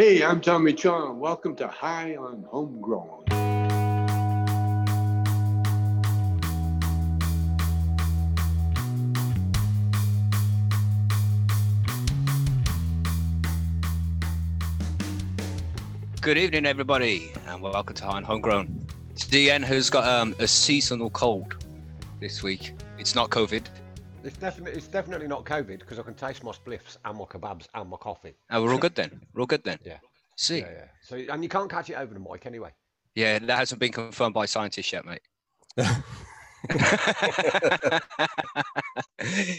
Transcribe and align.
Hey, 0.00 0.24
I'm 0.24 0.40
Tommy 0.40 0.72
Chong. 0.72 1.20
Welcome 1.20 1.54
to 1.56 1.68
High 1.68 2.16
on 2.16 2.42
Homegrown. 2.48 3.24
Good 16.22 16.38
evening, 16.38 16.64
everybody, 16.64 17.32
and 17.46 17.60
welcome 17.60 17.94
to 17.96 18.04
High 18.06 18.16
on 18.16 18.24
Homegrown. 18.24 18.86
DN 19.16 19.62
has 19.64 19.90
got 19.90 20.08
um, 20.08 20.34
a 20.38 20.48
seasonal 20.48 21.10
cold 21.10 21.62
this 22.20 22.42
week. 22.42 22.72
It's 22.98 23.14
not 23.14 23.28
COVID. 23.28 23.64
It's 24.22 24.36
definitely 24.36 24.72
it's 24.76 24.86
definitely 24.88 25.26
not 25.26 25.44
COVID 25.44 25.78
because 25.78 25.98
I 25.98 26.02
can 26.02 26.14
taste 26.14 26.44
my 26.44 26.52
spliffs 26.52 26.98
and 27.04 27.16
my 27.16 27.24
kebabs 27.24 27.68
and 27.74 27.88
my 27.88 27.96
coffee. 27.96 28.34
Oh, 28.50 28.62
we're 28.62 28.72
all 28.72 28.78
good 28.78 28.94
then. 28.94 29.20
We're 29.32 29.40
all 29.40 29.46
good 29.46 29.64
then. 29.64 29.78
Yeah. 29.84 29.96
See, 30.36 30.58
Yeah, 30.58 30.70
yeah. 30.70 30.84
So 31.02 31.16
and 31.16 31.42
you 31.42 31.48
can't 31.48 31.70
catch 31.70 31.88
it 31.88 31.94
over 31.94 32.12
the 32.12 32.20
mic 32.20 32.44
anyway. 32.44 32.70
yeah, 33.14 33.38
that 33.38 33.58
hasn't 33.58 33.80
been 33.80 33.92
confirmed 33.92 34.34
by 34.34 34.44
scientists 34.46 34.92
yet, 34.92 35.04
mate. 35.06 35.22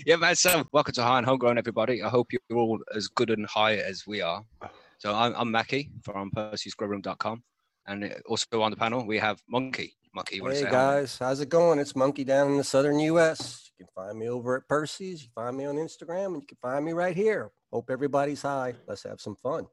yeah, 0.06 0.16
man. 0.18 0.36
So, 0.36 0.64
welcome 0.72 0.94
to 0.94 1.04
High 1.04 1.18
and 1.18 1.26
Homegrown, 1.26 1.58
everybody. 1.58 2.04
I 2.04 2.10
hope 2.10 2.28
you're 2.32 2.58
all 2.58 2.80
as 2.96 3.08
good 3.08 3.32
and 3.32 3.48
high 3.48 3.78
as 3.78 4.06
we 4.06 4.22
are. 4.22 4.44
So, 5.00 5.16
I'm, 5.16 5.34
I'm 5.36 5.50
Mackie 5.50 5.90
from 6.04 6.30
Percy'sGrowroom.com, 6.30 7.42
and 7.88 8.16
also 8.28 8.62
on 8.62 8.70
the 8.70 8.78
panel 8.78 9.04
we 9.04 9.18
have 9.18 9.42
Monkey. 9.50 9.96
Monkey, 10.14 10.38
you 10.38 10.44
want 10.44 10.54
to 10.56 10.60
Hey 10.60 10.64
say 10.64 10.70
hi? 10.70 10.72
guys, 10.72 11.18
how's 11.18 11.40
it 11.40 11.50
going? 11.50 11.80
It's 11.80 11.96
Monkey 11.96 12.24
down 12.24 12.52
in 12.52 12.58
the 12.58 12.64
southern 12.64 13.00
US. 13.00 13.72
You 13.80 13.86
can 13.86 13.94
find 13.96 14.18
me 14.20 14.28
over 14.30 14.58
at 14.58 14.68
Percy's. 14.68 15.22
You 15.24 15.30
can 15.34 15.46
find 15.46 15.58
me 15.58 15.66
on 15.66 15.76
Instagram, 15.78 16.28
and 16.34 16.42
you 16.42 16.48
can 16.48 16.58
find 16.62 16.84
me 16.84 16.92
right 16.94 17.16
here. 17.16 17.52
Hope 17.72 17.90
everybody's 17.90 18.42
high. 18.42 18.74
Let's 18.88 19.04
have 19.04 19.22
some 19.22 19.36
fun. 19.36 19.68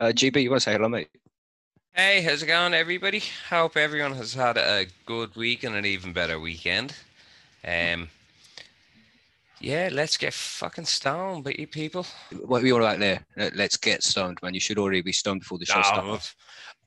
Uh, 0.00 0.06
GB, 0.06 0.42
you 0.42 0.50
want 0.50 0.62
to 0.62 0.64
say 0.70 0.72
hello, 0.72 0.88
mate? 0.88 1.08
Hey, 1.94 2.20
how's 2.22 2.42
it 2.42 2.46
going, 2.46 2.74
everybody? 2.74 3.22
Hope 3.48 3.76
everyone 3.76 4.14
has 4.14 4.34
had 4.34 4.58
a 4.58 4.86
good 5.06 5.34
week 5.36 5.62
and 5.64 5.74
an 5.74 5.86
even 5.86 6.12
better 6.12 6.38
weekend. 6.40 6.94
Um, 7.66 8.08
yeah, 9.60 9.88
let's 9.90 10.16
get 10.18 10.34
fucking 10.34 10.84
stoned, 10.84 11.44
but 11.44 11.58
you 11.58 11.66
people. 11.66 12.04
What 12.44 12.62
are 12.62 12.66
you 12.66 12.74
all 12.76 12.82
like 12.82 12.98
there? 12.98 13.24
Let's 13.54 13.78
get 13.78 14.02
stoned, 14.02 14.38
man. 14.42 14.52
You 14.52 14.60
should 14.60 14.78
already 14.78 15.00
be 15.00 15.12
stoned 15.12 15.40
before 15.40 15.58
the 15.58 15.64
show 15.64 15.76
No, 15.76 15.82
starts. 15.82 16.34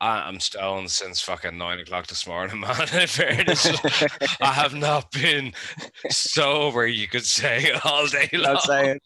I- 0.02 0.22
I'm 0.28 0.39
stoned 0.39 0.89
since 0.92 1.22
fucking 1.22 1.58
nine 1.58 1.80
o'clock 1.80 2.08
this 2.08 2.25
morning, 2.25 2.59
man. 2.61 2.81
In 2.94 3.08
fairness, 3.08 3.67
I 4.42 4.52
have 4.53 4.73
not 4.73 5.11
been 5.11 5.53
sober, 6.09 6.88
you 6.88 7.08
could 7.08 7.25
say, 7.25 7.72
all 7.83 8.08
day 8.08 8.30
long. 8.33 8.55
I'm 8.55 8.61
saying. 8.61 9.00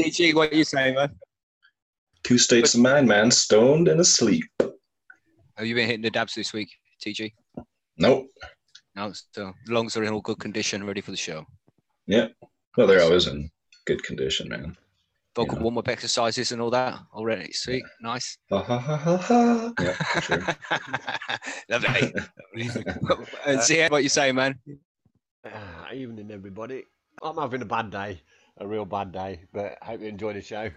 TG, 0.00 0.34
what 0.34 0.52
are 0.52 0.56
you 0.56 0.64
saying, 0.64 0.94
man? 0.94 1.10
Two 2.22 2.38
states 2.38 2.74
of 2.74 2.80
mind, 2.80 3.08
man, 3.08 3.30
stoned 3.30 3.88
and 3.88 4.00
asleep. 4.00 4.44
Have 4.60 5.66
you 5.66 5.74
been 5.74 5.86
hitting 5.86 6.02
the 6.02 6.10
dabs 6.10 6.34
this 6.34 6.52
week, 6.52 6.68
TG? 7.04 7.32
Nope. 7.96 8.26
No, 8.94 9.12
so 9.32 9.52
lungs 9.68 9.96
are 9.96 10.04
in 10.04 10.12
all 10.12 10.20
good 10.20 10.38
condition, 10.38 10.84
ready 10.84 11.00
for 11.00 11.10
the 11.12 11.16
show. 11.16 11.44
Yeah. 12.06 12.28
Well, 12.76 12.86
they're 12.86 13.02
always 13.02 13.26
in 13.26 13.50
good 13.86 14.02
condition, 14.02 14.48
man. 14.48 14.76
Vocal 15.36 15.58
Yeah. 15.58 15.62
warm 15.64 15.76
up 15.78 15.88
exercises 15.88 16.50
and 16.52 16.62
all 16.62 16.70
that 16.70 16.98
already. 17.14 17.52
Sweet, 17.52 17.84
nice. 18.00 18.38
Ha 18.50 18.62
ha 18.62 18.78
ha 18.78 18.96
ha 18.96 19.16
ha. 19.18 19.72
Yeah, 19.80 19.92
for 19.92 20.20
sure. 20.22 20.46
Lovely. 21.68 22.14
and 23.46 23.60
see 23.60 23.84
what 23.88 24.02
you 24.02 24.08
say, 24.08 24.32
man. 24.32 24.58
Ah, 25.44 25.90
evening, 25.94 26.30
everybody. 26.30 26.84
I'm 27.22 27.36
having 27.36 27.60
a 27.62 27.66
bad 27.66 27.90
day, 27.90 28.20
a 28.58 28.66
real 28.66 28.86
bad 28.86 29.12
day, 29.12 29.40
but 29.52 29.76
I 29.82 29.86
hope 29.86 30.00
you 30.00 30.08
enjoy 30.08 30.32
the 30.32 30.40
show. 30.42 30.70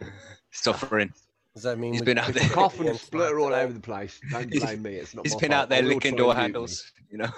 Suffering. 0.52 1.12
Does 1.54 1.62
that 1.64 1.78
mean 1.78 1.92
He's 1.92 2.00
we 2.02 2.06
been 2.06 2.18
out 2.18 2.32
there. 2.32 2.42
the 2.48 2.54
Cough 2.54 2.80
and 2.80 2.98
splutter 2.98 3.38
all 3.38 3.54
over 3.54 3.72
the 3.72 3.78
place. 3.80 4.20
Don't 4.30 4.52
He's- 4.52 4.64
blame 4.64 4.82
me. 4.82 4.94
It's 4.96 5.14
not. 5.14 5.24
He's 5.26 5.34
my 5.34 5.40
been 5.40 5.50
fault. 5.50 5.62
out 5.62 5.68
there 5.68 5.82
licking 5.82 6.16
door 6.16 6.30
and 6.36 6.38
mute 6.38 6.38
me. 6.38 6.42
handles, 6.42 6.92
you 7.10 7.18
know, 7.18 7.30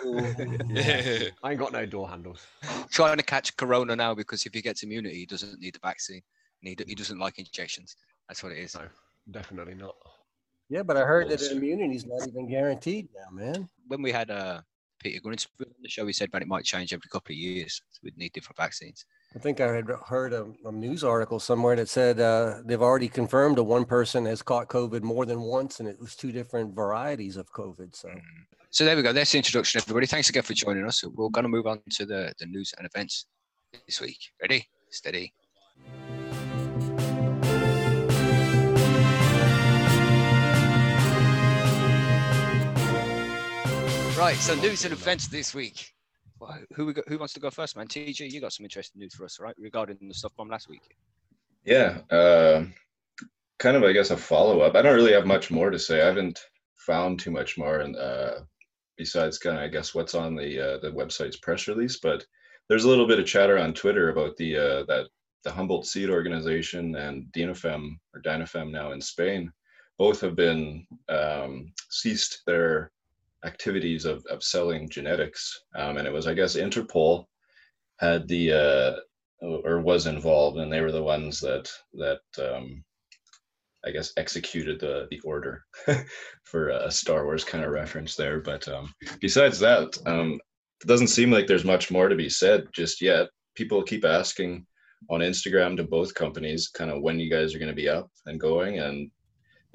Yeah. 0.68 1.28
I 1.42 1.50
ain't 1.50 1.60
got 1.60 1.72
no 1.72 1.84
door 1.86 2.08
handles. 2.08 2.46
trying 2.90 3.16
to 3.18 3.22
catch 3.22 3.56
corona 3.56 3.94
now 3.96 4.14
because 4.14 4.44
if 4.46 4.54
he 4.54 4.62
gets 4.62 4.82
immunity, 4.82 5.16
he 5.16 5.26
doesn't 5.26 5.58
need 5.60 5.74
the 5.74 5.80
vaccine. 5.82 6.22
And 6.62 6.68
he, 6.68 6.76
he 6.86 6.94
doesn't 6.94 7.18
like 7.18 7.38
injections. 7.38 7.96
That's 8.28 8.42
what 8.42 8.52
it 8.52 8.58
is. 8.58 8.74
No, 8.74 8.82
definitely 9.30 9.74
not. 9.74 9.94
Yeah, 10.68 10.82
but 10.82 10.96
I 10.96 11.04
heard 11.04 11.28
that 11.28 11.38
Bullshit. 11.38 11.56
immunity's 11.56 12.06
not 12.06 12.26
even 12.26 12.48
guaranteed 12.48 13.08
now, 13.14 13.30
man. 13.30 13.68
When 13.86 14.02
we 14.02 14.10
had 14.10 14.30
uh, 14.30 14.62
Peter 14.98 15.20
Grinspoon 15.20 15.66
on 15.66 15.82
the 15.82 15.88
show, 15.88 16.06
he 16.06 16.12
said 16.12 16.30
that 16.32 16.42
it 16.42 16.48
might 16.48 16.64
change 16.64 16.92
every 16.92 17.08
couple 17.08 17.32
of 17.32 17.36
years. 17.36 17.80
So 17.92 18.00
we'd 18.02 18.18
need 18.18 18.32
different 18.32 18.56
vaccines. 18.56 19.04
I 19.34 19.38
think 19.38 19.60
I 19.60 19.72
had 19.72 19.86
heard 20.08 20.32
a, 20.32 20.46
a 20.64 20.72
news 20.72 21.04
article 21.04 21.38
somewhere 21.38 21.76
that 21.76 21.88
said 21.88 22.18
uh, 22.18 22.62
they've 22.64 22.82
already 22.82 23.08
confirmed 23.08 23.58
that 23.58 23.64
one 23.64 23.84
person 23.84 24.24
has 24.26 24.42
caught 24.42 24.68
COVID 24.68 25.02
more 25.02 25.26
than 25.26 25.42
once, 25.42 25.78
and 25.78 25.88
it 25.88 26.00
was 26.00 26.16
two 26.16 26.32
different 26.32 26.74
varieties 26.74 27.36
of 27.36 27.52
COVID. 27.52 27.94
So 27.94 28.10
So 28.70 28.84
there 28.84 28.96
we 28.96 29.02
go. 29.02 29.12
That's 29.12 29.30
the 29.32 29.38
introduction, 29.38 29.80
everybody. 29.80 30.06
Thanks 30.06 30.30
again 30.30 30.42
for 30.42 30.54
joining 30.54 30.84
us. 30.84 31.04
We're 31.04 31.28
going 31.28 31.44
to 31.44 31.48
move 31.48 31.66
on 31.66 31.80
to 31.90 32.06
the, 32.06 32.32
the 32.38 32.46
news 32.46 32.74
and 32.76 32.86
events 32.86 33.26
this 33.86 34.00
week. 34.00 34.32
Ready? 34.40 34.66
Steady. 34.90 35.32
Right. 44.16 44.36
So 44.36 44.54
news 44.54 44.82
and 44.86 44.94
events 44.94 45.28
this 45.28 45.54
week. 45.54 45.92
Well, 46.40 46.58
who 46.74 46.86
we 46.86 46.94
got, 46.94 47.06
who 47.06 47.18
wants 47.18 47.34
to 47.34 47.40
go 47.40 47.50
first, 47.50 47.76
man? 47.76 47.86
TG, 47.86 48.32
you 48.32 48.40
got 48.40 48.54
some 48.54 48.64
interesting 48.64 48.98
news 48.98 49.14
for 49.14 49.26
us, 49.26 49.38
right? 49.38 49.54
Regarding 49.58 49.98
the 50.00 50.14
stuff 50.14 50.32
from 50.34 50.48
last 50.48 50.70
week. 50.70 50.96
Yeah. 51.66 51.98
Uh, 52.10 52.64
kind 53.58 53.76
of, 53.76 53.82
I 53.82 53.92
guess, 53.92 54.10
a 54.10 54.16
follow 54.16 54.60
up. 54.60 54.74
I 54.74 54.80
don't 54.80 54.94
really 54.94 55.12
have 55.12 55.26
much 55.26 55.50
more 55.50 55.68
to 55.68 55.78
say. 55.78 56.00
I 56.00 56.06
haven't 56.06 56.40
found 56.76 57.20
too 57.20 57.30
much 57.30 57.58
more, 57.58 57.80
and 57.80 57.94
uh, 57.94 58.36
besides, 58.96 59.36
kind 59.36 59.58
of, 59.58 59.62
I 59.62 59.68
guess, 59.68 59.94
what's 59.94 60.14
on 60.14 60.34
the 60.34 60.76
uh, 60.76 60.78
the 60.78 60.92
website's 60.92 61.36
press 61.36 61.68
release. 61.68 61.98
But 62.02 62.24
there's 62.70 62.84
a 62.84 62.88
little 62.88 63.06
bit 63.06 63.18
of 63.18 63.26
chatter 63.26 63.58
on 63.58 63.74
Twitter 63.74 64.08
about 64.08 64.34
the 64.38 64.56
uh, 64.56 64.84
that 64.84 65.08
the 65.44 65.52
Humboldt 65.52 65.86
Seed 65.86 66.08
Organization 66.08 66.96
and 66.96 67.26
Dinafem 67.32 67.98
or 68.14 68.22
Dynafem 68.22 68.70
now 68.70 68.92
in 68.92 69.00
Spain, 69.02 69.52
both 69.98 70.22
have 70.22 70.36
been 70.36 70.86
um, 71.10 71.70
ceased 71.90 72.40
their 72.46 72.92
activities 73.46 74.04
of, 74.04 74.24
of 74.26 74.42
selling 74.42 74.88
genetics. 74.88 75.62
Um, 75.74 75.96
and 75.96 76.06
it 76.06 76.12
was, 76.12 76.26
I 76.26 76.34
guess, 76.34 76.56
Interpol 76.56 77.26
had 77.98 78.28
the 78.28 78.52
uh, 78.52 78.96
or 79.40 79.80
was 79.80 80.06
involved, 80.06 80.58
and 80.58 80.72
they 80.72 80.80
were 80.80 80.92
the 80.92 81.02
ones 81.02 81.40
that 81.40 81.70
that 81.94 82.20
um, 82.38 82.84
I 83.84 83.90
guess 83.90 84.12
executed 84.16 84.80
the 84.80 85.06
the 85.10 85.20
order 85.20 85.64
for 86.44 86.70
a 86.70 86.90
Star 86.90 87.24
Wars 87.24 87.44
kind 87.44 87.64
of 87.64 87.70
reference 87.70 88.16
there. 88.16 88.40
But 88.40 88.66
um, 88.68 88.92
besides 89.20 89.58
that, 89.60 89.96
um, 90.06 90.40
it 90.82 90.86
doesn't 90.86 91.08
seem 91.08 91.30
like 91.30 91.46
there's 91.46 91.64
much 91.64 91.90
more 91.90 92.08
to 92.08 92.16
be 92.16 92.28
said 92.28 92.66
just 92.72 93.00
yet. 93.00 93.28
People 93.54 93.82
keep 93.82 94.04
asking 94.04 94.66
on 95.08 95.20
Instagram 95.20 95.76
to 95.76 95.84
both 95.84 96.14
companies, 96.14 96.68
kind 96.68 96.90
of 96.90 97.02
when 97.02 97.18
you 97.20 97.30
guys 97.30 97.54
are 97.54 97.58
going 97.58 97.70
to 97.70 97.74
be 97.74 97.88
up 97.88 98.10
and 98.26 98.40
going, 98.40 98.80
and 98.80 99.10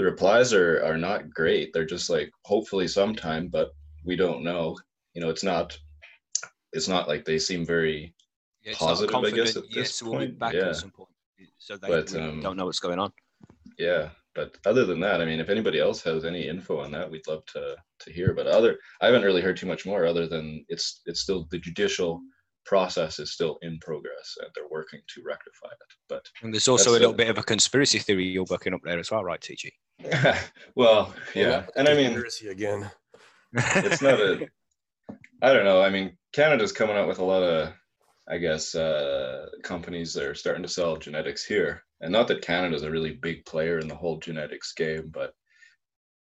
the 0.02 0.10
replies 0.10 0.52
are 0.52 0.84
are 0.84 0.98
not 0.98 1.30
great. 1.30 1.72
They're 1.74 1.86
just 1.86 2.10
like 2.10 2.32
hopefully 2.44 2.88
sometime, 2.88 3.50
but 3.50 3.72
we 4.04 4.16
don't 4.16 4.44
know. 4.44 4.76
You 5.14 5.22
know, 5.22 5.30
it's 5.30 5.44
not 5.44 5.78
it's 6.74 6.88
not 6.88 7.08
like 7.08 7.24
they 7.24 7.38
seem 7.38 7.64
very 7.66 8.16
Yeah, 8.64 8.74
Positive, 8.76 9.16
I 9.16 9.30
guess, 9.30 9.56
at 9.56 9.64
this 9.66 9.76
yes, 9.76 10.02
we'll 10.02 10.14
point, 10.14 10.40
back 10.40 10.54
yeah. 10.56 10.70
at 10.70 10.76
some 10.78 10.90
point. 10.92 11.10
So 11.60 11.78
they 11.78 11.88
But, 11.88 12.10
really 12.12 12.30
um, 12.30 12.42
don't 12.42 12.58
know 12.58 12.66
what's 12.66 12.80
going 12.80 12.98
on. 13.00 13.12
yeah 13.78 14.10
but 14.34 14.50
other 14.72 14.86
than 14.90 15.00
that 15.06 15.20
i 15.22 15.26
mean 15.26 15.40
if 15.42 15.50
anybody 15.50 15.80
else 15.86 16.02
has 16.10 16.24
any 16.32 16.48
info 16.48 16.80
on 16.84 16.90
that 16.92 17.10
we'd 17.12 17.28
love 17.28 17.44
to 17.56 17.76
to 18.04 18.08
hear 18.18 18.30
but 18.34 18.48
other 18.48 18.72
i 19.02 19.06
haven't 19.08 19.24
really 19.28 19.42
heard 19.46 19.58
too 19.58 19.70
much 19.74 19.84
more 19.86 20.02
other 20.12 20.26
than 20.34 20.46
it's 20.74 21.02
it's 21.10 21.22
still 21.26 21.42
the 21.52 21.60
judicial 21.68 22.12
process 22.66 23.20
is 23.20 23.30
still 23.38 23.58
in 23.68 23.78
progress 23.80 24.28
and 24.42 24.50
they're 24.54 24.70
working 24.78 25.02
to 25.14 25.22
rectify 25.34 25.72
it 25.84 25.92
but 26.08 26.24
And 26.44 26.54
there's 26.54 26.68
also 26.74 26.92
a 26.92 26.98
little 26.98 27.12
it. 27.18 27.22
bit 27.24 27.30
of 27.34 27.38
a 27.38 27.44
conspiracy 27.44 28.00
theory 28.00 28.26
you're 28.26 28.52
working 28.56 28.74
up 28.74 28.82
there 28.84 29.00
as 29.00 29.12
well, 29.12 29.24
right, 29.24 29.42
TG? 29.42 29.66
well 30.76 31.14
yeah. 31.36 31.66
and 31.76 31.88
i 31.88 31.94
mean 31.94 32.12
Conspiracy 32.12 32.48
again. 32.50 32.90
it's 33.54 34.02
not 34.02 34.20
a 34.20 34.48
i 35.42 35.54
don't 35.54 35.66
know. 35.66 35.82
I 35.82 35.90
mean 35.90 36.18
canada's 36.34 36.72
coming 36.72 36.96
out 36.98 37.08
with 37.08 37.20
a 37.20 37.24
lot 37.26 37.44
of 37.44 37.74
i 38.30 38.38
guess 38.38 38.76
uh 38.76 39.48
companies 39.64 40.14
that 40.14 40.24
are 40.26 40.36
starting 40.36 40.64
to 40.64 40.70
sell 40.70 40.98
genetics 40.98 41.44
here. 41.44 41.84
And 42.02 42.12
not 42.12 42.28
that 42.30 42.42
canada's 42.42 42.84
a 42.84 42.92
really 42.92 43.14
big 43.14 43.46
player 43.46 43.80
in 43.80 43.88
the 43.88 43.96
whole 43.96 44.18
genetics 44.20 44.74
game 44.74 45.10
but 45.14 45.34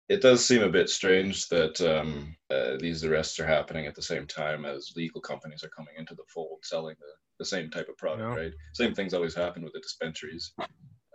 it 0.08 0.20
does 0.22 0.44
seem 0.44 0.62
a 0.62 0.68
bit 0.68 0.88
strange 0.90 1.46
that 1.50 1.80
um, 1.82 2.34
uh, 2.52 2.76
these 2.80 3.04
arrests 3.04 3.38
are 3.38 3.46
happening 3.46 3.86
at 3.86 3.94
the 3.94 4.02
same 4.02 4.26
time 4.26 4.64
as 4.64 4.90
legal 4.96 5.20
companies 5.20 5.62
are 5.62 5.68
coming 5.68 5.94
into 5.96 6.16
the 6.16 6.24
fold 6.34 6.58
selling 6.64 6.96
the, 6.98 7.06
the 7.38 7.44
same 7.44 7.70
type 7.70 7.88
of 7.88 7.96
product 7.96 8.28
Yeah. 8.36 8.42
right? 8.42 8.52
Same 8.72 8.92
things 8.92 9.14
always 9.14 9.36
happen 9.36 9.62
with 9.62 9.72
the 9.72 9.78
dispensaries 9.78 10.52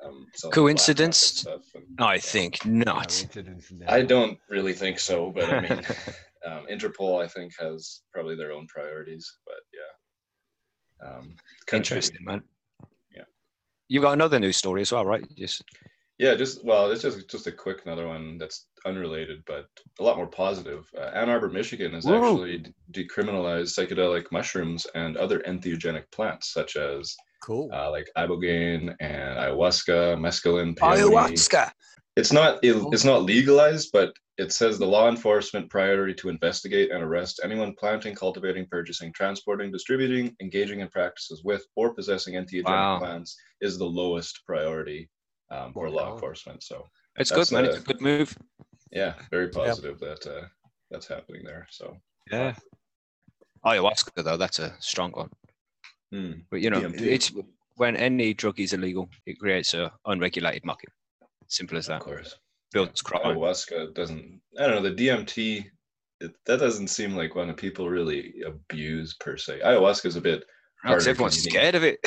um, 0.06 0.28
selling 0.36 0.54
Coincidence? 0.54 1.18
stuff 1.18 1.62
and- 1.75 1.84
I 2.00 2.18
think 2.19 2.66
not. 2.66 3.07
Coincidence 3.10 3.72
in 3.72 3.80
there. 3.80 3.92
I 3.92 4.02
don't 4.02 4.38
really 4.50 4.74
think 4.74 5.00
so, 5.00 5.31
but 5.31 5.50
I 5.50 5.62
mean, 5.62 5.72
um, 6.46 6.66
Interpol, 6.72 7.24
I 7.24 7.28
think, 7.28 7.54
has 7.60 8.02
probably 8.13 8.36
their 8.36 8.52
own 8.52 8.68
priorities. 8.68 9.38
But 9.46 9.62
yeah, 9.74 11.07
um, 11.10 11.36
country- 11.68 11.98
Interesting, 11.98 12.25
man. 12.25 12.44
Yeah. 13.16 13.24
You 13.88 14.02
got 14.02 14.13
another 14.13 14.40
news 14.40 14.57
story 14.57 14.81
as 14.81 14.92
well, 14.92 15.06
right? 15.06 15.24
Just 15.38 15.63
Yeah, 16.18 16.36
just 16.36 16.63
well, 16.63 16.92
it's 16.92 17.01
just 17.01 17.30
just 17.30 17.48
a 17.48 17.51
quick 17.51 17.80
another 17.86 18.08
one 18.08 18.38
that's 18.38 18.68
unrelated, 18.86 19.44
but 19.48 19.66
a 20.00 20.04
lot 20.04 20.18
more 20.18 20.28
positive. 20.28 20.86
Uh, 20.98 21.12
Ann 21.13 21.30
Arbor, 21.30 21.50
Michigan, 21.50 21.94
has 21.94 22.06
Whoa. 22.06 22.18
actually 22.22 22.66
decriminalized 22.92 23.74
psychedelic 23.75 24.25
mushrooms 24.31 24.86
and 24.96 25.18
other 25.18 25.40
entheogenic 25.40 26.10
plants, 26.12 26.54
such 26.54 26.75
as 26.75 27.16
Cool. 27.46 27.70
uh, 27.72 27.92
like 27.92 28.10
ibogaine 28.18 28.96
and 29.00 29.38
ayahuasca, 29.38 30.18
mescaline, 30.18 30.76
peyote. 30.76 31.12
Ayahuasca. 31.12 31.72
It's 32.16 32.32
not 32.32 32.60
Oh. 32.66 32.90
it's 32.92 33.04
not 33.04 33.22
legalized, 33.22 33.90
but 33.94 34.14
it 34.40 34.52
says 34.52 34.80
the 34.80 34.86
law 34.88 35.08
enforcement 35.10 35.70
priority 35.70 36.16
to 36.16 36.30
investigate 36.30 36.90
and 36.92 37.04
arrest 37.04 37.40
anyone 37.44 37.76
planting, 37.78 38.16
cultivating, 38.16 38.66
purchasing, 38.66 39.14
transporting, 39.14 39.72
distributing, 39.72 40.36
engaging 40.42 40.80
in 40.80 40.88
practices 40.90 41.44
with, 41.44 41.64
or 41.76 41.94
possessing 41.94 42.34
entheogenic 42.34 42.66
Wow. 42.66 42.98
plants 42.98 43.38
is 43.62 43.78
the 43.78 43.86
lowest 43.86 44.42
priority 44.48 45.08
um, 45.52 45.72
for 45.72 45.88
law 45.90 46.14
enforcement. 46.14 46.64
So 46.64 46.88
It's 47.18 47.30
good, 47.32 47.52
man. 47.52 47.66
It's 47.66 47.78
uh, 47.78 47.82
a 47.82 47.84
good 47.84 48.02
move. 48.02 48.36
yeah, 48.92 49.14
very 49.30 49.50
positive 49.50 50.00
that 50.00 50.26
uh, 50.26 50.48
that's 50.90 51.08
happening 51.08 51.44
there. 51.46 51.68
So 51.70 51.96
Yeah. 52.32 52.56
Ayahuasca, 53.64 54.24
though, 54.24 54.38
that's 54.38 54.58
a 54.60 54.76
strong 54.80 55.12
one. 55.12 55.30
Hmm. 56.16 56.32
But 56.50 56.62
you 56.62 56.70
know, 56.70 56.82
DMT. 56.82 57.02
it's 57.02 57.32
when 57.76 57.96
any 57.96 58.34
drug 58.34 58.60
is 58.60 58.74
illegal, 58.74 59.10
it 59.26 59.40
creates 59.40 59.74
a 59.74 59.92
unregulated 60.06 60.66
market. 60.66 60.90
Simple 61.48 61.78
as 61.78 61.88
of 61.88 62.00
that. 62.00 62.02
course, 62.02 62.38
Builds 62.72 63.02
crime. 63.02 63.22
ayahuasca 63.24 63.94
doesn't. 63.94 64.42
I 64.60 64.68
don't 64.68 64.84
know 64.84 64.90
the 64.90 64.96
DMT. 64.96 65.66
It, 66.22 66.34
that 66.46 66.60
doesn't 66.60 66.88
seem 66.88 67.16
like 67.16 67.36
one 67.36 67.48
that 67.48 67.58
people 67.58 67.90
really 67.90 68.36
abuse 68.46 69.16
per 69.16 69.36
se. 69.38 69.60
Ayahuasca 69.64 70.06
is 70.06 70.16
a 70.16 70.22
bit 70.22 70.46
Because 70.82 71.08
everyone's 71.08 71.44
scared 71.44 71.76
of 71.76 71.84
it. 71.84 72.00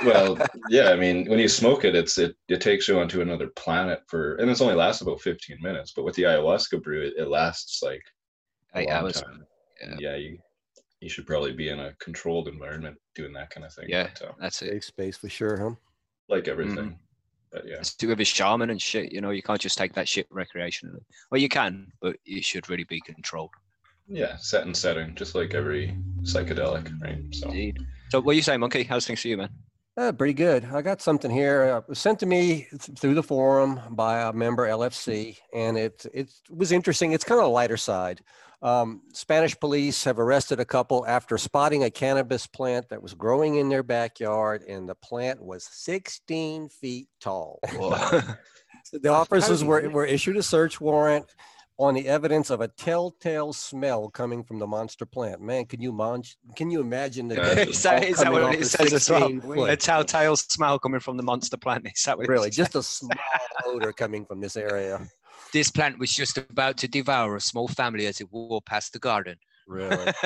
well 0.04 0.36
yeah 0.68 0.90
i 0.90 0.96
mean 0.96 1.28
when 1.28 1.38
you 1.38 1.46
smoke 1.46 1.84
it 1.84 1.94
it's 1.94 2.18
it, 2.18 2.34
it 2.48 2.60
takes 2.60 2.88
you 2.88 2.98
onto 2.98 3.20
another 3.20 3.48
planet 3.54 4.00
for 4.08 4.34
and 4.36 4.50
it's 4.50 4.60
only 4.60 4.74
lasts 4.74 5.02
about 5.02 5.20
15 5.20 5.58
minutes 5.60 5.92
but 5.94 6.04
with 6.04 6.14
the 6.16 6.24
ayahuasca 6.24 6.82
brew 6.82 7.02
it, 7.02 7.14
it 7.16 7.28
lasts 7.28 7.82
like 7.82 8.02
eight 8.74 8.88
hours. 8.90 9.20
time. 9.20 9.44
Yeah. 9.80 9.96
yeah 9.98 10.16
you 10.16 10.38
you 11.00 11.08
should 11.08 11.26
probably 11.26 11.52
be 11.52 11.68
in 11.70 11.80
a 11.80 11.92
controlled 11.94 12.46
environment 12.48 12.96
doing 13.14 13.32
that 13.32 13.50
kind 13.50 13.64
of 13.66 13.72
thing 13.72 13.86
Yeah. 13.88 14.08
but, 14.18 14.28
uh, 14.28 14.32
That's 14.38 14.60
it. 14.62 14.68
Safe 14.70 14.84
space 14.84 15.16
for 15.16 15.28
sure, 15.28 15.58
huh? 15.58 15.74
like 16.28 16.46
everything 16.48 16.98
but 17.52 17.66
yeah 17.66 17.76
It's 17.78 17.92
to 17.94 17.98
do 17.98 18.08
with 18.08 18.20
a 18.20 18.24
shaman 18.24 18.70
and 18.70 18.80
shit. 18.80 19.10
You 19.12 19.20
know, 19.20 19.30
you 19.30 19.42
can't 19.42 19.60
just 19.60 19.76
take 19.76 19.92
that 19.94 20.08
shit 20.08 20.28
recreationally. 20.30 21.00
Well, 21.30 21.40
you 21.40 21.48
can, 21.48 21.88
but 22.00 22.16
it 22.24 22.44
should 22.44 22.68
really 22.70 22.84
be 22.84 23.00
controlled. 23.00 23.50
yeah 24.08 24.36
set 24.36 24.64
and 24.64 24.76
setting 24.76 25.14
just 25.16 25.34
like 25.34 25.54
every 25.54 25.96
psychedelic 26.22 26.88
right 27.02 27.22
so 27.32 27.48
Indeed. 27.48 27.78
So, 28.10 28.20
what 28.20 28.36
you 28.36 28.42
say, 28.42 28.56
Monkey? 28.56 28.82
How's 28.84 29.06
things 29.06 29.20
for 29.22 29.28
you, 29.28 29.36
man? 29.36 29.50
Uh, 29.96 30.12
pretty 30.12 30.32
good. 30.34 30.64
I 30.72 30.82
got 30.82 31.00
something 31.02 31.30
here. 31.30 31.62
Uh, 31.64 31.78
it 31.78 31.88
was 31.88 31.98
sent 31.98 32.18
to 32.20 32.26
me 32.26 32.66
th- 32.70 32.98
through 32.98 33.14
the 33.14 33.22
forum 33.22 33.80
by 33.90 34.22
a 34.22 34.32
member 34.32 34.66
LFC, 34.68 35.36
and 35.54 35.76
it 35.78 36.06
it 36.14 36.30
was 36.48 36.72
interesting. 36.72 37.12
It's 37.12 37.24
kind 37.24 37.40
of 37.40 37.46
a 37.46 37.50
lighter 37.50 37.76
side. 37.76 38.20
Um, 38.62 39.00
Spanish 39.14 39.58
police 39.58 40.04
have 40.04 40.18
arrested 40.18 40.60
a 40.60 40.64
couple 40.66 41.06
after 41.06 41.38
spotting 41.38 41.84
a 41.84 41.90
cannabis 41.90 42.46
plant 42.46 42.88
that 42.90 43.02
was 43.02 43.14
growing 43.14 43.56
in 43.56 43.68
their 43.70 43.82
backyard, 43.82 44.62
and 44.68 44.86
the 44.88 44.94
plant 44.96 45.42
was 45.42 45.66
16 45.72 46.68
feet 46.68 47.08
tall. 47.20 47.58
So 48.82 48.96
the 48.98 49.10
officers 49.10 49.62
were, 49.62 49.88
were 49.90 50.06
issued 50.06 50.36
a 50.38 50.42
search 50.42 50.80
warrant 50.80 51.26
on 51.78 51.92
the 51.94 52.08
evidence 52.08 52.48
of 52.50 52.60
a 52.62 52.68
telltale 52.68 53.52
smell 53.52 54.08
coming 54.08 54.42
from 54.42 54.58
the 54.58 54.66
monster 54.66 55.04
plant. 55.04 55.40
Man, 55.42 55.66
can 55.66 55.80
you 55.82 55.92
mon- 55.92 56.22
can 56.56 56.70
you 56.70 56.80
imagine 56.80 57.28
the 57.28 57.36
Yeah. 57.36 57.54
death 57.54 57.68
Is 57.68 57.82
that- 57.82 57.98
smoke 58.02 58.10
is 58.10 58.18
that 58.18 58.32
what 58.32 58.54
it 58.54 58.66
says 58.66 58.92
as 58.94 59.10
well? 59.10 59.38
foot? 59.40 59.70
a 59.70 59.76
telltale 59.76 60.34
smell 60.36 60.78
coming 60.78 60.98
from 60.98 61.18
the 61.18 61.22
monster 61.22 61.58
plant. 61.58 61.86
Is 61.94 62.02
that 62.04 62.16
what 62.16 62.26
Really, 62.26 62.48
says? 62.50 62.56
just 62.56 62.74
a 62.74 62.82
small 62.82 63.10
odor 63.66 63.92
coming 63.92 64.24
from 64.24 64.40
this 64.40 64.56
area. 64.56 65.06
This 65.52 65.70
plant 65.70 65.98
was 65.98 66.12
just 66.12 66.38
about 66.38 66.76
to 66.78 66.88
devour 66.88 67.36
a 67.36 67.40
small 67.40 67.68
family 67.68 68.06
as 68.06 68.20
it 68.20 68.28
walked 68.30 68.66
past 68.66 68.92
the 68.92 68.98
garden. 68.98 69.36
Really. 69.66 70.12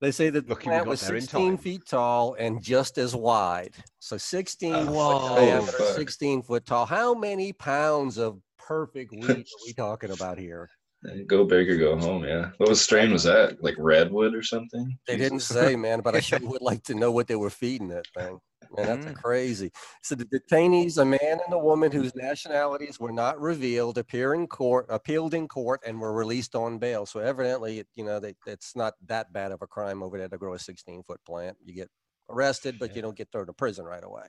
They 0.00 0.12
say 0.12 0.30
that 0.30 0.46
the 0.46 0.54
Lucky 0.54 0.70
we 0.70 0.72
plant 0.72 0.86
was 0.86 1.00
16 1.00 1.58
feet 1.58 1.82
tall 1.86 2.34
and 2.38 2.62
just 2.62 2.96
as 2.96 3.14
wide. 3.14 3.74
So 3.98 4.16
16 4.16 4.72
foot 4.72 4.94
Whoa. 4.94 5.36
diameter, 5.36 5.72
Fuck. 5.72 5.96
16 5.96 6.42
foot 6.42 6.64
tall. 6.64 6.86
How 6.86 7.12
many 7.12 7.52
pounds 7.52 8.16
of 8.16 8.40
perfect 8.58 9.12
weed 9.12 9.28
are 9.28 9.66
we 9.66 9.74
talking 9.74 10.10
about 10.10 10.38
here? 10.38 10.70
go 11.26 11.44
big 11.44 11.70
or 11.70 11.78
go 11.78 11.96
home 11.96 12.24
yeah 12.24 12.50
what 12.58 12.68
was 12.68 12.78
strain 12.78 13.10
was 13.10 13.22
that 13.22 13.56
like 13.64 13.74
redwood 13.78 14.34
or 14.34 14.42
something 14.42 14.98
They 15.06 15.16
didn't 15.16 15.40
say, 15.40 15.74
man, 15.74 16.00
but 16.00 16.14
I 16.14 16.20
sure 16.20 16.38
would 16.42 16.60
like 16.60 16.82
to 16.84 16.94
know 16.94 17.10
what 17.10 17.26
they 17.26 17.36
were 17.36 17.48
feeding 17.48 17.88
that 17.88 18.04
thing. 18.14 18.38
Man, 18.76 18.86
that's 18.86 19.06
Mm. 19.06 19.14
crazy. 19.14 19.72
So 20.02 20.14
the 20.14 20.24
detainees, 20.26 20.98
a 20.98 21.04
man 21.04 21.18
and 21.44 21.52
a 21.52 21.58
woman 21.58 21.90
whose 21.90 22.14
nationalities 22.14 23.00
were 23.00 23.10
not 23.12 23.40
revealed, 23.40 23.98
appear 23.98 24.34
in 24.34 24.46
court, 24.46 24.86
appealed 24.88 25.34
in 25.34 25.48
court, 25.48 25.80
and 25.84 26.00
were 26.00 26.12
released 26.12 26.54
on 26.54 26.78
bail. 26.78 27.04
So 27.06 27.20
evidently, 27.20 27.84
you 27.94 28.04
know, 28.04 28.20
they, 28.20 28.34
it's 28.46 28.76
not 28.76 28.94
that 29.06 29.32
bad 29.32 29.50
of 29.52 29.62
a 29.62 29.66
crime 29.66 30.02
over 30.02 30.18
there 30.18 30.28
to 30.28 30.38
grow 30.38 30.54
a 30.54 30.58
16 30.58 31.02
foot 31.02 31.20
plant. 31.24 31.56
You 31.64 31.74
get 31.74 31.90
arrested, 32.28 32.78
but 32.78 32.94
you 32.94 33.02
don't 33.02 33.16
get 33.16 33.32
thrown 33.32 33.46
to 33.46 33.52
prison 33.52 33.84
right 33.84 34.04
away. 34.04 34.26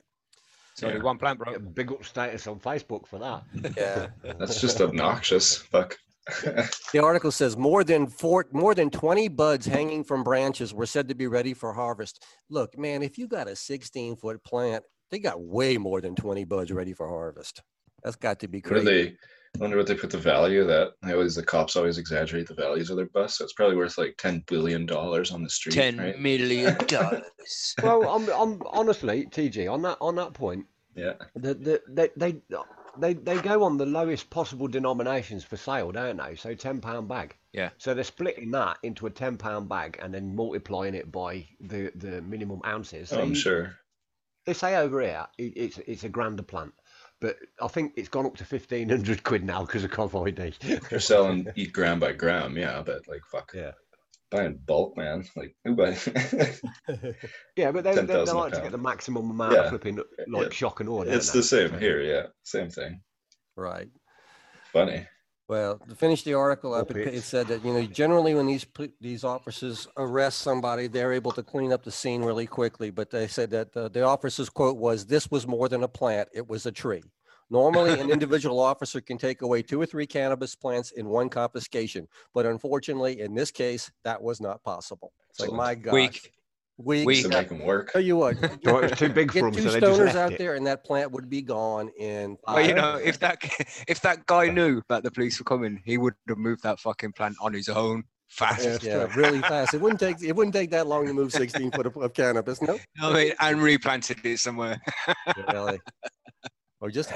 It's 0.72 0.82
only 0.82 0.96
Yeah. 0.96 1.02
one 1.02 1.18
plant, 1.18 1.38
bro. 1.38 1.52
Get 1.52 1.74
big 1.74 1.92
up 1.92 2.04
status 2.04 2.46
on 2.48 2.58
Facebook 2.58 3.06
for 3.06 3.18
that. 3.20 3.44
Yeah. 3.76 4.08
that's 4.38 4.60
just 4.60 4.80
obnoxious 4.80 5.56
fuck 5.56 5.96
The 6.92 7.02
article 7.02 7.30
says 7.30 7.56
more 7.56 7.84
than 7.84 8.06
four, 8.06 8.46
more 8.52 8.74
than 8.74 8.90
20 8.90 9.28
buds 9.28 9.66
hanging 9.66 10.04
from 10.04 10.22
branches 10.22 10.74
were 10.74 10.86
said 10.86 11.08
to 11.08 11.14
be 11.14 11.26
ready 11.26 11.54
for 11.54 11.72
harvest. 11.72 12.24
Look, 12.50 12.76
man, 12.78 13.02
if 13.02 13.16
you 13.18 13.26
got 13.26 13.48
a 13.48 13.56
16 13.56 14.16
foot 14.16 14.42
plant, 14.44 14.84
they 15.10 15.18
got 15.18 15.40
way 15.40 15.78
more 15.78 16.00
than 16.00 16.14
20 16.14 16.44
buds 16.44 16.70
ready 16.70 16.92
for 16.92 17.08
harvest. 17.08 17.62
That's 18.04 18.16
got 18.16 18.40
to 18.40 18.48
be 18.48 18.58
What 18.60 18.74
do 18.74 18.82
crazy. 18.82 19.16
wonder 19.58 19.76
what 19.76 19.86
they 19.86 19.94
put 19.94 20.10
the 20.10 20.18
value 20.18 20.60
of 20.62 20.66
that? 20.68 20.92
They 21.02 21.12
always 21.12 21.34
the 21.34 21.42
cops 21.42 21.76
always 21.76 21.98
exaggerate 21.98 22.46
the 22.48 22.54
values 22.54 22.90
of 22.90 22.96
their 22.96 23.06
busts. 23.06 23.38
So 23.38 23.44
it's 23.44 23.52
probably 23.54 23.76
worth 23.76 23.96
like 23.96 24.14
ten 24.18 24.42
billion 24.46 24.86
dollars 24.86 25.30
on 25.32 25.42
the 25.42 25.50
street. 25.50 25.74
Ten 25.74 25.96
right? 25.98 26.18
million 26.18 26.76
dollars. 26.88 27.74
well, 27.82 28.08
I'm, 28.08 28.28
I'm 28.30 28.62
honestly, 28.66 29.26
TG, 29.26 29.70
on 29.72 29.82
that 29.82 29.98
on 30.00 30.14
that 30.16 30.34
point, 30.34 30.66
Yeah. 30.94 31.14
the, 31.36 31.54
the, 31.54 31.80
they, 31.88 32.08
they 32.16 32.36
they 32.98 33.14
they 33.14 33.38
go 33.40 33.62
on 33.64 33.76
the 33.76 33.86
lowest 33.86 34.30
possible 34.30 34.68
denominations 34.68 35.44
for 35.44 35.56
sale, 35.56 35.92
don't 35.92 36.16
they? 36.16 36.36
So 36.36 36.54
ten 36.54 36.80
pound 36.80 37.08
bag. 37.08 37.36
Yeah. 37.52 37.70
So 37.78 37.94
they're 37.94 38.04
splitting 38.04 38.50
that 38.52 38.78
into 38.82 39.06
a 39.06 39.10
ten 39.10 39.36
pound 39.36 39.68
bag 39.68 39.98
and 40.02 40.12
then 40.12 40.34
multiplying 40.34 40.94
it 40.94 41.10
by 41.12 41.46
the 41.60 41.90
the 41.94 42.22
minimum 42.22 42.60
ounces. 42.66 43.10
So 43.10 43.20
I'm 43.20 43.30
you- 43.30 43.34
sure. 43.34 43.76
They 44.44 44.54
say 44.54 44.76
over 44.76 45.00
here 45.00 45.26
it, 45.38 45.52
it's 45.56 45.78
it's 45.78 46.04
a 46.04 46.08
grander 46.08 46.42
plant, 46.42 46.74
but 47.20 47.36
I 47.62 47.68
think 47.68 47.92
it's 47.96 48.08
gone 48.08 48.26
up 48.26 48.36
to 48.38 48.44
fifteen 48.44 48.88
hundred 48.88 49.22
quid 49.22 49.44
now 49.44 49.64
because 49.64 49.84
of 49.84 49.90
COVID. 49.92 50.88
They're 50.88 50.98
selling 50.98 51.46
eat 51.54 51.72
gram 51.72 52.00
by 52.00 52.12
gram, 52.12 52.56
yeah, 52.56 52.82
but 52.84 53.06
like 53.06 53.22
fuck. 53.30 53.52
Yeah. 53.54 53.72
Buying 54.32 54.58
bulk, 54.66 54.96
man. 54.96 55.24
Like 55.36 55.54
who 55.64 55.76
buy 55.76 55.90
yeah, 57.56 57.70
but 57.70 57.84
they, 57.84 57.94
they, 57.94 58.02
they 58.06 58.24
like 58.32 58.52
to 58.54 58.60
get 58.62 58.72
the 58.72 58.78
maximum 58.78 59.30
amount 59.30 59.52
Yeah. 59.54 59.60
of 59.64 59.68
flipping 59.68 59.96
like 60.28 60.44
Yeah. 60.48 60.50
shock 60.50 60.80
and 60.80 60.88
awe. 60.88 61.04
don't 61.04 61.12
It's 61.14 61.30
they? 61.32 61.38
the 61.40 61.42
same 61.44 61.68
So- 61.70 61.76
here, 61.78 62.00
yeah. 62.00 62.26
Same 62.42 62.70
thing. 62.70 63.02
Right. 63.56 63.88
Funny. 64.72 65.06
Well, 65.48 65.78
to 65.86 65.94
finish 65.94 66.22
the 66.22 66.32
article 66.34 66.72
up, 66.72 66.90
it, 66.92 66.96
it 67.14 67.22
said 67.24 67.48
that 67.48 67.62
you 67.62 67.74
know 67.74 67.84
generally 67.84 68.34
when 68.34 68.46
these 68.46 68.64
these 69.00 69.22
officers 69.22 69.86
arrest 69.98 70.38
somebody, 70.38 70.86
they're 70.86 71.12
able 71.12 71.32
to 71.32 71.42
clean 71.42 71.72
up 71.72 71.84
the 71.84 71.90
scene 71.90 72.22
really 72.24 72.46
quickly. 72.46 72.88
But 72.90 73.10
they 73.10 73.26
said 73.26 73.50
that 73.50 73.76
uh, 73.76 73.88
the 73.88 74.02
officer's 74.02 74.48
quote 74.48 74.78
was, 74.78 75.04
"This 75.06 75.30
was 75.30 75.46
more 75.46 75.68
than 75.68 75.82
a 75.82 75.88
plant; 75.88 76.30
it 76.32 76.48
was 76.48 76.64
a 76.64 76.72
tree." 76.72 77.02
Normally, 77.52 78.00
an 78.00 78.10
individual 78.16 78.58
officer 78.58 79.02
can 79.02 79.18
take 79.18 79.42
away 79.42 79.60
two 79.60 79.78
or 79.80 79.84
three 79.84 80.06
cannabis 80.06 80.54
plants 80.54 80.92
in 80.92 81.06
one 81.06 81.28
confiscation, 81.28 82.08
but 82.32 82.46
unfortunately, 82.46 83.20
in 83.20 83.34
this 83.34 83.50
case, 83.50 83.92
that 84.04 84.20
was 84.20 84.40
not 84.40 84.62
possible. 84.64 85.12
It's 85.28 85.40
like, 85.40 85.52
my 85.52 85.74
God, 85.74 85.92
Weak. 85.92 86.32
weak. 86.78 87.06
Weak. 87.06 87.18
Just 87.18 87.30
to 87.30 87.38
make 87.38 87.48
them 87.50 87.60
work. 87.60 87.92
Tell 87.92 88.00
you 88.00 88.16
what, 88.16 88.38
So 88.64 88.78
it 88.78 88.96
too 88.96 89.10
big 89.10 89.30
for 89.30 89.34
get 89.34 89.42
them, 89.42 89.52
two 89.52 89.60
so 89.60 89.70
they 89.70 89.80
just 89.80 90.00
stoners 90.00 90.14
out 90.14 90.32
it. 90.32 90.38
there, 90.38 90.54
and 90.54 90.66
that 90.66 90.82
plant 90.82 91.12
would 91.12 91.28
be 91.28 91.42
gone 91.42 91.90
in. 91.98 92.38
Well, 92.48 92.66
you 92.66 92.74
know, 92.74 92.96
if 92.96 93.18
that 93.18 93.38
if 93.86 94.00
that 94.00 94.24
guy 94.24 94.48
knew 94.48 94.80
that 94.88 95.02
the 95.04 95.10
police 95.10 95.38
were 95.38 95.44
coming, 95.44 95.82
he 95.84 95.98
would 95.98 96.14
have 96.28 96.38
moved 96.38 96.62
that 96.62 96.80
fucking 96.80 97.12
plant 97.12 97.36
on 97.42 97.52
his 97.52 97.68
own 97.68 98.04
fast. 98.28 98.82
Yeah. 98.82 98.96
yeah, 98.96 99.14
really 99.14 99.42
fast. 99.42 99.74
It 99.74 99.80
wouldn't 99.82 100.00
take 100.00 100.22
it 100.22 100.34
wouldn't 100.34 100.54
take 100.54 100.70
that 100.70 100.86
long 100.86 101.06
to 101.06 101.12
move 101.12 101.32
16 101.32 101.70
foot 101.72 101.84
of, 101.84 101.98
of 101.98 102.14
cannabis. 102.14 102.62
No, 102.62 102.78
I 103.02 103.12
mean, 103.12 103.32
and 103.38 103.62
replanted 103.62 104.24
it 104.24 104.38
somewhere. 104.38 104.80
really. 105.52 105.78
Or 106.82 106.90
just 106.90 107.12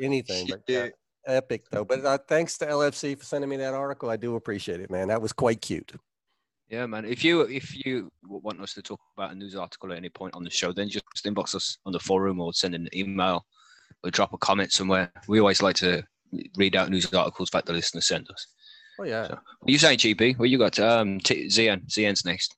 anything. 0.00 0.46
But 0.48 0.62
yeah, 0.66 0.88
epic 1.26 1.64
though. 1.70 1.84
But 1.84 2.04
uh, 2.06 2.18
thanks 2.26 2.56
to 2.58 2.66
LFC 2.66 3.18
for 3.18 3.24
sending 3.24 3.50
me 3.50 3.58
that 3.58 3.74
article. 3.74 4.08
I 4.08 4.16
do 4.16 4.34
appreciate 4.34 4.80
it, 4.80 4.90
man. 4.90 5.08
That 5.08 5.20
was 5.20 5.34
quite 5.34 5.60
cute. 5.60 5.92
Yeah, 6.70 6.86
man. 6.86 7.04
If 7.04 7.22
you 7.22 7.42
if 7.42 7.84
you 7.84 8.10
want 8.26 8.62
us 8.62 8.72
to 8.74 8.82
talk 8.82 8.98
about 9.18 9.32
a 9.32 9.34
news 9.34 9.54
article 9.54 9.92
at 9.92 9.98
any 9.98 10.08
point 10.08 10.34
on 10.34 10.42
the 10.42 10.50
show, 10.50 10.72
then 10.72 10.88
just 10.88 11.04
inbox 11.26 11.54
us 11.54 11.76
on 11.84 11.92
the 11.92 11.98
forum 11.98 12.40
or 12.40 12.54
send 12.54 12.74
an 12.74 12.88
email 12.94 13.44
or 14.02 14.10
drop 14.10 14.32
a 14.32 14.38
comment 14.38 14.72
somewhere. 14.72 15.12
We 15.28 15.38
always 15.38 15.60
like 15.60 15.76
to 15.76 16.02
read 16.56 16.74
out 16.74 16.88
news 16.88 17.12
articles 17.12 17.50
that 17.50 17.66
the 17.66 17.74
listeners 17.74 18.08
send 18.08 18.26
us. 18.30 18.46
Oh 18.98 19.04
yeah. 19.04 19.26
So, 19.26 19.38
what 19.60 19.70
you 19.70 19.78
saying, 19.78 19.98
GP? 19.98 20.38
What 20.38 20.48
you 20.48 20.56
got? 20.56 20.78
Um, 20.78 21.20
T- 21.20 21.48
ZN. 21.48 21.86
ZN's 21.88 22.24
next. 22.24 22.56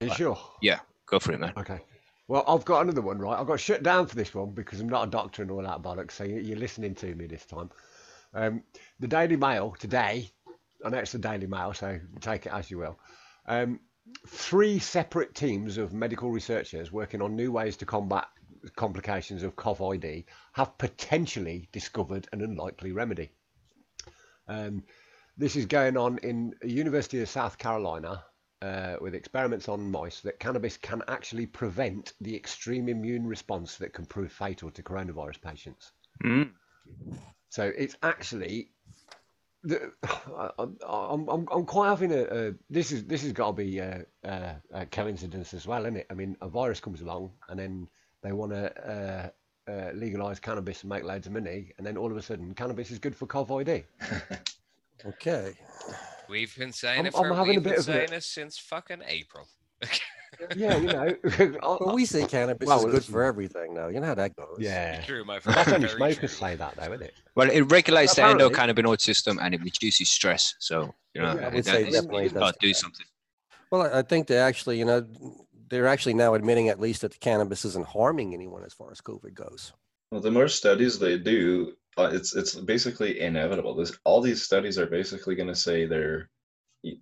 You 0.00 0.12
sure? 0.14 0.36
Yeah, 0.62 0.80
go 1.06 1.20
for 1.20 1.32
it, 1.32 1.38
man. 1.38 1.52
Okay. 1.56 1.80
Well, 2.28 2.44
I've 2.48 2.64
got 2.64 2.82
another 2.82 3.02
one, 3.02 3.18
right? 3.18 3.38
I've 3.38 3.46
got 3.46 3.60
shut 3.60 3.82
down 3.82 4.06
for 4.06 4.16
this 4.16 4.34
one 4.34 4.50
because 4.50 4.80
I'm 4.80 4.88
not 4.88 5.06
a 5.06 5.10
doctor 5.10 5.42
and 5.42 5.50
all 5.50 5.62
that 5.62 5.82
bollocks. 5.82 6.12
So 6.12 6.24
you- 6.24 6.40
you're 6.40 6.58
listening 6.58 6.94
to 6.96 7.14
me 7.14 7.26
this 7.26 7.46
time. 7.46 7.70
Um, 8.34 8.64
the 8.98 9.06
Daily 9.06 9.36
Mail 9.36 9.76
today, 9.78 10.30
I 10.84 10.90
know 10.90 10.98
it's 10.98 11.12
the 11.12 11.18
Daily 11.18 11.46
Mail, 11.46 11.72
so 11.72 12.00
take 12.20 12.46
it 12.46 12.52
as 12.52 12.70
you 12.70 12.78
will. 12.78 12.98
Um, 13.46 13.80
three 14.28 14.78
separate 14.78 15.34
teams 15.34 15.78
of 15.78 15.92
medical 15.92 16.30
researchers 16.30 16.90
working 16.90 17.22
on 17.22 17.36
new 17.36 17.52
ways 17.52 17.76
to 17.78 17.86
combat 17.86 18.26
complications 18.74 19.44
of 19.44 19.54
COVID 19.54 20.24
have 20.52 20.76
potentially 20.78 21.68
discovered 21.70 22.26
an 22.32 22.40
unlikely 22.40 22.90
remedy. 22.90 23.30
Um, 24.48 24.84
this 25.36 25.54
is 25.54 25.66
going 25.66 25.96
on 25.96 26.18
in 26.18 26.54
the 26.60 26.72
University 26.72 27.20
of 27.20 27.28
South 27.28 27.58
Carolina 27.58 28.24
uh, 28.62 28.96
with 29.00 29.14
experiments 29.14 29.68
on 29.68 29.90
mice 29.90 30.20
that 30.20 30.38
cannabis 30.38 30.76
can 30.76 31.02
actually 31.08 31.46
prevent 31.46 32.12
the 32.20 32.34
extreme 32.34 32.88
immune 32.88 33.26
response 33.26 33.76
that 33.76 33.92
can 33.92 34.06
prove 34.06 34.32
fatal 34.32 34.70
to 34.70 34.82
coronavirus 34.82 35.40
patients. 35.40 35.92
Mm. 36.24 36.50
So 37.48 37.70
it's 37.76 37.96
actually, 38.02 38.70
the, 39.62 39.92
I, 40.04 40.50
I'm, 40.58 41.28
I'm, 41.28 41.48
I'm 41.50 41.64
quite 41.66 41.88
having 41.88 42.12
a, 42.12 42.22
a 42.22 42.54
this 42.70 42.92
is 42.92 43.04
this 43.04 43.22
has 43.22 43.32
got 43.32 43.48
to 43.48 43.52
be 43.52 43.78
a, 43.78 44.06
a, 44.24 44.56
a 44.72 44.86
coincidence 44.86 45.54
as 45.54 45.66
well, 45.66 45.82
isn't 45.82 45.96
it? 45.96 46.06
I 46.10 46.14
mean, 46.14 46.36
a 46.40 46.48
virus 46.48 46.80
comes 46.80 47.00
along 47.00 47.32
and 47.48 47.58
then 47.58 47.88
they 48.22 48.32
want 48.32 48.52
to 48.52 48.90
uh, 48.90 49.70
uh, 49.70 49.90
legalize 49.94 50.40
cannabis 50.40 50.82
and 50.82 50.90
make 50.90 51.04
loads 51.04 51.26
of 51.26 51.32
money, 51.32 51.72
and 51.76 51.86
then 51.86 51.96
all 51.96 52.10
of 52.10 52.16
a 52.16 52.22
sudden, 52.22 52.54
cannabis 52.54 52.90
is 52.90 52.98
good 52.98 53.16
for 53.16 53.26
COVID. 53.26 53.84
Okay. 55.04 55.52
We've 56.28 56.54
been 56.56 56.72
saying 56.72 56.98
I'm- 56.98 57.06
it 57.06 57.12
for 57.14 57.28
I'm 57.30 57.34
having 57.36 57.50
a 57.50 57.54
we've 57.54 57.62
been 57.62 57.72
bit 57.72 57.78
of 57.80 57.88
a- 57.88 57.92
saying 57.92 58.12
it 58.12 58.22
since 58.24 58.58
fucking 58.58 59.02
April. 59.06 59.46
Yeah, 60.54 60.76
you 60.76 60.86
know. 60.88 61.14
I- 61.38 61.44
Well, 61.80 61.92
we 61.94 62.04
say 62.04 62.26
cannabis 62.26 62.66
Well, 62.66 62.84
is 62.86 62.92
good 62.92 63.04
for 63.04 63.22
everything 63.22 63.72
now. 63.72 63.88
You 63.88 64.00
know 64.00 64.08
how 64.08 64.14
that 64.16 64.36
goes. 64.36 64.58
yeah. 64.58 65.00
True, 65.00 65.24
my 65.24 65.40
friend. 65.40 65.56
That's 65.56 65.72
only 65.72 65.88
smokers 65.88 66.18
true. 66.18 66.28
say 66.28 66.56
that, 66.56 66.76
though, 66.76 66.82
isn't 66.92 67.02
it? 67.02 67.14
Well, 67.36 67.48
it 67.48 67.62
regulates 67.62 68.14
the 68.16 68.22
Apparently. 68.22 68.50
endocannabinoid 68.50 69.00
system 69.00 69.38
and 69.40 69.54
it 69.54 69.62
reduces 69.62 70.10
stress. 70.10 70.54
So 70.58 70.92
you 71.14 71.22
know, 71.22 71.34
Yeah, 71.34 71.46
I 71.46 71.48
would 71.54 71.64
that 71.64 71.64
say 71.64 71.86
is- 71.86 71.94
definitely 71.94 72.28
does 72.28 72.54
do 72.60 72.74
something. 72.74 73.06
Well, 73.70 73.82
I- 73.82 74.00
I 74.00 74.02
think 74.02 74.26
they 74.26 74.36
actually, 74.36 74.78
you 74.78 74.84
know, 74.84 75.06
they're 75.70 75.86
actually 75.86 76.14
now 76.14 76.34
admitting 76.34 76.68
at 76.68 76.80
least 76.80 77.00
that 77.00 77.12
the 77.12 77.18
cannabis 77.18 77.64
isn't 77.64 77.86
harming 77.86 78.34
anyone 78.34 78.62
as 78.64 78.74
far 78.74 78.90
as 78.90 79.00
COVID 79.00 79.32
goes. 79.32 79.72
Well, 80.10 80.20
the 80.20 80.30
more 80.30 80.48
studies 80.48 80.98
they 80.98 81.16
do, 81.18 81.72
it's 81.98 82.34
it's 82.34 82.54
basically 82.54 83.20
inevitable. 83.20 83.74
This 83.74 83.96
all 84.04 84.20
these 84.20 84.42
studies 84.42 84.78
are 84.78 84.86
basically 84.86 85.34
going 85.34 85.48
to 85.48 85.54
say 85.54 85.86
there 85.86 86.30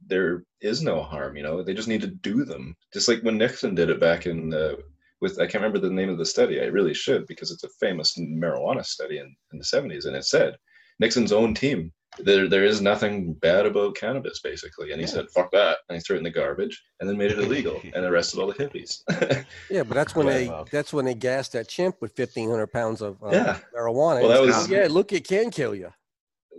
there 0.07 0.45
is 0.61 0.83
no 0.83 1.03
harm. 1.03 1.37
You 1.37 1.43
know, 1.43 1.63
they 1.63 1.75
just 1.75 1.89
need 1.89 2.01
to 2.03 2.07
do 2.07 2.45
them. 2.45 2.77
Just 2.93 3.09
like 3.09 3.21
when 3.23 3.39
Nixon 3.39 3.75
did 3.75 3.91
it 3.91 4.01
back 4.01 4.27
in 4.27 4.55
uh, 4.55 4.75
with 5.21 5.39
I 5.39 5.47
can't 5.47 5.63
remember 5.63 5.79
the 5.79 5.91
name 5.91 6.11
of 6.11 6.19
the 6.19 6.27
study. 6.27 6.61
I 6.61 6.67
really 6.67 6.95
should 6.95 7.27
because 7.27 7.51
it's 7.51 7.65
a 7.65 7.69
famous 7.81 8.17
marijuana 8.19 8.85
study 8.85 9.19
in, 9.19 9.35
in 9.53 9.59
the 9.59 9.65
seventies, 9.65 10.05
and 10.05 10.17
it 10.17 10.25
said 10.25 10.57
Nixon's 11.01 11.33
own 11.33 11.55
team. 11.55 11.93
There, 12.19 12.49
there 12.49 12.65
is 12.65 12.81
nothing 12.81 13.35
bad 13.35 13.67
about 13.67 13.97
cannabis, 13.97 14.41
basically. 14.41 14.93
And 14.93 15.01
he 15.01 15.07
Yeah. 15.07 15.13
said, 15.13 15.31
"Fuck 15.35 15.51
that," 15.53 15.79
and 15.89 15.97
he 15.97 16.01
threw 16.01 16.15
it 16.17 16.19
in 16.19 16.25
the 16.25 16.31
garbage, 16.31 16.81
and 17.01 17.09
then 17.09 17.17
made 17.17 17.33
it 17.33 17.39
illegal, 17.39 17.81
and 17.95 18.05
arrested 18.05 18.39
all 18.41 18.47
the 18.47 18.55
hippies. 18.55 19.03
Yeah, 19.71 19.83
but 19.83 19.95
that's 19.95 20.15
when 20.15 20.27
they 20.27 20.49
well. 20.49 20.67
that's 20.71 20.93
when 20.93 21.05
they 21.05 21.15
gassed 21.15 21.53
that 21.53 21.69
chimp 21.69 21.97
with 22.01 22.13
fifteen 22.15 22.49
hundred 22.51 22.69
pounds 22.69 23.01
of 23.03 23.23
uh, 23.23 23.31
Yeah. 23.33 23.59
marijuana. 23.77 24.23
Well, 24.23 24.43
and 24.45 24.49
that 24.51 24.55
said, 24.55 24.61
was- 24.61 24.71
yeah, 24.71 24.87
look, 24.91 25.13
it 25.13 25.27
can 25.27 25.51
kill 25.51 25.75
you. 25.75 25.91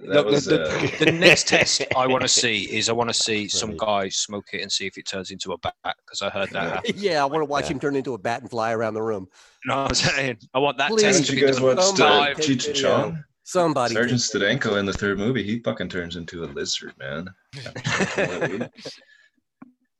that 0.02 0.10
Look, 0.10 0.26
was, 0.26 0.44
the, 0.44 0.62
uh, 0.64 0.82
the, 1.00 1.06
the 1.06 1.12
next 1.14 1.48
test 1.54 1.82
I 1.96 2.06
want 2.06 2.22
to 2.24 2.28
see 2.28 2.64
is 2.64 2.90
I 2.90 2.92
want 2.92 3.10
to 3.10 3.14
see 3.14 3.48
some 3.48 3.78
guy 3.78 4.10
smoke 4.10 4.48
it 4.52 4.62
and 4.62 4.70
see 4.70 4.86
if 4.88 4.98
it 4.98 5.08
turns 5.08 5.32
into 5.32 5.54
a 5.54 5.58
bat 5.58 5.74
because 6.06 6.22
I 6.22 6.30
heard 6.30 6.50
that. 6.50 6.64
Yeah. 6.64 6.70
happen. 6.76 6.94
yeah, 6.98 7.22
I 7.24 7.26
want 7.26 7.40
to 7.42 7.46
watch 7.46 7.66
Yeah. 7.68 7.74
him 7.76 7.80
turn 7.80 7.96
into 7.96 8.14
a 8.14 8.18
bat 8.18 8.42
and 8.42 8.50
fly 8.50 8.74
around 8.74 8.96
the 8.96 9.02
room. 9.02 9.30
No, 9.66 9.76
I'm 9.76 9.94
saying 9.96 10.38
I 10.54 10.60
want 10.60 10.78
that 10.80 10.90
Please. 10.92 11.02
test 11.04 11.20
Haven't 11.20 11.36
to 11.36 11.40
you 11.40 11.48
guys 11.48 11.56
done 11.58 11.78
watched 11.78 12.00
uh, 12.02 12.04
live. 12.10 12.36
take 12.38 12.46
Cheech 12.46 12.66
and 12.68 12.76
video. 12.76 12.90
Chong? 12.92 13.24
Somebody. 13.48 13.94
Sergeant 13.94 14.20
take. 14.22 14.42
Stedenko 14.42 14.78
in 14.80 14.86
the 14.88 14.94
third 14.94 15.18
movie, 15.20 15.44
he 15.44 15.60
fucking 15.60 15.88
turns 15.90 16.16
into 16.16 16.44
a 16.44 16.48
lizard, 16.48 16.94
man. 17.00 17.28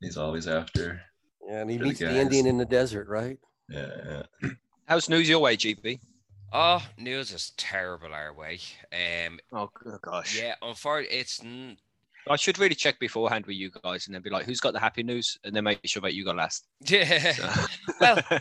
He's 0.02 0.18
always 0.18 0.48
after. 0.48 1.02
Yeah, 1.48 1.62
and 1.62 1.70
he 1.70 1.78
for 1.78 1.84
the 1.84 1.88
meets 1.90 2.00
the. 2.00 2.20
Indian 2.20 2.48
in 2.48 2.58
the 2.58 2.66
desert, 2.66 3.08
right? 3.08 3.38
Yeah, 3.70 4.24
yeah. 4.44 4.50
How's 4.88 5.10
news 5.10 5.30
your 5.30 5.40
way, 5.40 5.56
GB? 5.58 6.00
Oh, 6.54 6.84
news 6.98 7.32
is 7.32 7.52
terrible 7.58 8.14
our 8.14 8.34
way. 8.34 8.60
Um, 8.94 9.40
Oh 9.54 9.70
gosh. 10.02 10.40
yeah, 10.40 10.56
unfortunately, 10.62 11.18
it's 11.18 11.44
n- 11.44 11.78
I 12.30 12.36
should 12.38 12.58
really 12.58 12.74
check 12.76 13.00
beforehand 13.00 13.46
with 13.46 13.56
you 13.58 13.70
guys 13.84 14.08
and 14.08 14.16
then 14.16 14.22
be 14.24 14.30
like, 14.32 14.46
who's 14.46 14.60
got 14.60 14.74
the 14.74 14.80
happy 14.80 15.04
news? 15.04 15.38
And 15.44 15.56
then 15.56 15.64
make 15.64 15.80
sure 15.86 16.02
that 16.02 16.14
you 16.16 16.26
got 16.26 16.36
last. 16.36 16.66
yeah. 16.82 17.32
So- 17.34 17.66
Well, 18.02 18.22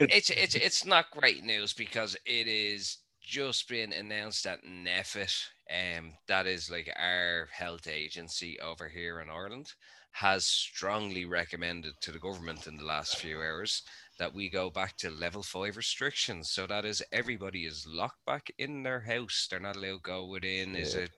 it's 0.00 0.30
it's 0.30 0.54
it's 0.54 0.84
not 0.86 1.10
great 1.10 1.44
news 1.44 1.72
because 1.74 2.16
it 2.26 2.46
is 2.48 2.98
just 3.24 3.68
been 3.68 3.92
announced 3.92 4.44
that 4.44 4.60
NPHET, 4.64 5.48
um, 5.70 6.12
that 6.28 6.46
is 6.46 6.70
like 6.70 6.92
our 6.96 7.48
health 7.52 7.86
agency 7.88 8.58
over 8.60 8.88
here 8.88 9.20
in 9.20 9.30
Ireland, 9.30 9.72
has 10.12 10.44
strongly 10.44 11.24
recommended 11.24 11.94
to 12.02 12.12
the 12.12 12.18
government 12.20 12.66
in 12.66 12.76
the 12.76 12.84
last 12.84 13.16
few 13.16 13.38
hours 13.38 13.82
that 14.18 14.32
we 14.34 14.48
go 14.48 14.70
back 14.70 14.96
to 14.98 15.10
level 15.10 15.42
five 15.42 15.76
restrictions. 15.76 16.50
So 16.50 16.66
that 16.68 16.84
is 16.84 17.02
everybody 17.10 17.64
is 17.66 17.86
locked 17.88 18.24
back 18.24 18.50
in 18.58 18.82
their 18.84 19.00
house. 19.00 19.48
They're 19.50 19.58
not 19.58 19.76
allowed 19.76 20.04
to 20.04 20.10
go 20.10 20.26
within 20.26 20.76
is 20.76 20.94
a 20.94 21.08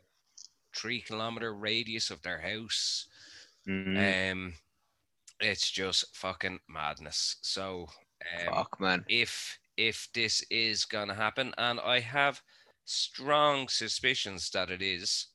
three 0.74 1.00
kilometer 1.00 1.54
radius 1.54 2.10
of 2.10 2.22
their 2.22 2.40
house. 2.40 3.06
Mm, 3.68 4.32
Um, 4.32 4.54
it's 5.40 5.70
just 5.70 6.16
fucking 6.16 6.60
madness. 6.68 7.36
So, 7.42 7.88
um, 8.22 8.54
fuck, 8.54 8.80
man. 8.80 9.04
if 9.08 9.58
if 9.76 10.08
this 10.14 10.42
is 10.50 10.84
gonna 10.84 11.14
happen, 11.14 11.54
and 11.58 11.80
I 11.80 12.00
have 12.00 12.42
strong 12.84 13.68
suspicions 13.68 14.50
that 14.50 14.70
it 14.70 14.82
is, 14.82 15.28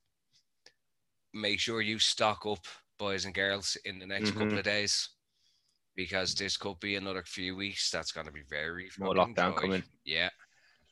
make 1.33 1.59
sure 1.59 1.81
you 1.81 1.99
stock 1.99 2.45
up, 2.45 2.65
boys 2.97 3.25
and 3.25 3.33
girls, 3.33 3.77
in 3.85 3.99
the 3.99 4.05
next 4.05 4.31
couple 4.31 4.47
Mhm. 4.47 4.57
of 4.59 4.63
days, 4.63 5.09
because 5.95 6.35
this 6.35 6.57
could 6.57 6.79
be 6.79 6.95
another 6.95 7.23
few 7.23 7.55
weeks. 7.55 7.89
That's 7.89 8.11
gonna 8.11 8.31
be 8.31 8.43
very 8.43 8.89
More 8.97 9.13
lockdown 9.13 9.53
dry. 9.53 9.61
coming. 9.61 9.83
Yeah. 10.03 10.29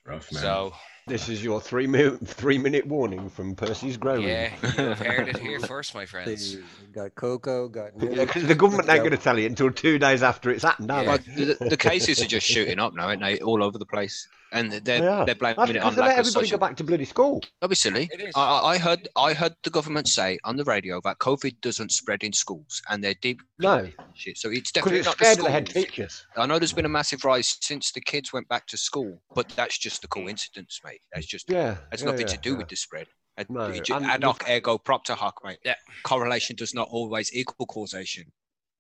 Rough, 0.06 0.32
man. 0.32 0.42
So 0.42 0.76
This 1.10 1.28
is 1.28 1.44
your 1.44 1.60
three 1.60 1.88
minute 1.88 2.20
three 2.28 2.60
minute 2.60 2.86
warning 2.86 3.32
from 3.32 3.56
Percy's 3.56 3.98
Grow 3.98 4.14
Room. 4.18 4.28
yeah, 4.28 4.54
you've 4.62 5.00
heard 5.00 5.28
it 5.28 5.38
here 5.40 5.60
first, 5.60 5.96
my 5.96 6.06
friends. 6.06 6.56
They 6.56 6.62
got 6.94 7.16
cocoa, 7.16 7.68
got 7.68 7.94
Yeah, 8.00 8.26
because 8.26 8.46
the 8.46 8.54
government 8.54 8.88
ain't 8.90 9.00
going 9.00 9.10
to 9.12 9.18
tell 9.18 9.40
you 9.40 9.48
until 9.48 9.72
two 9.72 9.98
days 9.98 10.22
after 10.22 10.52
it's 10.52 10.62
happened, 10.64 10.92
are 10.92 11.04
Yeah. 11.04 11.18
they? 11.18 11.46
The, 11.46 11.70
the 11.70 11.78
cases 11.90 12.22
are 12.22 12.28
just 12.28 12.46
shooting 12.46 12.78
up 12.78 12.94
now, 12.94 13.08
aren't 13.08 13.24
they? 13.24 13.40
All 13.40 13.64
over 13.64 13.80
the 13.80 13.88
place, 13.88 14.28
and 14.52 14.72
they're 14.72 15.00
They 15.00 15.08
are. 15.08 15.26
they're 15.26 15.34
blaming 15.34 15.56
That's 15.58 15.72
it 15.72 15.78
on 15.78 15.96
they 15.96 16.02
let 16.02 16.08
lack 16.10 16.20
of 16.20 16.28
everybody 16.28 16.46
social. 16.46 16.60
go 16.60 16.68
back 16.68 16.78
to 16.78 16.84
bloody 16.84 17.06
school. 17.06 17.42
Don't 17.60 17.70
be 17.70 17.76
silly. 17.76 18.08
It 18.14 18.22
is. 18.22 18.34
I, 18.36 18.42
I 18.42 18.70
I 18.74 18.78
heard 18.78 19.08
I 19.16 19.34
heard 19.34 19.56
the 19.64 19.72
government 19.72 20.08
say 20.08 20.38
on 20.44 20.58
the 20.58 20.64
radio 20.66 21.02
that 21.06 21.18
COVID 21.18 21.60
doesn't 21.62 21.92
spread 21.92 22.24
in 22.24 22.34
schools, 22.34 22.84
and 22.88 23.04
they're 23.04 23.16
deep 23.20 23.42
No, 23.58 23.88
shit. 24.14 24.38
So 24.38 24.52
it's 24.52 24.72
definitely 24.72 25.00
it's 25.00 25.08
not 25.08 25.18
the 25.18 25.26
scared 25.26 25.40
of 25.40 25.46
the 25.46 25.52
head 25.52 25.66
teachers. 25.68 26.26
I 26.38 26.46
know 26.46 26.60
there's 26.60 26.74
been 26.74 26.86
a 26.86 26.90
massive 26.90 27.26
rise 27.26 27.58
since 27.62 27.92
the 27.92 28.02
kids 28.02 28.32
went 28.32 28.48
back 28.48 28.68
to 28.68 28.78
school, 28.78 29.22
but 29.34 29.50
that's 29.58 29.80
just 29.80 30.04
a 30.04 30.08
mm. 30.08 30.12
coincidence, 30.12 30.80
mate. 30.86 30.99
That's 31.14 31.26
just 31.26 31.50
Yeah, 31.50 31.78
it's 31.92 32.04
yeah, 32.04 32.12
nothing 32.12 32.28
to 32.28 32.38
do 32.38 32.52
yeah. 32.52 32.58
with 32.58 32.70
the 32.70 32.76
spread. 32.76 33.08
Ad, 33.38 33.50
No, 33.50 33.62
it 33.66 33.86
ju- 33.86 33.96
and 33.96 34.06
ad 34.06 34.22
the 34.22 34.28
hoc 34.28 34.50
ergo 34.50 34.78
propter 34.78 35.14
hoc, 35.16 35.40
mate. 35.44 35.60
Yeah. 35.64 35.76
Correlation 36.04 36.56
does 36.56 36.74
not 36.74 36.88
always 36.92 37.34
equal 37.34 37.66
causation. 37.66 38.32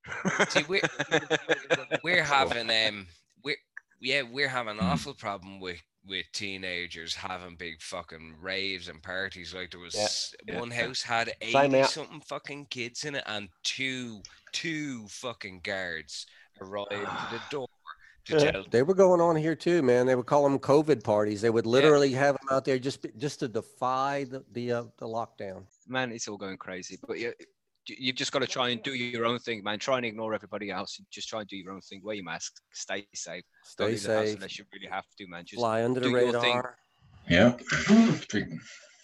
See, 0.50 0.64
we're 0.68 0.82
we're 2.04 2.24
having 2.24 2.70
um 2.70 3.08
we're 3.44 3.58
yeah 4.02 4.22
we're 4.24 4.48
having 4.48 4.78
an 4.80 4.86
awful 4.86 5.14
problem 5.14 5.60
with 5.60 5.82
with 6.08 6.26
teenagers 6.34 7.14
having 7.14 7.56
big 7.58 7.82
fucking 7.82 8.36
raves 8.42 8.88
and 8.88 9.04
parties 9.04 9.54
like 9.54 9.72
there 9.72 9.80
was 9.82 10.34
Yeah. 10.48 10.60
one 10.60 10.72
house 10.72 11.02
had 11.02 11.34
80 11.42 11.84
something 11.84 12.22
fucking 12.22 12.68
kids 12.70 13.04
in 13.04 13.16
it 13.16 13.24
and 13.28 13.50
two 13.64 14.22
two 14.54 15.08
fucking 15.10 15.60
guards 15.64 16.26
arrived 16.62 16.94
at 16.94 17.32
the 17.32 17.42
door 17.52 17.68
to 18.38 18.46
Yeah. 18.46 18.52
tell 18.52 18.66
They 18.70 18.84
were 18.84 18.94
going 18.94 19.22
on 19.22 19.36
here 19.36 19.56
too, 19.56 19.82
man. 19.82 20.06
They 20.06 20.16
would 20.16 20.26
call 20.26 20.44
them 20.44 20.60
COVID 20.60 21.04
parties. 21.04 21.42
They 21.42 21.50
would 21.50 21.66
literally 21.66 22.12
have 22.14 22.36
them 22.38 22.48
out 22.52 22.66
there 22.66 22.80
just 22.80 23.06
just 23.18 23.40
to 23.40 23.48
defy 23.48 24.26
the 24.26 24.44
the, 24.52 24.72
uh, 24.72 24.84
the 24.98 25.08
lockdown. 25.08 25.66
Man, 25.88 26.12
it's 26.12 26.28
all 26.28 26.38
going 26.38 26.58
crazy. 26.58 26.98
But 27.08 27.20
you, 27.20 27.34
you've 27.88 28.16
just 28.16 28.32
got 28.32 28.40
to 28.40 28.48
try 28.48 28.70
and 28.70 28.82
do 28.84 28.94
your 28.94 29.26
own 29.26 29.40
thing, 29.40 29.64
man. 29.64 29.80
Try 29.80 29.98
and 29.98 30.06
ignore 30.06 30.34
everybody 30.34 30.70
else. 30.72 31.00
Just 31.12 31.28
try 31.30 31.40
and 31.42 31.50
do 31.50 31.58
your 31.58 31.72
own 31.74 31.82
thing. 31.82 32.02
Wear 32.04 32.16
your 32.16 32.26
mask. 32.26 32.54
Stay 32.74 33.08
safe. 33.16 33.44
Don't 33.78 33.98
Stay 33.98 34.08
the 34.08 34.16
house 34.18 34.26
safe. 34.28 34.36
unless 34.36 34.60
you 34.60 34.66
really 34.74 34.88
have 34.88 35.06
to, 35.18 35.28
man. 35.28 35.44
Just 35.46 35.60
Fly 35.60 35.84
under 35.84 36.00
the 36.00 36.08
do 36.10 36.16
thing. 36.16 36.56
radar. 36.56 36.78
Yeah. 37.30 37.56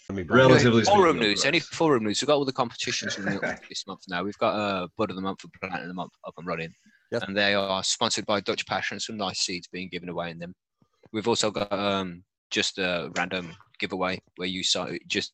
I 0.08 0.12
mean, 0.12 0.26
Relatively 0.28 0.84
Forum 0.84 1.16
speaking, 1.16 1.28
news. 1.30 1.44
Any 1.44 1.58
forum 1.58 2.04
news? 2.04 2.22
We've 2.22 2.28
got 2.28 2.36
all 2.36 2.44
the 2.44 2.52
competitions 2.52 3.16
this 3.68 3.86
month 3.88 4.02
now. 4.08 4.22
We've 4.22 4.38
got 4.38 4.54
uh, 4.54 4.86
Bud 4.96 5.10
of 5.10 5.16
the 5.16 5.22
Month 5.22 5.42
and 5.44 5.52
Plant 5.54 5.82
of 5.82 5.88
the 5.88 5.94
Month 5.94 6.12
up 6.26 6.34
and 6.38 6.46
running. 6.46 6.72
Yep. 7.12 7.22
And 7.22 7.36
they 7.36 7.54
are 7.54 7.84
sponsored 7.84 8.26
by 8.26 8.40
Dutch 8.40 8.66
Passion. 8.66 8.98
Some 8.98 9.16
nice 9.16 9.40
seeds 9.40 9.68
being 9.68 9.88
given 9.88 10.08
away 10.08 10.30
in 10.30 10.38
them. 10.38 10.54
We've 11.12 11.28
also 11.28 11.50
got 11.50 11.72
um, 11.72 12.24
just 12.50 12.78
a 12.78 13.10
random 13.16 13.52
giveaway 13.78 14.20
where 14.36 14.48
you 14.48 14.64
saw 14.64 14.88
just 15.06 15.32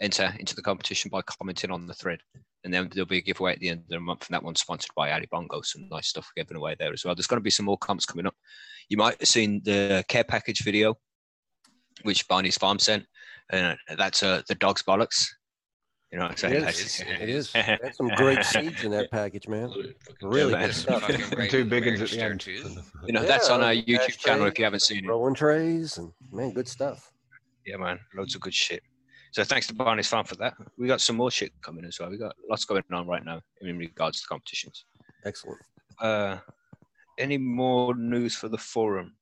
enter 0.00 0.34
into 0.38 0.54
the 0.54 0.62
competition 0.62 1.10
by 1.10 1.22
commenting 1.22 1.70
on 1.70 1.86
the 1.86 1.94
thread. 1.94 2.18
And 2.64 2.72
then 2.72 2.88
there'll 2.92 3.06
be 3.06 3.18
a 3.18 3.22
giveaway 3.22 3.52
at 3.52 3.60
the 3.60 3.68
end 3.70 3.80
of 3.80 3.88
the 3.88 4.00
month, 4.00 4.26
and 4.26 4.34
that 4.34 4.42
one's 4.42 4.60
sponsored 4.60 4.92
by 4.94 5.12
Ali 5.12 5.26
Bongo. 5.30 5.62
Some 5.62 5.88
nice 5.90 6.08
stuff 6.08 6.30
given 6.36 6.56
away 6.56 6.76
there 6.78 6.92
as 6.92 7.04
well. 7.04 7.14
There's 7.14 7.26
going 7.26 7.40
to 7.40 7.44
be 7.44 7.50
some 7.50 7.66
more 7.66 7.78
comps 7.78 8.06
coming 8.06 8.26
up. 8.26 8.34
You 8.88 8.96
might 8.96 9.18
have 9.18 9.28
seen 9.28 9.62
the 9.64 10.04
care 10.08 10.24
package 10.24 10.62
video, 10.62 10.96
which 12.02 12.26
Barney's 12.28 12.58
Farm 12.58 12.78
sent, 12.78 13.04
and 13.50 13.76
that's 13.96 14.22
uh, 14.22 14.42
the 14.48 14.54
dog's 14.54 14.82
bollocks. 14.82 15.26
You 16.12 16.18
know 16.18 16.24
what 16.24 16.32
I'm 16.32 16.36
saying? 16.36 16.54
It 16.56 16.60
That's- 16.60 17.00
is. 17.00 17.00
It 17.00 17.28
is. 17.28 17.52
That's 17.52 17.96
some 17.96 18.08
great 18.08 18.44
seeds 18.52 18.84
in 18.84 18.90
that 18.90 19.10
package, 19.10 19.48
man. 19.48 19.72
Really 20.20 20.52
man. 20.52 20.66
good 20.66 20.74
stuff. 20.74 21.06
Two 21.48 21.64
big 21.64 21.86
ones 21.86 22.02
at 22.02 22.10
the 22.10 22.22
end. 22.22 22.40
too. 22.40 22.76
You 23.06 23.12
know, 23.14 23.24
that's 23.24 23.48
on 23.48 23.62
our 23.62 23.72
YouTube 23.74 24.18
channel 24.18 24.46
if 24.46 24.58
you 24.58 24.64
haven't 24.64 24.80
seen 24.82 25.04
it. 25.04 25.08
Rolling 25.08 25.34
trays 25.34 25.98
and 25.98 26.12
man, 26.30 26.52
good 26.52 26.68
stuff. 26.68 27.10
Yeah, 27.66 27.76
man, 27.78 27.98
loads 28.14 28.34
of 28.34 28.42
good 28.42 28.54
shit. 28.54 28.82
So 29.32 29.42
thanks 29.42 29.66
to 29.68 29.74
Barney's 29.74 30.06
Farm 30.08 30.24
for 30.26 30.36
that. 30.36 30.54
We 30.76 30.86
got 30.86 31.00
some 31.00 31.16
more 31.16 31.30
shit 31.30 31.52
coming 31.62 31.84
as 31.86 31.98
well. 31.98 32.10
We 32.10 32.18
got 32.18 32.34
lots 32.48 32.64
going 32.66 32.84
on 32.92 33.06
right 33.06 33.24
now 33.24 33.40
in 33.62 33.78
regards 33.78 34.20
to 34.20 34.28
competitions. 34.28 34.84
Excellent. 35.24 35.58
Uh, 35.98 36.36
any 37.18 37.38
more 37.38 37.94
news 37.94 38.36
for 38.36 38.48
the 38.48 38.58
forum? 38.58 39.14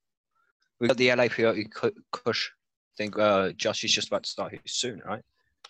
We 0.80 0.88
got 0.88 0.96
the 0.96 1.08
LAPOE 1.08 1.70
Ku- 1.72 1.92
Kush. 2.10 2.50
I 2.50 2.96
think 2.96 3.18
uh, 3.18 3.52
Josh 3.52 3.84
is 3.84 3.92
just 3.92 4.08
about 4.08 4.24
to 4.24 4.30
start 4.30 4.50
here 4.50 4.60
soon, 4.66 5.00
right? 5.06 5.22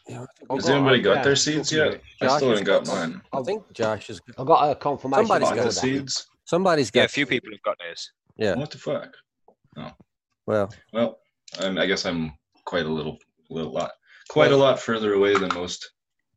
Yeah, 0.09 0.16
I 0.23 0.26
think, 0.38 0.50
I've 0.50 0.56
Has 0.56 0.66
got- 0.66 0.75
anybody 0.75 1.00
got 1.02 1.16
yeah, 1.18 1.23
their 1.23 1.37
seeds 1.37 1.73
yet? 1.73 1.87
about 1.88 2.00
I 2.23 2.26
still 2.26 2.28
Josh 2.28 2.59
haven't 2.59 2.64
got 2.64 2.80
has 2.80 2.88
got 2.88 3.09
mine. 3.11 3.23
I 3.32 3.42
think 3.42 3.73
Josh 3.73 4.11
is. 4.11 4.20
I 4.38 4.44
got 4.44 4.70
a 4.70 4.75
confirmation. 4.75 5.26
Somebody's 5.26 5.49
got 5.49 5.56
Vodka 5.56 5.68
that. 5.68 5.73
seeds? 5.80 6.26
Somebody's 6.44 6.90
Yeah, 6.94 7.02
got. 7.02 7.11
a 7.11 7.12
few 7.12 7.26
people 7.26 7.50
have 7.52 7.62
got 7.62 7.78
theirs. 7.78 8.12
Yeah. 8.37 8.54
What 8.54 8.70
the 8.70 8.78
fuck? 8.78 9.14
Well, 10.47 10.73
Well, 10.92 11.18
um, 11.61 11.78
I 11.78 11.87
guess 11.87 12.04
I'm 12.06 12.32
quite 12.64 12.87
a 12.87 12.88
little, 12.88 13.18
little 13.50 13.73
lot, 13.73 13.92
quite 14.30 14.50
a 14.52 14.56
lot 14.56 14.80
further 14.80 15.14
away 15.14 15.37
than 15.37 15.52
most. 15.54 15.88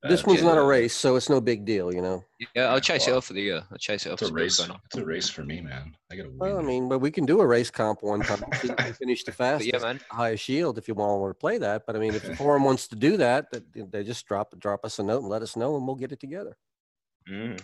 Uh, 0.03 0.09
this 0.09 0.25
one's 0.25 0.43
not 0.43 0.57
a 0.57 0.63
race, 0.63 0.93
so 0.93 1.15
it's 1.15 1.29
no 1.29 1.39
big 1.39 1.63
deal, 1.65 1.93
you 1.93 2.01
know. 2.01 2.23
Yeah, 2.55 2.65
I'll 2.73 2.79
chase 2.81 3.07
it 3.07 3.11
Well, 3.11 3.19
up 3.19 3.23
for 3.23 3.33
the 3.33 3.41
year. 3.41 3.63
I'll 3.71 3.77
chase 3.77 4.05
it 4.05 4.11
up. 4.11 4.21
It's 4.21 4.29
a 4.29 4.33
race. 4.33 4.59
It's 4.59 4.95
a 4.97 5.05
race 5.05 5.29
for 5.29 5.43
me, 5.43 5.61
man. 5.61 5.95
I 6.11 6.15
gotta 6.17 6.29
win. 6.29 6.37
Well, 6.39 6.59
I 6.59 6.61
mean, 6.61 6.89
but 6.89 6.99
we 6.99 7.09
can 7.09 7.25
do 7.25 7.39
a 7.39 7.47
race 7.47 7.71
comp 7.71 8.03
one 8.03 8.21
time. 8.21 8.43
so 8.59 8.67
you 8.67 8.75
can 8.75 8.93
finish 9.01 9.23
the 9.23 9.31
fastest, 9.41 9.71
yeah, 9.71 9.79
man. 9.79 9.99
highest 10.11 10.43
shield 10.43 10.77
if 10.77 10.87
you 10.87 10.93
want 10.93 11.29
to 11.29 11.33
play 11.39 11.57
that. 11.57 11.83
But 11.87 11.95
I 11.95 11.99
mean, 11.99 12.13
if 12.15 12.23
the 12.23 12.35
forum 12.41 12.63
wants 12.63 12.87
to 12.89 12.95
do 12.95 13.17
that, 13.17 13.49
that- 13.51 13.91
they 13.91 14.03
just 14.03 14.25
drop 14.27 14.57
drop 14.59 14.83
us 14.83 14.99
a 14.99 15.03
note 15.03 15.21
and 15.21 15.29
let 15.29 15.41
us 15.41 15.55
know, 15.55 15.75
and 15.77 15.87
we'll 15.87 15.95
get 15.95 16.11
it 16.11 16.19
together. 16.19 16.57
Mm. 17.29 17.61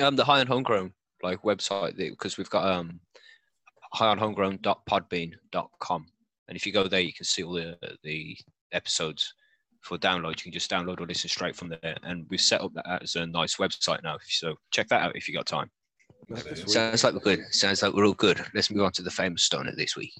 Um, 0.00 0.16
the 0.16 0.24
high 0.24 0.40
and 0.40 0.48
homegrown 0.48 0.92
like 1.22 1.42
website 1.42 1.96
because 1.96 2.36
we've 2.36 2.50
got 2.50 2.70
um 2.70 3.00
high 3.92 4.08
on 4.08 4.18
homegrown.podbean.com, 4.18 6.06
and 6.48 6.56
if 6.56 6.66
you 6.66 6.72
go 6.72 6.86
there, 6.86 7.00
you 7.00 7.12
can 7.12 7.24
see 7.24 7.42
all 7.42 7.54
the 7.54 7.76
the 8.04 8.36
episodes 8.72 9.34
for 9.86 9.98
download. 9.98 10.38
You 10.38 10.44
can 10.44 10.52
just 10.52 10.70
download 10.70 11.00
or 11.00 11.06
listen 11.06 11.28
straight 11.28 11.56
from 11.56 11.68
there, 11.68 11.96
and 12.02 12.26
we've 12.28 12.40
set 12.40 12.60
up 12.60 12.72
that 12.74 13.02
as 13.02 13.14
a 13.14 13.26
nice 13.26 13.56
website 13.56 14.02
now. 14.02 14.18
So 14.26 14.56
check 14.70 14.88
that 14.88 15.02
out 15.02 15.16
if 15.16 15.28
you 15.28 15.34
got 15.34 15.46
time. 15.46 15.70
Sounds 16.66 17.04
like 17.04 17.14
we're 17.14 17.20
good. 17.20 17.44
Sounds 17.52 17.82
like 17.82 17.92
we're 17.92 18.06
all 18.06 18.14
good. 18.14 18.44
Let's 18.52 18.70
move 18.70 18.84
on 18.84 18.92
to 18.92 19.02
the 19.02 19.10
famous 19.10 19.44
stoner 19.44 19.72
this 19.76 19.96
week. 19.96 20.12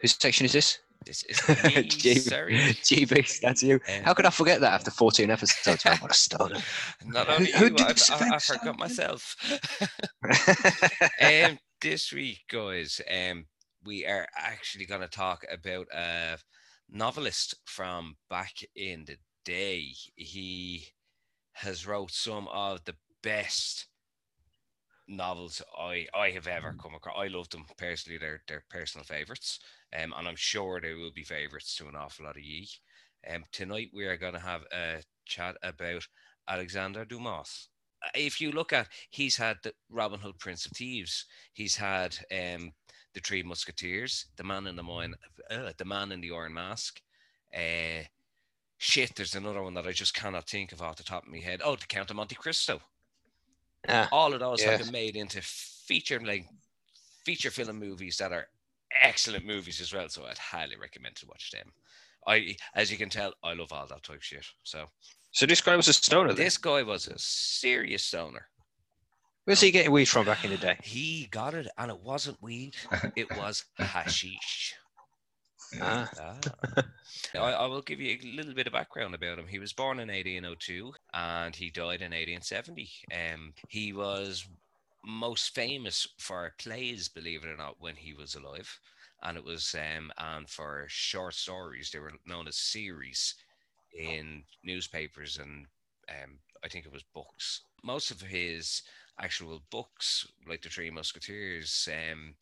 Whose 0.00 0.16
section 0.20 0.44
is 0.44 0.52
this? 0.52 0.78
This 1.06 1.22
is 1.24 1.48
me, 1.48 1.54
GB, 1.88 2.18
sorry. 2.18 2.54
GB, 2.54 3.40
that's 3.40 3.62
you. 3.62 3.74
Um, 3.74 4.02
How 4.04 4.14
could 4.14 4.26
I 4.26 4.30
forget 4.30 4.60
that 4.60 4.72
after 4.72 4.90
14 4.90 5.30
episodes? 5.30 5.84
man? 5.84 5.98
What 5.98 6.10
a 6.10 6.14
stoner. 6.14 6.56
Not 7.04 7.28
only 7.28 7.52
who 7.56 7.64
you, 7.64 7.70
did 7.70 7.86
I, 7.86 7.92
this 7.92 8.10
I, 8.10 8.34
I 8.34 8.38
forgot 8.38 8.78
myself. 8.78 9.36
um, 11.22 11.58
this 11.80 12.12
week, 12.12 12.40
guys, 12.50 13.00
um, 13.10 13.44
we 13.84 14.06
are 14.06 14.26
actually 14.36 14.86
going 14.86 15.02
to 15.02 15.08
talk 15.08 15.44
about 15.50 15.86
a 15.94 16.38
novelist 16.90 17.56
from 17.64 18.16
back 18.30 18.54
in 18.76 19.04
the 19.06 19.16
day. 19.44 19.92
He 20.16 20.86
has 21.52 21.86
wrote 21.86 22.10
some 22.10 22.48
of 22.48 22.84
the 22.84 22.94
best 23.22 23.86
novels 25.06 25.62
I, 25.78 26.06
I 26.14 26.30
have 26.30 26.46
ever 26.46 26.74
come 26.80 26.94
across. 26.94 27.16
I 27.18 27.28
love 27.28 27.48
them 27.50 27.64
personally. 27.76 28.18
They're 28.18 28.42
they're 28.48 28.64
personal 28.70 29.04
favorites, 29.04 29.60
um, 29.98 30.14
and 30.16 30.26
I'm 30.26 30.36
sure 30.36 30.80
they 30.80 30.94
will 30.94 31.12
be 31.14 31.24
favorites 31.24 31.76
to 31.76 31.88
an 31.88 31.96
awful 31.96 32.24
lot 32.26 32.36
of 32.36 32.42
ye. 32.42 32.68
Um, 33.32 33.44
tonight 33.52 33.90
we 33.94 34.04
are 34.06 34.16
going 34.16 34.34
to 34.34 34.38
have 34.38 34.62
a 34.72 35.02
chat 35.24 35.56
about 35.62 36.06
Alexander 36.48 37.04
Dumas. 37.04 37.68
Uh, 38.04 38.10
If 38.14 38.40
you 38.40 38.52
look 38.52 38.72
at, 38.72 38.88
he's 39.10 39.36
had 39.36 39.58
the 39.62 39.72
Robin 39.90 40.20
Hood, 40.20 40.38
Prince 40.38 40.66
of 40.66 40.72
Thieves. 40.72 41.26
He's 41.52 41.76
had 41.76 42.16
um, 42.32 42.72
the 43.14 43.20
Three 43.20 43.42
Musketeers, 43.42 44.26
the 44.36 44.44
Man 44.44 44.66
in 44.66 44.76
the 44.76 44.82
Mine, 44.82 45.14
uh, 45.50 45.70
the 45.76 45.84
Man 45.84 46.12
in 46.12 46.20
the 46.20 46.32
Iron 46.32 46.54
Mask. 46.54 47.00
Uh, 47.54 48.02
shit, 48.78 49.14
there's 49.14 49.34
another 49.34 49.62
one 49.62 49.74
that 49.74 49.86
I 49.86 49.92
just 49.92 50.14
cannot 50.14 50.48
think 50.48 50.72
of 50.72 50.82
off 50.82 50.96
the 50.96 51.04
top 51.04 51.24
of 51.24 51.32
my 51.32 51.38
head. 51.38 51.60
Oh, 51.64 51.76
the 51.76 51.86
Count 51.86 52.10
of 52.10 52.16
Monte 52.16 52.34
Cristo. 52.34 52.80
Ah, 53.88 54.08
All 54.12 54.32
of 54.32 54.40
those 54.40 54.62
have 54.62 54.80
been 54.80 54.92
made 54.92 55.16
into 55.16 55.40
feature 55.42 56.20
like 56.20 56.46
feature 57.24 57.50
film 57.50 57.78
movies 57.78 58.16
that 58.18 58.32
are 58.32 58.48
excellent 59.02 59.44
movies 59.46 59.80
as 59.80 59.92
well. 59.92 60.08
So 60.08 60.24
I'd 60.26 60.38
highly 60.38 60.76
recommend 60.76 61.16
to 61.16 61.26
watch 61.26 61.50
them. 61.50 61.72
I, 62.26 62.56
as 62.74 62.90
you 62.90 62.96
can 62.96 63.10
tell, 63.10 63.34
I 63.42 63.52
love 63.52 63.72
all 63.72 63.86
that 63.86 64.02
type 64.02 64.16
of 64.16 64.24
shit. 64.24 64.46
So 64.62 64.86
so 65.32 65.46
this 65.46 65.60
guy 65.60 65.76
was 65.76 65.88
a 65.88 65.92
stoner. 65.92 66.28
Then. 66.28 66.44
this 66.44 66.56
guy 66.56 66.82
was 66.82 67.08
a 67.08 67.18
serious 67.18 68.04
stoner. 68.04 68.46
Where's 69.44 69.60
he 69.60 69.70
getting 69.70 69.92
weed 69.92 70.06
from 70.06 70.26
back 70.26 70.44
in 70.44 70.50
the 70.50 70.56
day? 70.56 70.78
He 70.82 71.26
got 71.26 71.54
it, 71.54 71.68
and 71.76 71.90
it 71.90 72.00
wasn't 72.00 72.42
weed; 72.42 72.76
it 73.16 73.30
was 73.36 73.64
hashish. 73.78 74.74
Ah, 75.80 76.08
Ah. 76.20 76.38
I, 77.34 77.38
I 77.52 77.66
will 77.66 77.82
give 77.82 78.00
you 78.00 78.16
a 78.22 78.26
little 78.36 78.54
bit 78.54 78.66
of 78.68 78.72
background 78.72 79.14
about 79.14 79.38
him. 79.38 79.48
He 79.48 79.58
was 79.58 79.72
born 79.72 79.98
in 79.98 80.08
1802 80.08 80.94
and 81.12 81.56
he 81.56 81.68
died 81.70 82.00
in 82.00 82.12
1870. 82.12 82.90
Um, 83.12 83.54
he 83.68 83.92
was 83.92 84.46
most 85.04 85.54
famous 85.54 86.06
for 86.18 86.54
plays, 86.58 87.08
believe 87.08 87.42
it 87.44 87.48
or 87.48 87.56
not, 87.56 87.80
when 87.80 87.96
he 87.96 88.14
was 88.14 88.36
alive. 88.36 88.78
And 89.22 89.36
it 89.36 89.44
was 89.44 89.74
um, 89.74 90.12
and 90.18 90.48
for 90.48 90.84
short 90.88 91.34
stories. 91.34 91.90
They 91.90 91.98
were 91.98 92.12
known 92.26 92.46
as 92.46 92.56
series 92.56 93.34
in 93.98 94.44
newspapers 94.62 95.38
and 95.38 95.66
um, 96.08 96.38
I 96.64 96.68
think 96.68 96.86
it 96.86 96.92
was 96.92 97.02
books. 97.14 97.62
Most 97.82 98.10
of 98.12 98.20
his 98.20 98.82
actual 99.20 99.62
books, 99.70 100.26
like 100.48 100.62
the 100.62 100.68
Three 100.68 100.90
Musketeers, 100.90 101.88
um, 101.92 102.34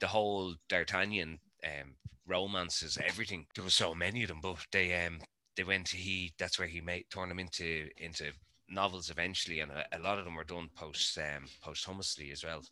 the 0.00 0.08
whole 0.08 0.54
D'Artagnan 0.68 1.38
um, 1.64 1.94
romances, 2.26 2.98
everything. 3.04 3.46
There 3.54 3.64
were 3.64 3.70
so 3.70 3.94
many 3.94 4.22
of 4.22 4.28
them, 4.28 4.40
but 4.42 4.58
they 4.72 5.06
um 5.06 5.20
they 5.56 5.64
went 5.64 5.86
to 5.88 5.96
he. 5.96 6.32
That's 6.38 6.58
where 6.58 6.68
he 6.68 6.80
made 6.80 7.06
turned 7.10 7.30
them 7.30 7.38
into 7.38 7.88
into 7.96 8.32
novels 8.68 9.10
eventually, 9.10 9.60
and 9.60 9.72
a, 9.72 9.84
a 9.92 9.98
lot 9.98 10.18
of 10.18 10.24
them 10.24 10.34
were 10.34 10.44
done 10.44 10.70
post 10.74 11.18
um 11.18 11.46
posthumously 11.62 12.30
as 12.30 12.44
well. 12.44 12.62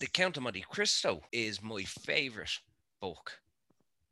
The 0.00 0.06
Count 0.08 0.36
of 0.36 0.42
Monte 0.42 0.64
Cristo 0.68 1.20
is 1.32 1.62
my 1.62 1.82
favorite 1.84 2.58
book 3.00 3.40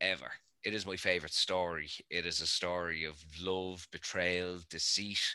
ever. 0.01 0.31
It 0.65 0.75
is 0.75 0.87
my 0.87 0.97
favorite 0.97 1.33
story. 1.33 1.91
It 2.09 2.25
is 2.25 2.41
a 2.41 2.47
story 2.47 3.05
of 3.05 3.17
love, 3.41 3.89
betrayal, 3.91 4.61
deceit, 4.71 5.35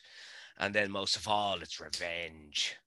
and 0.58 0.74
then 0.74 0.90
most 0.90 1.18
of 1.18 1.28
all, 1.28 1.62
it's 1.62 1.82
revenge. 1.82 2.78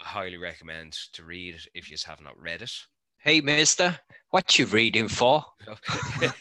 I 0.00 0.04
highly 0.04 0.36
recommend 0.36 0.96
to 1.12 1.24
read 1.24 1.54
it 1.56 1.66
if 1.74 1.90
you 1.90 1.96
have 2.06 2.20
not 2.20 2.38
read 2.40 2.62
it. 2.62 2.72
hey, 3.18 3.40
mister, 3.40 3.98
what 4.30 4.58
you 4.58 4.66
reading 4.66 5.08
for? 5.08 5.44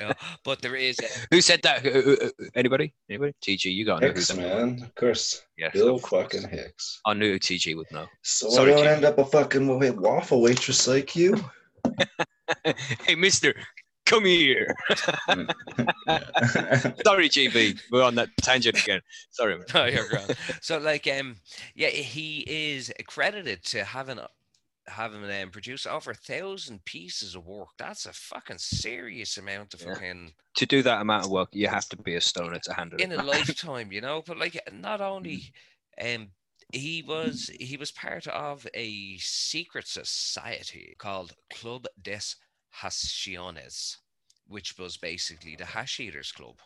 Yeah, 0.00 0.12
but 0.44 0.60
there 0.62 0.74
is 0.74 0.98
a, 0.98 1.04
Who 1.30 1.40
said 1.40 1.60
that? 1.62 1.84
Anybody? 2.56 2.92
Anybody? 3.08 3.34
TG, 3.40 3.66
you 3.66 3.84
got 3.84 4.00
to 4.00 4.06
know 4.06 4.12
who 4.12 4.14
Hicks, 4.14 4.28
that 4.28 4.36
man. 4.36 4.82
Of 4.82 4.94
course. 4.96 5.42
Yes, 5.56 5.72
Bill 5.74 5.94
of 5.96 6.02
course. 6.02 6.32
fucking 6.32 6.48
Hicks. 6.48 7.00
I 7.06 7.14
knew 7.14 7.38
TG 7.38 7.76
would 7.76 7.90
know. 7.92 8.06
So 8.22 8.48
Sorry, 8.50 8.72
I 8.72 8.76
don't 8.76 8.84
Jim. 8.84 8.94
end 8.94 9.04
up 9.04 9.18
a 9.18 9.24
fucking 9.24 9.96
waffle 10.00 10.42
waitress 10.42 10.88
like 10.88 11.14
you. 11.14 11.36
hey, 13.06 13.14
mister, 13.14 13.54
come 14.06 14.24
here. 14.24 14.74
Sorry, 15.28 15.46
GB. 17.28 17.78
We're 17.90 18.02
on 18.02 18.14
that 18.16 18.28
tangent 18.40 18.78
again. 18.78 19.00
Sorry, 19.30 19.56
man. 19.56 19.66
no, 19.74 19.84
you're 19.86 20.08
grand. 20.08 20.36
So 20.60 20.78
like 20.78 21.06
um 21.08 21.36
yeah, 21.74 21.88
he 21.88 22.44
is 22.46 22.92
accredited 22.98 23.64
to 23.66 23.84
having 23.84 24.18
having 24.88 25.24
um, 25.30 25.50
produced 25.50 25.86
over 25.86 26.10
a 26.10 26.14
thousand 26.14 26.84
pieces 26.84 27.34
of 27.36 27.46
work. 27.46 27.68
That's 27.78 28.06
a 28.06 28.12
fucking 28.12 28.58
serious 28.58 29.38
amount 29.38 29.74
of 29.74 29.80
Yeah. 29.80 29.94
fucking 29.94 30.32
To 30.56 30.66
do 30.66 30.82
that 30.82 31.00
amount 31.00 31.24
of 31.24 31.30
work, 31.30 31.50
you 31.52 31.68
have 31.68 31.88
to 31.90 31.96
be 31.96 32.16
a 32.16 32.20
stoner 32.20 32.58
to 32.64 32.72
handle 32.74 33.00
in 33.00 33.12
it. 33.12 33.20
a 33.20 33.22
lifetime, 33.22 33.92
you 33.92 34.00
know. 34.00 34.22
But 34.26 34.38
like 34.38 34.58
not 34.72 35.00
only 35.00 35.52
um 36.02 36.28
he 36.72 37.02
was 37.02 37.50
he 37.60 37.76
was 37.76 37.92
part 37.92 38.26
of 38.28 38.66
a 38.74 39.16
secret 39.18 39.86
society 39.86 40.94
called 40.98 41.34
Club 41.52 41.86
des 42.00 42.34
Hashischins, 42.80 43.96
which 44.46 44.78
was 44.78 44.96
basically 44.96 45.56
the 45.56 45.64
hash 45.66 46.00
eaters 46.00 46.32
club. 46.32 46.56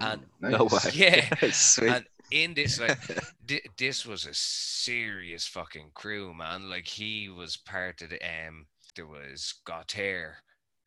And 0.00 0.22
No 0.40 0.64
way. 0.70 0.78
yeah, 0.94 1.34
Sweet. 1.52 1.90
and 1.90 2.04
in 2.30 2.54
this 2.54 2.80
like 2.80 2.98
thi- 3.46 3.68
this 3.76 4.06
was 4.06 4.24
a 4.24 4.32
serious 4.32 5.46
fucking 5.46 5.90
crew 5.92 6.32
man 6.32 6.70
like 6.70 6.88
he 6.88 7.28
was 7.28 7.58
part 7.58 8.00
of 8.00 8.08
the 8.08 8.18
um 8.22 8.66
there 8.96 9.06
was 9.06 9.52
Gautier 9.66 10.36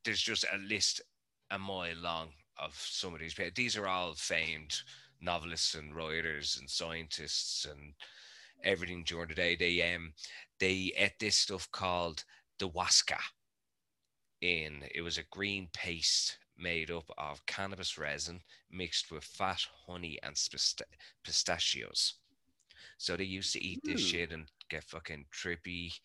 there's 0.03 0.21
just 0.21 0.43
a 0.51 0.57
list 0.57 1.01
a 1.51 1.59
mile 1.59 1.95
long 2.01 2.29
of 2.57 2.73
some 2.75 3.13
of 3.13 3.19
these. 3.19 3.35
These 3.55 3.77
are 3.77 3.87
all 3.87 4.15
famed 4.15 4.75
novelists 5.21 5.75
and 5.75 5.95
writers 5.95 6.57
and 6.59 6.69
scientists 6.69 7.65
and 7.69 7.93
everything 8.63 9.03
during 9.05 9.27
the 9.29 9.35
day. 9.35 9.55
They 9.55 9.93
um 9.93 10.13
they 10.59 10.93
ate 10.97 11.19
this 11.19 11.35
stuff 11.37 11.69
called 11.71 12.23
dawamesk. 12.59 13.11
In 14.41 14.87
it 14.93 15.01
was 15.01 15.17
a 15.17 15.23
green 15.23 15.69
paste 15.73 16.39
made 16.57 16.89
up 16.91 17.09
of 17.17 17.45
cannabis 17.45 17.97
resin 17.97 18.43
mixed 18.69 19.11
with 19.11 19.23
fat, 19.23 19.65
honey, 19.87 20.19
and 20.23 20.37
pistachios. 21.23 22.15
So 22.97 23.15
they 23.15 23.23
used 23.23 23.53
to 23.53 23.63
eat 23.63 23.81
this 23.85 23.99
Hmm. 23.99 23.99
shit 23.99 24.31
and 24.31 24.51
get 24.69 24.83
fucking 24.83 25.27
trippy. 25.31 25.99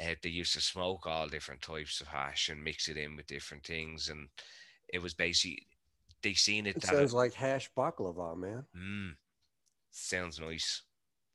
Uh, 0.00 0.14
they 0.22 0.30
used 0.30 0.54
to 0.54 0.60
smoke 0.60 1.06
all 1.06 1.28
different 1.28 1.62
types 1.62 2.00
of 2.00 2.08
hash 2.08 2.48
and 2.48 2.62
mix 2.64 2.88
it 2.88 2.96
in 2.96 3.16
with 3.16 3.26
different 3.26 3.64
things, 3.64 4.08
and 4.08 4.28
it 4.88 5.00
was 5.00 5.14
basically 5.14 5.66
they 6.22 6.34
seen 6.34 6.66
it. 6.66 6.76
It 6.76 6.82
sounds 6.84 7.12
like 7.14 7.34
hash 7.34 7.72
baklava, 7.74 8.36
man. 8.36 8.66
Mm, 8.76 9.16
sounds 9.90 10.38
nice, 10.40 10.82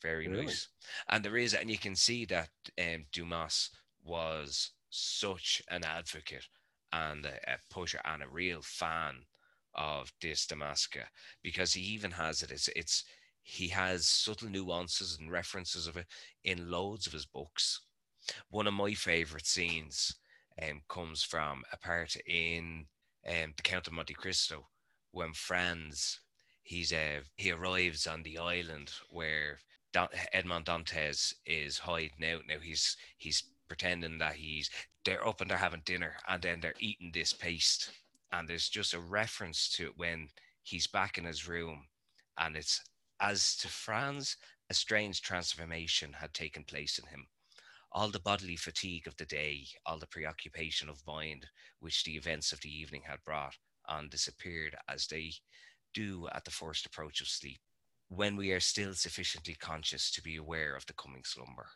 very 0.01 0.27
Really? 0.27 0.29
nice. 0.29 0.69
And 1.07 1.23
there 1.25 1.37
is, 1.37 1.53
and 1.53 1.69
you 1.69 1.77
can 1.77 1.95
see 1.95 2.25
that 2.25 2.49
um, 2.79 3.05
Dumas 3.11 3.71
was 4.03 4.71
such 4.89 5.61
an 5.69 5.83
advocate 5.83 6.47
and 6.91 7.25
a, 7.25 7.35
a 7.51 7.57
pusher 7.69 8.01
and 8.05 8.23
a 8.23 8.27
real 8.27 8.61
fan 8.61 9.15
of 9.75 10.11
this 10.21 10.45
dawamesk 10.45 10.97
because 11.43 11.73
he 11.73 11.81
even 11.81 12.11
has 12.11 12.41
it. 12.41 12.51
It's 12.51 12.67
it's 12.75 13.03
he 13.43 13.67
has 13.69 14.07
subtle 14.07 14.49
nuances 14.49 15.17
and 15.19 15.31
references 15.31 15.87
of 15.87 15.97
it 15.97 16.05
in 16.43 16.69
loads 16.69 17.07
of 17.07 17.13
his 17.13 17.25
books. 17.25 17.81
One 18.49 18.67
of 18.67 18.73
my 18.73 18.93
favorite 18.93 19.47
scenes 19.47 20.15
um, 20.61 20.81
comes 20.87 21.23
from 21.23 21.63
a 21.71 21.77
part 21.77 22.15
in 22.27 22.85
um, 23.27 23.53
The 23.55 23.63
Count 23.63 23.87
of 23.87 23.93
Monte 23.93 24.13
Cristo 24.13 24.67
when 25.11 25.33
Franz 25.33 26.19
he's 26.63 26.93
uh, 26.93 27.21
he 27.35 27.51
arrives 27.51 28.05
on 28.05 28.21
the 28.23 28.37
island 28.37 28.91
where 29.09 29.57
Don- 29.91 30.09
Edmond 30.33 30.65
Dantes 30.65 31.33
is 31.45 31.79
hiding 31.79 32.23
out. 32.31 32.43
Now 32.47 32.59
he's 32.61 32.95
he's 33.17 33.43
pretending 33.69 34.17
that 34.17 34.35
he's 34.35 34.69
they're 35.05 35.25
up 35.25 35.39
and 35.39 35.49
they're 35.49 35.57
having 35.57 35.81
dinner 35.85 36.15
and 36.27 36.41
then 36.41 36.59
they're 36.59 36.73
eating 36.79 37.11
this 37.13 37.31
paste 37.31 37.91
and 38.33 38.47
there's 38.47 38.69
just 38.69 38.93
a 38.93 38.99
reference 38.99 39.69
to 39.69 39.85
it 39.85 39.93
when 39.97 40.27
he's 40.63 40.87
back 40.87 41.17
in 41.17 41.23
his 41.23 41.47
room 41.47 41.85
and 42.37 42.57
it's 42.57 42.81
as 43.21 43.55
to 43.57 43.67
Franz 43.67 44.37
a 44.69 44.73
strange 44.73 45.21
transformation 45.21 46.13
had 46.13 46.33
taken 46.33 46.63
place 46.63 46.99
in 46.99 47.07
him. 47.07 47.27
All 47.91 48.09
the 48.09 48.19
bodily 48.19 48.55
fatigue 48.55 49.07
of 49.07 49.17
the 49.17 49.25
day, 49.25 49.65
all 49.85 49.97
the 49.97 50.07
preoccupation 50.07 50.89
of 50.89 51.05
mind 51.07 51.47
which 51.79 52.03
the 52.03 52.15
events 52.15 52.51
of 52.51 52.61
the 52.61 52.69
evening 52.69 53.03
had 53.05 53.23
brought 53.25 53.55
on 53.87 54.09
disappeared 54.09 54.75
as 54.87 55.07
they 55.07 55.33
do 55.93 56.27
at 56.33 56.45
the 56.45 56.51
first 56.51 56.85
approach 56.85 57.19
of 57.19 57.27
sleep, 57.27 57.59
when 58.09 58.35
we 58.35 58.51
are 58.51 58.59
still 58.59 58.93
sufficiently 58.93 59.55
conscious 59.55 60.11
to 60.11 60.21
be 60.21 60.35
aware 60.35 60.75
of 60.75 60.85
the 60.85 60.93
coming 60.93 61.23
slumber. 61.25 61.67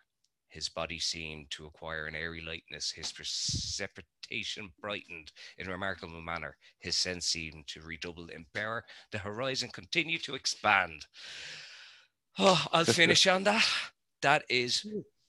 His 0.54 0.70
body 0.70 1.00
seemed 1.00 1.50
to 1.52 1.66
acquire 1.66 2.06
an 2.06 2.13
airy 2.13 2.42
lightness, 2.42 2.92
his 2.92 3.12
precipitation 3.12 4.72
brightened 4.80 5.32
in 5.58 5.68
a 5.68 5.72
remarkable 5.72 6.22
manner, 6.22 6.58
his 6.78 6.96
sense 6.96 7.26
seemed 7.26 7.66
to 7.70 7.82
redouble 7.82 8.28
in 8.28 8.46
power, 8.54 8.86
the 9.12 9.18
horizon 9.18 9.70
continued 9.74 10.24
to 10.26 10.36
expand. 10.36 11.08
Oh, 12.38 12.63
I'll 12.72 12.86
finish 13.02 13.26
on 13.26 13.46
that. 13.46 13.66
That 14.22 14.44
is 14.48 14.86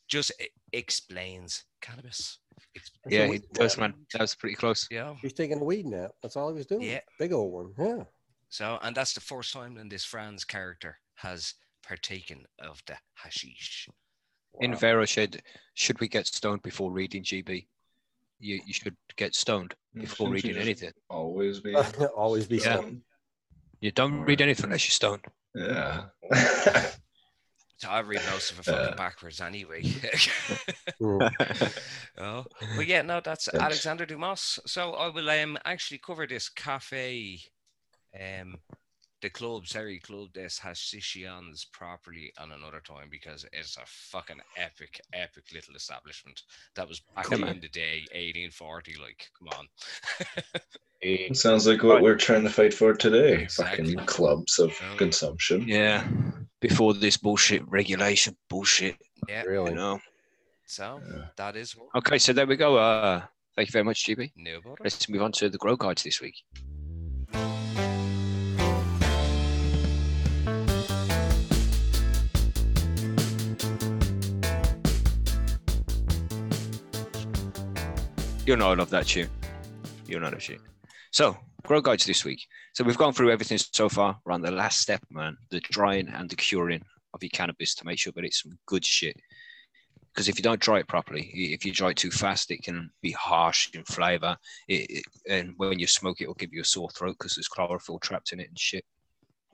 just 0.09 0.31
explains 0.75 1.65
cannabis. 1.81 2.39
Ex- 2.77 2.91
Yeah, 3.09 3.25
he 3.25 3.31
weed 3.31 3.43
does, 3.55 3.79
man. 3.79 3.95
That 4.13 4.21
was 4.21 4.35
pretty 4.35 4.57
close. 4.57 4.87
Yeah. 4.91 5.15
He's 5.23 5.33
taking 5.33 5.59
a 5.59 5.65
weed 5.65 5.87
nap. 5.87 6.11
That's 6.23 6.37
all 6.37 6.51
he 6.51 6.55
was 6.55 6.67
doing. 6.67 6.83
Yeah. 6.83 7.01
Big 7.19 7.33
old 7.33 7.51
one. 7.51 7.73
Yeah. 7.79 8.05
So, 8.51 8.79
and 8.83 8.95
that's 8.95 9.15
the 9.15 9.23
first 9.23 9.55
time 9.55 9.75
that 9.77 9.89
this 9.89 10.05
Franz 10.05 10.45
character 10.45 10.99
has 11.15 11.55
partaken 11.83 12.45
of 12.59 12.83
the 12.87 12.97
hashish. 13.15 13.89
In 14.61 14.73
Wow. 14.73 14.77
Vero 14.79 15.05
should 15.05 15.43
should 15.75 16.01
we 16.01 16.09
get 16.09 16.27
stoned 16.27 16.63
before 16.63 16.93
reading 16.93 17.23
GB? 17.23 17.67
You 18.39 18.61
you 18.67 18.73
should 18.73 18.97
get 19.17 19.35
stoned 19.35 19.75
before 19.95 20.27
Shouldn't 20.29 20.35
reading 20.35 20.55
just 20.55 20.67
anything. 20.67 20.93
Always 21.09 21.61
be. 21.61 21.75
Always 22.17 22.47
be 22.47 22.57
Yeah. 22.57 22.79
stoned. 22.79 23.03
You 23.81 23.91
don't 23.91 24.21
read 24.23 24.41
anything 24.41 24.67
unless 24.67 24.87
you're 24.87 24.93
stoned. 24.93 25.25
Yeah. 25.55 26.05
So 27.77 27.91
I 27.91 28.01
read 28.01 28.21
most 28.31 28.53
of 28.53 28.59
it 28.61 28.65
fucking 28.65 28.85
Yeah. 28.85 28.95
backwards 28.95 29.41
anyway. 29.41 29.83
Mm. 31.03 31.31
oh, 32.19 32.47
but 32.77 32.87
yeah, 32.87 33.03
no, 33.03 33.21
that's 33.21 33.47
Thanks. 33.47 33.63
Alexander 33.63 34.07
Dumas. 34.07 34.59
So 34.67 34.93
I 34.93 35.09
will 35.09 35.29
um 35.29 35.59
actually 35.65 35.99
cover 35.99 36.27
this 36.27 36.49
cafe, 36.49 37.41
um, 38.19 38.61
the 39.25 39.31
club, 39.31 39.67
Surrey 39.67 39.99
Club 40.01 40.29
this 40.35 40.59
has 40.59 40.77
Hashishians 40.79 41.65
properly 41.73 42.31
on 42.39 42.53
another 42.53 42.83
time 42.87 43.09
because 43.11 43.47
it's 43.55 43.79
a 43.79 43.83
fucking 43.87 44.37
epic, 44.59 45.01
epic 45.15 45.45
little 45.55 45.75
establishment 45.75 46.43
that 46.75 46.87
was 46.87 47.01
back 47.17 47.25
Come 47.25 47.43
in 47.45 47.49
on. 47.49 47.61
the 47.61 47.69
day, 47.69 48.01
1840. 48.13 48.97
Like, 49.01 49.31
come 49.39 49.49
on. 49.59 49.67
It 51.01 51.37
sounds 51.45 51.67
like 51.67 51.83
what 51.83 52.03
we're 52.03 52.17
trying 52.17 52.43
to 52.43 52.51
fight 52.51 52.75
for 52.75 52.93
today. 52.93 53.45
Exactly. 53.45 53.95
Fucking 53.95 54.07
clubs 54.07 54.59
of 54.59 54.73
Oh. 54.93 54.97
consumption. 54.99 55.67
Yeah. 55.67 56.07
Before 56.61 56.93
this 56.93 57.17
bullshit 57.17 57.67
regulation 57.67 58.37
bullshit, 58.51 58.97
yeah. 59.27 59.43
Really? 59.45 59.71
you 59.71 59.77
know. 59.77 60.01
So 60.67 61.01
Yeah. 61.11 61.29
that 61.37 61.57
is 61.57 61.75
what 61.75 61.89
Okay, 61.97 62.19
so 62.19 62.35
there 62.35 62.47
we 62.47 62.57
go. 62.57 62.77
Uh 62.77 63.23
thank 63.57 63.69
you 63.69 63.73
very 63.73 63.85
much, 63.85 64.05
GB. 64.05 64.33
new 64.37 64.59
about. 64.59 64.81
Let's 64.83 65.09
move 65.09 65.23
on 65.23 65.33
to 65.33 65.49
the 65.49 65.57
grow 65.57 65.77
guides 65.77 66.03
this 66.03 66.21
week. 66.21 66.37
You 78.47 78.57
know 78.57 78.71
I 78.71 78.75
love 78.75 78.91
that 78.91 79.07
tune. 79.07 79.31
You 80.07 80.21
know 80.21 80.29
that 80.29 80.43
shit. 80.43 80.61
So, 81.13 81.35
grow 81.63 81.81
guides 81.81 82.05
this 82.05 82.27
week. 82.27 82.47
So 82.75 82.85
we've 82.85 82.99
gone 82.99 83.15
through 83.15 83.31
everything 83.31 83.57
so 83.57 83.89
far. 83.89 84.19
On 84.27 84.43
the 84.43 84.51
last 84.51 84.83
step, 84.83 85.03
man. 85.11 85.39
The 85.51 85.61
drying 85.61 86.09
and 86.09 86.29
the 86.29 86.37
curing 86.37 86.83
of 87.15 87.23
your 87.23 87.31
cannabis 87.31 87.75
to 87.77 87.87
make 87.87 87.99
sure 87.99 88.13
that 88.15 88.25
it's 88.25 88.43
some 88.43 88.59
good 88.67 88.85
shit. 88.85 89.17
Because 90.13 90.29
if 90.29 90.37
you 90.37 90.43
don't 90.43 90.61
dry 90.61 90.81
it 90.81 90.89
properly, 90.89 91.31
if 91.33 91.65
you 91.65 91.73
dry 91.73 91.91
it 91.91 91.97
too 91.97 92.11
fast, 92.11 92.51
it 92.51 92.63
can 92.63 92.91
be 93.01 93.13
harsh 93.13 93.71
in 93.73 93.83
it- 94.69 95.05
and 95.27 95.55
when 95.57 95.79
you 95.79 95.87
smoke 95.87 96.21
it, 96.21 96.25
it'll 96.25 96.35
give 96.35 96.53
you 96.53 96.61
a 96.61 96.67
sore 96.67 96.91
throat 96.91 97.17
because 97.19 97.37
there's 97.37 97.49
chlorophyll 97.49 97.99
trapped 97.99 98.33
in 98.33 98.41
it 98.41 98.49
and 98.49 98.59
shit. 98.59 98.85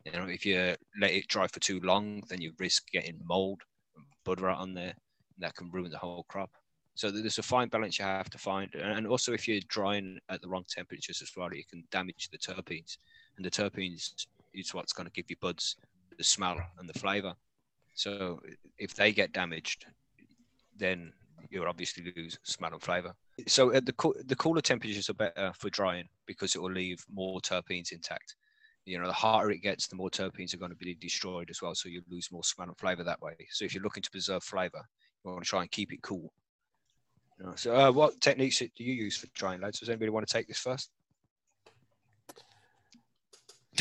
You 0.05 0.13
know, 0.13 0.27
if 0.27 0.45
you 0.45 0.75
let 1.01 1.13
it 1.13 1.29
dry 1.29 1.47
for 1.47 1.61
too 1.61 1.79
long, 1.81 2.25
then 2.29 2.41
you 2.41 2.55
risk 2.59 2.91
getting 2.91 3.21
mold, 3.25 3.63
and 3.95 4.05
bud 4.25 4.41
rot 4.41 4.59
on 4.59 4.75
there, 4.75 4.95
and 4.95 5.39
that 5.39 5.55
can 5.55 5.71
ruin 5.71 5.93
the 5.93 5.99
whole 5.99 6.25
crop. 6.29 6.51
So 6.95 7.11
there's 7.11 7.39
a 7.39 7.43
fine 7.43 7.69
balance 7.69 7.99
you 7.99 8.05
have 8.05 8.31
to 8.31 8.39
find, 8.39 8.75
and 8.75 9.07
also 9.07 9.33
if 9.33 9.49
you're 9.49 9.61
drying 9.69 10.19
at 10.29 10.43
the 10.43 10.49
wrong 10.49 10.65
temperatures 10.69 11.23
as 11.23 11.31
well, 11.37 11.53
you 11.55 11.65
can 11.65 11.85
damage 11.91 12.29
the 12.31 12.39
terpenes, 12.39 12.99
and 13.37 13.47
the 13.47 13.51
terpenes 13.51 14.27
is 14.53 14.75
what's 14.75 14.93
going 14.93 15.07
to 15.07 15.13
give 15.13 15.31
you 15.31 15.37
buds 15.41 15.77
the 16.19 16.25
smell 16.25 16.61
and 16.79 16.89
the 16.89 16.99
flavor. 16.99 17.35
So 17.95 18.41
if 18.79 18.95
they 18.95 19.13
get 19.13 19.33
damaged, 19.33 19.87
then 20.77 21.13
you'll 21.51 21.69
obviously 21.69 22.13
lose 22.17 22.39
smell 22.43 22.73
and 22.73 22.83
flavor. 22.83 23.15
So 23.47 23.73
at 23.73 23.87
the 23.87 23.93
coo- 23.93 24.21
the 24.27 24.37
cooler 24.37 24.61
temperatures 24.61 25.09
are 25.09 25.15
better 25.15 25.53
for 25.59 25.71
drying 25.71 26.09
because 26.27 26.55
it 26.55 26.61
will 26.61 26.73
leave 26.73 27.03
more 27.11 27.41
terpenes 27.41 27.93
intact. 27.93 28.37
You 28.85 28.99
know, 28.99 29.07
the 29.07 29.13
hotter 29.13 29.51
it 29.51 29.63
gets, 29.63 29.87
the 29.87 29.97
more 29.97 30.11
terpenes 30.11 30.53
are 30.53 30.59
going 30.59 30.73
to 30.73 30.77
be 30.77 30.95
destroyed 30.95 31.51
as 31.51 31.63
well. 31.63 31.75
So 31.75 31.89
you 31.89 32.03
lose 32.11 32.29
more 32.33 32.45
smell 32.45 32.69
and 32.69 32.79
flavor 32.79 33.05
that 33.05 33.21
way. 33.23 33.35
So 33.51 33.65
if 33.65 33.75
you're 33.75 33.83
looking 33.83 34.03
to 34.03 34.11
preserve 34.11 34.43
flavor, 34.43 34.83
you 35.25 35.31
want 35.31 35.45
to 35.45 35.49
try 35.49 35.63
and 35.63 35.71
keep 35.71 35.93
it 35.93 36.03
cool. 36.03 36.33
You 37.41 37.53
so 37.57 37.75
uh, 37.75 37.91
what 37.93 38.21
techniques 38.21 38.59
do 38.59 38.69
you 38.77 38.93
use 38.93 39.17
for 39.17 39.27
drying, 39.35 39.61
lads? 39.61 39.81
Does 39.81 39.89
anybody 39.89 40.11
want 40.11 40.27
to 40.27 40.33
take 40.33 40.47
this 40.47 40.59
first? 40.59 40.91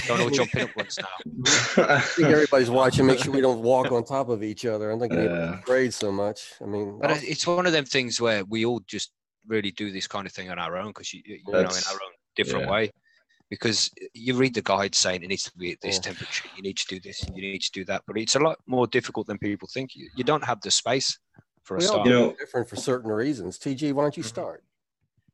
Don't 0.07 0.21
all 0.21 0.29
jump 0.29 0.53
in 0.55 0.61
at 0.61 0.75
once 0.75 0.97
now. 0.97 1.07
I 1.83 1.99
think 1.99 2.29
everybody's 2.29 2.69
watching. 2.69 3.05
Make 3.05 3.19
sure 3.19 3.33
we 3.33 3.41
don't 3.41 3.61
walk 3.61 3.91
on 3.91 4.05
top 4.05 4.29
of 4.29 4.43
each 4.43 4.65
other. 4.65 4.91
I'm 4.91 4.99
thinking 4.99 5.23
Yeah. 5.23 5.59
afraid 5.59 5.93
so 5.93 6.11
much. 6.11 6.53
I 6.61 6.65
mean, 6.65 6.99
But 7.01 7.11
it- 7.11 7.23
it's 7.23 7.45
one 7.45 7.65
of 7.65 7.73
them 7.73 7.85
things 7.85 8.21
where 8.21 8.45
we 8.45 8.65
all 8.65 8.79
just 8.87 9.11
really 9.47 9.71
do 9.71 9.91
this 9.91 10.07
kind 10.07 10.25
of 10.25 10.31
thing 10.31 10.49
on 10.49 10.59
our 10.59 10.77
own 10.77 10.87
because 10.89 11.13
you, 11.13 11.21
you 11.25 11.41
know 11.51 11.59
in 11.59 11.65
our 11.65 11.93
own 11.93 12.13
different 12.35 12.65
yeah. 12.65 12.71
way. 12.71 12.91
Because 13.49 13.89
you 14.13 14.35
read 14.35 14.53
the 14.53 14.61
guide 14.61 14.93
saying 14.93 15.23
it 15.23 15.27
needs 15.27 15.43
to 15.43 15.57
be 15.57 15.71
at 15.71 15.81
this 15.81 15.95
Yeah. 15.95 16.01
temperature, 16.01 16.47
you 16.55 16.61
need 16.61 16.77
to 16.77 16.85
do 16.87 16.99
this, 16.99 17.27
you 17.33 17.41
need 17.41 17.61
to 17.63 17.71
do 17.71 17.83
that. 17.85 18.03
But 18.05 18.17
it's 18.19 18.35
a 18.35 18.39
lot 18.39 18.59
more 18.67 18.85
difficult 18.87 19.25
than 19.27 19.39
people 19.39 19.67
think. 19.73 19.95
You, 19.95 20.07
you 20.15 20.23
don't 20.23 20.43
have 20.43 20.61
the 20.61 20.71
space 20.71 21.17
for 21.63 21.77
a 21.77 21.79
we 21.79 21.85
all 21.85 21.91
start. 21.91 22.07
You 22.07 22.13
know- 22.13 22.35
different 22.39 22.69
for 22.69 22.75
certain 22.75 23.11
reasons. 23.11 23.57
TG, 23.57 23.93
why 23.93 24.03
don't 24.03 24.17
you 24.17 24.23
start? 24.23 24.63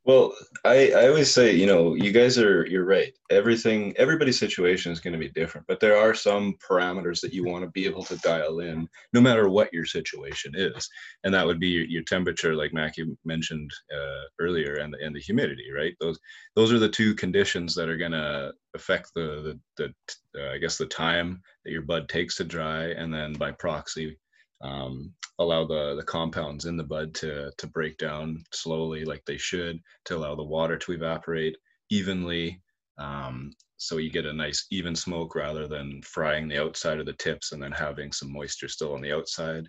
Well, 0.06 0.36
I, 0.64 0.92
I 0.92 1.08
always 1.08 1.34
say, 1.34 1.52
you 1.52 1.66
know, 1.66 1.94
you 1.94 2.12
guys 2.12 2.38
are 2.38 2.64
you're 2.68 2.84
right. 2.84 3.12
Everything 3.28 3.92
everybody's 3.96 4.38
situation 4.38 4.92
is 4.92 5.00
going 5.00 5.14
to 5.14 5.18
be 5.18 5.30
different, 5.30 5.66
but 5.66 5.80
there 5.80 5.96
are 5.96 6.14
some 6.14 6.54
parameters 6.64 7.20
that 7.22 7.32
you 7.32 7.44
want 7.44 7.64
to 7.64 7.70
be 7.72 7.86
able 7.86 8.04
to 8.04 8.16
dial 8.18 8.60
in 8.60 8.88
no 9.12 9.20
matter 9.20 9.48
what 9.48 9.72
your 9.72 9.84
situation 9.84 10.52
is. 10.54 10.88
And 11.24 11.34
that 11.34 11.44
would 11.44 11.58
be 11.58 11.70
your, 11.70 11.86
your 11.86 12.02
temperature 12.04 12.54
like 12.54 12.72
Mackie 12.72 13.16
mentioned 13.24 13.68
uh, 13.92 14.26
earlier 14.38 14.74
and 14.74 14.94
the, 14.94 15.04
and 15.04 15.12
the 15.14 15.20
humidity, 15.20 15.72
right? 15.74 15.96
Those 15.98 16.20
those 16.54 16.72
are 16.72 16.78
the 16.78 16.88
two 16.88 17.12
conditions 17.16 17.74
that 17.74 17.88
are 17.88 17.96
going 17.96 18.12
to 18.12 18.52
affect 18.76 19.12
the 19.12 19.58
the, 19.76 19.92
the 20.34 20.40
uh, 20.40 20.52
I 20.52 20.58
guess 20.58 20.78
the 20.78 20.86
time 20.86 21.42
that 21.64 21.72
your 21.72 21.82
bud 21.82 22.08
takes 22.08 22.36
to 22.36 22.44
dry 22.44 22.90
and 22.90 23.12
then 23.12 23.32
by 23.32 23.50
proxy 23.50 24.16
um, 24.62 25.12
allow 25.38 25.66
the 25.66 25.94
the 25.96 26.02
compounds 26.02 26.64
in 26.64 26.76
the 26.76 26.84
bud 26.84 27.14
to 27.14 27.50
to 27.58 27.66
break 27.66 27.98
down 27.98 28.42
slowly 28.52 29.04
like 29.04 29.24
they 29.24 29.36
should 29.36 29.78
to 30.04 30.16
allow 30.16 30.34
the 30.34 30.42
water 30.42 30.78
to 30.78 30.92
evaporate 30.92 31.56
evenly. 31.90 32.60
Um, 32.98 33.52
so 33.76 33.98
you 33.98 34.10
get 34.10 34.24
a 34.24 34.32
nice 34.32 34.66
even 34.70 34.96
smoke 34.96 35.34
rather 35.34 35.68
than 35.68 36.00
frying 36.02 36.48
the 36.48 36.60
outside 36.62 36.98
of 36.98 37.06
the 37.06 37.12
tips 37.14 37.52
and 37.52 37.62
then 37.62 37.72
having 37.72 38.10
some 38.10 38.32
moisture 38.32 38.68
still 38.68 38.94
on 38.94 39.02
the 39.02 39.12
outside. 39.12 39.68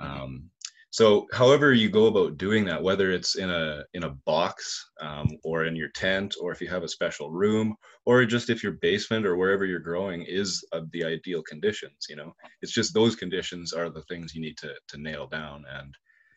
Um, 0.00 0.50
so 0.94 1.26
however 1.32 1.72
you 1.72 1.88
go 1.88 2.06
about 2.06 2.38
doing 2.38 2.64
that 2.64 2.82
whether 2.82 3.10
it's 3.10 3.34
in 3.34 3.50
a 3.50 3.82
in 3.94 4.04
a 4.04 4.16
box 4.26 4.84
um, 5.00 5.28
or 5.42 5.64
in 5.64 5.74
your 5.74 5.90
tent 5.90 6.36
or 6.40 6.52
if 6.52 6.60
you 6.60 6.68
have 6.68 6.84
a 6.84 6.88
special 6.88 7.30
room 7.32 7.74
or 8.06 8.24
just 8.24 8.48
if 8.48 8.62
your 8.62 8.72
basement 8.80 9.26
or 9.26 9.36
wherever 9.36 9.64
you're 9.64 9.80
growing 9.80 10.22
is 10.22 10.64
uh, 10.72 10.82
the 10.92 11.04
ideal 11.04 11.42
conditions 11.42 12.06
you 12.08 12.16
know 12.16 12.32
it's 12.62 12.72
just 12.72 12.94
those 12.94 13.16
conditions 13.16 13.72
are 13.72 13.90
the 13.90 14.02
things 14.02 14.34
you 14.34 14.40
need 14.40 14.56
to 14.58 14.72
to 14.88 14.98
nail 15.00 15.26
down. 15.26 15.64
And 15.70 15.94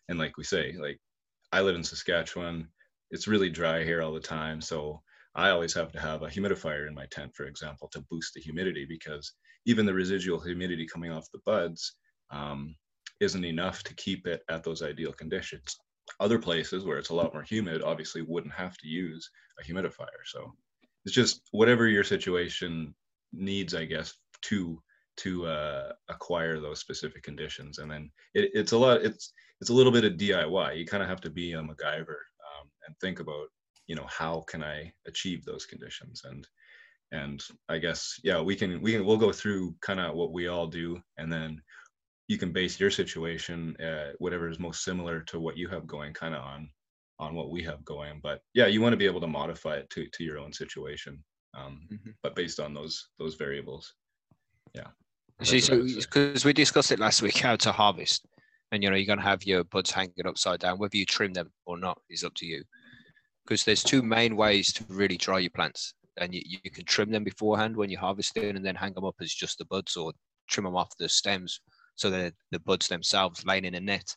and 0.09 0.19
like 0.19 0.37
we 0.37 0.43
say 0.43 0.75
like 0.79 0.99
i 1.53 1.61
live 1.61 1.75
in 1.75 1.83
saskatchewan. 1.83 2.67
It's 3.11 3.27
really 3.27 3.49
dry 3.49 3.83
here 3.83 4.01
all 4.01 4.13
the 4.13 4.19
time. 4.19 4.61
So 4.61 5.01
i 5.35 5.49
always 5.49 5.73
have 5.73 5.91
to 5.91 5.99
have 5.99 6.23
a 6.23 6.27
humidifier 6.27 6.87
in 6.87 6.95
my 6.95 7.05
tent 7.11 7.31
for 7.35 7.45
example 7.45 7.87
to 7.91 8.05
boost 8.09 8.33
the 8.33 8.41
humidity 8.41 8.85
because 8.89 9.33
even 9.65 9.85
the 9.85 9.93
residual 9.93 10.39
humidity 10.39 10.87
coming 10.91 11.11
off 11.11 11.31
the 11.31 11.41
buds 11.45 11.95
um, 12.31 12.75
isn't 13.19 13.45
enough 13.45 13.83
to 13.83 13.95
keep 13.95 14.27
it 14.27 14.41
at 14.49 14.63
those 14.63 14.81
ideal 14.81 15.13
conditions. 15.13 15.77
Other 16.19 16.39
places 16.39 16.85
where 16.85 16.97
it's 16.97 17.09
a 17.09 17.15
lot 17.15 17.33
more 17.33 17.43
humid 17.43 17.81
obviously 17.81 18.21
wouldn't 18.21 18.53
have 18.53 18.77
to 18.77 18.87
use 18.87 19.29
a 19.59 19.63
humidifier. 19.63 20.23
So 20.25 20.53
it's 21.05 21.15
just 21.15 21.41
whatever 21.51 21.87
your 21.87 22.03
situation 22.03 22.93
needs, 23.33 23.73
I 23.73 23.85
guess, 23.85 24.13
to 24.43 24.81
to 25.17 25.47
uh, 25.47 25.93
acquire 26.09 26.59
those 26.59 26.79
specific 26.79 27.23
conditions. 27.23 27.79
And 27.79 27.89
then 27.89 28.11
it, 28.35 28.51
it's 28.53 28.71
a 28.71 28.77
lot. 28.77 29.01
It's 29.03 29.33
it's 29.59 29.69
a 29.69 29.73
little 29.73 29.91
bit 29.91 30.05
of 30.05 30.13
DIY. 30.13 30.77
You 30.77 30.85
kind 30.85 31.03
of 31.03 31.09
have 31.09 31.21
to 31.21 31.29
be 31.29 31.53
a 31.53 31.61
MacGyver 31.61 32.19
um, 32.47 32.69
and 32.85 32.95
think 33.01 33.19
about, 33.19 33.47
you 33.87 33.95
know, 33.95 34.05
how 34.07 34.41
can 34.47 34.63
I 34.63 34.91
achieve 35.07 35.43
those 35.43 35.65
conditions 35.65 36.21
and 36.23 36.47
and 37.11 37.41
I 37.69 37.77
guess 37.77 38.19
yeah, 38.23 38.41
we 38.41 38.55
can 38.55 38.81
we 38.81 38.91
can 38.91 39.05
we'll 39.05 39.17
go 39.17 39.31
through 39.31 39.75
kind 39.81 39.99
of 39.99 40.15
what 40.15 40.33
we 40.33 40.47
all 40.47 40.67
do, 40.67 40.99
and 41.17 41.31
then 41.31 41.61
you 42.27 42.37
can 42.37 42.51
base 42.51 42.79
your 42.79 42.91
situation 42.91 43.75
uh, 43.81 44.11
whatever 44.19 44.49
is 44.49 44.59
most 44.59 44.83
similar 44.83 45.21
to 45.21 45.39
what 45.39 45.57
you 45.57 45.67
have 45.67 45.87
going 45.87 46.13
kind 46.13 46.35
of 46.35 46.43
on 46.43 46.69
on 47.19 47.33
what 47.33 47.49
we 47.49 47.63
have 47.63 47.83
going 47.83 48.19
but 48.21 48.41
yeah 48.53 48.67
you 48.67 48.81
want 48.81 48.93
to 48.93 48.97
be 48.97 49.05
able 49.05 49.21
to 49.21 49.27
modify 49.27 49.75
it 49.75 49.89
to, 49.89 50.07
to 50.13 50.23
your 50.23 50.37
own 50.37 50.53
situation 50.53 51.23
um, 51.57 51.81
mm-hmm. 51.91 52.11
but 52.23 52.35
based 52.35 52.59
on 52.59 52.73
those 52.73 53.09
those 53.19 53.35
variables. 53.35 53.93
Yeah. 54.73 54.87
See 55.43 55.59
so 55.59 55.83
because 55.83 56.45
we 56.45 56.53
discussed 56.53 56.91
it 56.91 56.99
last 56.99 57.21
week 57.21 57.37
how 57.37 57.55
to 57.57 57.71
harvest 57.71 58.25
and 58.71 58.81
you 58.81 58.89
know 58.89 58.95
you're 58.95 59.05
going 59.05 59.19
to 59.19 59.25
have 59.25 59.43
your 59.43 59.63
buds 59.65 59.91
hanging 59.91 60.25
upside 60.25 60.59
down 60.59 60.79
whether 60.79 60.97
you 60.97 61.05
trim 61.05 61.31
them 61.31 61.51
or 61.67 61.77
not 61.77 61.99
is 62.09 62.23
up 62.23 62.33
to 62.37 62.47
you 62.47 62.63
because 63.45 63.63
there's 63.63 63.83
two 63.83 64.01
main 64.01 64.35
ways 64.35 64.73
to 64.73 64.83
really 64.89 65.15
dry 65.15 65.37
your 65.37 65.51
plants 65.51 65.93
and 66.19 66.33
you, 66.33 66.41
you 66.43 66.71
can 66.71 66.85
trim 66.85 67.11
them 67.11 67.23
beforehand 67.23 67.77
when 67.77 67.91
you're 67.91 67.99
harvesting 67.99 68.55
and 68.55 68.65
then 68.65 68.73
hang 68.73 68.93
them 68.93 69.05
up 69.05 69.15
as 69.21 69.31
just 69.31 69.59
the 69.59 69.65
buds 69.65 69.95
or 69.95 70.11
trim 70.49 70.63
them 70.63 70.75
off 70.75 70.89
the 70.97 71.07
stems 71.07 71.61
so 71.97 72.09
the 72.09 72.33
the 72.51 72.59
buds 72.61 72.87
themselves 72.87 73.45
laying 73.45 73.65
in 73.65 73.75
a 73.75 73.81
net. 73.81 74.15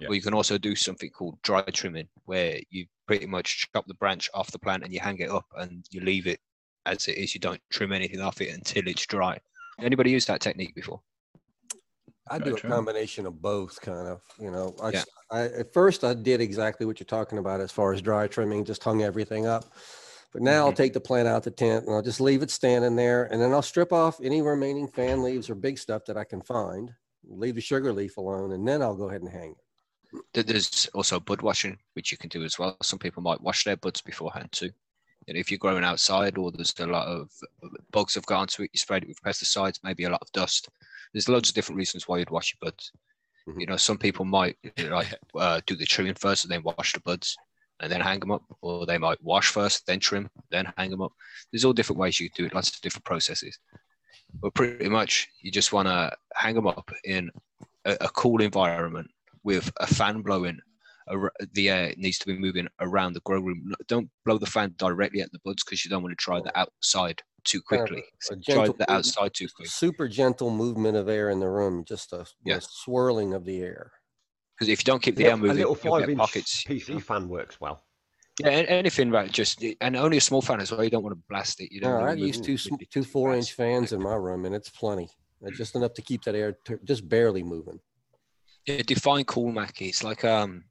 Yeah. 0.00 0.08
Or 0.08 0.14
you 0.14 0.22
can 0.22 0.32
also 0.32 0.58
do 0.58 0.76
something 0.76 1.10
called 1.10 1.42
dry 1.42 1.62
trimming, 1.62 2.08
where 2.24 2.60
you 2.70 2.86
pretty 3.08 3.26
much 3.26 3.68
chop 3.74 3.84
the 3.86 3.94
branch 3.94 4.30
off 4.32 4.52
the 4.52 4.58
plant 4.58 4.84
and 4.84 4.92
you 4.92 5.00
hang 5.00 5.18
it 5.18 5.28
up 5.28 5.46
and 5.56 5.84
you 5.90 6.00
leave 6.00 6.28
it 6.28 6.38
as 6.86 7.08
it 7.08 7.18
is. 7.18 7.34
You 7.34 7.40
don't 7.40 7.60
trim 7.70 7.92
anything 7.92 8.20
off 8.20 8.40
it 8.40 8.54
until 8.54 8.86
it's 8.86 9.06
dry. 9.06 9.38
Anybody 9.80 10.10
use 10.10 10.26
that 10.26 10.40
technique 10.40 10.74
before? 10.74 11.00
I 12.30 12.38
do 12.38 12.54
a 12.54 12.60
combination 12.60 13.26
of 13.26 13.40
both, 13.42 13.80
kind 13.80 14.06
of. 14.06 14.20
You 14.38 14.50
know, 14.50 14.76
I, 14.80 14.90
yeah. 14.90 15.04
I, 15.30 15.40
at 15.44 15.72
first 15.72 16.04
I 16.04 16.14
did 16.14 16.40
exactly 16.40 16.86
what 16.86 17.00
you're 17.00 17.06
talking 17.06 17.38
about 17.38 17.60
as 17.60 17.72
far 17.72 17.92
as 17.92 18.00
dry 18.00 18.28
trimming, 18.28 18.64
just 18.64 18.84
hung 18.84 19.02
everything 19.02 19.46
up. 19.46 19.64
But 20.32 20.42
now 20.42 20.50
mm-hmm. 20.52 20.66
I'll 20.66 20.72
take 20.74 20.92
the 20.92 21.00
plant 21.00 21.26
out 21.26 21.42
the 21.42 21.50
tent 21.50 21.86
and 21.86 21.94
I'll 21.94 22.02
just 22.02 22.20
leave 22.20 22.42
it 22.42 22.50
standing 22.50 22.96
there, 22.96 23.24
and 23.32 23.40
then 23.40 23.52
I'll 23.52 23.62
strip 23.62 23.92
off 23.92 24.20
any 24.22 24.42
remaining 24.42 24.86
fan 24.86 25.22
leaves 25.22 25.48
or 25.48 25.54
big 25.54 25.78
stuff 25.78 26.04
that 26.06 26.18
I 26.18 26.24
can 26.24 26.42
find, 26.42 26.92
leave 27.28 27.54
the 27.54 27.60
sugar 27.60 27.92
leaf 27.92 28.16
alone, 28.16 28.52
and 28.52 28.66
then 28.66 28.82
I'll 28.82 28.96
go 28.96 29.08
ahead 29.08 29.22
and 29.22 29.30
hang 29.30 29.54
it. 30.34 30.46
There's 30.46 30.88
also 30.94 31.20
bud 31.20 31.42
washing, 31.42 31.78
which 31.92 32.10
you 32.10 32.18
can 32.18 32.30
do 32.30 32.42
as 32.42 32.58
well. 32.58 32.76
Some 32.82 32.98
people 32.98 33.22
might 33.22 33.40
wash 33.40 33.64
their 33.64 33.76
buds 33.76 34.00
beforehand 34.00 34.50
too. 34.52 34.70
And 35.26 35.36
if 35.36 35.50
you're 35.50 35.58
growing 35.58 35.84
outside 35.84 36.38
or 36.38 36.50
there's 36.50 36.72
a 36.78 36.86
lot 36.86 37.06
of 37.06 37.30
bugs 37.90 38.14
have 38.14 38.24
gone 38.24 38.46
to 38.48 38.62
it, 38.62 38.70
you 38.72 38.78
sprayed 38.78 39.02
it 39.02 39.08
with 39.08 39.22
pesticides, 39.22 39.80
maybe 39.84 40.04
a 40.04 40.10
lot 40.10 40.22
of 40.22 40.32
dust. 40.32 40.70
There's 41.12 41.28
loads 41.28 41.50
of 41.50 41.54
different 41.54 41.76
reasons 41.76 42.08
why 42.08 42.18
you'd 42.18 42.30
wash 42.30 42.54
your 42.54 42.70
buds. 42.70 42.90
Mm-hmm. 43.46 43.60
You 43.60 43.66
know, 43.66 43.76
some 43.76 43.98
people 43.98 44.24
might 44.24 44.56
like 44.78 45.14
uh, 45.34 45.60
do 45.66 45.76
the 45.76 45.84
trimming 45.84 46.14
first 46.14 46.44
and 46.44 46.52
then 46.52 46.62
wash 46.62 46.94
the 46.94 47.00
buds 47.00 47.36
and 47.80 47.92
then 47.92 48.00
hang 48.00 48.20
them 48.20 48.30
up, 48.30 48.42
or 48.62 48.86
they 48.86 48.98
might 48.98 49.22
wash 49.22 49.50
first, 49.50 49.86
then 49.86 50.00
trim, 50.00 50.30
then 50.50 50.72
hang 50.78 50.90
them 50.90 51.02
up. 51.02 51.12
There's 51.52 51.64
all 51.64 51.74
different 51.74 52.00
ways 52.00 52.18
you 52.18 52.30
can 52.30 52.44
do 52.44 52.46
it, 52.46 52.54
lots 52.54 52.74
of 52.74 52.80
different 52.80 53.04
processes 53.04 53.58
but 54.34 54.54
pretty 54.54 54.88
much 54.88 55.28
you 55.40 55.50
just 55.50 55.72
want 55.72 55.88
to 55.88 56.12
hang 56.34 56.54
them 56.54 56.66
up 56.66 56.90
in 57.04 57.30
a, 57.84 57.96
a, 58.02 58.08
cool 58.10 58.40
environment 58.40 59.10
with 59.42 59.72
a 59.80 59.86
fan 59.86 60.22
blowing. 60.22 60.58
The 61.54 61.70
air 61.70 61.94
needs 61.96 62.18
to 62.18 62.26
be 62.26 62.36
moving 62.36 62.68
around 62.80 63.14
the 63.14 63.20
grow 63.20 63.40
room. 63.40 63.72
Don't 63.86 64.10
blow 64.26 64.36
the 64.36 64.46
fan 64.46 64.74
directly 64.76 65.22
at 65.22 65.32
the 65.32 65.38
buds 65.42 65.64
because 65.64 65.82
you 65.82 65.90
don't 65.90 66.02
want 66.02 66.16
to 66.16 66.22
dry 66.22 66.40
the 66.40 66.56
outside 66.58 67.22
too 67.44 67.62
quickly. 67.62 68.04
Dry 68.46 68.66
the 68.66 68.92
outside 68.92 69.32
too 69.32 69.46
quickly. 69.46 69.66
Super 69.66 70.06
gentle 70.06 70.50
movement 70.50 70.98
of 70.98 71.08
air 71.08 71.30
in 71.30 71.40
the 71.40 71.48
room, 71.48 71.84
just 71.86 72.12
a 72.12 72.26
yeah. 72.44 72.58
swirling 72.60 73.32
of 73.32 73.46
the 73.46 73.62
air. 73.62 73.92
Because 74.54 74.70
if 74.70 74.80
you 74.80 74.84
don't 74.84 75.00
keep 75.00 75.16
the 75.16 75.26
air 75.26 75.36
moving, 75.36 75.52
a 75.52 75.68
little 75.68 75.74
five 75.74 76.08
inch 76.08 76.18
pockets. 76.18 76.64
PC 76.64 77.00
fan 77.02 77.28
works 77.28 77.58
well. 77.60 77.84
Yeah, 78.40 78.50
anything 78.50 79.10
right? 79.10 79.30
Just 79.30 79.64
and 79.80 79.96
only 79.96 80.18
a 80.18 80.20
small 80.20 80.42
fan 80.42 80.60
as 80.60 80.70
well. 80.70 80.84
You 80.84 80.90
don't 80.90 81.02
want 81.02 81.16
to 81.16 81.22
blast 81.28 81.60
it. 81.60 81.72
You 81.72 81.80
don't. 81.80 82.00
No, 82.00 82.06
I 82.06 82.12
use 82.12 82.40
two 82.40 82.56
two 82.90 83.04
four 83.04 83.34
inch 83.34 83.52
fans 83.52 83.92
in 83.92 84.02
my 84.02 84.14
room, 84.14 84.44
and 84.44 84.54
it's 84.54 84.70
plenty. 84.70 85.08
It's 85.42 85.56
just 85.56 85.74
enough 85.76 85.94
to 85.94 86.02
keep 86.02 86.22
that 86.24 86.34
air 86.34 86.56
t- 86.64 86.74
just 86.84 87.08
barely 87.08 87.42
moving. 87.42 87.80
Yeah, 88.66 88.82
define 88.82 89.24
cool, 89.24 89.50
Mackie. 89.52 89.86
It's 89.86 90.04
like 90.04 90.24
um, 90.24 90.64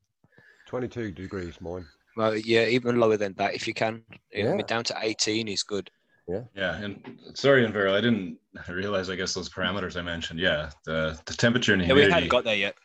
twenty 0.66 0.88
two 0.88 1.12
degrees, 1.12 1.60
mine. 1.60 1.86
Well, 2.16 2.36
yeah, 2.36 2.66
even 2.66 3.00
lower 3.00 3.18
than 3.18 3.34
that 3.38 3.54
if 3.54 3.68
you 3.68 3.74
can. 3.74 4.04
Yeah. 4.34 4.52
I 4.52 4.56
mean, 4.56 4.66
down 4.66 4.84
to 4.86 4.98
eighteen 5.02 5.48
is 5.48 5.64
good. 5.64 5.90
Yeah. 6.28 6.42
Yeah, 6.56 6.76
and 6.76 7.20
sorry, 7.34 7.66
Envero, 7.66 7.94
I 7.96 8.02
didn't 8.02 8.38
realize. 8.70 9.10
I 9.10 9.16
guess 9.16 9.34
those 9.34 9.50
parameters 9.50 9.98
I 9.98 10.02
mentioned. 10.02 10.40
Yeah, 10.40 10.70
the 10.86 11.20
the 11.26 11.34
temperature 11.34 11.74
and 11.74 11.82
humidity. 11.82 12.04
Yeah, 12.04 12.08
we 12.08 12.14
hadn't 12.14 12.30
got 12.30 12.44
there 12.44 12.56
yet. 12.56 12.76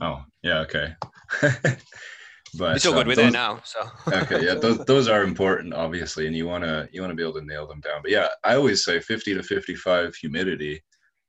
Oh, 0.00 0.22
yeah, 0.42 0.60
okay. 0.60 0.94
But 2.58 2.76
it's 2.76 2.86
all 2.86 2.94
good 2.94 3.06
with 3.06 3.16
those, 3.16 3.28
it 3.28 3.32
now. 3.32 3.60
So 3.64 3.80
okay, 4.08 4.44
yeah, 4.44 4.54
those, 4.54 4.78
those 4.84 5.08
are 5.08 5.22
important, 5.22 5.74
obviously, 5.74 6.26
and 6.26 6.36
you 6.36 6.46
wanna 6.46 6.88
you 6.92 7.00
wanna 7.00 7.14
be 7.14 7.22
able 7.22 7.34
to 7.34 7.44
nail 7.44 7.66
them 7.66 7.80
down. 7.80 8.00
But 8.02 8.10
yeah, 8.10 8.28
I 8.44 8.56
always 8.56 8.84
say 8.84 9.00
50 9.00 9.34
to 9.34 9.42
55 9.42 10.14
humidity 10.14 10.82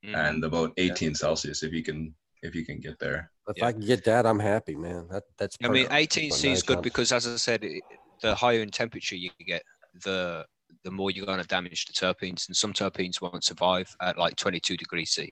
mm. 0.05 0.15
and 0.15 0.43
about 0.43 0.73
18 0.77 1.09
yeah. 1.09 1.13
Celsius 1.15 1.63
if 1.63 1.73
you 1.73 1.83
can 1.83 2.13
if 2.43 2.53
you 2.55 2.65
can 2.65 2.79
get 2.79 2.99
there. 2.99 3.31
If 3.47 3.57
yeah. 3.57 3.67
I 3.67 3.71
can 3.71 3.81
get 3.81 4.03
that, 4.05 4.25
I'm 4.25 4.39
happy, 4.39 4.75
man. 4.75 5.07
That 5.09 5.23
that's. 5.37 5.57
I 5.63 5.69
mean, 5.69 5.87
18 5.91 6.31
C 6.31 6.51
is 6.51 6.63
good 6.63 6.81
because, 6.81 7.11
as 7.11 7.27
I 7.27 7.35
said, 7.35 7.63
it, 7.63 7.83
the 8.21 8.33
higher 8.35 8.61
in 8.61 8.69
temperature 8.69 9.15
you 9.15 9.29
get, 9.45 9.63
the 10.03 10.45
the 10.83 10.91
more 10.91 11.11
you're 11.11 11.25
going 11.25 11.41
to 11.41 11.47
damage 11.47 11.85
the 11.85 11.93
terpenes, 11.93 12.47
and 12.47 12.55
some 12.55 12.73
terpenes 12.73 13.21
won't 13.21 13.43
survive 13.43 13.95
at 14.01 14.17
like 14.17 14.35
22 14.35 14.77
degrees 14.77 15.11
C 15.11 15.31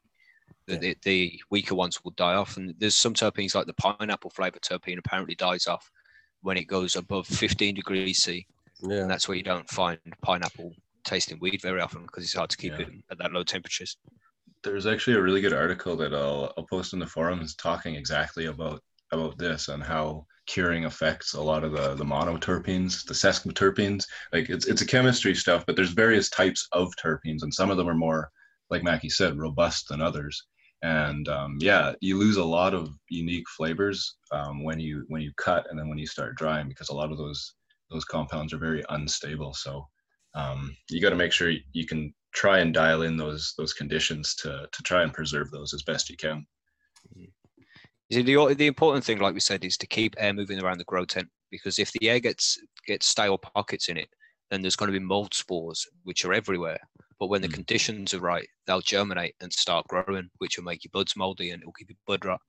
the, 0.68 0.74
yeah. 0.74 0.80
the, 0.80 0.98
the, 1.04 1.42
weaker 1.50 1.76
ones 1.76 2.04
will 2.04 2.12
die 2.12 2.36
off. 2.36 2.58
And 2.58 2.74
there's 2.78 2.96
some 2.96 3.14
terpenes 3.14 3.56
like 3.56 3.68
the 3.68 3.74
pineapple 3.74 4.32
flavor 4.32 4.60
terpene 4.60 4.98
apparently 4.98 5.36
dies 5.36 5.68
off 5.68 5.92
when 6.42 6.58
it 6.58 6.66
goes 6.66 6.96
above 6.96 7.28
15 7.28 7.76
degrees 7.76 8.20
C. 8.20 8.46
Yeah. 8.82 9.02
And 9.02 9.10
that's 9.10 9.28
where 9.28 9.38
you 9.38 9.44
don't 9.44 9.70
find 9.70 10.00
pineapple 10.22 10.74
tasting 11.04 11.40
weed 11.40 11.62
very 11.62 11.82
often 11.82 12.04
because 12.04 12.24
it's 12.24 12.34
hard 12.34 12.50
to 12.50 12.58
keep 12.58 12.74
yeah. 12.74 12.86
it 12.86 12.90
at 13.12 13.18
that 13.18 13.32
low 13.32 13.44
temperatures. 13.44 13.98
There's 14.64 14.86
actually 14.86 15.18
a 15.18 15.22
really 15.22 15.42
good 15.42 15.54
article 15.54 15.96
that 15.98 16.14
I'll, 16.14 16.54
I'll 16.58 16.66
post 16.66 16.94
in 16.94 17.00
the 17.00 17.08
forums 17.08 17.56
talking 17.56 17.96
exactly 17.96 18.46
about 18.46 18.82
about 19.12 19.38
this 19.38 19.68
and 19.68 19.84
how 19.84 20.26
curing 20.48 20.86
affects 20.86 21.34
a 21.34 21.42
lot 21.42 21.64
of 21.64 21.72
the 21.72 21.96
the 21.96 22.04
monoterpenes, 22.04 23.06
the 23.06 23.14
sesquiterpenes. 23.14 24.06
Like 24.32 24.50
it's 24.50 24.68
it's 24.68 24.82
a 24.82 24.88
chemistry 24.88 25.36
stuff, 25.36 25.66
but 25.66 25.76
there's 25.76 25.92
various 25.92 26.30
types 26.30 26.68
of 26.72 26.94
terpenes, 27.02 27.44
and 27.44 27.54
some 27.54 27.70
of 27.70 27.78
them 27.78 27.90
are 27.90 27.96
more, 27.96 28.32
like 28.74 28.84
Mackie 28.84 29.10
said, 29.10 29.38
robust 29.38 29.88
than 29.88 30.02
others 30.02 30.46
and 30.82 31.30
um, 31.30 31.56
yeah 31.62 31.94
you 32.02 32.18
lose 32.18 32.36
a 32.36 32.44
lot 32.44 32.74
of 32.74 32.90
unique 33.08 33.48
flavors 33.56 34.18
um, 34.34 34.66
when 34.66 34.82
you 34.82 35.06
when 35.08 35.22
you 35.22 35.32
cut 35.38 35.66
and 35.70 35.80
then 35.80 35.88
when 35.88 35.98
you 35.98 36.06
start 36.06 36.36
drying 36.36 36.68
because 36.68 36.90
a 36.90 36.94
lot 36.94 37.10
of 37.10 37.18
those 37.18 37.56
those 37.94 38.04
compounds 38.04 38.52
are 38.54 38.58
very 38.58 38.84
unstable. 38.90 39.54
So 39.54 39.88
um, 40.36 40.76
you 40.90 41.02
got 41.02 41.12
to 41.12 41.16
make 41.16 41.32
sure 41.32 41.54
you 41.72 41.86
can 41.86 42.14
try 42.34 42.60
and 42.60 42.74
dial 42.74 43.04
in 43.04 43.16
those 43.16 43.54
those 43.58 43.74
conditions 43.74 44.36
to 44.36 44.68
to 44.72 44.84
try 44.84 45.04
and 45.04 45.14
preserve 45.14 45.52
those 45.52 45.74
as 45.74 45.84
best 45.84 46.10
you 46.10 46.18
can. 46.18 46.46
The, 48.10 48.56
the 48.56 48.68
important 48.68 49.04
thing, 49.06 49.20
like 49.20 49.34
we 49.34 49.40
said, 49.40 49.64
is 49.64 49.78
to 49.78 49.88
keep 49.88 50.16
air 50.18 50.34
moving 50.34 50.62
around 50.62 50.80
the 50.80 50.84
grow 50.84 51.06
tent 51.06 51.30
because 51.50 51.80
if 51.80 51.92
the 51.92 52.10
air 52.10 52.20
gets 52.20 52.60
gets 52.88 53.06
stale 53.06 53.38
pockets 53.38 53.88
in 53.88 53.98
it, 53.98 54.10
then 54.50 54.62
there's 54.62 54.76
going 54.76 54.92
to 54.92 55.00
be 55.00 55.04
mold 55.04 55.34
spores 55.34 55.88
which 56.04 56.26
are 56.26 56.34
everywhere. 56.34 56.80
But 57.24 57.30
when 57.30 57.42
the 57.42 57.48
Mm. 57.48 57.54
conditions 57.56 58.14
are 58.14 58.20
right, 58.20 58.50
they'll 58.68 58.82
germinate 58.82 59.36
and 59.40 59.54
start 59.54 59.88
growing, 59.88 60.30
which 60.40 60.58
will 60.58 60.66
make 60.66 60.84
your 60.84 60.90
buds 60.92 61.16
moldy 61.16 61.52
and 61.52 61.62
it'll 61.62 61.72
keep 61.72 61.90
your 61.90 61.98
bud 62.06 62.26
rot. 62.26 62.42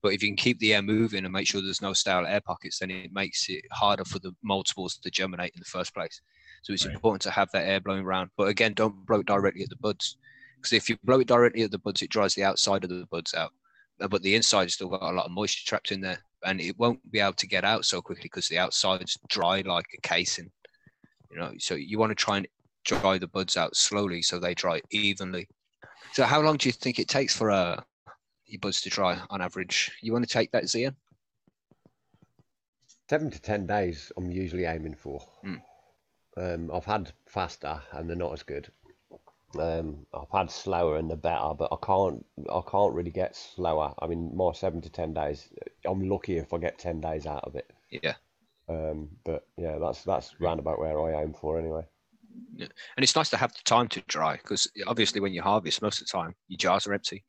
But 0.00 0.14
if 0.14 0.22
you 0.22 0.28
can 0.28 0.36
keep 0.36 0.60
the 0.60 0.74
air 0.74 0.82
moving 0.82 1.24
and 1.24 1.32
make 1.32 1.48
sure 1.48 1.60
there's 1.60 1.82
no 1.82 1.92
stale 1.92 2.24
air 2.24 2.40
pockets, 2.40 2.78
then 2.78 2.92
it 2.92 3.12
makes 3.12 3.48
it 3.48 3.64
harder 3.72 4.04
for 4.04 4.20
the 4.20 4.32
mold 4.44 4.68
spores 4.68 4.96
to 4.98 5.10
germinate 5.10 5.52
in 5.54 5.60
the 5.60 5.64
first 5.64 5.92
place. 5.92 6.20
So 6.62 6.72
it's 6.72 6.84
Right. 6.84 6.94
important 6.94 7.22
to 7.22 7.32
have 7.32 7.50
that 7.52 7.66
air 7.66 7.80
blowing 7.80 8.04
around. 8.04 8.30
But 8.36 8.48
again, 8.48 8.74
don't 8.74 9.06
blow 9.06 9.20
it 9.20 9.26
directly 9.26 9.64
at 9.64 9.70
the 9.70 9.76
buds. 9.76 10.16
Because 10.60 10.72
if 10.72 10.88
you 10.88 10.98
blow 11.02 11.20
it 11.20 11.26
directly 11.28 11.62
at 11.62 11.72
the 11.72 11.78
buds, 11.80 12.02
it 12.02 12.10
dries 12.10 12.34
the 12.36 12.44
outside 12.44 12.84
of 12.84 12.90
the 12.90 13.06
buds 13.10 13.34
out. 13.34 13.52
Uh, 14.00 14.08
But 14.08 14.22
the 14.22 14.36
inside's 14.36 14.74
still 14.74 14.88
got 14.88 15.02
a 15.02 15.16
lot 15.16 15.26
of 15.26 15.32
moisture 15.32 15.66
trapped 15.66 15.92
in 15.92 16.00
there. 16.00 16.24
And 16.44 16.60
it 16.60 16.78
won't 16.78 17.10
be 17.10 17.20
able 17.20 17.34
to 17.34 17.46
get 17.48 17.64
out 17.64 17.84
so 17.84 18.02
quickly 18.02 18.24
because 18.24 18.48
the 18.48 18.58
outside's 18.58 19.18
dry 19.28 19.62
like 19.62 19.86
a 19.96 20.00
casing. 20.08 20.52
You 21.30 21.38
know, 21.38 21.54
so 21.58 21.74
you 21.74 21.98
want 21.98 22.10
to 22.10 22.14
try 22.14 22.38
and 22.38 22.48
dry 22.84 23.18
the 23.18 23.26
buds 23.26 23.56
out 23.56 23.76
slowly 23.76 24.22
so 24.22 24.38
they 24.38 24.54
dry 24.54 24.80
evenly. 24.90 25.48
So 26.12 26.24
how 26.24 26.40
long 26.40 26.56
do 26.56 26.68
you 26.68 26.72
think 26.72 26.98
it 26.98 27.08
takes 27.08 27.34
for 27.34 27.50
uh, 27.50 27.80
your 28.46 28.60
buds 28.60 28.80
to 28.82 28.90
dry 28.90 29.18
on 29.30 29.40
average? 29.40 29.90
You 30.02 30.12
want 30.12 30.26
to 30.26 30.32
take 30.32 30.52
that, 30.52 30.64
Zian? 30.64 30.94
Seven 33.08 33.30
to 33.30 33.40
ten 33.40 33.66
days, 33.66 34.12
I'm 34.16 34.30
usually 34.30 34.64
aiming 34.64 34.94
for. 34.94 35.20
Hmm. 35.42 35.56
Um, 36.36 36.70
I've 36.72 36.84
had 36.84 37.12
faster 37.26 37.80
and 37.92 38.08
they're 38.08 38.16
not 38.16 38.32
as 38.32 38.42
good. 38.42 38.70
Um, 39.58 40.06
I've 40.14 40.30
had 40.32 40.50
slower 40.50 40.96
and 40.96 41.10
they're 41.10 41.16
better, 41.16 41.52
but 41.54 41.68
I 41.72 41.76
can't. 41.84 42.24
I 42.50 42.62
can't 42.70 42.94
really 42.94 43.10
get 43.10 43.36
slower. 43.36 43.92
I 43.98 44.06
mean, 44.06 44.34
more 44.34 44.54
seven 44.54 44.80
to 44.80 44.88
ten 44.88 45.12
days. 45.12 45.48
I'm 45.84 46.08
lucky 46.08 46.38
if 46.38 46.54
I 46.54 46.58
get 46.58 46.78
ten 46.78 47.00
days 47.00 47.26
out 47.26 47.44
of 47.44 47.54
it. 47.56 47.70
Yeah. 47.90 48.14
Um, 48.68 49.10
but 49.24 49.46
yeah, 49.58 49.76
that's 49.78 50.04
that's 50.04 50.40
round 50.40 50.60
about 50.60 50.78
where 50.78 50.98
I 51.00 51.22
aim 51.22 51.34
for 51.34 51.58
anyway. 51.58 51.84
And 52.58 52.70
it's 52.98 53.16
nice 53.16 53.30
to 53.30 53.36
have 53.36 53.52
the 53.52 53.60
time 53.64 53.88
to 53.88 54.00
dry 54.08 54.36
because 54.36 54.70
obviously 54.86 55.20
when 55.20 55.32
you 55.32 55.42
harvest, 55.42 55.82
most 55.82 56.00
of 56.00 56.06
the 56.06 56.12
time 56.12 56.34
your 56.48 56.58
jars 56.58 56.86
are 56.86 56.92
empty. 56.94 57.24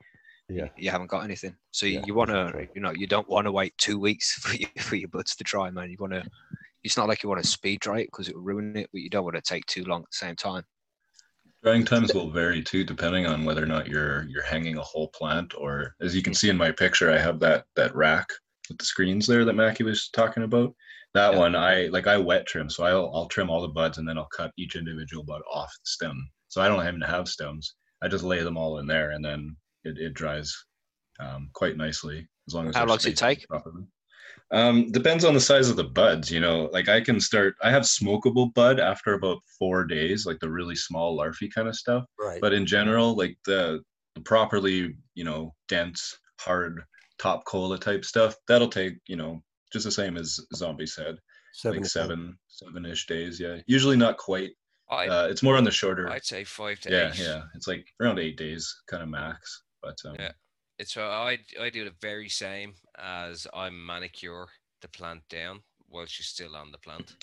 Yeah. 0.49 0.67
You 0.77 0.91
haven't 0.91 1.07
got 1.09 1.23
anything. 1.23 1.55
So 1.71 1.85
you- 1.85 1.99
Yeah, 1.99 2.03
you 2.05 2.13
want 2.13 2.29
to, 2.29 2.67
you 2.75 2.81
know, 2.81 2.91
you 2.91 3.07
don't 3.07 3.27
want 3.29 3.45
to 3.45 3.51
wait 3.51 3.73
two 3.77 3.97
weeks 3.99 4.33
for 4.41 4.55
your, 4.55 4.69
for 4.79 4.95
your 4.95 5.09
buds 5.09 5.35
to 5.35 5.43
dry, 5.43 5.69
man. 5.71 5.89
You 5.89 5.97
want 5.99 6.13
to, 6.13 6.23
it's 6.83 6.97
not 6.97 7.07
like 7.07 7.23
you 7.23 7.29
want 7.29 7.41
to 7.41 7.47
speed 7.49 7.79
dry 7.79 7.99
it 8.01 8.07
because 8.07 8.27
it 8.27 8.35
will 8.35 8.43
ruin 8.43 8.75
it, 8.75 8.89
but 8.91 9.01
you 9.01 9.09
don't 9.09 9.23
want 9.23 9.35
to 9.35 9.41
take 9.41 9.65
too 9.65 9.85
long 9.85 10.01
at 10.01 10.09
the 10.11 10.17
same 10.17 10.35
time. 10.35 10.63
Drying 11.63 11.85
times 11.85 12.13
will 12.13 12.29
vary 12.29 12.61
too, 12.61 12.83
depending 12.83 13.25
on 13.25 13.45
whether 13.45 13.63
or 13.63 13.67
not 13.67 13.87
you're 13.87 14.25
you're 14.27 14.43
hanging 14.43 14.75
a 14.77 14.81
whole 14.81 15.07
plant, 15.09 15.53
or 15.57 15.95
as 16.01 16.13
you 16.13 16.21
can 16.21 16.33
see 16.33 16.49
in 16.49 16.57
my 16.57 16.71
picture, 16.73 17.09
I 17.09 17.17
have 17.17 17.39
that 17.39 17.63
that 17.77 17.95
rack 17.95 18.27
with 18.67 18.77
the 18.79 18.83
screens 18.83 19.25
there 19.25 19.45
that 19.45 19.53
Mackie 19.53 19.85
was 19.85 20.09
talking 20.09 20.43
about. 20.43 20.75
That 21.13 21.34
Yeah. 21.34 21.39
one, 21.39 21.56
I 21.56 21.86
like 21.88 22.08
I 22.08 22.17
wet 22.17 22.47
trim, 22.47 22.69
so 22.69 22.84
I'll 22.84 23.12
I'll 23.13 23.28
trim 23.28 23.49
all 23.49 23.62
the 23.62 23.67
buds 23.67 23.97
and 23.97 24.08
then 24.08 24.17
I'll 24.17 24.30
cut 24.36 24.52
each 24.58 24.76
individual 24.76 25.23
bud 25.23 25.41
off 25.52 25.71
the 25.71 25.86
stem. 25.86 26.30
So 26.47 26.62
I 26.62 26.67
don't 26.67 26.86
even 26.86 27.02
have 27.02 27.28
stems. 27.28 27.76
I 28.02 28.08
just 28.08 28.23
lay 28.23 28.43
them 28.43 28.58
all 28.58 28.80
in 28.80 28.88
there, 28.88 29.12
and 29.12 29.23
then 29.23 29.56
it, 29.84 29.97
it 29.97 30.13
dries 30.13 30.56
um, 31.19 31.49
quite 31.54 31.78
nicely 31.78 32.28
as 32.47 32.54
long 32.54 32.67
as. 32.67 32.76
How 32.76 32.82
they're 32.82 32.89
long 32.89 32.97
does 32.97 33.06
it 33.06 33.17
take? 33.17 33.47
properly. 33.47 33.84
Um, 34.52 34.91
depends 34.91 35.26
on 35.26 35.34
the 35.34 35.39
size 35.39 35.69
of 35.69 35.78
the 35.78 35.84
buds, 35.84 36.32
you 36.32 36.39
know. 36.39 36.69
Like 36.71 36.89
I 36.89 37.02
can 37.02 37.19
start. 37.19 37.56
I 37.63 37.71
have 37.71 37.84
smokable 37.84 38.54
bud 38.54 38.80
after 38.80 39.13
about 39.13 39.39
four 39.58 39.86
days, 39.86 40.26
like 40.26 40.39
the 40.39 40.49
really 40.49 40.76
small 40.76 41.15
larf 41.15 41.38
kind 41.56 41.67
of 41.67 41.76
stuff. 41.76 42.06
Right. 42.19 42.41
But 42.41 42.54
in 42.54 42.65
general, 42.65 43.15
like 43.15 43.38
the, 43.45 43.82
the 44.15 44.21
properly, 44.21 44.95
you 45.15 45.23
know, 45.23 45.56
dense, 45.69 46.17
hard 46.39 46.84
top 47.19 47.45
cola 47.45 47.80
type 47.80 48.06
stuff, 48.06 48.36
that'll 48.47 48.67
take, 48.67 48.95
you 49.08 49.15
know, 49.15 49.41
just 49.73 49.86
the 49.86 49.91
same 49.91 50.15
as 50.17 50.39
Zombie 50.55 50.86
said, 50.86 51.17
seven 51.53 51.81
like 51.81 51.89
seven, 51.89 52.38
seven-ish 52.47 53.07
days. 53.07 53.39
Yeah, 53.39 53.57
usually 53.67 53.97
not 53.97 54.17
quite. 54.17 54.51
I, 54.89 55.07
Uh, 55.07 55.27
it's 55.27 55.43
more 55.43 55.57
on 55.57 55.63
the 55.63 55.71
shorter. 55.71 56.09
I'd 56.09 56.23
say 56.25 56.43
five 56.43 56.79
to 56.81 56.91
Yeah, 56.91 57.09
eight. 57.12 57.19
yeah. 57.19 57.43
It's 57.55 57.67
like 57.67 57.86
around 57.99 58.19
eight 58.19 58.38
days, 58.38 58.73
kind 58.88 59.01
of 59.03 59.09
max. 59.09 59.63
But 59.81 59.97
um, 60.05 60.15
Yeah. 60.19 60.31
It's 60.79 60.93
so 60.93 61.07
I 61.07 61.39
I 61.59 61.69
do 61.69 61.83
the 61.86 61.95
very 62.01 62.29
same 62.29 62.73
as 62.97 63.47
I 63.53 63.69
manicure 63.69 64.47
the 64.81 64.88
plant 64.88 65.27
down 65.29 65.62
while 65.88 66.05
she's 66.07 66.27
still 66.27 66.55
on 66.55 66.71
the 66.71 66.77
plant, 66.79 67.15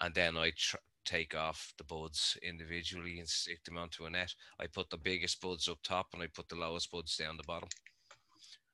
and 0.00 0.14
then 0.14 0.36
I 0.36 0.50
tr- 0.56 0.76
take 1.04 1.34
off 1.34 1.72
the 1.78 1.84
buds 1.84 2.36
individually 2.42 3.18
and 3.18 3.28
stick 3.28 3.62
them 3.64 3.76
onto 3.78 4.04
a 4.06 4.10
net. 4.10 4.34
I 4.60 4.66
put 4.66 4.90
the 4.90 4.96
biggest 4.98 5.40
buds 5.40 5.68
up 5.68 5.78
top 5.82 6.08
and 6.14 6.22
I 6.22 6.26
put 6.28 6.48
the 6.48 6.56
lowest 6.56 6.90
buds 6.90 7.16
down 7.16 7.36
the 7.36 7.42
bottom. 7.42 7.68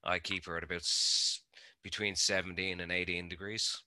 I 0.05 0.19
keep 0.19 0.47
her 0.47 0.57
at 0.57 0.63
about 0.65 0.79
s- 0.83 1.43
between 1.83 2.15
17 2.17 2.81
and 2.81 2.93
18 2.93 3.29
degrees. 3.29 3.83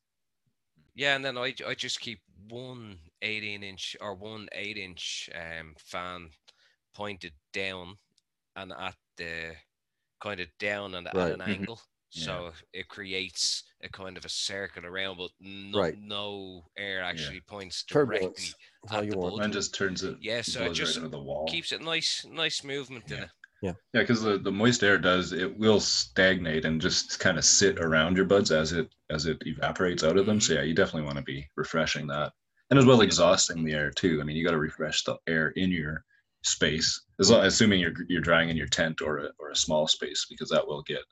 Yeah, 0.95 1.15
and 1.15 1.25
then 1.25 1.37
I, 1.37 1.53
I 1.67 1.73
just 1.75 1.99
keep 1.99 2.19
one 2.49 2.99
18 3.21 3.63
inch 3.63 3.95
or 4.01 4.15
one 4.15 4.47
8 4.53 4.77
inch 4.77 5.29
um, 5.33 5.75
fan 5.79 6.29
pointed 6.93 7.33
down 7.51 7.97
and 8.55 8.71
at 8.71 8.95
the 9.17 9.55
kind 10.21 10.39
of 10.39 10.47
down 10.59 10.95
and 10.95 11.07
Right. 11.13 11.31
at 11.31 11.33
an 11.33 11.39
Mhm. 11.39 11.47
angle. 11.47 11.81
Yeah. 12.13 12.23
So 12.25 12.53
it 12.73 12.87
creates 12.89 13.63
a 13.83 13.89
kind 13.89 14.17
of 14.17 14.25
a 14.25 14.29
circle 14.29 14.85
around, 14.85 15.17
but 15.17 15.31
no, 15.39 15.79
Right. 15.79 15.97
no 15.97 16.63
air 16.77 17.01
actually 17.03 17.41
points 17.41 17.83
Turbulence. 17.83 18.35
directly 18.35 18.53
That's 18.83 18.91
how 18.93 19.01
at 19.01 19.09
the 19.09 19.17
want. 19.17 19.35
bud. 19.35 19.41
mine 19.41 19.51
just 19.51 19.73
turns 19.73 20.03
it. 20.03 20.17
Yeah, 20.21 20.41
so 20.43 20.65
it 20.65 20.73
just 20.73 20.97
right 20.97 21.11
the 21.11 21.19
wall. 21.19 21.47
keeps 21.47 21.71
it 21.71 21.81
nice, 21.81 22.23
nice 22.25 22.63
movement 22.63 23.11
in 23.11 23.23
it. 23.23 23.29
Yeah, 23.63 23.71
Yeah, 23.93 24.01
because 24.01 24.21
the, 24.21 24.37
the 24.37 24.51
moist 24.51 24.83
air 24.83 24.97
does 24.97 25.31
it 25.31 25.57
will 25.57 25.79
stagnate 25.79 26.65
and 26.65 26.81
just 26.81 27.17
kind 27.21 27.37
of 27.37 27.45
sit 27.45 27.79
around 27.79 28.17
your 28.17 28.25
buds 28.25 28.51
as 28.51 28.73
it 28.73 28.93
as 29.09 29.25
it 29.25 29.41
evaporates 29.45 30.03
out 30.03 30.17
of 30.17 30.25
them. 30.25 30.41
So 30.41 30.55
yeah, 30.55 30.63
you 30.63 30.75
definitely 30.75 31.03
want 31.03 31.15
to 31.17 31.23
be 31.23 31.47
refreshing 31.55 32.05
that, 32.07 32.33
and 32.69 32.77
as 32.77 32.85
well 32.85 32.99
exhausting 32.99 33.63
the 33.63 33.71
air 33.71 33.89
too. 33.89 34.19
I 34.19 34.25
mean, 34.25 34.35
you 34.35 34.43
got 34.43 34.51
to 34.51 34.57
refresh 34.57 35.05
the 35.05 35.15
air 35.27 35.49
in 35.55 35.71
your 35.71 36.03
space, 36.43 37.03
as 37.21 37.31
long, 37.31 37.45
assuming 37.45 37.79
you're 37.79 37.93
you're 38.09 38.19
drying 38.21 38.49
in 38.49 38.57
your 38.57 38.67
tent 38.67 39.01
or 39.01 39.19
a 39.19 39.29
or 39.39 39.51
a 39.51 39.55
small 39.55 39.87
space 39.87 40.25
because 40.29 40.49
that 40.49 40.67
will 40.67 40.81
get 40.81 41.05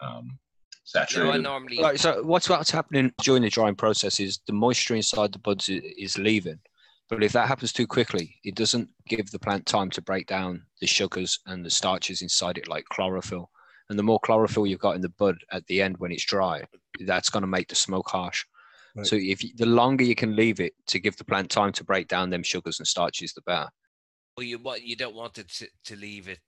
um, 0.00 0.28
No, 0.28 0.38
saturated. 0.84 1.28
I 1.32 1.36
normally 1.38 1.82
Right, 1.82 1.98
so 1.98 2.22
what's 2.22 2.48
what's 2.48 2.70
happening 2.70 3.12
during 3.24 3.42
the 3.42 3.50
drying 3.50 3.74
process 3.74 4.20
is 4.20 4.38
the 4.46 4.52
moisture 4.52 4.94
inside 4.94 5.32
the 5.32 5.40
buds 5.40 5.68
i- 5.68 5.82
is 5.98 6.16
leaving. 6.18 6.60
But 7.10 7.24
if 7.24 7.32
that 7.32 7.48
happens 7.48 7.72
too 7.72 7.88
quickly, 7.88 8.36
it 8.44 8.54
doesn't 8.54 8.88
give 9.08 9.30
the 9.30 9.38
plant 9.38 9.66
time 9.66 9.90
to 9.90 10.02
break 10.02 10.28
down 10.28 10.62
the 10.80 10.86
sugars 10.86 11.40
and 11.46 11.64
the 11.64 11.70
starches 11.70 12.22
inside 12.22 12.56
it 12.56 12.68
like 12.68 12.84
chlorophyll. 12.86 13.50
And 13.88 13.98
the 13.98 14.04
more 14.04 14.20
chlorophyll 14.20 14.66
you've 14.68 14.78
got 14.78 14.94
in 14.94 15.02
the 15.02 15.08
bud 15.08 15.38
at 15.50 15.66
the 15.66 15.82
end 15.82 15.96
when 15.98 16.12
it's 16.12 16.24
dry, 16.24 16.62
that's 17.00 17.28
going 17.28 17.42
to 17.42 17.48
make 17.48 17.68
the 17.68 17.74
smoke 17.74 18.08
harsh. 18.08 18.44
Right. 18.94 19.04
So 19.04 19.16
if 19.16 19.42
you, 19.42 19.50
the 19.56 19.66
longer 19.66 20.04
you 20.04 20.14
can 20.14 20.36
leave 20.36 20.60
it 20.60 20.74
to 20.86 21.00
give 21.00 21.16
the 21.16 21.24
plant 21.24 21.50
time 21.50 21.72
to 21.72 21.84
break 21.84 22.06
down 22.06 22.30
them 22.30 22.44
sugars 22.44 22.78
and 22.78 22.86
starches, 22.86 23.32
the 23.32 23.42
better. 23.42 23.68
Well, 24.36 24.46
you 24.46 24.58
what 24.58 24.82
you 24.82 24.94
don't 24.94 25.16
want 25.16 25.38
it 25.38 25.48
to, 25.54 25.68
to 25.86 25.96
leave 25.96 26.28
it 26.28 26.38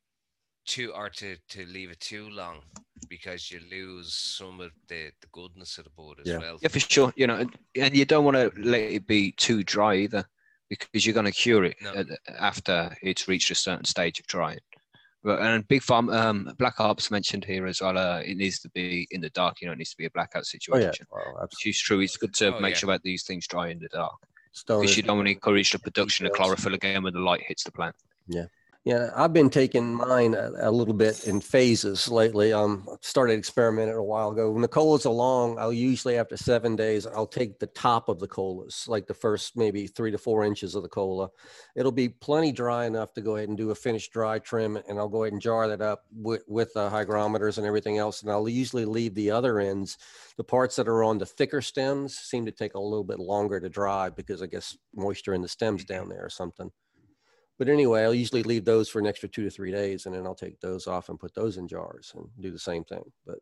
too 0.65 0.93
or 0.95 1.09
to, 1.09 1.37
to 1.51 1.67
leave 1.67 1.91
it 1.91 1.99
too 1.99 2.31
long 2.31 2.61
because 3.09 3.51
you 3.51 3.61
lose 3.69 4.15
some 4.15 4.61
of 4.61 4.71
the, 4.89 5.11
the 5.21 5.27
goodness 5.33 5.79
of 5.79 5.85
the 5.85 5.91
bud 5.91 6.21
as 6.21 6.29
Yeah. 6.29 6.39
well. 6.39 6.59
Yeah, 6.63 6.69
for 6.69 6.79
sure. 6.79 7.13
You 7.17 7.27
know, 7.27 7.37
and, 7.39 7.59
and 7.75 7.97
you 7.97 8.05
don't 8.05 8.25
want 8.25 8.37
to 8.37 8.53
let 8.57 8.81
it 8.81 9.09
be 9.09 9.33
too 9.33 9.65
dry 9.65 9.97
either, 9.97 10.25
because 10.81 11.05
you're 11.07 11.15
going 11.15 11.27
to 11.27 11.33
cure 11.33 11.65
it 11.65 11.77
No. 11.83 11.93
at, 11.95 12.07
after 12.39 12.97
it's 13.03 13.29
reached 13.29 13.51
a 13.51 13.55
certain 13.55 13.85
stage 13.85 14.19
of 14.21 14.27
drying. 14.27 14.59
But 15.25 15.41
and 15.41 15.69
big 15.69 15.83
farm, 15.83 16.09
um, 16.11 16.53
black 16.59 16.81
ops 16.81 17.11
mentioned 17.11 17.45
here 17.45 17.67
as 17.67 17.81
well. 17.81 17.97
Uh, 17.97 18.21
it 18.21 18.37
needs 18.37 18.59
to 18.61 18.69
be 18.71 19.07
in 19.13 19.21
the 19.21 19.31
dark. 19.31 19.61
You 19.61 19.67
know, 19.69 19.73
it 19.73 19.79
needs 19.79 19.91
to 19.91 19.97
be 19.97 20.07
a 20.07 20.11
blackout 20.11 20.41
Oh 20.41 20.43
situation. 20.45 20.91
yeah. 20.99 21.07
Well, 21.13 21.23
absolutely. 21.43 21.49
Which 21.53 21.67
is 21.67 21.81
true. 21.81 22.01
It's 22.01 22.17
good 22.17 22.35
to 22.35 22.57
Oh, 22.57 22.61
make 22.61 22.73
yeah. 22.75 22.79
sure 22.79 22.91
that 22.93 23.03
these 23.05 23.23
things 23.25 23.47
dry 23.47 23.69
in 23.69 23.79
the 23.79 23.89
dark 23.89 24.15
Stoners. 24.55 24.81
because 24.81 24.97
you 24.97 25.05
don't 25.05 25.19
want 25.19 25.29
to 25.29 25.33
encourage 25.33 25.71
the 25.71 25.79
production 25.79 26.27
of 26.27 26.33
chlorophyll 26.33 26.75
again 26.75 27.03
when 27.05 27.13
the 27.13 27.21
light 27.21 27.43
hits 27.47 27.63
the 27.65 27.71
plant. 27.71 27.95
Yeah, 28.27 28.47
I've 28.85 29.33
been 29.33 29.49
taking 29.49 29.95
mine 29.95 30.35
a, 30.35 30.51
a 30.63 30.71
little 30.71 30.95
bit 30.95 31.29
in 31.29 31.41
phases 31.41 32.09
lately. 32.09 32.53
Um, 32.53 32.85
started 33.01 33.39
experimenting 33.39 33.95
a 33.95 34.03
while 34.03 34.33
ago. 34.33 34.51
When 34.51 34.63
the 34.63 34.67
colas 34.67 35.07
are 35.07 35.13
long, 35.13 35.57
I'll 35.57 35.73
usually 35.73 36.19
after 36.19 36.37
seven 36.37 36.75
days, 36.75 37.07
I'll 37.07 37.29
take 37.29 37.61
the 37.61 37.69
top 37.69 38.09
of 38.09 38.19
the 38.19 38.27
colas, 38.27 38.89
like 38.89 39.07
the 39.07 39.15
first 39.15 39.57
maybe 39.57 39.87
three 39.87 40.11
to 40.11 40.19
four 40.19 40.45
inches 40.45 40.75
of 40.75 40.83
the 40.83 40.89
cola. 40.89 41.29
It'll 41.77 41.93
be 41.93 42.09
plenty 42.09 42.51
dry 42.51 42.87
enough 42.87 43.15
to 43.15 43.21
go 43.21 43.37
ahead 43.37 43.49
and 43.49 43.57
do 43.57 43.71
a 43.71 43.75
finished 43.75 44.13
dry 44.13 44.41
trim, 44.41 44.77
and 44.89 44.99
I'll 44.99 45.09
go 45.09 45.23
ahead 45.23 45.33
and 45.33 45.43
jar 45.43 45.69
that 45.69 45.81
up 45.81 46.05
with 46.13 46.43
with 46.49 46.75
the 46.75 46.91
hygrometers 46.91 47.59
and 47.59 47.67
everything 47.67 47.99
else. 47.99 48.23
And 48.23 48.33
I'll 48.33 48.49
usually 48.49 48.85
leave 48.85 49.15
the 49.15 49.31
other 49.31 49.61
ends, 49.61 49.97
the 50.37 50.45
parts 50.45 50.75
that 50.75 50.89
are 50.89 51.05
on 51.05 51.19
the 51.19 51.27
thicker 51.27 51.63
stems, 51.63 52.17
seem 52.17 52.45
to 52.47 52.53
take 52.53 52.75
a 52.75 52.81
little 52.81 53.05
bit 53.05 53.21
longer 53.21 53.61
to 53.61 53.69
dry 53.69 54.11
because 54.11 54.43
I 54.43 54.47
guess 54.47 54.77
moisture 54.93 55.35
in 55.35 55.43
the 55.43 55.49
stems 55.49 55.85
down 55.85 56.09
there 56.09 56.25
or 56.25 56.31
something 56.31 56.73
But 57.63 57.69
anyway, 57.71 58.03
I'll 58.03 58.13
usually 58.13 58.43
leave 58.43 58.65
those 58.65 58.89
for 58.89 58.99
an 58.99 59.07
extra 59.07 59.29
two 59.29 59.45
to 59.45 59.51
three 59.51 59.71
days, 59.71 60.07
and 60.07 60.13
then 60.17 60.27
I'll 60.27 60.35
take 60.35 60.59
those 60.59 60.89
off 60.89 61.09
and 61.09 61.21
put 61.21 61.33
those 61.33 61.59
in 61.59 61.69
jars 61.69 62.11
and 62.17 62.27
do 62.41 62.51
the 62.51 62.59
same 62.59 62.83
thing. 62.83 63.05
But 63.25 63.39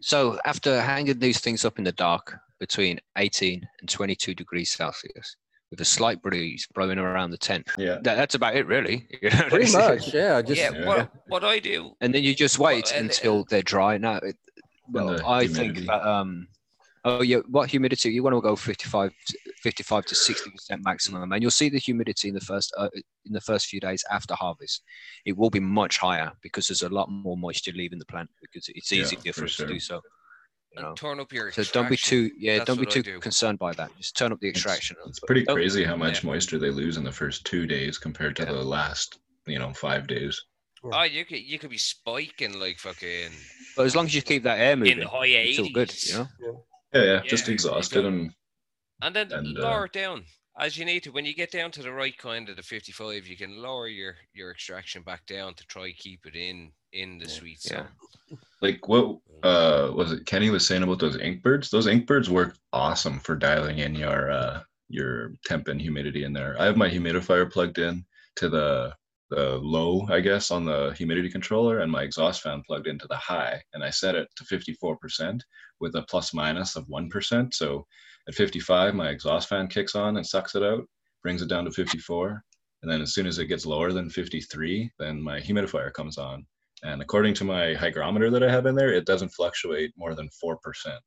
So 0.00 0.38
after 0.44 0.80
hanging 0.80 1.18
these 1.18 1.40
things 1.40 1.64
up 1.64 1.76
in 1.78 1.82
the 1.84 1.90
dark 1.90 2.36
between 2.60 3.00
18 3.18 3.66
and 3.80 3.88
22 3.88 4.34
degrees 4.36 4.70
Celsius 4.70 5.34
with 5.72 5.80
a 5.80 5.84
slight 5.84 6.22
breeze 6.22 6.68
blowing 6.76 7.00
around 7.00 7.32
the 7.32 7.38
tent, 7.38 7.66
Yeah. 7.76 7.96
that, 8.04 8.14
that's 8.14 8.36
about 8.36 8.54
it 8.54 8.68
really. 8.68 9.08
You 9.20 9.30
know, 9.30 9.48
pretty 9.48 9.72
much, 9.72 10.14
yeah. 10.14 10.40
Just 10.46 10.60
yeah, 10.60 10.70
Yeah. 10.72 10.86
what, 10.86 11.10
what 11.26 11.42
I 11.42 11.58
do, 11.58 11.90
And 12.00 12.14
then 12.14 12.22
you 12.22 12.36
just 12.36 12.60
wait 12.60 12.92
and- 12.94 13.06
until 13.10 13.42
they're 13.50 13.62
dry. 13.62 13.98
Now, 13.98 14.18
it, 14.18 14.36
well, 14.92 15.16
the 15.16 15.26
I 15.26 15.48
think 15.48 15.86
that 15.86 16.06
um, 16.08 16.46
oh 17.04 17.22
yeah, 17.22 17.38
what 17.48 17.70
humidity? 17.70 18.10
You 18.10 18.22
want 18.22 18.34
to 18.36 18.40
go 18.40 18.56
55, 18.56 19.12
to- 19.26 19.38
55 19.62 20.04
to 20.06 20.14
60 20.14 20.50
percent 20.50 20.84
maximum, 20.84 21.32
and 21.32 21.42
you'll 21.42 21.50
see 21.50 21.68
the 21.68 21.78
humidity 21.78 22.28
in 22.28 22.34
the 22.34 22.40
first 22.40 22.72
uh, 22.78 22.88
in 23.26 23.32
the 23.32 23.40
first 23.40 23.66
few 23.66 23.80
days 23.80 24.04
after 24.10 24.34
harvest. 24.34 24.82
It 25.24 25.36
will 25.36 25.50
be 25.50 25.60
much 25.60 25.98
higher 25.98 26.32
because 26.42 26.68
there's 26.68 26.82
a 26.82 26.88
lot 26.88 27.10
more 27.10 27.36
moisture 27.36 27.72
leaving 27.74 27.98
the 27.98 28.06
plant 28.06 28.30
because 28.40 28.68
it's 28.74 28.90
Yeah, 28.90 29.02
easier 29.02 29.32
for 29.32 29.40
for 29.40 29.44
us 29.46 29.50
sure. 29.52 29.66
to 29.66 29.72
do 29.72 29.80
so. 29.80 30.00
You 30.76 30.82
know? 30.82 30.94
turn 30.94 31.18
up 31.18 31.32
your 31.32 31.50
So 31.50 31.64
don't 31.64 31.88
be 31.90 31.96
too 31.96 32.30
yeah, 32.38 32.58
That's 32.58 32.66
don't 32.68 32.78
be 32.78 32.86
too 32.86 33.02
do. 33.02 33.18
concerned 33.18 33.58
by 33.58 33.72
that. 33.72 33.90
Just 33.96 34.16
turn 34.16 34.30
up 34.30 34.38
the 34.40 34.48
extraction. 34.48 34.96
It's 35.06 35.18
pretty 35.18 35.42
Don't- 35.44 35.56
crazy 35.56 35.82
how 35.82 35.96
much 35.96 36.22
Yeah. 36.22 36.30
moisture 36.30 36.58
they 36.60 36.70
lose 36.70 36.96
in 36.96 37.02
the 37.02 37.10
first 37.10 37.44
two 37.44 37.66
days 37.66 37.98
compared 37.98 38.36
to 38.36 38.44
Yeah. 38.44 38.52
the 38.52 38.62
last, 38.62 39.18
you 39.46 39.58
know, 39.58 39.72
five 39.74 40.06
days. 40.06 40.40
Oh, 40.84 41.02
you 41.02 41.24
could 41.24 41.40
you 41.40 41.58
could 41.58 41.70
be 41.70 41.76
spiking 41.78 42.58
like 42.60 42.78
fucking 42.78 43.32
But 43.76 43.84
as 43.86 43.96
long 43.96 44.06
as 44.06 44.14
you 44.14 44.22
keep 44.22 44.44
that 44.44 44.60
air 44.60 44.76
moving, 44.76 44.98
in 45.00 45.08
high 45.08 45.26
it's 45.26 45.58
all 45.58 45.68
good. 45.70 45.88
80s. 45.90 46.08
You 46.12 46.18
know. 46.40 46.64
Yeah, 46.92 47.02
yeah, 47.04 47.22
just 47.22 47.48
exhausted 47.48 48.04
and 48.04 48.32
and 49.02 49.14
then 49.16 49.30
And, 49.30 49.56
uh, 49.58 49.60
lower 49.62 49.86
it 49.86 49.92
down 49.92 50.24
as 50.58 50.76
you 50.76 50.84
need 50.84 51.02
to. 51.04 51.10
When 51.12 51.24
you 51.24 51.34
get 51.34 51.50
down 51.50 51.70
to 51.72 51.82
the 51.82 51.92
right 51.92 52.16
kind 52.16 52.48
of 52.48 52.56
the 52.56 52.62
55, 52.62 53.26
you 53.26 53.36
can 53.36 53.62
lower 53.62 53.88
your 53.88 54.16
your 54.34 54.50
extraction 54.50 55.02
back 55.02 55.26
down 55.26 55.54
to 55.54 55.66
try 55.66 55.92
keep 55.92 56.26
it 56.26 56.36
in 56.36 56.72
in 56.92 57.18
the 57.18 57.28
sweet 57.28 57.60
Yeah. 57.64 57.86
zone. 57.86 57.96
like 58.62 58.88
what 58.88 59.18
uh 59.42 59.92
was 59.94 60.12
it 60.12 60.26
Kenny 60.26 60.50
was 60.50 60.66
saying 60.66 60.82
about 60.82 60.98
those 61.00 61.16
Inkbirds? 61.16 61.70
Those 61.70 61.86
Inkbirds 61.86 62.28
work 62.28 62.56
awesome 62.72 63.20
for 63.20 63.36
dialing 63.36 63.78
in 63.78 63.94
your 63.94 64.30
uh 64.30 64.62
your 64.88 65.34
temp 65.44 65.68
and 65.68 65.80
humidity 65.80 66.24
in 66.24 66.32
there. 66.32 66.60
I 66.60 66.64
have 66.66 66.76
my 66.76 66.88
humidifier 66.90 67.50
plugged 67.50 67.78
in 67.78 68.04
to 68.36 68.48
the 68.48 68.94
the 69.30 69.58
low, 69.58 70.06
I 70.10 70.20
guess, 70.20 70.50
on 70.50 70.64
the 70.64 70.92
humidity 70.98 71.30
controller 71.30 71.78
and 71.80 71.92
my 71.92 72.02
exhaust 72.02 72.42
fan 72.42 72.62
plugged 72.66 72.88
into 72.88 73.06
the 73.08 73.16
high. 73.16 73.62
And 73.74 73.84
I 73.84 73.90
set 73.90 74.16
it 74.16 74.28
to 74.36 74.44
54% 74.44 75.40
with 75.80 75.94
a 75.96 76.02
plus 76.02 76.34
minus 76.34 76.76
of 76.76 76.86
1%. 76.88 77.54
So 77.54 77.86
at 78.28 78.34
55, 78.34 78.94
my 78.94 79.08
exhaust 79.08 79.48
fan 79.48 79.68
kicks 79.68 79.94
on 79.94 80.16
and 80.16 80.26
sucks 80.26 80.54
it 80.54 80.62
out, 80.62 80.84
brings 81.22 81.42
it 81.42 81.48
down 81.48 81.64
to 81.64 81.70
54. 81.70 82.42
And 82.82 82.90
then 82.90 83.02
as 83.02 83.14
soon 83.14 83.26
as 83.26 83.38
it 83.38 83.46
gets 83.46 83.66
lower 83.66 83.92
than 83.92 84.08
53, 84.08 84.90
then 84.98 85.20
my 85.20 85.40
humidifier 85.40 85.92
comes 85.92 86.18
on. 86.18 86.46
And 86.82 87.02
according 87.02 87.34
to 87.34 87.44
my 87.44 87.74
hygrometer 87.74 88.30
that 88.30 88.42
I 88.42 88.50
have 88.50 88.66
in 88.66 88.74
there, 88.74 88.92
it 88.92 89.04
doesn't 89.04 89.30
fluctuate 89.30 89.92
more 89.96 90.14
than 90.14 90.30
4%. 90.42 90.56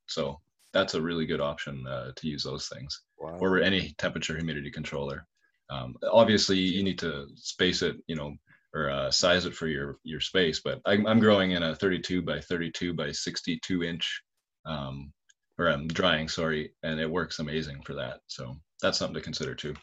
So 0.07 0.39
that's 0.71 0.93
a 0.93 1.01
really 1.01 1.25
good 1.25 1.41
option 1.41 1.85
uh, 1.87 2.11
to 2.15 2.27
use 2.27 2.43
those 2.43 2.67
things 2.67 3.01
wow. 3.17 3.37
or 3.39 3.61
any 3.61 3.93
temperature 3.97 4.35
humidity 4.35 4.69
controller. 4.69 5.25
Um, 5.69 5.95
obviously, 6.11 6.57
you 6.57 6.83
need 6.83 6.99
to 6.99 7.27
space 7.35 7.81
it, 7.81 7.97
you 8.07 8.15
know, 8.15 8.35
or 8.75 8.89
uh, 8.89 9.11
size 9.11 9.45
it 9.45 9.55
for 9.55 9.67
your 9.67 9.97
your 10.03 10.19
space. 10.19 10.61
But 10.63 10.81
I'm, 10.85 11.05
I'm 11.05 11.19
growing 11.19 11.51
in 11.51 11.63
a 11.63 11.75
32 11.75 12.21
by 12.21 12.39
32 12.41 12.93
by 12.93 13.11
62 13.11 13.83
inch, 13.83 14.21
um, 14.65 15.11
or 15.57 15.67
I'm 15.67 15.87
drying, 15.87 16.27
sorry, 16.27 16.71
and 16.83 16.99
it 16.99 17.09
works 17.09 17.39
amazing 17.39 17.81
for 17.83 17.93
that. 17.93 18.21
So 18.27 18.55
that's 18.81 18.97
something 18.97 19.15
to 19.15 19.21
consider 19.21 19.55
too. 19.55 19.75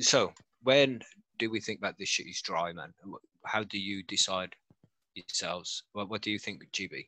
So 0.00 0.32
when 0.62 1.00
do 1.38 1.50
we 1.50 1.60
think 1.60 1.80
that 1.80 1.96
this 1.98 2.08
shit 2.08 2.26
is 2.26 2.40
dry, 2.42 2.72
man? 2.72 2.92
How 3.44 3.64
do 3.64 3.78
you 3.78 4.02
decide 4.04 4.54
yourselves? 5.14 5.82
What 5.92 6.08
What 6.08 6.22
do 6.22 6.30
you 6.30 6.38
think, 6.38 6.62
GB? 6.72 7.06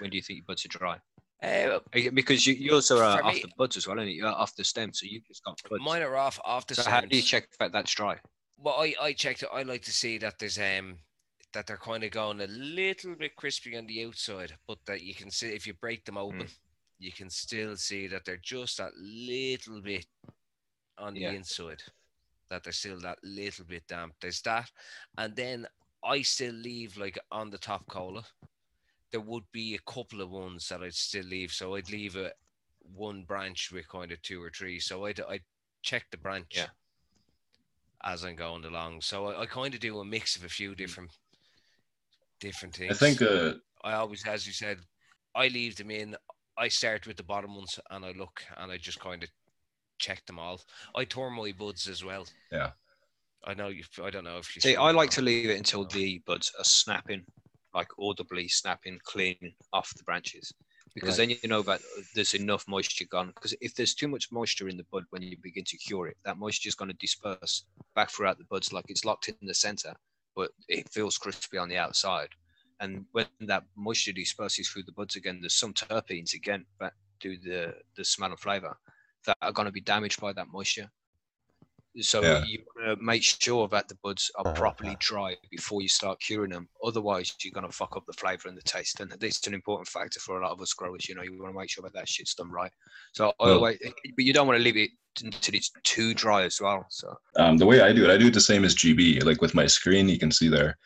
When 0.00 0.10
do 0.10 0.16
you 0.16 0.22
think 0.22 0.38
your 0.38 0.44
buds 0.46 0.64
are 0.64 0.68
dry? 0.68 0.98
Uh, 1.40 1.78
Because 1.92 2.46
you, 2.46 2.54
you 2.54 2.74
also 2.74 2.98
are 2.98 3.22
off 3.22 3.34
me- 3.34 3.42
the 3.42 3.48
buds 3.56 3.76
as 3.76 3.86
well, 3.86 3.98
and 3.98 4.10
you're 4.10 4.26
off 4.26 4.56
the 4.56 4.64
stem, 4.64 4.92
so 4.92 5.06
you've 5.08 5.26
just 5.26 5.44
got 5.44 5.60
buds. 5.68 5.84
mine 5.84 6.02
are 6.02 6.16
off 6.16 6.40
after. 6.46 6.74
the 6.74 6.82
so 6.82 6.90
how 6.90 7.00
do 7.00 7.16
you 7.16 7.22
check 7.22 7.48
that 7.60 7.72
that's 7.72 7.94
dry? 7.94 8.18
Well, 8.56 8.74
I 8.76 8.94
I 9.00 9.12
checked 9.12 9.42
it. 9.44 9.48
I 9.52 9.62
like 9.62 9.82
to 9.82 9.92
see 9.92 10.18
that 10.18 10.38
there's 10.40 10.58
um 10.58 10.98
that 11.52 11.66
they're 11.66 11.76
kind 11.78 12.04
of 12.04 12.10
going 12.10 12.40
a 12.40 12.46
little 12.46 13.14
bit 13.14 13.36
crispy 13.36 13.76
on 13.76 13.86
the 13.86 14.04
outside, 14.04 14.52
but 14.66 14.78
that 14.86 15.02
you 15.02 15.14
can 15.14 15.30
see 15.30 15.48
if 15.48 15.66
you 15.66 15.74
break 15.74 16.04
them 16.04 16.18
open, 16.18 16.46
Mm. 16.46 16.58
you 16.98 17.12
can 17.12 17.30
still 17.30 17.76
see 17.76 18.06
that 18.08 18.24
they're 18.24 18.36
just 18.36 18.76
that 18.78 18.92
little 18.96 19.80
bit 19.80 20.06
on 20.98 21.14
the 21.14 21.20
Yeah. 21.20 21.32
inside. 21.32 21.82
That 22.50 22.64
they're 22.64 22.72
still 22.72 23.00
that 23.00 23.18
little 23.22 23.64
bit 23.64 23.86
damp. 23.86 24.14
There's 24.20 24.42
that, 24.42 24.70
and 25.16 25.34
then 25.36 25.66
I 26.02 26.22
still 26.22 26.54
leave 26.54 26.96
like 26.96 27.18
on 27.30 27.50
the 27.50 27.58
top 27.58 27.86
cola. 27.88 28.26
There 29.10 29.20
would 29.20 29.50
be 29.52 29.74
a 29.74 29.90
couple 29.90 30.20
of 30.20 30.30
ones 30.30 30.68
that 30.68 30.82
I'd 30.82 30.94
still 30.94 31.24
leave, 31.24 31.52
so 31.52 31.74
I'd 31.76 31.90
leave 31.90 32.16
a 32.16 32.32
one 32.80 33.24
branch 33.24 33.70
with 33.70 33.88
kind 33.88 34.12
of 34.12 34.20
two 34.22 34.42
or 34.42 34.50
three. 34.50 34.80
So 34.80 35.06
I'd 35.06 35.20
I 35.20 35.40
check 35.82 36.10
the 36.10 36.16
branch 36.16 36.56
Yeah. 36.56 36.68
as 38.02 38.24
I'm 38.24 38.36
going 38.36 38.64
along. 38.64 39.02
So 39.02 39.26
I, 39.26 39.42
I 39.42 39.46
kind 39.46 39.74
of 39.74 39.80
do 39.80 40.00
a 40.00 40.04
mix 40.04 40.36
of 40.36 40.44
a 40.44 40.48
few 40.48 40.74
different 40.74 41.10
different 42.40 42.74
things. 42.74 42.90
I 42.90 42.94
think 42.94 43.22
uh, 43.22 43.54
I 43.84 43.94
always, 43.94 44.26
as 44.26 44.46
you 44.46 44.52
said, 44.52 44.78
I 45.34 45.48
leave 45.48 45.76
them 45.76 45.90
in. 45.90 46.16
I 46.56 46.68
start 46.68 47.06
with 47.06 47.16
the 47.16 47.22
bottom 47.22 47.54
ones 47.54 47.78
and 47.90 48.04
I 48.04 48.12
look 48.12 48.42
and 48.56 48.72
I 48.72 48.78
just 48.78 49.00
kind 49.00 49.22
of 49.22 49.28
check 49.98 50.24
them 50.26 50.38
all. 50.38 50.60
I 50.96 51.04
tore 51.04 51.30
my 51.30 51.52
buds 51.56 51.88
as 51.88 52.04
well. 52.04 52.26
Yeah. 52.50 52.70
I 53.44 53.54
know 53.54 53.68
you. 53.68 53.84
I 54.02 54.10
don't 54.10 54.24
know 54.24 54.38
if 54.38 54.54
you 54.56 54.60
See, 54.60 54.76
I 54.76 54.90
like 54.90 55.10
to 55.10 55.22
leave 55.22 55.50
it 55.50 55.56
until 55.56 55.84
the 55.84 56.20
buds 56.26 56.52
are 56.58 56.64
snapping, 56.64 57.24
like 57.74 57.88
audibly 57.98 58.48
snapping 58.48 58.98
clean 59.04 59.54
off 59.72 59.92
the 59.96 60.02
branches, 60.02 60.52
because 60.94 61.16
then 61.16 61.30
you 61.30 61.36
know 61.44 61.62
that 61.62 61.80
there's 62.14 62.34
enough 62.34 62.64
moisture 62.66 63.04
gone. 63.08 63.28
Because 63.28 63.54
if 63.60 63.74
there's 63.74 63.94
too 63.94 64.08
much 64.08 64.32
moisture 64.32 64.68
in 64.68 64.76
the 64.76 64.86
bud 64.90 65.04
when 65.10 65.22
you 65.22 65.36
begin 65.40 65.64
to 65.64 65.76
cure 65.76 66.08
it, 66.08 66.16
that 66.24 66.38
moisture 66.38 66.68
is 66.68 66.74
going 66.74 66.90
to 66.90 66.96
disperse 66.96 67.64
back 67.94 68.10
throughout 68.10 68.38
the 68.38 68.44
buds, 68.50 68.72
like 68.72 68.86
it's 68.88 69.04
locked 69.04 69.28
in 69.28 69.36
the 69.42 69.54
center, 69.54 69.94
but 70.34 70.50
it 70.68 70.88
feels 70.90 71.18
crispy 71.18 71.58
on 71.58 71.68
the 71.68 71.76
outside. 71.76 72.28
And 72.80 73.06
when 73.12 73.26
that 73.40 73.64
moisture 73.76 74.12
disperses 74.12 74.68
through 74.68 74.84
the 74.84 74.92
buds 74.92 75.16
again, 75.16 75.38
there's 75.40 75.54
some 75.54 75.74
terpenes 75.74 76.34
again 76.34 76.64
that 76.80 76.92
do 77.20 77.36
the 77.38 77.74
the 77.96 78.04
smell 78.04 78.30
and 78.30 78.38
flavor 78.38 78.76
that 79.26 79.36
are 79.42 79.52
going 79.52 79.66
to 79.66 79.72
be 79.72 79.80
damaged 79.80 80.20
by 80.20 80.32
that 80.32 80.48
moisture. 80.52 80.90
So 82.00 82.22
Yeah. 82.22 82.44
you 82.44 82.64
want 82.76 82.98
to 82.98 83.04
make 83.04 83.22
sure 83.22 83.68
that 83.68 83.88
the 83.88 83.96
buds 84.02 84.30
are 84.36 84.46
Uh-huh. 84.46 84.54
properly 84.54 84.96
dry 85.00 85.36
before 85.50 85.82
you 85.82 85.88
start 85.88 86.20
curing 86.20 86.50
them. 86.50 86.68
Otherwise, 86.84 87.34
you're 87.42 87.52
going 87.52 87.66
to 87.66 87.72
fuck 87.72 87.96
up 87.96 88.04
the 88.06 88.12
flavor 88.12 88.48
and 88.48 88.56
the 88.56 88.62
taste. 88.62 89.00
And 89.00 89.10
this 89.12 89.38
is 89.38 89.46
an 89.46 89.54
important 89.54 89.88
factor 89.88 90.20
for 90.20 90.40
a 90.40 90.42
lot 90.42 90.52
of 90.52 90.60
us 90.60 90.72
growers. 90.72 91.08
You 91.08 91.14
know, 91.14 91.22
you 91.22 91.40
want 91.40 91.52
to 91.54 91.58
make 91.58 91.70
sure 91.70 91.82
that 91.82 91.94
that 91.94 92.08
shit's 92.08 92.34
done 92.34 92.50
right. 92.50 92.72
So, 93.12 93.32
I 93.40 93.50
always, 93.50 93.78
but 94.16 94.24
you 94.24 94.32
don't 94.32 94.46
want 94.46 94.58
to 94.58 94.62
leave 94.62 94.76
it 94.76 94.90
until 95.22 95.54
it's 95.54 95.70
too 95.82 96.14
dry 96.14 96.44
as 96.44 96.60
well. 96.60 96.86
So, 96.90 97.14
um, 97.36 97.56
the 97.56 97.66
way 97.66 97.80
I 97.80 97.92
do 97.92 98.04
it, 98.04 98.10
I 98.10 98.16
do 98.16 98.28
it 98.28 98.34
the 98.34 98.40
same 98.40 98.64
as 98.64 98.74
GB. 98.74 99.24
Like 99.24 99.40
with 99.40 99.54
my 99.54 99.66
screen, 99.66 100.08
you 100.08 100.18
can 100.18 100.30
see 100.30 100.48
there, 100.48 100.76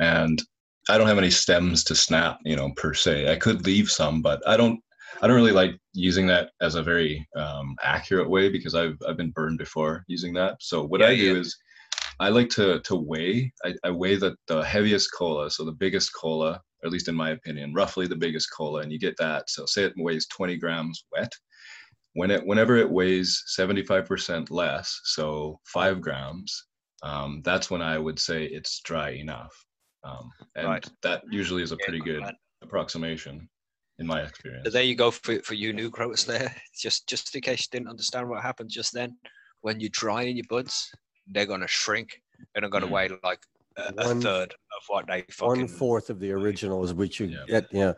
and 0.00 0.42
I 0.88 0.96
don't 0.98 1.06
have 1.06 1.18
any 1.18 1.30
stems 1.30 1.84
to 1.84 1.94
snap, 1.94 2.38
you 2.44 2.56
know, 2.56 2.72
per 2.76 2.94
se. 2.94 3.30
I 3.30 3.36
could 3.36 3.66
leave 3.66 3.90
some, 3.90 4.22
but 4.22 4.46
I 4.48 4.56
don't. 4.56 4.80
I 5.20 5.26
don't 5.26 5.36
really 5.36 5.52
like 5.52 5.78
using 5.92 6.26
that 6.28 6.50
as 6.60 6.74
a 6.74 6.82
very 6.82 7.26
um, 7.36 7.76
accurate 7.82 8.28
way 8.30 8.48
because 8.48 8.74
I've 8.74 8.96
I've 9.06 9.16
been 9.16 9.30
burned 9.32 9.58
before 9.58 10.04
using 10.08 10.32
that. 10.34 10.56
So 10.60 10.84
what 10.84 11.00
Yeah, 11.00 11.06
I 11.08 11.16
do 11.16 11.34
yeah. 11.34 11.40
is 11.40 11.56
I 12.20 12.28
like 12.30 12.48
to 12.50 12.80
to 12.80 12.96
weigh. 12.96 13.52
I, 13.64 13.74
I 13.84 13.90
weigh 13.90 14.16
the 14.16 14.36
the 14.46 14.64
heaviest 14.64 15.10
cola, 15.16 15.50
so 15.50 15.64
the 15.64 15.72
biggest 15.72 16.12
cola, 16.14 16.52
or 16.82 16.86
at 16.86 16.92
least 16.92 17.08
in 17.08 17.14
my 17.14 17.30
opinion, 17.30 17.74
roughly 17.74 18.06
the 18.06 18.16
biggest 18.16 18.48
cola, 18.56 18.80
and 18.82 18.92
you 18.92 18.98
get 18.98 19.16
that. 19.18 19.50
So 19.50 19.66
say 19.66 19.84
it 19.84 19.94
weighs 19.96 20.26
20 20.28 20.56
grams 20.58 21.04
wet. 21.12 21.32
When 22.14 22.30
it 22.30 22.44
whenever 22.46 22.76
it 22.76 22.90
weighs 22.90 23.42
75% 23.58 24.50
less, 24.50 25.00
so 25.04 25.60
five 25.66 26.00
grams, 26.00 26.66
um, 27.02 27.40
that's 27.44 27.70
when 27.70 27.82
I 27.82 27.98
would 27.98 28.18
say 28.18 28.44
it's 28.44 28.80
dry 28.80 29.10
enough. 29.10 29.52
Um, 30.04 30.30
and 30.56 30.66
Right. 30.68 30.86
that 31.02 31.22
usually 31.30 31.62
is 31.62 31.72
a 31.72 31.76
pretty 31.78 32.00
good 32.00 32.24
approximation 32.62 33.48
in 33.98 34.06
my 34.06 34.22
experience. 34.22 34.64
so 34.66 34.70
there 34.70 34.82
you 34.82 34.94
go 34.94 35.10
for, 35.10 35.38
for 35.42 35.54
you 35.54 35.72
new 35.72 35.90
growers 35.90 36.24
there. 36.24 36.54
Just 36.78 37.06
just 37.08 37.34
in 37.34 37.40
case 37.42 37.60
you 37.70 37.78
didn't 37.78 37.88
understand 37.90 38.28
what 38.28 38.42
happened 38.42 38.70
just 38.70 38.92
then, 38.92 39.16
when 39.60 39.78
you 39.80 39.88
dry 39.90 40.22
in 40.22 40.36
your 40.36 40.46
buds, 40.48 40.90
they're 41.28 41.46
going 41.46 41.60
to 41.60 41.68
shrink 41.68 42.20
and 42.54 42.62
they're 42.62 42.70
going 42.70 42.82
to 42.82 42.88
Mm. 42.88 42.92
weigh 42.92 43.08
like 43.22 43.40
a, 43.76 43.92
a 43.98 44.06
One- 44.08 44.20
third 44.20 44.52
of 44.52 44.82
what 44.88 45.06
they 45.06 45.24
One 45.38 45.58
fucking. 45.60 45.68
fourth 45.68 46.10
of 46.10 46.18
the 46.18 46.32
original 46.32 46.82
is 46.84 46.92
what 46.94 47.20
you 47.20 47.26
Yeah. 47.26 47.44
get. 47.46 47.66
Yeah, 47.72 47.92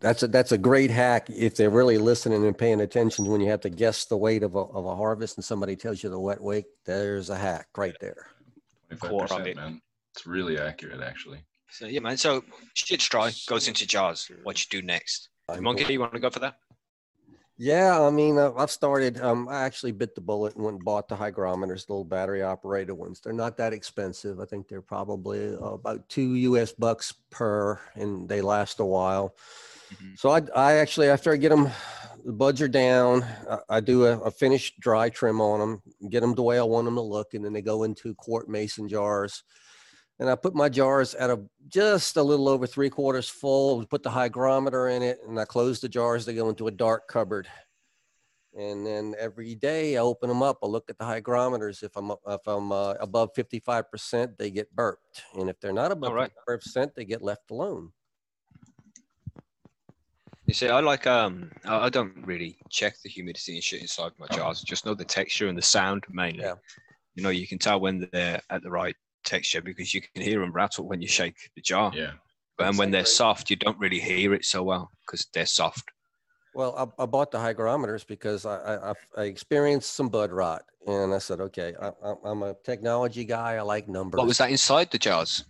that's 0.00 0.22
a 0.22 0.28
that's 0.28 0.52
a 0.52 0.58
great 0.58 0.90
hack 0.90 1.30
if 1.30 1.56
they're 1.56 1.70
really 1.70 1.98
listening 1.98 2.44
and 2.44 2.56
paying 2.58 2.80
attention. 2.82 3.26
When 3.26 3.40
you 3.40 3.48
have 3.48 3.60
to 3.62 3.70
guess 3.70 4.04
the 4.04 4.16
weight 4.16 4.42
of 4.42 4.54
a 4.56 4.58
of 4.60 4.84
a 4.84 4.94
harvest 4.96 5.36
and 5.38 5.44
somebody 5.44 5.76
tells 5.76 6.02
you 6.02 6.10
the 6.10 6.18
wet 6.20 6.40
weight, 6.40 6.66
there's 6.84 7.30
a 7.30 7.36
hack 7.38 7.68
right 7.76 7.96
there. 8.00 8.26
core 9.00 9.24
of 9.24 9.30
25%, 9.30 9.46
it. 9.46 9.56
man. 9.56 9.80
It's 10.14 10.26
really 10.26 10.58
accurate, 10.58 11.00
actually. 11.00 11.40
So 11.70 11.86
yeah, 11.86 12.00
man. 12.00 12.16
So 12.16 12.44
shit's 12.74 13.08
dry, 13.08 13.32
goes 13.48 13.68
into 13.68 13.86
jars. 13.86 14.30
What 14.42 14.60
you 14.60 14.80
do 14.80 14.86
next? 14.86 15.28
Monkey, 15.60 15.92
you 15.92 16.00
want 16.00 16.12
to 16.12 16.18
go 16.18 16.28
for 16.30 16.40
that? 16.40 16.58
Yeah, 17.58 18.02
I 18.02 18.10
mean, 18.10 18.36
uh, 18.36 18.52
I've 18.56 18.70
started. 18.70 19.20
Um, 19.20 19.48
I 19.48 19.62
actually 19.62 19.92
bit 19.92 20.14
the 20.14 20.20
bullet 20.20 20.56
and 20.56 20.64
went 20.64 20.76
and 20.76 20.84
bought 20.84 21.08
the 21.08 21.16
hygrometers, 21.16 21.86
the 21.86 21.92
little 21.92 22.04
battery 22.04 22.42
operated 22.42 22.94
ones. 22.96 23.20
They're 23.20 23.32
not 23.32 23.56
that 23.56 23.72
expensive. 23.72 24.40
I 24.40 24.44
think 24.44 24.68
they're 24.68 24.82
probably 24.82 25.54
uh, 25.54 25.58
about 25.58 26.06
two 26.08 26.34
U.S. 26.34 26.72
bucks 26.72 27.14
per, 27.30 27.80
and 27.94 28.28
they 28.28 28.42
last 28.42 28.80
a 28.80 28.84
while. 28.84 29.36
Mhm. 29.94 30.18
So 30.18 30.30
I, 30.30 30.42
I 30.54 30.72
actually 30.74 31.08
after 31.08 31.32
I 31.32 31.36
get 31.36 31.50
them, 31.50 31.70
the 32.24 32.32
buds 32.32 32.60
are 32.60 32.68
down. 32.68 33.24
I, 33.48 33.58
I 33.70 33.80
do 33.80 34.04
a, 34.04 34.18
a 34.18 34.30
finished 34.30 34.80
dry 34.80 35.08
trim 35.08 35.40
on 35.40 35.60
them, 35.60 36.10
get 36.10 36.20
them 36.20 36.34
the 36.34 36.42
way 36.42 36.58
I 36.58 36.62
want 36.64 36.86
them 36.86 36.96
to 36.96 37.00
look, 37.00 37.34
and 37.34 37.44
then 37.44 37.52
they 37.52 37.62
go 37.62 37.84
into 37.84 38.14
quart 38.16 38.50
mason 38.50 38.88
jars. 38.88 39.44
And 40.18 40.30
I 40.30 40.34
put 40.34 40.54
my 40.54 40.68
jars 40.68 41.14
at 41.14 41.28
a 41.28 41.40
just 41.68 42.16
a 42.16 42.22
little 42.22 42.48
over 42.48 42.66
three 42.66 42.88
quarters 42.88 43.28
full. 43.28 43.84
Put 43.84 44.02
the 44.02 44.10
hygrometer 44.10 44.88
in 44.88 45.02
it, 45.02 45.18
and 45.26 45.38
I 45.38 45.44
close 45.44 45.80
the 45.80 45.88
jars. 45.88 46.24
They 46.24 46.34
go 46.34 46.48
into 46.48 46.68
a 46.68 46.70
dark 46.70 47.06
cupboard. 47.08 47.48
And 48.58 48.86
then 48.86 49.14
every 49.18 49.54
day 49.54 49.98
I 49.98 50.00
open 50.00 50.30
them 50.30 50.42
up. 50.42 50.58
I 50.62 50.66
look 50.66 50.88
at 50.88 50.96
the 50.96 51.04
hygrometers. 51.04 51.82
If 51.82 51.94
I'm 51.96 52.10
if 52.26 52.40
I'm 52.46 52.72
uh, 52.72 52.94
above 53.00 53.34
55%, 53.34 54.38
they 54.38 54.50
get 54.50 54.74
burped, 54.74 55.22
and 55.34 55.50
if 55.50 55.60
they're 55.60 55.74
not 55.74 55.92
above 55.92 56.14
right. 56.14 56.30
55%, 56.48 56.94
they 56.94 57.04
get 57.04 57.20
left 57.20 57.50
alone. 57.50 57.92
You 60.46 60.54
see, 60.54 60.68
I 60.68 60.80
like 60.80 61.06
um, 61.06 61.50
I 61.66 61.86
I 61.86 61.88
don't 61.90 62.14
really 62.24 62.56
check 62.70 62.96
the 63.02 63.10
humidity 63.10 63.56
and 63.56 63.62
shit 63.62 63.82
inside 63.82 64.12
my 64.18 64.28
jars. 64.28 64.62
Just 64.62 64.86
know 64.86 64.94
the 64.94 65.04
texture 65.04 65.48
and 65.48 65.58
the 65.58 65.62
sound 65.62 66.04
mainly. 66.08 66.40
Yeah. 66.40 66.54
You 67.14 67.22
know, 67.22 67.30
you 67.30 67.46
can 67.46 67.58
tell 67.58 67.80
when 67.80 68.08
they're 68.12 68.40
at 68.48 68.62
the 68.62 68.70
right 68.70 68.94
texture 69.26 69.60
because 69.60 69.92
you 69.92 70.00
can 70.00 70.22
hear 70.22 70.40
them 70.40 70.52
rattle 70.52 70.88
when 70.88 71.02
you 71.02 71.08
shake 71.08 71.36
the 71.54 71.60
jar. 71.60 71.92
Yeah. 71.94 72.12
and 72.58 72.78
when 72.78 72.90
they're 72.90 73.04
soft, 73.04 73.50
you 73.50 73.56
don't 73.56 73.78
really 73.78 74.00
hear 74.00 74.32
it 74.32 74.44
so 74.44 74.62
well 74.62 74.90
because 75.04 75.26
they're 75.34 75.44
soft. 75.46 75.84
Well, 76.56 76.74
I, 76.98 77.02
I 77.02 77.06
bought 77.06 77.30
the 77.30 77.38
hygrometers 77.38 78.02
because 78.02 78.46
I, 78.46 78.56
I, 78.56 78.90
I've- 78.90 79.28
experienced 79.28 79.92
some 79.92 80.08
bud 80.08 80.32
rot, 80.32 80.62
and 80.86 81.12
I 81.12 81.18
said, 81.18 81.38
okay, 81.40 81.74
I, 81.80 81.88
I, 82.02 82.14
I'm 82.24 82.42
a 82.42 82.54
technology 82.64 83.26
guy. 83.26 83.56
I 83.56 83.60
like 83.60 83.88
numbers. 83.88 84.18
What 84.18 84.26
was 84.26 84.38
that 84.38 84.50
inside 84.50 84.90
the 84.90 84.98
jars? 84.98 85.44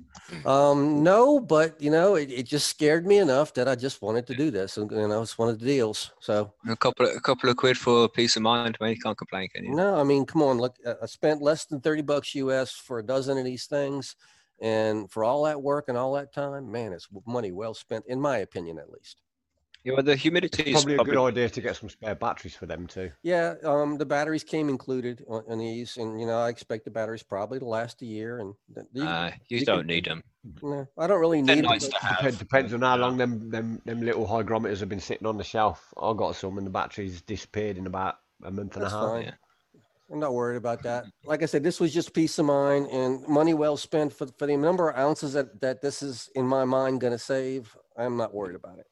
Um, 0.45 1.05
no, 1.05 1.39
but 1.39 1.81
you 1.81 1.93
know, 1.93 2.17
it, 2.17 2.33
it 2.33 2.43
just 2.45 2.67
scared 2.67 3.07
me 3.07 3.19
enough 3.19 3.55
that 3.55 3.69
I 3.69 3.77
just 3.77 4.03
wanted 4.03 4.27
to 4.27 4.35
do 4.35 4.51
this, 4.51 4.79
and, 4.79 4.91
and 4.91 5.13
I 5.13 5.19
was 5.19 5.39
one 5.39 5.49
of 5.49 5.61
the 5.61 5.65
deals. 5.67 6.11
So 6.19 6.53
A 6.69 6.77
couple, 6.77 7.07
of, 7.07 7.17
a 7.17 7.21
couple 7.21 7.49
of 7.51 7.57
quid 7.57 7.79
for 7.79 8.09
peace 8.09 8.35
of 8.35 8.43
mind. 8.43 8.77
Man, 8.81 8.91
you 8.91 8.99
can't 8.99 9.17
complain, 9.17 9.49
can 9.55 9.65
you? 9.65 9.77
no, 9.77 10.01
I 10.01 10.03
mean, 10.03 10.27
come 10.27 10.43
on, 10.43 10.59
look, 10.59 10.75
I 10.85 10.95
I 11.03 11.07
spent 11.07 11.41
less 11.41 11.67
than 11.67 11.81
thirty 11.81 12.03
bucks 12.03 12.35
US 12.35 12.73
for 12.73 12.99
a 12.99 13.07
dozen 13.07 13.39
of 13.39 13.45
these 13.45 13.67
things, 13.67 14.17
and 14.61 15.09
for 15.09 15.23
all 15.23 15.45
that 15.45 15.63
work 15.63 15.85
and 15.87 15.97
all 15.97 16.15
that 16.15 16.35
time, 16.35 16.73
man, 16.73 16.93
it's 16.93 17.07
money 17.27 17.53
well 17.53 17.75
spent, 17.75 18.05
in 18.09 18.21
my 18.21 18.39
opinion, 18.39 18.79
at 18.79 18.91
least. 18.91 19.23
Yeah, 19.87 19.93
well, 19.93 20.03
the 20.03 20.17
humidity 20.17 20.65
is 20.65 20.73
Probably 20.73 20.95
a 20.95 20.97
probably, 20.97 21.13
good 21.15 21.27
idea 21.29 21.49
to 21.49 21.61
get 21.61 21.77
some 21.77 21.89
spare 21.89 22.17
batteries 22.17 22.57
for 22.57 22.67
them 22.67 22.89
too. 22.89 23.13
Yeah, 23.23 23.55
um, 23.63 23.99
the 23.99 24.05
batteries 24.05 24.43
came 24.43 24.69
included 24.69 25.25
on, 25.29 25.45
on 25.49 25.59
these, 25.59 25.97
and 25.97 26.21
you 26.21 26.27
know, 26.27 26.39
I 26.39 26.49
expect 26.49 26.85
the 26.85 26.91
batteries 26.91 27.23
probably 27.23 27.61
to 27.61 27.65
last 27.67 28.03
a 28.03 28.05
year, 28.05 28.41
and 28.41 28.53
th- 28.75 28.87
you- 28.93 29.05
uh, 29.05 29.31
you 29.49 29.59
you 29.59 29.65
don't 29.65 29.87
need 29.87 30.07
them. 30.07 30.25
no, 30.61 30.89
I 30.99 31.07
don't 31.07 31.21
really 31.21 31.41
They're 31.41 31.55
need 31.55 31.65
them. 31.65 31.71
nice 31.71 31.87
but- 31.89 32.01
to. 32.01 32.09
Depends, 32.17 32.39
depends 32.39 32.75
on 32.75 32.81
how 32.83 32.97
long 32.97 33.17
them, 33.17 33.49
them 33.49 33.81
them 33.85 34.01
little 34.03 34.27
hygrometers 34.27 34.81
have 34.81 34.89
been 34.89 34.99
sitting 34.99 35.25
on 35.29 35.37
the 35.39 35.45
shelf. 35.45 35.95
I 36.03 36.13
got 36.15 36.35
some 36.35 36.59
and 36.59 36.67
the 36.67 36.71
batteries 36.71 37.23
disappeared 37.23 37.77
in 37.79 37.87
about 37.87 38.17
a 38.43 38.51
month 38.51 38.75
and 38.75 38.83
That's 38.85 38.93
a 38.93 38.99
half. 38.99 39.09
fine. 39.09 39.23
Yeah. 39.23 39.35
I'm 40.13 40.19
not 40.19 40.35
worried 40.35 40.57
about 40.57 40.83
that. 40.83 41.05
Like 41.25 41.45
I 41.45 41.47
said, 41.47 41.63
this 41.63 41.79
was 41.79 41.95
just 41.95 42.13
peace 42.13 42.39
of 42.41 42.47
mind 42.47 42.89
and 42.91 43.27
money 43.29 43.55
well 43.55 43.77
spent 43.77 44.13
for, 44.13 44.27
for 44.37 44.47
the 44.49 44.57
number 44.57 44.89
of 44.91 44.97
ounces 44.99 45.33
that, 45.35 45.61
that 45.61 45.81
this 45.81 46.03
is 46.03 46.29
in 46.35 46.45
my 46.47 46.65
mind 46.65 47.01
going 47.01 47.13
to 47.13 47.19
save. 47.19 47.77
I'm 47.97 48.17
not 48.17 48.35
worried 48.35 48.57
about 48.57 48.79
it. 48.79 48.87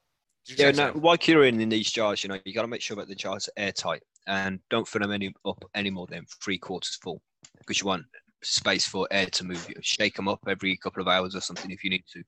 Yeah, 0.47 0.57
Check 0.57 0.77
no, 0.77 0.83
out. 0.89 0.97
while 0.97 1.17
curing 1.17 1.61
in 1.61 1.69
these 1.69 1.91
jars, 1.91 2.23
you 2.23 2.29
know, 2.29 2.39
you 2.45 2.53
got 2.53 2.63
to 2.63 2.69
make 2.69 2.83
sure 2.83 2.97
that 2.97 3.09
the 3.09 3.15
jars 3.15 3.49
are 3.49 3.63
airtight 3.63 4.03
and 4.27 4.61
don't 4.71 4.87
fill 4.87 5.01
them 5.03 5.13
any 5.13 5.33
up 5.47 5.63
any 5.75 5.91
more 5.91 6.07
than 6.07 6.27
three 6.43 6.59
quarters 6.59 6.99
full 7.03 7.23
because 7.59 7.81
you 7.81 7.87
want 7.87 8.05
space 8.43 8.87
for 8.87 9.09
air 9.11 9.27
to 9.27 9.45
move. 9.45 9.67
You 9.69 9.77
shake 9.81 10.17
them 10.17 10.29
up 10.29 10.41
every 10.49 10.77
couple 10.77 11.01
of 11.01 11.09
hours 11.09 11.35
or 11.35 11.41
something 11.41 11.71
if 11.71 11.83
you 11.83 11.91
need 11.91 12.05
to. 12.13 12.23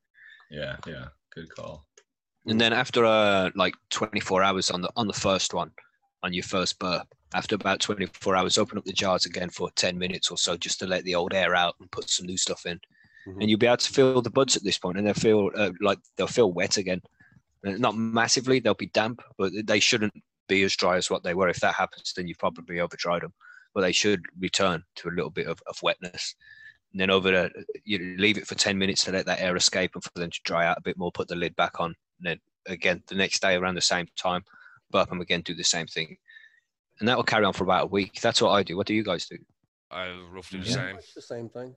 Yeah. 0.50 0.76
Yeah. 0.86 1.06
Good 1.34 1.54
call. 1.54 1.86
And 2.46 2.60
then 2.60 2.72
after 2.72 3.04
uh, 3.04 3.50
like 3.54 3.74
24 3.90 4.42
hours 4.42 4.70
on 4.70 4.80
the 4.80 4.90
on 4.96 5.06
the 5.08 5.12
first 5.12 5.52
one, 5.52 5.72
on 6.22 6.32
your 6.32 6.44
first 6.44 6.78
burp, 6.78 7.06
after 7.34 7.54
about 7.56 7.80
24 7.80 8.36
hours, 8.36 8.56
open 8.56 8.78
up 8.78 8.84
the 8.84 8.92
jars 8.92 9.26
again 9.26 9.50
for 9.50 9.68
10 9.72 9.98
minutes 9.98 10.30
or 10.30 10.38
so 10.38 10.56
just 10.56 10.78
to 10.78 10.86
let 10.86 11.02
the 11.04 11.14
old 11.14 11.34
air 11.34 11.54
out 11.56 11.74
and 11.80 11.90
put 11.90 12.08
some 12.08 12.24
new 12.24 12.36
stuff 12.36 12.64
in. 12.64 12.80
Mhm. 13.26 13.40
And 13.40 13.50
you'll 13.50 13.58
be 13.58 13.66
able 13.66 13.76
to 13.78 13.92
feel 13.92 14.22
the 14.22 14.30
buds 14.30 14.56
at 14.56 14.62
this 14.62 14.78
point, 14.78 14.96
and 14.96 15.06
they'll 15.06 15.14
feel 15.14 15.50
uh, 15.56 15.72
like 15.80 15.98
they'll 16.16 16.28
feel 16.28 16.52
wet 16.52 16.76
again. 16.76 17.02
Not 17.66 17.96
massively, 17.96 18.60
they'll 18.60 18.74
be 18.74 18.86
damp, 18.86 19.22
but 19.38 19.52
they 19.64 19.80
shouldn't 19.80 20.14
be 20.48 20.62
as 20.62 20.76
dry 20.76 20.96
as 20.96 21.10
what 21.10 21.22
they 21.24 21.34
were. 21.34 21.48
If 21.48 21.60
that 21.60 21.74
happens, 21.74 22.12
then 22.14 22.28
you've 22.28 22.38
probably 22.38 22.80
over 22.80 22.96
dried 22.96 23.22
them. 23.22 23.34
But 23.74 23.80
they 23.82 23.92
should 23.92 24.22
return 24.38 24.82
to 24.96 25.08
a 25.08 25.10
little 25.10 25.30
bit 25.30 25.46
of, 25.48 25.60
of 25.66 25.76
wetness. 25.82 26.34
And 26.92 27.00
then 27.00 27.10
over 27.10 27.30
the, 27.30 27.64
you 27.84 28.16
leave 28.18 28.38
it 28.38 28.46
for 28.46 28.54
10 28.54 28.78
minutes 28.78 29.04
to 29.04 29.12
let 29.12 29.26
that 29.26 29.40
air 29.40 29.56
escape 29.56 29.90
and 29.94 30.02
for 30.02 30.10
them 30.14 30.30
to 30.30 30.40
dry 30.44 30.66
out 30.66 30.78
a 30.78 30.82
bit 30.82 30.96
more, 30.96 31.12
put 31.12 31.28
the 31.28 31.34
lid 31.36 31.54
back 31.56 31.80
on. 31.80 31.94
And 32.20 32.26
then 32.26 32.40
again, 32.66 33.02
the 33.08 33.16
next 33.16 33.42
day 33.42 33.56
around 33.56 33.74
the 33.74 33.80
same 33.82 34.06
time, 34.16 34.42
burp 34.90 35.08
them 35.08 35.20
again, 35.20 35.42
do 35.42 35.54
the 35.54 35.64
same 35.64 35.86
thing. 35.86 36.16
And 37.00 37.08
that 37.08 37.16
will 37.16 37.24
carry 37.24 37.44
on 37.44 37.52
for 37.52 37.64
about 37.64 37.84
a 37.84 37.88
week. 37.88 38.20
That's 38.22 38.40
what 38.40 38.52
I 38.52 38.62
do. 38.62 38.76
What 38.76 38.86
do 38.86 38.94
you 38.94 39.02
guys 39.04 39.26
do? 39.26 39.36
I 39.90 40.10
roughly 40.30 40.60
the 40.60 40.66
Yeah. 40.66 40.74
same. 40.74 40.96
It's 40.96 41.14
the 41.14 41.22
same 41.22 41.48
thing. 41.48 41.76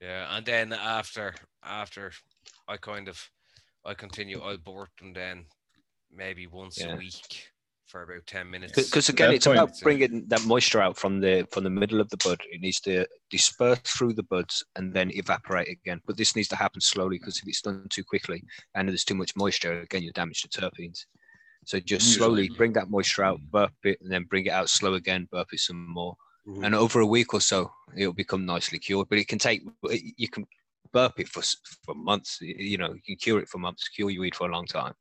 Yeah, 0.00 0.36
and 0.36 0.44
then 0.44 0.72
after 0.72 1.34
after 1.62 2.12
I 2.68 2.76
kind 2.76 3.08
of 3.08 3.30
I 3.84 3.94
continue 3.94 4.42
I 4.42 4.56
burp 4.56 4.90
and 5.02 5.14
then 5.14 5.46
maybe 6.10 6.46
once 6.46 6.78
Yeah. 6.78 6.94
a 6.94 6.96
week 6.96 7.50
for 7.86 8.02
about 8.02 8.26
ten 8.26 8.50
minutes. 8.50 8.72
Because 8.72 9.08
again, 9.08 9.28
that 9.28 9.34
it's 9.36 9.46
point- 9.46 9.58
about 9.58 9.78
bringing 9.82 10.26
that 10.28 10.44
moisture 10.46 10.80
out 10.80 10.96
from 10.96 11.20
the 11.20 11.46
from 11.52 11.64
the 11.64 11.70
middle 11.70 12.00
of 12.00 12.08
the 12.08 12.16
bud. 12.24 12.40
It 12.50 12.60
needs 12.60 12.80
to 12.82 13.06
disperse 13.30 13.78
through 13.80 14.14
the 14.14 14.22
buds 14.22 14.64
and 14.76 14.92
then 14.94 15.10
evaporate 15.12 15.68
again. 15.68 16.00
But 16.06 16.16
this 16.16 16.34
needs 16.34 16.48
to 16.48 16.56
happen 16.56 16.80
slowly 16.80 17.18
because 17.18 17.38
if 17.38 17.46
it's 17.46 17.60
done 17.60 17.86
too 17.90 18.04
quickly 18.04 18.42
and 18.74 18.88
there's 18.88 19.04
too 19.04 19.14
much 19.14 19.36
moisture, 19.36 19.80
again 19.80 20.02
you 20.02 20.12
damage 20.12 20.42
the 20.42 20.48
terpenes. 20.48 21.04
So 21.66 21.78
just 21.80 22.14
slowly 22.14 22.48
bring 22.50 22.72
that 22.74 22.90
moisture 22.90 23.24
out, 23.24 23.40
burp 23.50 23.72
it, 23.84 23.98
and 24.02 24.10
then 24.12 24.24
bring 24.24 24.46
it 24.46 24.50
out 24.52 24.68
slow 24.68 24.94
again, 24.94 25.28
burp 25.30 25.48
it 25.52 25.60
some 25.60 25.86
more. 25.88 26.14
Mhm. 26.46 26.64
And 26.66 26.74
over 26.74 27.00
a 27.00 27.06
week 27.06 27.32
or 27.32 27.40
so, 27.40 27.72
it'll 27.96 28.12
become 28.12 28.44
nicely 28.44 28.78
cured. 28.78 29.08
But 29.08 29.18
it 29.18 29.28
can 29.28 29.38
take 29.38 29.62
you 30.16 30.28
can 30.28 30.46
burp 30.94 31.18
it 31.20 31.28
for 31.28 31.42
for 31.84 31.94
months. 31.94 32.38
You 32.40 32.78
know, 32.78 32.94
you 32.94 33.02
can 33.08 33.16
cure 33.16 33.40
it 33.40 33.48
for 33.48 33.58
months, 33.58 33.88
cure 33.88 34.10
your 34.10 34.22
weed 34.22 34.34
for 34.34 34.48
a 34.48 34.52
long 34.52 34.66
time. 34.66 34.94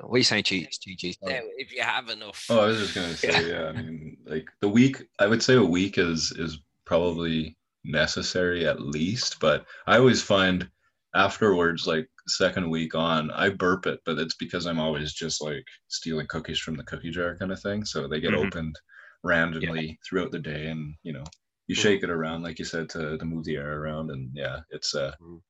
What 0.00 0.16
are 0.16 0.18
you 0.18 0.24
saying, 0.24 0.44
G- 0.44 0.68
GG? 0.68 1.16
Now, 1.22 1.40
if 1.56 1.72
you 1.72 1.82
have 1.82 2.08
enough. 2.10 2.44
Oh, 2.50 2.60
I 2.60 2.66
was 2.66 2.78
just 2.78 2.94
gonna 2.94 3.16
say, 3.16 3.48
yeah. 3.50 3.66
I 3.66 3.72
mean, 3.72 4.16
like 4.26 4.48
the 4.60 4.68
week. 4.68 4.96
I 5.18 5.26
would 5.26 5.42
say 5.42 5.54
a 5.56 5.62
week 5.78 5.98
is 5.98 6.32
is 6.32 6.58
probably 6.84 7.56
necessary 7.84 8.66
at 8.66 8.80
least, 8.80 9.38
but 9.40 9.66
I 9.86 9.98
always 9.98 10.22
find 10.22 10.68
afterwards, 11.14 11.86
like 11.86 12.08
second 12.26 12.68
week 12.68 12.94
on, 12.94 13.30
I 13.30 13.50
burp 13.50 13.86
it, 13.86 14.00
but 14.04 14.18
it's 14.18 14.34
because 14.34 14.66
I'm 14.66 14.80
always 14.80 15.12
just 15.12 15.40
like 15.42 15.64
stealing 15.88 16.26
cookies 16.26 16.58
from 16.58 16.76
the 16.76 16.84
cookie 16.84 17.10
jar 17.10 17.36
kind 17.36 17.52
of 17.52 17.60
thing. 17.60 17.84
So 17.84 18.08
they 18.08 18.20
get 18.20 18.32
Mhm. 18.34 18.46
opened 18.46 18.76
randomly 19.22 19.98
throughout 20.04 20.32
the 20.32 20.38
day, 20.40 20.66
and 20.66 20.94
you 21.04 21.12
know, 21.12 21.24
you 21.66 21.74
Mhm. 21.74 21.80
shake 21.80 22.02
it 22.02 22.10
around, 22.10 22.42
like 22.42 22.58
you 22.58 22.64
said, 22.64 22.88
to 22.90 23.16
to 23.18 23.24
move 23.24 23.44
the 23.44 23.56
air 23.56 23.80
around, 23.80 24.10
and 24.10 24.30
yeah, 24.34 24.60
it's 24.70 24.94
uh, 24.94 25.12
Mhm. 25.20 25.40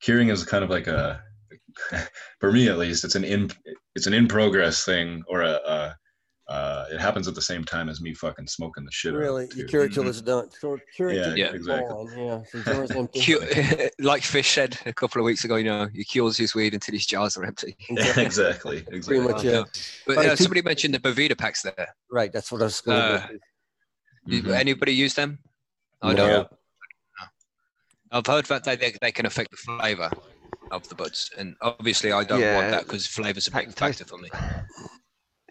curing 0.00 0.28
is 0.30 0.44
kind 0.44 0.64
of 0.64 0.70
like 0.70 0.86
a 0.86 1.22
for 2.40 2.52
me 2.52 2.68
at 2.68 2.78
least 2.78 3.04
it's 3.04 3.14
an 3.14 3.24
in 3.24 3.50
it's 3.94 4.06
an 4.06 4.14
in 4.14 4.28
progress 4.28 4.84
thing 4.84 5.22
or 5.28 5.42
a, 5.42 5.52
a 5.66 5.96
uh, 6.50 6.86
it 6.90 6.98
happens 6.98 7.28
at 7.28 7.34
the 7.34 7.42
same 7.42 7.62
time 7.62 7.90
as 7.90 8.00
me 8.00 8.14
fucking 8.14 8.46
smoking 8.46 8.82
the 8.84 8.90
shit 8.90 9.12
Really, 9.12 9.44
it 9.44 9.54
you 9.56 9.64
cure 9.66 9.84
it 9.84 9.92
till 9.92 10.04
Mhm. 10.04 10.08
it's 10.08 10.22
done. 10.22 10.48
Cure, 10.58 10.80
cure 10.96 11.10
it 11.10 11.16
Yeah, 11.16 11.24
till 11.24 11.36
yeah, 11.38 11.46
it's 11.46 11.54
exactly. 11.56 12.06
Yeah, 12.16 12.42
so 12.50 12.58
the 12.58 12.64
jar's 12.64 12.90
empty. 12.92 13.20
Cu- 13.20 13.88
like 13.98 14.22
Fish 14.22 14.50
said 14.54 14.78
a 14.86 14.92
couple 14.94 15.20
of 15.20 15.26
weeks 15.26 15.44
ago, 15.44 15.56
you 15.56 15.64
know, 15.64 15.88
he 15.92 16.04
cures 16.04 16.38
his 16.38 16.54
weed 16.54 16.72
until 16.72 16.94
his 16.94 17.04
jars 17.04 17.36
are 17.36 17.44
empty. 17.44 17.76
Yeah, 17.90 18.18
exactly 18.18 18.82
Pretty 18.82 19.20
much, 19.20 19.44
yeah. 19.44 19.64
But 20.06 20.16
Right, 20.16 20.26
uh, 20.30 20.36
somebody 20.36 20.62
mentioned 20.62 20.94
the 20.94 21.00
Boveda 21.00 21.36
packs 21.36 21.60
there. 21.62 21.88
Right, 22.10 22.32
that's 22.32 22.50
what 22.50 22.62
I 22.62 22.64
was 22.64 22.80
going 22.80 22.98
Uh, 22.98 23.26
to 23.26 23.38
Did 24.26 24.44
Mhm. 24.44 24.54
anybody 24.54 24.92
use 24.94 25.14
them? 25.14 25.38
I 26.02 26.14
don't. 26.14 26.48
I've 28.10 28.26
heard 28.26 28.46
that 28.46 28.64
they, 28.64 28.76
they, 28.76 28.94
they 29.02 29.12
can 29.12 29.26
affect 29.26 29.50
the 29.50 29.56
flavour 29.56 30.10
of 30.70 30.88
the 30.88 30.94
buds, 30.94 31.30
and 31.36 31.54
obviously 31.60 32.12
I 32.12 32.24
don't 32.24 32.40
want 32.54 32.70
that 32.70 32.84
because 32.84 33.06
flavour's 33.06 33.48
a 33.48 33.50
big 33.50 33.66
Taste- 33.74 33.78
factor 33.78 34.04
for 34.04 34.18
me. 34.18 34.30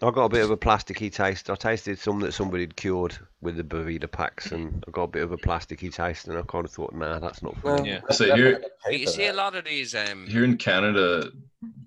I 0.00 0.10
got 0.12 0.26
a 0.26 0.28
bit 0.28 0.44
of 0.44 0.50
a 0.50 0.56
plasticky 0.56 1.12
taste. 1.12 1.50
I 1.50 1.56
tasted 1.56 1.98
some 1.98 2.20
that 2.20 2.32
somebody 2.32 2.62
had 2.62 2.76
cured 2.76 3.18
with 3.40 3.56
the 3.56 3.64
Boveda 3.64 4.10
packs, 4.10 4.52
and 4.52 4.84
I 4.86 4.92
got 4.92 5.02
a 5.02 5.08
bit 5.08 5.22
of 5.24 5.32
a 5.32 5.36
plasticky 5.36 5.92
taste, 5.92 6.28
and 6.28 6.38
I 6.38 6.42
kind 6.42 6.64
of 6.64 6.70
thought, 6.70 6.94
nah, 6.94 7.18
that's 7.18 7.42
not 7.42 7.58
for 7.58 7.82
me. 7.82 7.90
Yeah. 7.90 8.00
So 8.10 8.34
here 8.36 8.62
you 8.88 9.06
see 9.08 9.26
a 9.26 9.32
lot 9.32 9.56
of 9.56 9.64
these 9.64 9.96
um 9.96 10.26
here 10.28 10.44
in 10.44 10.56
Canada 10.56 11.30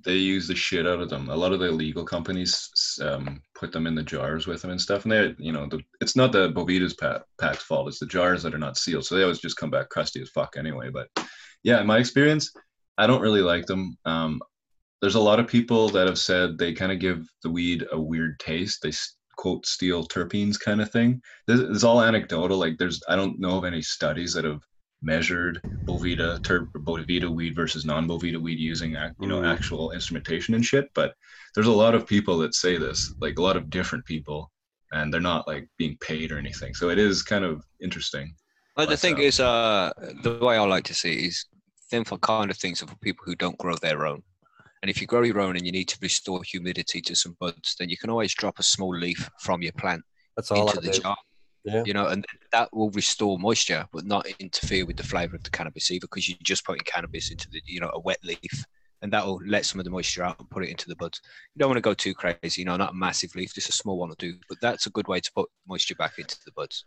they 0.04 0.16
use 0.16 0.48
the 0.48 0.56
shit 0.56 0.88
out 0.88 1.00
of 1.00 1.10
them. 1.10 1.30
A 1.30 1.36
lot 1.36 1.54
of 1.54 1.60
the 1.60 1.72
legal 1.72 2.04
companies 2.04 3.00
um, 3.02 3.42
put 3.56 3.72
them 3.72 3.88
in 3.88 3.96
the 3.96 4.04
jars 4.04 4.48
with 4.48 4.62
them 4.62 4.72
and 4.72 4.82
stuff, 4.82 5.04
and 5.04 5.12
they 5.12 5.36
you 5.38 5.52
know 5.52 5.68
the, 5.68 5.82
it's 6.02 6.16
not 6.16 6.32
the 6.32 6.52
Boveda's 6.52 6.96
pa- 6.96 7.24
pack's 7.40 7.64
fault. 7.64 7.88
It's 7.88 8.00
the 8.00 8.06
jars 8.06 8.44
that 8.44 8.54
are 8.54 8.60
not 8.60 8.78
sealed, 8.78 9.06
so 9.06 9.16
they 9.16 9.24
always 9.24 9.40
just 9.40 9.58
come 9.58 9.70
back 9.70 9.90
crusty 9.90 10.22
as 10.22 10.30
fuck 10.30 10.56
anyway. 10.58 10.90
But 10.90 11.08
yeah, 11.64 11.80
in 11.80 11.88
my 11.88 12.00
experience, 12.00 12.52
I 12.98 13.08
don't 13.08 13.22
really 13.22 13.42
like 13.42 13.66
them. 13.66 13.98
Um, 14.06 14.42
there's 15.02 15.16
a 15.16 15.20
lot 15.20 15.40
of 15.40 15.48
people 15.48 15.90
that 15.90 16.08
have 16.08 16.18
said 16.20 16.58
they 16.58 16.74
kind 16.74 16.92
of 16.92 17.00
give 17.00 17.26
the 17.44 17.50
weed 17.50 17.86
a 17.92 18.00
weird 18.00 18.40
taste. 18.40 18.82
They 18.82 18.92
quote 19.38 19.66
steal 19.66 20.08
terpenes 20.08 20.60
kind 20.60 20.82
of 20.82 20.92
thing. 20.92 21.22
This 21.48 21.60
is 21.60 21.84
all 21.84 22.02
anecdotal. 22.02 22.58
Like 22.58 22.78
there's 22.78 23.02
I 23.08 23.16
don't 23.16 23.40
know 23.40 23.58
of 23.58 23.66
any 23.66 23.82
studies 23.82 24.34
that 24.34 24.46
have 24.46 24.62
measured 25.02 25.62
Boveda 25.90 26.40
terp 26.42 26.68
Boveda 26.78 27.30
weed 27.30 27.56
versus 27.56 27.86
non-Boveda 27.86 28.40
weed 28.40 28.60
using 28.60 28.92
you 29.20 29.28
know 29.28 29.42
Mm. 29.42 29.52
actual 29.52 29.92
instrumentation 29.92 30.54
and 30.54 30.64
shit. 30.66 30.90
But 30.94 31.16
there's 31.56 31.68
a 31.68 31.72
lot 31.72 31.96
of 31.96 32.06
people 32.08 32.38
that 32.40 32.54
say 32.54 32.78
this, 32.78 33.14
like 33.20 33.40
a 33.40 33.42
lot 33.42 33.58
of 33.58 33.70
different 33.70 34.06
people, 34.06 34.52
and 34.92 35.12
they're 35.12 35.20
not 35.22 35.48
like 35.48 35.68
being 35.78 35.98
paid 36.00 36.32
or 36.32 36.38
anything. 36.38 36.74
So 36.76 36.90
it 36.90 37.00
is 37.00 37.24
kind 37.24 37.44
of 37.44 37.64
interesting. 37.82 38.36
Well, 38.78 38.86
the 38.86 38.92
But, 38.94 39.00
thing 39.00 39.16
um, 39.16 39.22
is, 39.22 39.40
uh, 39.40 39.92
the 40.24 40.38
way 40.40 40.58
I 40.58 40.64
like 40.66 40.86
to 40.86 40.94
see 40.94 41.14
it 41.14 41.26
is 41.28 41.46
them 41.90 42.06
for 42.06 42.18
kind 42.20 42.52
of 42.52 42.58
things 42.58 42.82
are 42.82 42.88
for 42.88 42.96
people 42.98 43.24
who 43.26 43.36
don't 43.36 43.58
grow 43.58 43.76
their 43.76 44.06
own. 44.06 44.24
And 44.82 44.90
if 44.90 45.00
you 45.00 45.08
grow 45.08 45.22
your 45.22 45.40
own 45.40 45.56
and 45.56 45.66
you 45.66 45.72
need 45.72 45.88
to 45.90 45.98
restore 46.02 46.42
humidity 46.44 47.02
to 47.02 47.16
some 47.16 47.38
buds, 47.40 47.76
then 47.78 47.90
you 47.90 47.98
can 47.98 48.10
always 48.10 48.34
drop 48.34 48.58
a 48.60 48.64
small 48.64 48.96
leaf 48.98 49.30
from 49.40 49.62
your 49.62 49.74
plant 49.74 50.04
That's 50.36 50.52
all 50.52 50.68
into 50.68 50.80
I 50.80 50.82
the 50.82 50.92
do. 50.92 51.00
jar. 51.02 51.18
Yeah. 51.64 51.84
You 51.86 51.94
know, 51.94 52.08
and 52.08 52.26
that 52.52 52.70
will 52.74 52.90
restore 52.90 53.38
moisture, 53.38 53.86
but 53.94 54.06
not 54.06 54.26
interfere 54.40 54.86
with 54.88 54.98
the 54.98 55.04
flavor 55.04 55.36
of 55.36 55.44
the 55.44 55.52
cannabis 55.52 55.92
either, 55.92 56.08
because 56.08 56.28
you're 56.28 56.38
just 56.42 56.66
putting 56.66 56.84
cannabis 56.84 57.30
into 57.30 57.48
the, 57.52 57.62
you 57.68 57.80
know, 57.80 57.92
a 57.94 58.00
wet 58.00 58.18
leaf, 58.24 58.66
and 59.04 59.14
that 59.14 59.24
will 59.24 59.40
let 59.46 59.66
some 59.66 59.80
of 59.80 59.86
the 59.86 59.92
moisture 59.92 60.24
out 60.24 60.40
and 60.40 60.50
put 60.50 60.64
it 60.64 60.72
into 60.72 60.88
the 60.88 60.96
buds. 60.96 61.22
You 61.54 61.60
don't 61.60 61.70
want 61.70 61.78
to 61.78 61.82
go 61.82 61.94
too 61.94 62.16
crazy, 62.16 62.62
you 62.62 62.66
know, 62.66 62.78
not 62.78 62.94
a 62.94 62.96
massive 62.96 63.36
leaf, 63.36 63.54
just 63.54 63.70
a 63.70 63.74
small 63.74 64.00
one 64.00 64.10
will 64.10 64.16
do. 64.16 64.34
But 64.50 64.58
that's 64.60 64.88
a 64.88 64.92
good 64.92 65.08
way 65.08 65.20
to 65.20 65.32
put 65.36 65.50
moisture 65.68 65.94
back 65.94 66.18
into 66.18 66.36
the 66.46 66.52
buds. 66.54 66.84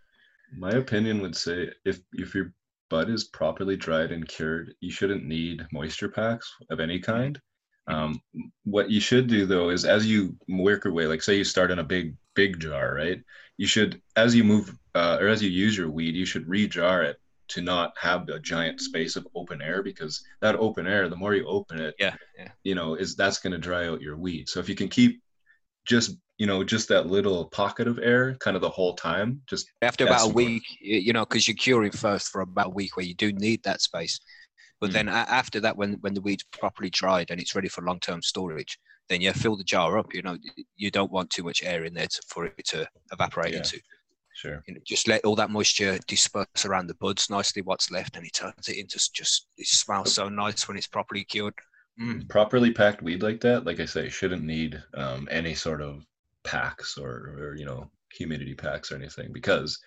My 0.56 0.70
opinion 0.70 1.22
would 1.22 1.36
say 1.36 1.70
if 1.84 2.00
if 2.12 2.34
your 2.34 2.52
bud 2.90 3.10
is 3.10 3.24
properly 3.24 3.76
dried 3.76 4.10
and 4.10 4.26
cured, 4.26 4.74
you 4.80 4.90
shouldn't 4.90 5.24
need 5.24 5.64
moisture 5.72 6.08
packs 6.08 6.52
of 6.70 6.80
any 6.80 6.98
kind. 6.98 7.40
Um, 7.86 8.20
what 8.64 8.90
you 8.90 9.00
should 9.00 9.26
do 9.26 9.46
though 9.46 9.70
is 9.70 9.84
as 9.84 10.06
you 10.06 10.36
work 10.48 10.84
your 10.84 10.94
way, 10.94 11.06
like 11.06 11.22
say 11.22 11.36
you 11.36 11.44
start 11.44 11.70
in 11.70 11.78
a 11.78 11.84
big 11.84 12.16
big 12.34 12.58
jar, 12.58 12.94
right? 12.94 13.20
You 13.56 13.66
should 13.66 14.00
as 14.16 14.34
you 14.34 14.44
move 14.44 14.74
uh, 14.94 15.18
or 15.20 15.28
as 15.28 15.42
you 15.42 15.50
use 15.50 15.76
your 15.76 15.90
weed, 15.90 16.14
you 16.14 16.24
should 16.24 16.48
re-jar 16.48 17.02
it 17.02 17.18
to 17.48 17.60
not 17.60 17.92
have 18.00 18.28
a 18.28 18.38
giant 18.38 18.80
space 18.80 19.16
of 19.16 19.26
open 19.34 19.60
air 19.60 19.82
because 19.82 20.24
that 20.40 20.56
open 20.56 20.86
air, 20.86 21.08
the 21.08 21.16
more 21.16 21.34
you 21.34 21.46
open 21.46 21.78
it, 21.78 21.94
Yeah, 21.98 22.14
yeah. 22.38 22.48
you 22.62 22.74
know, 22.74 22.94
is 22.94 23.16
that's 23.16 23.38
going 23.38 23.52
to 23.52 23.58
dry 23.58 23.86
out 23.86 24.00
your 24.00 24.16
weed. 24.16 24.48
So 24.48 24.60
if 24.60 24.68
you 24.68 24.74
can 24.74 24.88
keep 24.88 25.20
just 25.84 26.16
you 26.38 26.46
know 26.46 26.64
just 26.64 26.88
that 26.88 27.06
little 27.06 27.44
pocket 27.44 27.86
of 27.86 27.98
air 27.98 28.34
kind 28.36 28.56
of 28.56 28.62
the 28.62 28.70
whole 28.70 28.94
time, 28.94 29.42
just 29.46 29.70
after 29.82 30.06
about 30.06 30.30
a 30.30 30.32
week, 30.32 30.62
you 30.80 31.12
know, 31.12 31.24
because 31.26 31.46
you're 31.46 31.56
curing 31.56 31.92
first 31.92 32.28
for 32.28 32.40
about 32.40 32.68
a 32.68 32.70
week 32.70 32.96
where 32.96 33.06
you 33.06 33.14
do 33.14 33.32
need 33.32 33.62
that 33.64 33.82
space. 33.82 34.18
But 34.84 34.90
Mm. 34.90 34.92
then 34.92 35.08
after 35.08 35.60
that, 35.60 35.78
when 35.78 35.94
when 36.02 36.12
the 36.12 36.20
weed's 36.20 36.44
properly 36.44 36.90
dried 36.90 37.30
and 37.30 37.40
it's 37.40 37.54
ready 37.54 37.68
for 37.68 37.80
long 37.82 38.00
term 38.00 38.20
storage, 38.20 38.78
then 39.08 39.22
you 39.22 39.32
fill 39.32 39.56
the 39.56 39.64
jar 39.64 39.96
up. 39.96 40.12
You 40.12 40.20
know, 40.20 40.36
you 40.76 40.90
don't 40.90 41.10
want 41.10 41.30
too 41.30 41.42
much 41.42 41.62
air 41.62 41.84
in 41.84 41.94
there 41.94 42.06
to, 42.06 42.22
for 42.28 42.44
it 42.44 42.66
to 42.66 42.86
evaporate 43.10 43.52
Yeah. 43.52 43.58
into. 43.60 43.80
sure. 44.34 44.62
You 44.66 44.74
know, 44.74 44.80
just 44.84 45.08
let 45.08 45.24
all 45.24 45.36
that 45.36 45.48
moisture 45.50 45.98
disperse 46.06 46.66
around 46.66 46.88
the 46.88 46.94
buds 46.96 47.30
nicely. 47.30 47.62
What's 47.62 47.90
left, 47.90 48.16
and 48.16 48.26
it 48.26 48.34
turns 48.34 48.68
it 48.68 48.76
into 48.76 49.00
just. 49.14 49.46
It 49.56 49.66
smells 49.68 50.12
so 50.12 50.28
nice 50.28 50.68
when 50.68 50.76
it's 50.76 50.86
properly 50.86 51.24
cured. 51.24 51.54
Mm. 51.98 52.28
properly 52.28 52.72
packed 52.72 53.02
weed 53.02 53.22
like 53.22 53.40
that, 53.40 53.64
like 53.64 53.80
I 53.80 53.86
say, 53.86 54.10
shouldn't 54.10 54.44
need 54.44 54.82
um, 54.94 55.28
any 55.30 55.54
sort 55.54 55.80
of 55.80 56.04
packs 56.42 56.98
or, 56.98 57.36
or 57.38 57.54
you 57.56 57.64
know 57.64 57.90
humidity 58.12 58.54
packs 58.54 58.92
or 58.92 58.96
anything 58.96 59.32
because, 59.32 59.78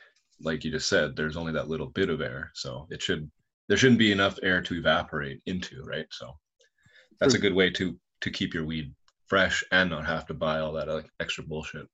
like 0.42 0.64
you 0.64 0.72
just 0.72 0.90
said, 0.90 1.16
there's 1.16 1.38
only 1.38 1.54
that 1.54 1.68
little 1.70 1.88
bit 1.88 2.10
of 2.10 2.22
air, 2.22 2.52
so 2.56 2.88
it 2.90 3.02
should 3.02 3.30
there 3.68 3.78
shouldn't 3.78 4.00
be 4.00 4.12
enough 4.12 4.40
air 4.44 4.62
to 4.62 4.76
evaporate 4.76 5.42
into, 5.46 5.84
right? 5.84 6.06
So 6.12 6.38
that's 7.20 7.34
a 7.34 7.40
good 7.40 7.54
way 7.54 7.70
to 7.72 7.98
to 8.22 8.32
keep 8.32 8.54
your 8.54 8.66
weed 8.66 8.94
fresh 9.28 9.64
and 9.72 9.90
not 9.90 10.06
have 10.06 10.26
to 10.28 10.34
buy 10.34 10.60
all 10.60 10.74
that 10.74 10.88
like, 10.88 11.10
extra 11.20 11.44
bullshit. 11.44 11.88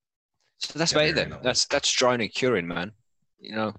So 0.60 0.78
that's 0.80 0.92
about 0.92 1.06
it 1.06 1.16
then. 1.16 1.36
That's 1.42 1.66
that's 1.66 1.92
drying 1.92 2.22
and 2.22 2.34
curing, 2.34 2.68
man. 2.68 2.92
You 3.40 3.56
know, 3.56 3.74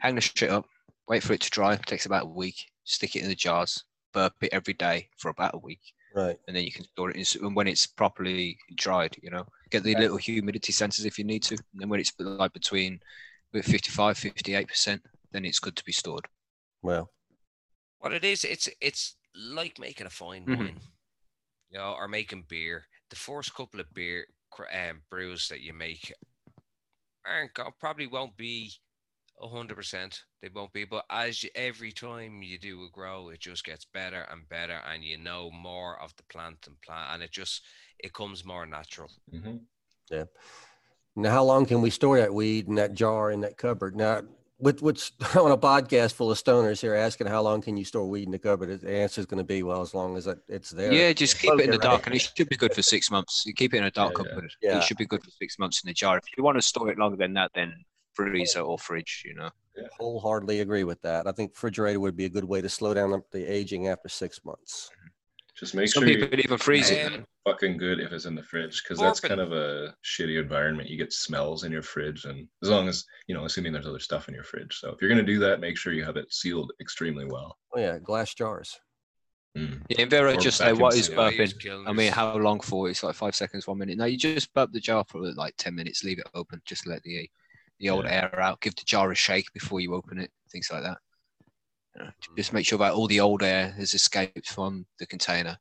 hang 0.00 0.14
the 0.14 0.20
shit 0.20 0.50
up, 0.50 0.66
wait 1.08 1.22
for 1.22 1.32
it 1.34 1.40
to 1.42 1.50
dry. 1.50 1.76
takes 1.76 2.06
about 2.06 2.24
a 2.24 2.28
week. 2.28 2.56
Stick 2.84 3.16
it 3.16 3.22
in 3.22 3.28
the 3.28 3.34
jars, 3.34 3.84
burp 4.12 4.34
it 4.42 4.50
every 4.52 4.74
day 4.74 5.08
for 5.18 5.30
about 5.30 5.54
a 5.54 5.58
week, 5.58 5.80
Right. 6.14 6.36
and 6.46 6.54
then 6.56 6.64
you 6.64 6.72
can 6.72 6.84
store 6.84 7.10
it. 7.10 7.16
in- 7.16 7.44
And 7.46 7.56
when 7.56 7.66
it's 7.66 7.86
properly 7.86 8.58
dried, 8.76 9.16
you 9.22 9.30
know, 9.30 9.46
get 9.70 9.82
the 9.82 9.92
Okay. 9.92 10.00
little 10.02 10.18
humidity 10.18 10.72
sensors 10.72 11.06
if 11.06 11.18
you 11.18 11.24
need 11.24 11.42
to. 11.44 11.54
And 11.54 11.80
then 11.80 11.88
when 11.88 12.00
it's 12.00 12.12
like 12.18 12.52
between 12.52 13.00
with 13.52 13.64
55, 13.66 14.18
58 14.18 14.68
percent, 14.68 15.02
then 15.32 15.44
it's 15.46 15.58
good 15.58 15.76
to 15.76 15.84
be 15.84 15.92
stored. 15.92 16.26
Well, 16.82 17.10
What 18.04 18.12
it 18.12 18.22
is, 18.22 18.44
it's 18.44 18.68
it's 18.82 19.16
like 19.34 19.78
making 19.78 20.06
a 20.06 20.10
fine 20.10 20.44
Mhm. 20.44 20.58
wine, 20.58 20.80
you 21.70 21.78
know, 21.78 21.94
or 21.94 22.06
making 22.06 22.42
beer. 22.42 22.86
The 23.08 23.16
first 23.16 23.54
couple 23.54 23.80
of 23.80 23.94
beer 23.94 24.26
um, 24.74 25.02
brews 25.08 25.48
that 25.48 25.62
you 25.62 25.72
make 25.72 26.12
aren't 27.24 27.54
go- 27.54 27.72
probably 27.80 28.06
won't 28.06 28.36
be 28.36 28.74
hundred 29.40 29.76
percent. 29.76 30.24
They 30.42 30.50
won't 30.50 30.74
be, 30.74 30.84
but 30.84 31.06
as 31.08 31.42
you, 31.42 31.50
every 31.54 31.92
time 31.92 32.42
you 32.42 32.58
do 32.58 32.84
a 32.84 32.90
grow, 32.90 33.30
it 33.30 33.40
just 33.40 33.64
gets 33.64 33.86
better 33.86 34.20
and 34.30 34.46
better, 34.50 34.82
and 34.86 35.02
you 35.02 35.16
know 35.16 35.50
more 35.50 35.98
of 35.98 36.14
the 36.16 36.24
plant 36.24 36.66
and 36.66 36.78
plant, 36.82 37.14
and 37.14 37.22
it 37.22 37.32
just 37.32 37.62
it 37.98 38.12
comes 38.12 38.44
more 38.44 38.66
natural. 38.66 39.10
Mhm. 39.32 39.66
now 41.16 41.30
how 41.30 41.44
long 41.44 41.64
can 41.64 41.80
we 41.80 41.88
store 41.88 42.18
that 42.18 42.34
weed 42.34 42.68
in 42.68 42.74
that 42.74 42.92
jar 42.92 43.30
in 43.30 43.40
that 43.40 43.56
cupboard? 43.56 43.96
Now, 43.96 44.22
with 44.58 44.82
what's 44.82 45.12
on 45.36 45.50
a 45.50 45.58
podcast 45.58 46.14
full 46.14 46.30
of 46.30 46.38
stoners 46.38 46.80
here 46.80 46.94
asking 46.94 47.26
how 47.26 47.42
long 47.42 47.60
can 47.60 47.76
you 47.76 47.84
store 47.84 48.08
weed 48.08 48.24
in 48.24 48.30
the 48.30 48.38
cupboard, 48.38 48.80
the 48.80 48.90
answer 48.90 49.20
is 49.20 49.26
going 49.26 49.38
to 49.38 49.44
be 49.44 49.62
well 49.62 49.82
as 49.82 49.94
long 49.94 50.16
as 50.16 50.28
it's 50.48 50.70
there. 50.70 50.92
Yeah, 50.92 51.12
just 51.12 51.38
keep 51.38 51.52
it 51.52 51.60
in 51.60 51.66
the 51.66 51.72
you're 51.72 51.78
dark, 51.78 52.06
and 52.06 52.14
it 52.14 52.30
should 52.36 52.48
be 52.48 52.56
good 52.56 52.74
for 52.74 52.82
six 52.82 53.10
months. 53.10 53.44
You 53.46 53.52
keep 53.54 53.74
it 53.74 53.78
in 53.78 53.84
a 53.84 53.90
dark 53.90 54.12
Yeah, 54.16 54.22
yeah. 54.22 54.28
cupboard. 54.30 54.52
Yeah. 54.62 54.78
It 54.78 54.84
should 54.84 54.96
be 54.96 55.06
good 55.06 55.22
for 55.22 55.30
six 55.30 55.58
months 55.58 55.82
in 55.82 55.88
the 55.88 55.94
jar. 55.94 56.18
If 56.18 56.24
you 56.36 56.44
want 56.44 56.56
to 56.58 56.62
store 56.62 56.90
it 56.90 56.98
longer 56.98 57.16
than 57.16 57.34
that, 57.34 57.50
then 57.54 57.74
freezer 58.14 58.60
or 58.60 58.78
fridge. 58.78 59.22
You 59.26 59.34
know. 59.34 59.50
Wholeheartedly 59.98 60.60
agree 60.60 60.84
with 60.84 61.02
that. 61.02 61.26
I 61.26 61.32
think 61.32 61.52
refrigerator 61.52 61.98
would 61.98 62.16
be 62.16 62.26
a 62.26 62.30
good 62.30 62.44
way 62.44 62.60
to 62.60 62.68
slow 62.68 62.94
down 62.94 63.22
the 63.32 63.52
aging 63.52 63.88
after 63.88 64.08
six 64.08 64.44
months. 64.44 64.90
Mm-hmm. 64.92 65.08
Just 65.56 65.74
make 65.74 65.88
Some 65.88 66.02
sure 66.02 66.10
you 66.10 66.18
people 66.18 66.40
even 66.40 66.58
freeze 66.58 66.90
it. 66.90 67.24
Fucking 67.46 67.76
good 67.76 68.00
if 68.00 68.10
it's 68.12 68.24
in 68.24 68.34
the 68.34 68.42
fridge 68.42 68.82
because 68.82 68.98
that's 68.98 69.20
kind 69.20 69.40
of 69.40 69.52
a 69.52 69.94
shitty 70.04 70.40
environment. 70.40 70.88
You 70.88 70.96
get 70.96 71.12
smells 71.12 71.62
in 71.62 71.70
your 71.70 71.82
fridge, 71.82 72.24
and 72.24 72.48
as 72.62 72.70
long 72.70 72.88
as 72.88 73.04
you 73.28 73.34
know, 73.34 73.44
assuming 73.44 73.72
there's 73.72 73.86
other 73.86 74.00
stuff 74.00 74.28
in 74.28 74.34
your 74.34 74.44
fridge. 74.44 74.76
So 74.78 74.90
if 74.90 75.00
you're 75.00 75.10
gonna 75.10 75.22
do 75.22 75.38
that, 75.40 75.60
make 75.60 75.76
sure 75.76 75.92
you 75.92 76.04
have 76.04 76.16
it 76.16 76.32
sealed 76.32 76.72
extremely 76.80 77.26
well. 77.26 77.58
Oh 77.74 77.78
yeah, 77.78 77.98
glass 77.98 78.34
jars. 78.34 78.80
Mm. 79.56 79.82
Yeah, 79.88 80.00
in 80.00 80.08
Vero, 80.08 80.34
just 80.36 80.58
say 80.58 80.72
what 80.72 80.94
is. 80.94 81.10
I 81.10 81.30
use 81.30 81.52
burping. 81.54 81.86
I 81.86 81.92
mean, 81.92 82.10
how 82.10 82.36
long 82.36 82.58
for? 82.60 82.88
It's 82.90 83.04
like 83.04 83.14
five 83.14 83.36
seconds, 83.36 83.68
one 83.68 83.78
minute. 83.78 83.98
No, 83.98 84.06
you 84.06 84.16
just 84.16 84.52
burp 84.54 84.72
the 84.72 84.80
jar 84.80 85.04
for 85.06 85.20
like 85.34 85.54
ten 85.56 85.76
minutes, 85.76 86.02
leave 86.02 86.18
it 86.18 86.26
open, 86.34 86.60
just 86.64 86.86
let 86.86 87.02
the 87.04 87.30
the 87.78 87.90
old 87.90 88.06
Yeah. 88.06 88.30
air 88.32 88.40
out. 88.40 88.60
Give 88.60 88.74
the 88.74 88.84
jar 88.84 89.12
a 89.12 89.14
shake 89.14 89.52
before 89.52 89.80
you 89.80 89.94
open 89.94 90.18
it, 90.18 90.32
things 90.50 90.70
like 90.72 90.82
that. 90.82 90.98
You 91.96 92.04
know, 92.04 92.10
just 92.36 92.52
make 92.52 92.66
sure 92.66 92.78
that 92.78 92.92
all 92.92 93.06
the 93.06 93.20
old 93.20 93.42
air 93.42 93.70
has 93.72 93.94
escaped 93.94 94.48
from 94.48 94.84
the 94.98 95.06
container. 95.06 95.56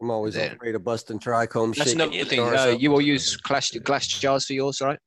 I'm 0.00 0.10
always 0.10 0.34
There. 0.34 0.52
afraid 0.52 0.74
of 0.74 0.84
busting 0.84 1.18
trichomes. 1.18 1.76
That's 1.76 1.90
shaking 1.90 2.00
another 2.02 2.24
the 2.24 2.24
thing. 2.30 2.38
jars 2.38 2.60
Uh, 2.60 2.76
you 2.78 2.90
will 2.90 3.00
use 3.00 3.36
glass 3.36 3.70
glass 3.70 4.06
jars 4.08 4.46
for 4.46 4.52
yours, 4.54 4.80
right? 4.80 4.98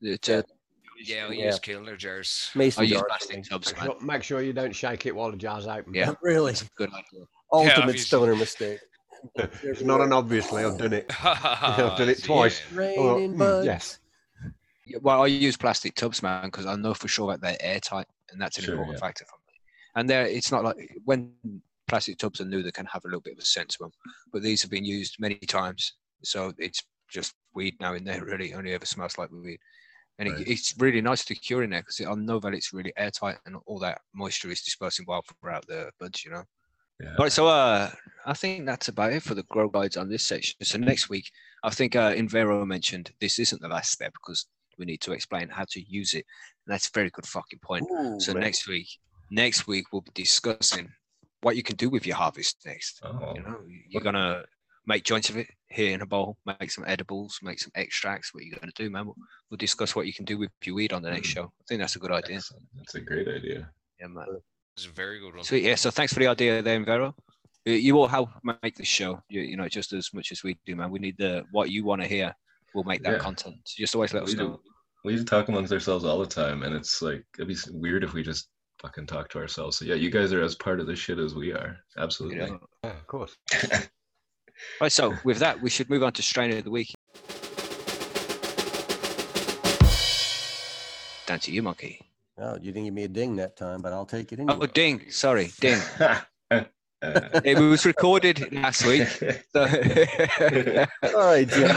That, 0.00 0.28
uh, 0.28 0.42
Yeah, 1.00 1.26
I 1.28 1.32
Yeah. 1.32 1.44
use 1.46 1.60
Kilner 1.60 1.96
jars. 1.96 2.50
Mason 2.56 2.82
I 2.82 2.86
use 2.86 3.02
plastic 3.06 3.44
tubs, 3.48 3.68
Make 3.68 3.76
man. 3.76 3.86
sure, 3.86 4.00
make 4.00 4.22
sure 4.24 4.40
you 4.42 4.52
don't 4.52 4.72
shake 4.74 5.06
it 5.06 5.14
while 5.14 5.30
the 5.30 5.36
jar's 5.36 5.66
open. 5.66 5.94
Yeah. 5.94 6.12
Really, 6.22 6.54
Good 6.74 6.88
idea. 6.92 7.24
ultimate 7.52 7.76
obviously. 7.78 7.98
stoner 8.00 8.34
mistake. 8.36 8.80
It's 9.62 9.82
not 9.82 10.00
an 10.00 10.12
obviously. 10.12 10.64
I've 10.64 10.76
done 10.78 10.92
it. 10.92 11.06
I've 11.24 11.96
done 11.98 12.08
it 12.08 12.22
twice. 12.22 12.60
Oh, 12.72 13.16
mm, 13.18 13.64
yes. 13.64 13.98
Yeah, 14.86 14.98
Well, 15.02 15.22
I 15.22 15.26
use 15.26 15.56
plastic 15.56 15.94
tubs, 15.94 16.22
man, 16.22 16.46
because 16.46 16.66
I 16.66 16.74
know 16.76 16.94
for 16.94 17.08
sure 17.08 17.30
that 17.32 17.40
they're 17.40 17.56
airtight, 17.60 18.06
and 18.30 18.40
that's 18.40 18.58
an 18.58 18.64
Sure, 18.64 18.74
important 18.74 18.98
yeah. 19.00 19.06
factor 19.06 19.24
for 19.26 19.36
me. 19.36 19.37
And 19.98 20.08
there, 20.08 20.26
it's 20.26 20.52
not 20.52 20.62
like 20.64 20.76
when 21.04 21.32
plastic 21.88 22.18
tubs 22.18 22.40
are 22.40 22.44
new, 22.44 22.62
they 22.62 22.70
can 22.70 22.86
have 22.86 23.04
a 23.04 23.08
little 23.08 23.20
bit 23.20 23.32
of 23.32 23.40
a 23.40 23.44
scent 23.44 23.70
to 23.70 23.78
them, 23.80 23.90
but 24.32 24.42
these 24.42 24.62
have 24.62 24.70
been 24.70 24.84
used 24.84 25.16
many 25.18 25.34
times, 25.36 25.94
so 26.22 26.52
it's 26.58 26.82
just 27.10 27.34
weed 27.54 27.74
now 27.80 27.94
in 27.94 28.04
there. 28.04 28.24
Really, 28.24 28.54
only 28.54 28.74
ever 28.74 28.86
smells 28.86 29.18
like 29.18 29.30
weed, 29.32 29.58
and 30.18 30.28
Right. 30.28 30.40
it, 30.40 30.48
it's 30.48 30.74
really 30.78 31.00
nice 31.00 31.24
to 31.24 31.34
cure 31.34 31.62
in 31.64 31.70
there 31.70 31.80
because 31.80 32.00
I 32.00 32.14
know 32.14 32.38
that 32.40 32.54
it's 32.54 32.72
really 32.72 32.92
airtight 32.96 33.38
and 33.46 33.56
all 33.66 33.80
that 33.80 34.00
moisture 34.14 34.50
is 34.50 34.62
dispersing 34.62 35.04
well 35.08 35.22
throughout 35.40 35.66
the 35.66 35.90
buds. 35.98 36.24
You 36.24 36.30
know. 36.32 36.44
Yeah. 37.00 37.14
All 37.18 37.24
right, 37.24 37.32
so 37.32 37.46
uh, 37.48 37.90
I 38.26 38.34
think 38.34 38.66
that's 38.66 38.88
about 38.88 39.12
it 39.12 39.22
for 39.22 39.34
the 39.34 39.44
grow 39.44 39.68
guides 39.68 39.96
on 39.96 40.08
this 40.08 40.24
section. 40.24 40.54
So 40.62 40.78
next 40.78 41.08
week, 41.08 41.30
I 41.64 41.70
think 41.70 41.96
uh, 41.96 42.12
Invero 42.12 42.66
mentioned 42.66 43.10
this 43.20 43.38
isn't 43.38 43.62
the 43.62 43.68
last 43.68 43.92
step 43.92 44.12
because 44.14 44.46
we 44.78 44.84
need 44.84 45.00
to 45.02 45.12
explain 45.12 45.48
how 45.48 45.64
to 45.70 45.80
use 45.88 46.14
it, 46.14 46.24
and 46.66 46.72
that's 46.72 46.88
a 46.88 46.92
very 46.94 47.10
good 47.10 47.26
fucking 47.26 47.60
point. 47.62 47.84
Ooh, 47.90 48.20
So 48.20 48.32
man. 48.32 48.42
next 48.42 48.68
week, 48.68 48.88
next 49.30 49.66
week 49.66 49.86
we'll 49.92 50.02
be 50.02 50.10
discussing 50.14 50.90
what 51.42 51.56
you 51.56 51.62
can 51.62 51.76
do 51.76 51.88
with 51.90 52.06
your 52.06 52.16
harvest 52.16 52.56
next. 52.66 53.00
Oh, 53.04 53.32
You 53.36 53.42
know, 53.42 53.56
you're 53.88 54.02
gonna 54.02 54.42
make 54.86 55.04
joints 55.04 55.28
of 55.30 55.36
it 55.36 55.46
here 55.68 55.92
in 55.94 56.00
a 56.02 56.06
bowl, 56.06 56.36
make 56.46 56.70
some 56.70 56.84
edibles, 56.86 57.38
make 57.42 57.58
some 57.60 57.70
extracts. 57.74 58.32
What 58.34 58.44
you're 58.44 58.58
gonna 58.58 58.72
do, 58.74 58.90
man? 58.90 59.06
We'll, 59.06 59.16
we'll 59.50 59.58
discuss 59.58 59.94
what 59.94 60.06
you 60.06 60.12
can 60.12 60.24
do 60.24 60.38
with 60.38 60.50
your 60.64 60.74
weed 60.74 60.92
on 60.92 61.02
the 61.02 61.10
next 61.10 61.28
Mm. 61.28 61.34
show. 61.34 61.44
I 61.44 61.64
think 61.68 61.80
that's 61.80 61.96
a 61.96 61.98
good 62.00 62.10
idea. 62.12 62.36
excellent. 62.36 62.66
That's 62.76 62.94
a 62.94 63.00
great 63.00 63.28
idea. 63.28 63.70
Yeah, 64.00 64.06
man. 64.08 64.26
It's 64.76 64.86
a 64.86 64.90
very 64.90 65.20
good 65.20 65.34
one. 65.34 65.44
Sweet. 65.44 65.64
Yeah. 65.64 65.74
So 65.74 65.90
thanks 65.90 66.12
for 66.12 66.20
the 66.20 66.28
idea 66.28 66.62
there, 66.62 66.78
Invero. 66.80 67.12
You- 67.64 67.74
You 67.74 67.98
all 67.98 68.06
help 68.08 68.30
make 68.62 68.76
this 68.76 68.88
show. 68.88 69.22
You, 69.28 69.42
you 69.42 69.56
know, 69.56 69.68
just 69.68 69.92
as 69.92 70.12
much 70.14 70.32
as 70.32 70.42
we 70.42 70.56
do, 70.64 70.74
man. 70.76 70.90
We 70.90 70.98
need 71.00 71.16
the 71.18 71.44
what 71.50 71.70
you 71.70 71.84
want 71.84 72.00
to 72.02 72.08
hear. 72.08 72.32
We'll 72.74 72.84
make 72.84 73.02
that 73.02 73.14
Yeah. 73.14 73.18
content. 73.18 73.56
So 73.64 73.74
just 73.78 73.94
always 73.94 74.12
let 74.14 74.22
us 74.22 74.30
we, 74.30 74.36
know. 74.36 74.48
do, 74.48 74.60
we 75.04 75.16
do 75.16 75.24
talk 75.24 75.48
amongst 75.48 75.72
ourselves 75.72 76.04
all 76.04 76.18
the 76.18 76.26
time, 76.26 76.62
and 76.62 76.74
it's 76.74 77.02
like 77.02 77.24
it'd 77.38 77.48
be 77.48 77.56
weird 77.72 78.04
if 78.04 78.12
we 78.14 78.22
just 78.22 78.48
fucking 78.80 79.06
talk 79.06 79.28
to 79.30 79.38
ourselves. 79.38 79.78
So 79.78 79.84
yeah, 79.84 79.94
you 79.94 80.10
guys 80.10 80.32
are 80.32 80.42
as 80.42 80.54
part 80.54 80.80
of 80.80 80.86
this 80.86 80.98
shit 80.98 81.18
as 81.18 81.34
we 81.34 81.52
are. 81.52 81.78
Absolutely. 81.98 82.38
Yeah. 82.38 82.56
Yeah, 82.84 82.90
of 82.90 83.06
course. 83.06 83.36
Right. 84.80 84.90
So 84.90 85.14
with 85.22 85.38
that, 85.38 85.62
we 85.62 85.70
should 85.70 85.88
move 85.88 86.02
on 86.02 86.12
to 86.14 86.20
strain 86.22 86.50
of 86.50 86.64
the 86.64 86.70
week. 86.72 86.92
Down 91.26 91.38
to 91.40 91.52
you, 91.52 91.62
monkey. 91.62 92.00
Oh, 92.38 92.54
you 92.54 92.72
didn't 92.72 92.86
give 92.86 92.94
me 92.94 93.04
a 93.04 93.08
ding 93.08 93.36
that 93.36 93.56
time, 93.56 93.82
but 93.82 93.92
I'll 93.92 94.04
take 94.04 94.32
it 94.32 94.40
Oh, 94.40 94.44
anyway. 94.50 94.66
ding. 94.74 95.10
Sorry, 95.10 95.52
ding. 95.60 95.78
Uh, 97.00 97.40
It 97.44 97.56
was 97.56 97.86
recorded 97.86 98.52
last 98.52 98.84
week. 98.84 99.06
So 99.52 99.60
All 101.14 101.26
right, 101.26 101.46
Jim. 101.48 101.76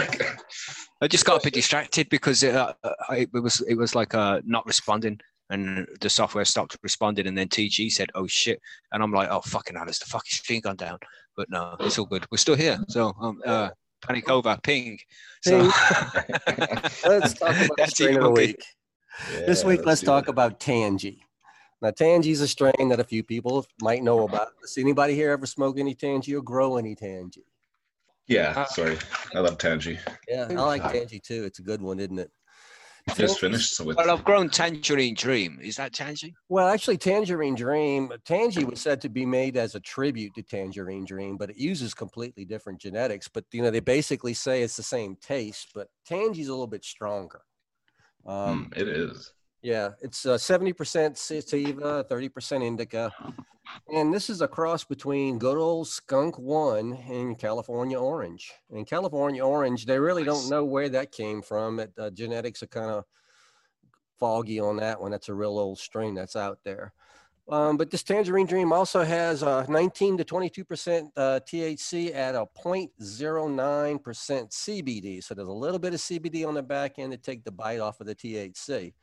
I 0.99 1.07
just 1.07 1.25
got 1.25 1.39
a 1.39 1.43
bit 1.43 1.53
distracted 1.53 2.09
because 2.09 2.41
it, 2.41 2.55
uh, 2.55 2.73
it 3.11 3.29
was 3.31 3.61
it 3.67 3.75
was 3.75 3.93
like 3.93 4.15
uh, 4.15 4.41
not 4.45 4.65
responding, 4.65 5.19
and 5.51 5.87
the 5.99 6.09
software 6.09 6.45
stopped 6.45 6.75
responding, 6.81 7.27
and 7.27 7.37
then 7.37 7.47
TG 7.47 7.91
said, 7.91 8.09
"Oh 8.15 8.25
shit," 8.25 8.59
and 8.91 9.03
I'm 9.03 9.11
like, 9.11 9.29
"Oh 9.29 9.41
fucking 9.41 9.75
hell, 9.75 9.85
has 9.85 9.99
the 9.99 10.05
fucking 10.05 10.31
stream 10.31 10.61
gone 10.61 10.77
down?" 10.77 10.97
But 11.37 11.49
no, 11.51 11.75
it's 11.81 11.99
all 11.99 12.05
good. 12.05 12.25
We're 12.31 12.37
still 12.37 12.55
here. 12.55 12.79
So 12.89 13.13
um, 13.21 13.41
uh, 13.45 13.69
panic 14.01 14.29
over, 14.29 14.57
ping. 14.63 14.97
So 15.43 15.59
Let's 17.05 17.33
talk 17.33 17.49
about 17.49 17.67
the 17.67 17.73
That's 17.77 17.91
strain 17.91 18.15
of 18.17 18.23
the 18.23 18.29
monkey. 18.29 18.47
week. 18.47 18.63
this 19.45 19.63
week, 19.63 19.85
let's 19.85 20.01
do 20.01 20.07
talk 20.07 20.23
it. 20.23 20.29
about 20.29 20.59
Tangie. 20.59 21.19
Now, 21.81 21.89
Tangie 21.91 22.27
is 22.31 22.41
a 22.41 22.47
strain 22.47 22.89
that 22.89 22.99
a 22.99 23.03
few 23.03 23.23
people 23.23 23.65
might 23.81 24.03
know 24.03 24.23
about. 24.27 24.49
Does 24.61 24.77
anybody 24.77 25.15
here 25.15 25.31
ever 25.31 25.45
smoke 25.47 25.79
any 25.79 25.95
Tangie 25.95 26.37
or 26.37 26.41
grow 26.41 26.77
any 26.77 26.95
Tangie? 26.95 27.43
Yeah, 28.27 28.53
Uh, 28.55 28.65
sorry. 28.65 28.97
I 29.35 29.39
love 29.39 29.57
Tangie. 29.57 29.97
Yeah, 30.27 30.47
I 30.49 30.53
like 30.53 30.81
Sorry. 30.83 30.99
Tangie 30.99 31.23
too. 31.23 31.43
It's 31.43 31.59
a 31.59 31.63
good 31.63 31.81
one, 31.81 31.99
isn't 31.99 32.19
it? 32.19 32.31
Just 33.15 33.39
finished 33.39 33.75
so 33.75 33.83
with 33.83 33.97
well, 33.97 34.09
I've 34.09 34.23
grown 34.23 34.49
Tangerine 34.49 35.15
Dream. 35.15 35.59
Is 35.61 35.75
that 35.77 35.91
Tangie? 35.91 36.33
Well, 36.49 36.67
actually, 36.67 36.97
Tangerine 36.97 37.55
Dream, 37.55 38.11
Tangie 38.25 38.63
was 38.63 38.79
said 38.79 39.01
to 39.01 39.09
be 39.09 39.25
made 39.25 39.57
as 39.57 39.75
a 39.75 39.79
tribute 39.79 40.33
to 40.35 40.43
Tangerine 40.43 41.05
Dream, 41.05 41.37
but 41.37 41.49
it 41.49 41.57
uses 41.57 41.93
completely 41.93 42.45
different 42.45 42.79
genetics. 42.79 43.27
But 43.27 43.45
you 43.51 43.61
know, 43.61 43.71
they 43.71 43.79
basically 43.79 44.33
say 44.33 44.61
it's 44.61 44.77
the 44.77 44.83
same 44.83 45.15
taste, 45.15 45.69
but 45.73 45.87
Tangie's 46.09 46.47
a 46.47 46.53
little 46.53 46.67
bit 46.67 46.83
stronger. 46.85 47.41
Um, 48.25 48.69
Mm, 48.71 48.77
it 48.77 48.87
is. 48.87 49.33
Yeah, 49.61 49.91
it's 50.01 50.25
uh, 50.25 50.37
70% 50.37 51.17
sativa, 51.17 52.03
30% 52.09 52.65
indica. 52.65 53.11
And 53.93 54.13
this 54.13 54.29
is 54.29 54.41
a 54.41 54.47
cross 54.47 54.83
between 54.83 55.37
good 55.37 55.57
old 55.57 55.87
skunk 55.87 56.37
one 56.39 56.93
and 56.93 57.37
California 57.37 57.99
orange. 57.99 58.51
And 58.71 58.87
California 58.87 59.45
orange, 59.45 59.85
they 59.85 59.99
really 59.99 60.23
don't 60.23 60.49
know 60.49 60.65
where 60.65 60.89
that 60.89 61.11
came 61.11 61.41
from. 61.41 61.79
It, 61.79 61.93
uh, 61.97 62.09
genetics 62.09 62.63
are 62.63 62.67
kind 62.67 62.89
of 62.89 63.05
foggy 64.19 64.59
on 64.59 64.77
that 64.77 64.99
one. 64.99 65.11
That's 65.11 65.29
a 65.29 65.33
real 65.33 65.59
old 65.59 65.77
strain 65.77 66.15
that's 66.15 66.35
out 66.35 66.59
there. 66.63 66.93
Um, 67.49 67.75
but 67.77 67.91
this 67.91 68.03
Tangerine 68.03 68.45
Dream 68.45 68.71
also 68.71 69.03
has 69.03 69.43
uh, 69.43 69.65
19 69.67 70.17
to 70.17 70.23
22% 70.23 71.09
uh, 71.17 71.39
THC 71.45 72.15
at 72.15 72.33
a 72.35 72.45
0.09% 72.57 72.89
CBD. 73.99 75.23
So 75.23 75.33
there's 75.33 75.47
a 75.47 75.51
little 75.51 75.79
bit 75.79 75.93
of 75.93 75.99
CBD 75.99 76.47
on 76.47 76.53
the 76.53 76.63
back 76.63 76.97
end 76.97 77.11
to 77.11 77.17
take 77.17 77.43
the 77.43 77.51
bite 77.51 77.79
off 77.79 77.99
of 77.99 78.07
the 78.07 78.15
THC. 78.15 78.93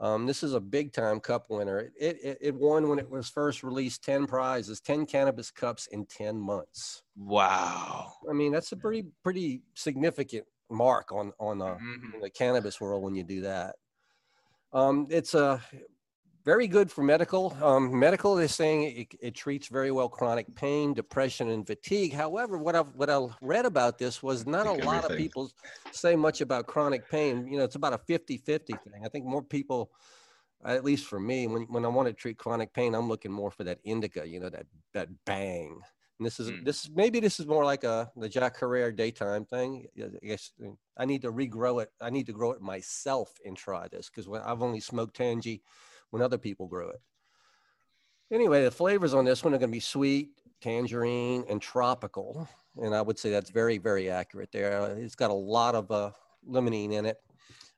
Um, 0.00 0.26
this 0.26 0.42
is 0.42 0.54
a 0.54 0.60
big 0.60 0.92
time 0.92 1.20
cup 1.20 1.46
winner. 1.50 1.78
It, 1.98 2.18
it, 2.22 2.38
it- 2.40 2.54
won 2.54 2.88
when 2.88 2.98
it 2.98 3.08
was 3.08 3.28
first 3.28 3.62
released 3.62 4.02
10 4.04 4.26
prizes, 4.26 4.80
10 4.80 5.06
cannabis 5.06 5.50
cups 5.50 5.86
in 5.86 6.06
10 6.06 6.38
months. 6.38 7.02
Wow. 7.16 8.12
I 8.28 8.32
mean, 8.32 8.52
that's 8.52 8.72
a 8.72 8.76
pretty, 8.76 9.04
pretty 9.22 9.62
significant 9.74 10.46
mark 10.70 11.12
on, 11.12 11.32
on 11.38 11.62
uh, 11.62 11.76
Mhm. 11.76 12.14
in 12.14 12.20
the 12.20 12.30
cannabis 12.30 12.80
world 12.80 13.02
when 13.02 13.14
you 13.14 13.22
do 13.22 13.42
that. 13.42 13.76
Um, 14.72 15.06
it's 15.10 15.34
a 15.34 15.62
very 16.44 16.66
good 16.66 16.90
for 16.90 17.02
medical. 17.02 17.56
Um, 17.62 17.98
medical 17.98 18.38
is 18.38 18.54
saying 18.54 18.82
it, 18.82 19.18
it 19.20 19.34
treats 19.34 19.68
very 19.68 19.90
well 19.90 20.08
chronic 20.08 20.54
pain, 20.54 20.92
depression, 20.92 21.48
and 21.48 21.66
fatigue. 21.66 22.12
However, 22.12 22.58
what 22.58 22.76
I've 22.76 22.94
what 22.94 23.08
I 23.08 23.20
read 23.40 23.64
about 23.64 23.98
this 23.98 24.22
was 24.22 24.46
not 24.46 24.66
a 24.66 24.72
Like 24.72 24.84
lot 24.84 25.04
of 25.10 25.16
people 25.16 25.50
say 25.90 26.16
much 26.16 26.40
about 26.40 26.66
chronic 26.66 27.08
pain. 27.10 27.46
You 27.46 27.58
know, 27.58 27.64
it's 27.64 27.76
about 27.76 27.94
a 27.94 27.98
50-50 27.98 28.66
thing. 28.66 28.78
I 29.04 29.08
think 29.08 29.24
more 29.24 29.42
people, 29.42 29.90
at 30.64 30.84
least 30.84 31.06
for 31.06 31.18
me, 31.18 31.46
when, 31.46 31.62
when 31.62 31.84
I 31.84 31.88
want 31.88 32.08
to 32.08 32.14
treat 32.14 32.36
chronic 32.36 32.74
pain, 32.74 32.94
I'm 32.94 33.08
looking 33.08 33.32
more 33.32 33.50
for 33.50 33.64
that 33.64 33.78
indica, 33.84 34.26
you 34.26 34.38
know, 34.40 34.50
that 34.50 34.66
that 34.92 35.08
bang. 35.24 35.80
And 36.18 36.26
this 36.26 36.38
is 36.38 36.50
Mm. 36.50 36.64
this 36.64 36.90
maybe 36.94 37.20
this 37.20 37.40
is 37.40 37.46
more 37.46 37.64
like 37.64 37.84
a 37.84 38.10
the 38.16 38.28
Jack 38.28 38.58
Herer 38.60 38.92
daytime 38.92 39.46
thing. 39.46 39.86
I 39.98 40.26
guess 40.26 40.52
uh, 40.62 40.72
I 40.96 41.06
need 41.06 41.22
to 41.22 41.32
regrow 41.32 41.82
it. 41.82 41.90
I 42.02 42.10
need 42.10 42.26
to 42.26 42.32
grow 42.32 42.52
it 42.52 42.60
myself 42.60 43.32
and 43.46 43.56
try 43.56 43.88
this 43.88 44.10
because 44.10 44.28
I've 44.44 44.62
only 44.62 44.80
smoked 44.80 45.16
Tangie 45.16 45.62
when 46.14 46.22
other 46.22 46.38
people 46.38 46.68
grow 46.68 46.90
it. 46.90 47.00
Anyway, 48.30 48.62
the 48.62 48.70
flavors 48.70 49.14
on 49.14 49.24
this 49.24 49.42
one 49.42 49.52
are 49.52 49.58
going 49.58 49.68
to 49.68 49.76
be 49.76 49.80
sweet, 49.80 50.28
tangerine, 50.60 51.44
and 51.48 51.60
tropical. 51.60 52.48
And 52.80 52.94
I 52.94 53.02
would 53.02 53.18
say 53.18 53.30
that's 53.30 53.50
very, 53.50 53.78
very 53.78 54.08
accurate 54.08 54.52
there. 54.52 54.80
Uh, 54.80 54.94
It's 54.94 55.16
got 55.16 55.32
a 55.32 55.34
lot 55.34 55.74
of 55.74 55.90
uh, 55.90 56.12
limonene 56.48 56.92
in 56.92 57.04
it. 57.04 57.16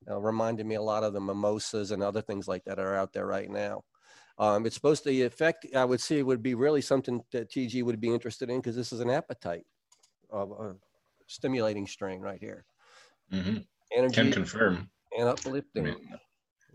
Uh, 0.09 0.21
reminded 0.21 0.67
me 0.67 0.75
a 0.75 0.83
lot 0.83 1.03
of 1.03 1.15
the 1.15 1.21
mimosas 1.21 1.93
and 1.93 2.03
other 2.03 2.21
things 2.21 2.47
like 2.47 2.63
that 2.67 2.79
are 2.79 2.95
out 2.95 3.15
there 3.15 3.27
right 3.27 3.49
now. 3.51 3.83
Um, 4.37 4.67
it's 4.67 4.75
supposed 4.77 5.03
to 5.05 5.23
affect, 5.25 5.67
I 5.75 5.87
would 5.87 6.03
say, 6.03 6.23
would 6.23 6.43
be 6.43 6.55
really 6.55 6.83
something 6.83 7.23
that 7.33 7.51
TG 7.51 7.83
would 7.85 8.03
be 8.03 8.13
interested 8.13 8.51
in 8.51 8.59
because 8.59 8.77
this 8.77 8.93
is 8.93 9.01
an 9.01 9.09
appetite 9.09 9.65
of 10.29 10.51
a 10.51 10.77
stimulating 11.27 11.87
strain 11.87 12.21
right 12.21 12.39
here. 12.39 12.67
hmm 13.31 13.57
Energy 13.97 14.15
Can 14.15 14.31
confirm. 14.31 14.91
and 15.19 15.27
I 15.27 15.33
uplifting. 15.33 15.85
mean, 15.85 16.19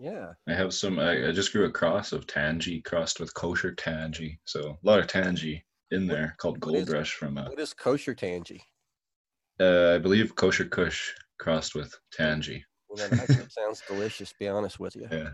yeah. 0.02 0.34
I 0.48 0.54
have 0.54 0.74
some. 0.74 0.98
I, 1.00 1.28
I 1.30 1.32
just 1.32 1.52
grew 1.52 1.66
a 1.66 1.72
cross 1.72 2.12
of 2.12 2.26
Tangie 2.26 2.84
crossed 2.84 3.20
with 3.20 3.34
kosher 3.34 3.74
Tangie, 3.74 4.38
so 4.46 4.78
a 4.84 4.88
lot 4.88 5.00
of 5.00 5.08
Tangie 5.08 5.62
in 5.92 6.08
there 6.08 6.36
called 6.40 6.56
what 6.56 6.74
Gold 6.74 6.88
is- 6.88 6.90
Rush 6.90 7.14
from, 7.14 7.38
uh, 7.38 7.50
What 7.50 7.60
is 7.60 7.74
kosher 7.74 8.16
Tangie? 8.16 8.62
uh, 9.60 9.94
I 9.96 9.98
believe 10.00 10.36
kosher 10.36 10.66
Kush 10.66 11.12
crossed 11.40 11.76
with 11.76 11.94
Tangie. 12.18 12.64
Well, 12.90 13.08
that 13.10 13.48
sounds 13.52 13.82
delicious, 13.88 14.34
be 14.40 14.48
honest 14.48 14.80
with 14.80 14.96
you. 14.96 15.08
Yeah. 15.12 15.30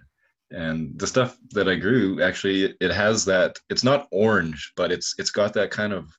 And 0.52 0.98
the 1.00 1.08
stuff 1.08 1.38
that 1.52 1.68
I 1.68 1.76
grew 1.76 2.22
actually 2.22 2.76
it 2.80 2.92
has 2.92 3.26
that 3.26 3.58
it's 3.70 3.84
not 3.84 4.08
orange, 4.12 4.72
but 4.76 4.92
it's 4.92 5.14
it's 5.18 5.32
got 5.32 5.54
that 5.54 5.72
kind 5.72 5.92
of 5.94 6.10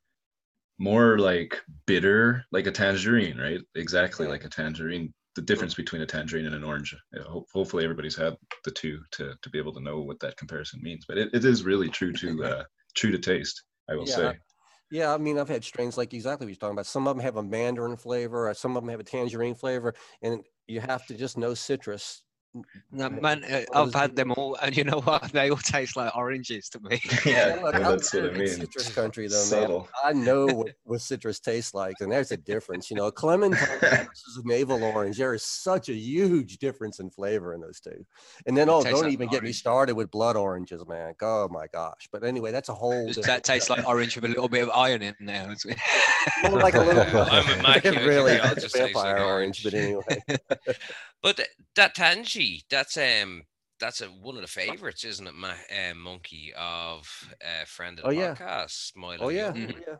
more 0.79 1.19
like 1.19 1.61
bitter, 1.87 2.45
like 2.53 2.67
a 2.67 2.71
tangerine, 2.73 3.37
right? 3.39 3.61
Exactly 3.75 4.27
like 4.27 4.45
a 4.45 4.49
tangerine. 4.49 5.13
The 5.39 5.45
difference 5.45 5.75
between 5.75 6.03
a 6.03 6.07
tangerine 6.07 6.47
and 6.47 6.55
an 6.57 6.65
orange. 6.65 6.97
Hopefully 7.55 7.85
everybody's 7.85 8.17
had 8.17 8.37
the 8.65 8.73
two 8.73 9.05
to 9.13 9.37
to 9.41 9.51
be 9.51 9.59
able 9.59 9.73
to 9.75 9.81
know 9.81 10.01
what 10.01 10.19
that 10.19 10.37
comparison 10.37 10.83
means. 10.83 11.05
But 11.07 11.17
it, 11.17 11.33
it 11.33 11.45
is 11.45 11.63
really 11.63 11.89
true 11.91 12.13
to 12.15 12.45
uh 12.45 12.65
true 12.97 13.13
to 13.13 13.19
taste, 13.21 13.63
I 13.89 13.95
will 13.95 14.05
Yeah. 14.07 14.33
say. 14.33 14.41
Yeah, 14.91 15.15
I 15.15 15.19
mean, 15.19 15.39
I've 15.39 15.49
had 15.49 15.65
strains 15.65 15.99
like 15.99 16.15
exactly 16.15 16.47
what 16.47 16.51
you're 16.51 16.57
talking 16.59 16.75
about. 16.75 16.87
Some 16.87 17.09
of 17.09 17.17
them 17.17 17.23
have 17.25 17.37
a 17.37 17.43
mandarin 17.43 17.97
flavor, 17.97 18.49
or 18.49 18.55
some 18.55 18.77
of 18.77 18.83
them 18.83 18.91
have 18.91 19.01
a 19.01 19.05
tangerine 19.05 19.55
flavor, 19.55 19.95
and 20.23 20.45
you 20.69 20.81
have 20.81 21.07
to 21.09 21.17
just 21.17 21.39
know 21.39 21.55
citrus. 21.55 22.25
No, 22.91 23.11
man, 23.11 23.45
uh, 23.45 23.63
I've 23.75 23.93
had 23.93 24.17
them 24.17 24.33
all, 24.33 24.57
and 24.63 24.77
you 24.77 24.85
know 24.85 25.01
what? 25.01 25.31
They 25.33 25.51
all 25.51 25.57
taste 25.59 25.97
like 25.97 26.17
oranges 26.17 26.69
to 26.71 26.81
me. 26.81 27.01
yeah, 27.27 27.59
look, 27.63 27.75
yeah, 27.75 27.91
I'm 27.91 27.97
what 27.97 28.15
I 28.15 28.31
mean. 28.31 28.49
Citrus 28.49 28.95
country, 28.95 29.29
though, 29.29 29.51
man. 29.51 29.85
I 30.03 30.13
know 30.13 30.47
what, 30.47 30.75
what 30.85 31.01
citrus 31.01 31.39
tastes 31.39 31.75
like, 31.75 31.97
and 32.01 32.11
there's 32.11 32.33
a 32.33 32.37
difference. 32.37 32.91
You 32.91 32.97
know, 32.97 33.07
a 33.07 33.13
clementine 33.13 33.61
versus 33.81 34.41
a 34.43 34.49
navel 34.49 34.83
orange. 34.83 35.19
There 35.19 35.35
is 35.35 35.45
such 35.45 35.91
a 35.91 35.95
huge 35.95 36.59
difference 36.59 36.99
in 36.99 37.11
flavor 37.11 37.55
in 37.55 37.61
those 37.61 37.81
two. 37.81 38.05
And 38.47 38.57
then, 38.57 38.71
oh, 38.71 38.83
don't 38.83 39.03
like 39.03 39.13
even 39.13 39.29
get 39.29 39.43
me 39.43 39.53
started 39.53 39.95
with 39.95 40.11
blood 40.11 40.37
oranges, 40.37 40.83
man. 40.89 41.15
Oh 41.21 41.49
my 41.51 41.67
gosh! 41.73 42.09
But 42.11 42.25
anyway, 42.25 42.51
that's 42.51 42.71
a 42.71 42.75
whole. 42.75 43.13
Does 43.13 43.27
that 43.27 43.45
taste 43.45 43.69
like 43.69 43.87
orange 43.87 44.17
with 44.17 44.25
a 44.25 44.29
little 44.29 44.49
bit 44.49 44.63
of 44.63 44.71
iron 44.71 45.03
in 45.03 45.15
there? 45.21 45.55
More 46.49 46.61
like 46.61 46.75
a 46.75 46.81
little. 46.81 47.23
I'm 47.23 47.59
immaculate. 47.59 48.07
really, 48.07 48.41
I'll 48.41 48.53
it's 48.53 48.63
just 48.63 48.75
taste 48.75 48.95
like 48.95 49.05
vampire 49.05 49.25
orange, 49.25 49.63
but 49.63 49.75
anyway. 49.75 50.23
But 51.23 51.41
that 51.75 51.97
Tangie, 51.97 52.38
that's 52.71 52.97
um, 52.97 53.43
that's 53.81 54.01
a, 54.01 54.07
one 54.07 54.37
of 54.37 54.43
the 54.43 54.49
favorites, 54.49 55.05
isn't 55.05 55.27
it, 55.27 55.35
My 55.35 55.53
uh, 55.53 55.95
Monkey 55.95 56.53
of 56.59 57.09
uh, 57.45 57.65
friend 57.67 57.99
of 57.99 58.05
the 58.05 58.09
Oh, 58.09 58.13
yeah. 58.13 58.35
podcast, 58.35 58.93
Milo 58.97 59.27
Oh 59.27 59.29
yeah, 59.29 59.55
Young. 59.55 59.55
Mhm. 59.55 59.83
yeah. 59.87 59.97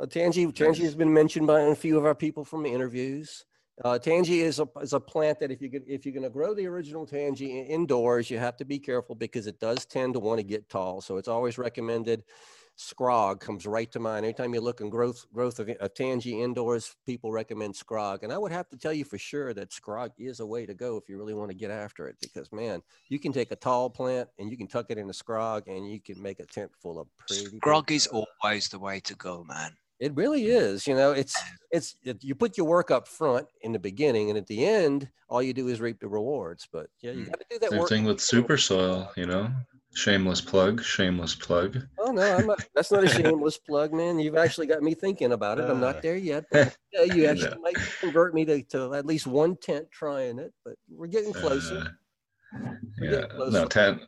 Uh, 0.00 0.06
Tangie, 0.06 0.52
Tangie 0.52 0.84
has 0.84 0.94
been 0.94 1.12
mentioned 1.12 1.46
by 1.46 1.60
a 1.62 1.74
few 1.74 1.96
of 1.98 2.04
our 2.04 2.14
people 2.14 2.44
from 2.44 2.62
the 2.62 2.70
interviews. 2.70 3.44
Uh, 3.84 3.98
Tangie 3.98 4.40
is 4.40 4.58
a 4.58 4.66
is 4.80 4.94
a 4.94 5.00
plant 5.00 5.38
that 5.40 5.50
if 5.50 5.60
you 5.60 5.70
if 5.86 6.06
you're 6.06 6.14
going 6.14 6.22
to 6.22 6.30
grow 6.30 6.54
the 6.54 6.66
original 6.66 7.06
Tangie 7.06 7.68
indoors, 7.68 8.30
you 8.30 8.38
have 8.38 8.56
to 8.56 8.64
be 8.64 8.78
careful 8.78 9.14
because 9.14 9.46
it 9.46 9.60
does 9.60 9.84
tend 9.84 10.14
to 10.14 10.20
want 10.20 10.38
to 10.38 10.44
get 10.44 10.68
tall. 10.68 11.02
So 11.02 11.18
it's 11.18 11.28
always 11.28 11.58
recommended 11.58 12.24
Scrog 12.78 13.40
comes 13.40 13.66
right 13.66 13.90
to 13.92 13.98
mind. 13.98 14.24
Anytime 14.26 14.52
you 14.52 14.60
look 14.60 14.80
in 14.82 14.90
growth 14.90 15.24
growth 15.32 15.58
of, 15.58 15.68
of 15.68 15.94
Tangie 15.94 16.42
indoors, 16.42 16.94
people 17.06 17.32
recommend 17.32 17.74
Scrog, 17.74 18.22
and 18.22 18.32
I 18.32 18.38
would 18.38 18.52
have 18.52 18.68
to 18.68 18.76
tell 18.76 18.92
you 18.92 19.04
for 19.04 19.16
sure 19.18 19.54
that 19.54 19.70
Scrog 19.70 20.10
is 20.18 20.40
a 20.40 20.46
way 20.46 20.66
to 20.66 20.74
go 20.74 20.96
if 20.98 21.08
you 21.08 21.16
really 21.16 21.32
want 21.34 21.50
to 21.50 21.56
get 21.56 21.70
after 21.70 22.06
it. 22.06 22.16
Because 22.20 22.52
man, 22.52 22.82
you 23.08 23.18
can 23.18 23.32
take 23.32 23.50
a 23.50 23.56
tall 23.56 23.88
plant 23.88 24.28
and 24.38 24.50
you 24.50 24.58
can 24.58 24.66
tuck 24.66 24.86
it 24.90 24.98
in 24.98 25.08
a 25.08 25.12
Scrog, 25.12 25.62
and 25.66 25.90
you 25.90 26.00
can 26.00 26.20
make 26.20 26.38
a 26.38 26.44
tent 26.46 26.70
full 26.82 26.98
of 27.00 27.08
pretty. 27.16 27.58
Scrog 27.60 27.90
is 27.90 28.08
always 28.08 28.68
the 28.68 28.78
way 28.78 29.00
to 29.00 29.14
go, 29.14 29.42
man. 29.44 29.70
It 29.98 30.14
really 30.14 30.44
is. 30.44 30.86
You 30.86 30.94
know, 30.94 31.12
it's 31.12 31.34
it's 31.70 31.96
it, 32.04 32.22
you 32.22 32.34
put 32.34 32.58
your 32.58 32.66
work 32.66 32.90
up 32.90 33.08
front 33.08 33.46
in 33.62 33.72
the 33.72 33.78
beginning, 33.78 34.28
and 34.28 34.36
at 34.36 34.46
the 34.46 34.66
end, 34.66 35.08
all 35.30 35.42
you 35.42 35.54
do 35.54 35.68
is 35.68 35.80
reap 35.80 35.98
the 36.00 36.08
rewards. 36.08 36.68
But 36.70 36.88
yeah, 37.00 37.12
you 37.12 37.24
Mm. 37.24 37.30
got 37.30 37.40
to 37.40 37.46
do 37.48 37.58
that 37.60 37.70
Same 37.70 37.78
work. 37.78 37.88
thing 37.88 38.04
with 38.04 38.20
super 38.20 38.58
soil, 38.58 39.10
you 39.16 39.24
know. 39.24 39.50
Shameless 39.96 40.42
plug, 40.42 40.82
shameless 40.84 41.34
plug. 41.34 41.78
Oh 41.98 42.12
no, 42.12 42.20
I'm 42.36 42.46
not, 42.46 42.62
that's 42.74 42.92
not 42.92 43.04
a 43.04 43.08
shameless 43.22 43.56
plug, 43.56 43.94
man. 43.94 44.18
You've 44.18 44.36
actually 44.36 44.66
got 44.66 44.82
me 44.82 44.92
thinking 44.92 45.32
about 45.32 45.58
it. 45.58 45.64
I'm 45.64 45.78
Uh. 45.78 45.92
not 45.92 46.02
there 46.02 46.16
yet. 46.18 46.44
But 46.52 46.76
yeah, 46.92 47.14
you 47.14 47.24
actually 47.24 47.58
might 47.62 47.76
convert 47.98 48.34
me 48.34 48.44
to, 48.44 48.62
to 48.64 48.92
at 48.92 49.06
least 49.06 49.26
one 49.26 49.56
tent 49.56 49.86
trying 49.90 50.38
it, 50.38 50.52
but 50.66 50.74
we're 50.90 51.06
getting 51.06 51.32
closer. 51.32 51.94
Uh, 52.54 52.58
We're 53.00 53.04
yeah, 53.04 53.10
getting 53.22 53.30
closer. 53.30 53.58
no, 53.58 53.64
tan, 53.66 54.00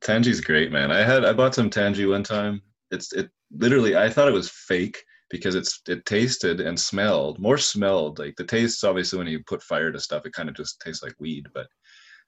Tangie's 0.00 0.40
great, 0.40 0.70
man. 0.70 0.92
I 0.92 1.02
had 1.02 1.24
I 1.24 1.32
bought 1.32 1.56
some 1.56 1.68
Tangie 1.68 2.08
one 2.08 2.22
time. 2.22 2.62
It's 2.92 3.12
it 3.12 3.28
literally 3.50 3.96
I 3.96 4.08
thought 4.10 4.28
it 4.28 4.34
was 4.34 4.50
fake 4.50 5.02
because 5.30 5.56
it's 5.56 5.80
it 5.88 6.06
tasted 6.06 6.60
and 6.60 6.78
smelled 6.78 7.40
more 7.40 7.58
smelled 7.58 8.20
like 8.20 8.36
the 8.36 8.44
taste. 8.44 8.84
Obviously, 8.84 9.18
when 9.18 9.26
you 9.26 9.42
put 9.48 9.64
fire 9.64 9.90
to 9.90 9.98
stuff, 9.98 10.26
it 10.26 10.32
kind 10.32 10.48
of 10.48 10.54
just 10.54 10.80
tastes 10.80 11.02
like 11.02 11.16
weed, 11.18 11.46
but 11.52 11.66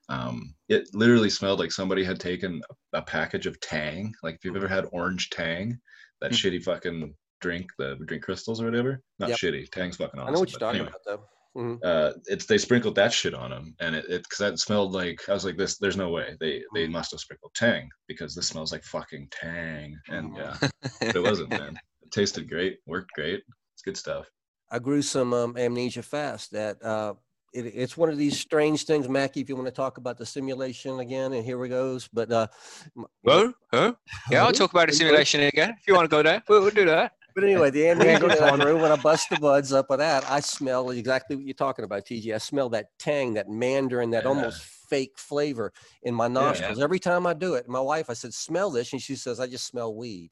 um, 0.08 0.54
it 0.68 0.88
literally 0.94 1.30
smelled 1.30 1.58
like 1.58 1.72
somebody 1.72 2.04
had 2.04 2.20
taken 2.20 2.62
a, 2.92 3.02
package 3.02 3.46
of 3.46 3.58
Tang. 3.60 4.14
Like 4.22 4.36
if 4.36 4.44
you've 4.44 4.56
ever 4.56 4.68
had 4.68 4.86
orange 4.92 5.30
Tang, 5.30 5.78
that 6.20 6.32
Mm. 6.32 6.34
shitty 6.34 6.62
fucking 6.64 7.14
drink, 7.40 7.70
the 7.78 7.96
drink 8.06 8.22
crystals 8.24 8.60
or 8.60 8.66
whatever. 8.66 9.02
Not 9.18 9.30
Yep. 9.30 9.38
shitty. 9.38 9.70
Tang's 9.70 9.96
fucking 9.96 10.18
awesome. 10.20 10.28
I 10.28 10.32
know 10.32 10.40
what 10.40 10.50
you're 10.52 10.60
talking 10.60 10.80
anyway 10.80 10.90
about, 10.90 11.04
though. 11.04 11.28
Mhm. 11.60 11.82
uh 11.82 12.12
it's 12.26 12.44
they 12.44 12.58
sprinkled 12.58 12.94
that 12.94 13.10
shit 13.10 13.32
on 13.32 13.48
them 13.48 13.74
and 13.80 13.96
it 13.96 14.06
because 14.08 14.36
that 14.38 14.58
smelled 14.58 14.92
like 14.92 15.18
i 15.26 15.32
was 15.32 15.42
like 15.42 15.56
this 15.56 15.78
there's 15.78 15.96
no 15.96 16.10
way 16.10 16.36
they 16.38 16.62
they 16.74 16.86
must 16.86 17.12
have 17.12 17.20
sprinkled 17.20 17.50
tang 17.54 17.88
because 18.08 18.34
this 18.34 18.46
smells 18.48 18.72
like 18.72 18.84
fucking 18.84 19.26
tang 19.30 19.98
and 20.10 20.36
yeah 20.36 20.54
but 21.00 21.16
it 21.16 21.22
wasn't 21.22 21.48
man 21.56 21.74
it 22.02 22.10
tasted 22.10 22.46
great 22.46 22.78
worked 22.86 23.10
great 23.14 23.42
it's 23.74 23.82
good 23.82 23.96
stuff 23.96 24.30
I 24.70 24.80
grew 24.80 25.00
some 25.00 25.32
um, 25.32 25.56
amnesia 25.56 26.02
fast. 26.02 26.50
That 26.50 26.82
uh, 26.82 27.14
it, 27.52 27.66
it's 27.66 27.96
one 27.96 28.08
of 28.08 28.18
these 28.18 28.38
strange 28.38 28.84
things, 28.84 29.08
Mackie. 29.08 29.40
If 29.40 29.48
you 29.48 29.56
want 29.56 29.66
to 29.68 29.72
talk 29.72 29.98
about 29.98 30.18
the 30.18 30.26
simulation 30.26 31.00
again, 31.00 31.32
and 31.32 31.44
here 31.44 31.58
we 31.58 31.68
goes. 31.68 32.08
But 32.12 32.30
uh, 32.30 32.46
m- 32.96 33.06
you 33.22 33.30
know, 33.30 33.36
Well, 33.36 33.54
huh? 33.72 33.94
Yeah, 34.30 34.44
I'll 34.44 34.52
talk 34.52 34.72
about 34.72 34.88
the 34.88 34.94
simulation 34.94 35.42
again. 35.42 35.76
If 35.78 35.86
you 35.86 35.94
want 35.94 36.04
to 36.10 36.14
go 36.14 36.22
there, 36.22 36.42
we'll, 36.48 36.62
we'll 36.62 36.70
do 36.70 36.84
that. 36.86 37.12
But 37.34 37.44
anyway, 37.44 37.70
the 37.70 37.88
amnesia 37.88 38.18
good 38.18 38.32
that 38.32 38.42
I 38.42 38.48
fun. 38.56 38.80
when 38.80 38.90
I 38.90 38.96
bust 38.96 39.28
the 39.28 39.36
buds 39.36 39.70
up 39.70 39.90
of 39.90 39.98
that, 39.98 40.24
I 40.26 40.40
smell 40.40 40.88
exactly 40.88 41.36
what 41.36 41.44
you're 41.44 41.52
talking 41.52 41.84
about, 41.84 42.06
TG. 42.06 42.34
I 42.34 42.38
smell 42.38 42.70
that 42.70 42.86
tang, 42.98 43.34
that 43.34 43.50
mandarin, 43.50 44.10
that 44.10 44.22
Yeah. 44.24 44.30
almost 44.30 44.62
fake 44.88 45.18
flavor 45.18 45.72
in 46.02 46.14
my 46.14 46.28
nostrils 46.28 46.80
every 46.80 46.98
time 46.98 47.26
I 47.26 47.34
do 47.34 47.54
it. 47.54 47.68
My 47.68 47.80
wife, 47.80 48.08
I 48.08 48.14
said, 48.14 48.32
"Smell 48.32 48.70
this," 48.70 48.92
and 48.92 49.02
she 49.02 49.16
says, 49.16 49.38
"I 49.38 49.46
just 49.48 49.66
smell 49.66 49.94
weed." 49.94 50.30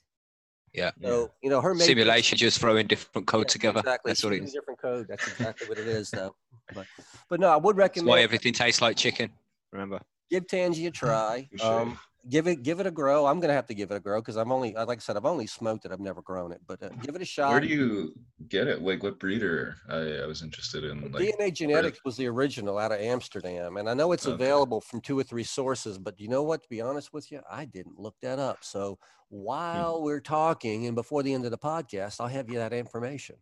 Yeah. 0.75 0.91
So 1.03 1.31
you 1.43 1.51
know, 1.51 1.61
her 1.61 1.75
Simulation, 1.77 2.37
just 2.37 2.59
throwing 2.59 2.87
different 2.87 3.27
code 3.29 3.47
Yeah, 3.47 3.53
together. 3.53 3.79
Exactly. 3.81 4.11
That's 4.11 4.25
what 4.25 4.33
it 4.33 4.37
She's 4.37 4.43
is. 4.43 4.49
using 4.49 4.61
Different 4.61 4.81
code. 4.81 5.07
That's 5.09 5.27
exactly 5.29 5.69
what 5.69 5.79
it 5.79 5.87
is, 5.87 6.11
though. 6.11 6.35
But, 6.75 6.87
but 7.31 7.41
no, 7.41 7.49
I 7.49 7.57
would 7.57 7.77
That's 7.77 7.97
recommend 7.97 8.09
why 8.09 8.23
everything 8.23 8.53
tastes 8.53 8.83
like 8.83 8.97
chicken. 8.97 9.31
Remember? 9.73 10.01
give 10.31 10.47
Tangie 10.47 10.89
a 10.89 10.91
try. 10.91 11.49
For 11.53 11.59
sure. 11.59 11.81
Um, 11.81 11.99
give 12.29 12.47
it 12.47 12.63
give 12.63 12.81
it 12.81 12.87
a 12.87 12.91
grow. 12.91 13.27
I'm 13.27 13.41
gonna 13.41 13.53
have 13.53 13.67
to 13.67 13.75
give 13.75 13.91
it 13.91 13.97
a 13.97 14.01
grow 14.01 14.21
because 14.21 14.37
I've 14.37 14.51
only, 14.51 14.75
uh, 14.75 14.87
like 14.87 14.99
I 14.99 15.01
said, 15.01 15.17
I've 15.17 15.27
only 15.27 15.47
smoked 15.47 15.85
it. 15.85 15.93
I've 15.93 16.01
never 16.01 16.23
grown 16.23 16.53
it. 16.53 16.61
But 16.67 16.83
uh, 16.83 16.89
mm-hmm. 16.89 17.01
give 17.01 17.17
it 17.17 17.23
a 17.23 17.27
shot. 17.27 17.51
where 17.51 17.61
do 17.61 17.67
you 17.67 18.15
get 18.49 18.67
it 18.67 18.83
like 18.83 19.03
what 19.03 19.19
breeder 19.19 19.77
i, 19.89 19.97
I 19.97 20.27
was 20.27 20.43
interested 20.43 20.85
in 20.85 21.13
like 21.13 21.23
DNA 21.23 21.53
Genetics 21.53 22.01
was 22.05 22.17
the 22.17 22.27
original 22.27 22.79
out 22.79 22.93
of 22.93 23.01
Amsterdam, 23.01 23.77
and 23.77 23.89
I 23.89 23.95
know 23.95 24.13
it's 24.13 24.27
Okay. 24.27 24.35
available 24.35 24.81
from 24.81 25.01
two 25.01 25.19
or 25.19 25.23
three 25.23 25.45
sources. 25.45 25.99
But 25.99 26.19
you 26.19 26.29
know 26.29 26.43
what? 26.43 26.63
To 26.63 26.69
be 26.69 26.81
honest 26.81 27.13
with 27.13 27.31
you, 27.31 27.41
I 27.51 27.65
didn't 27.65 27.99
look 27.99 28.17
that 28.23 28.39
up. 28.39 28.59
So 28.63 28.99
hmm. 29.31 29.37
while 29.37 30.03
we're 30.03 30.21
talking 30.21 30.87
and 30.87 30.95
before 30.95 31.23
the 31.23 31.33
end 31.33 31.45
of 31.45 31.51
the 31.51 31.59
podcast, 31.59 32.21
I'll 32.21 32.29
have 32.29 32.49
you 32.49 32.57
that 32.57 32.73
information. 32.73 33.37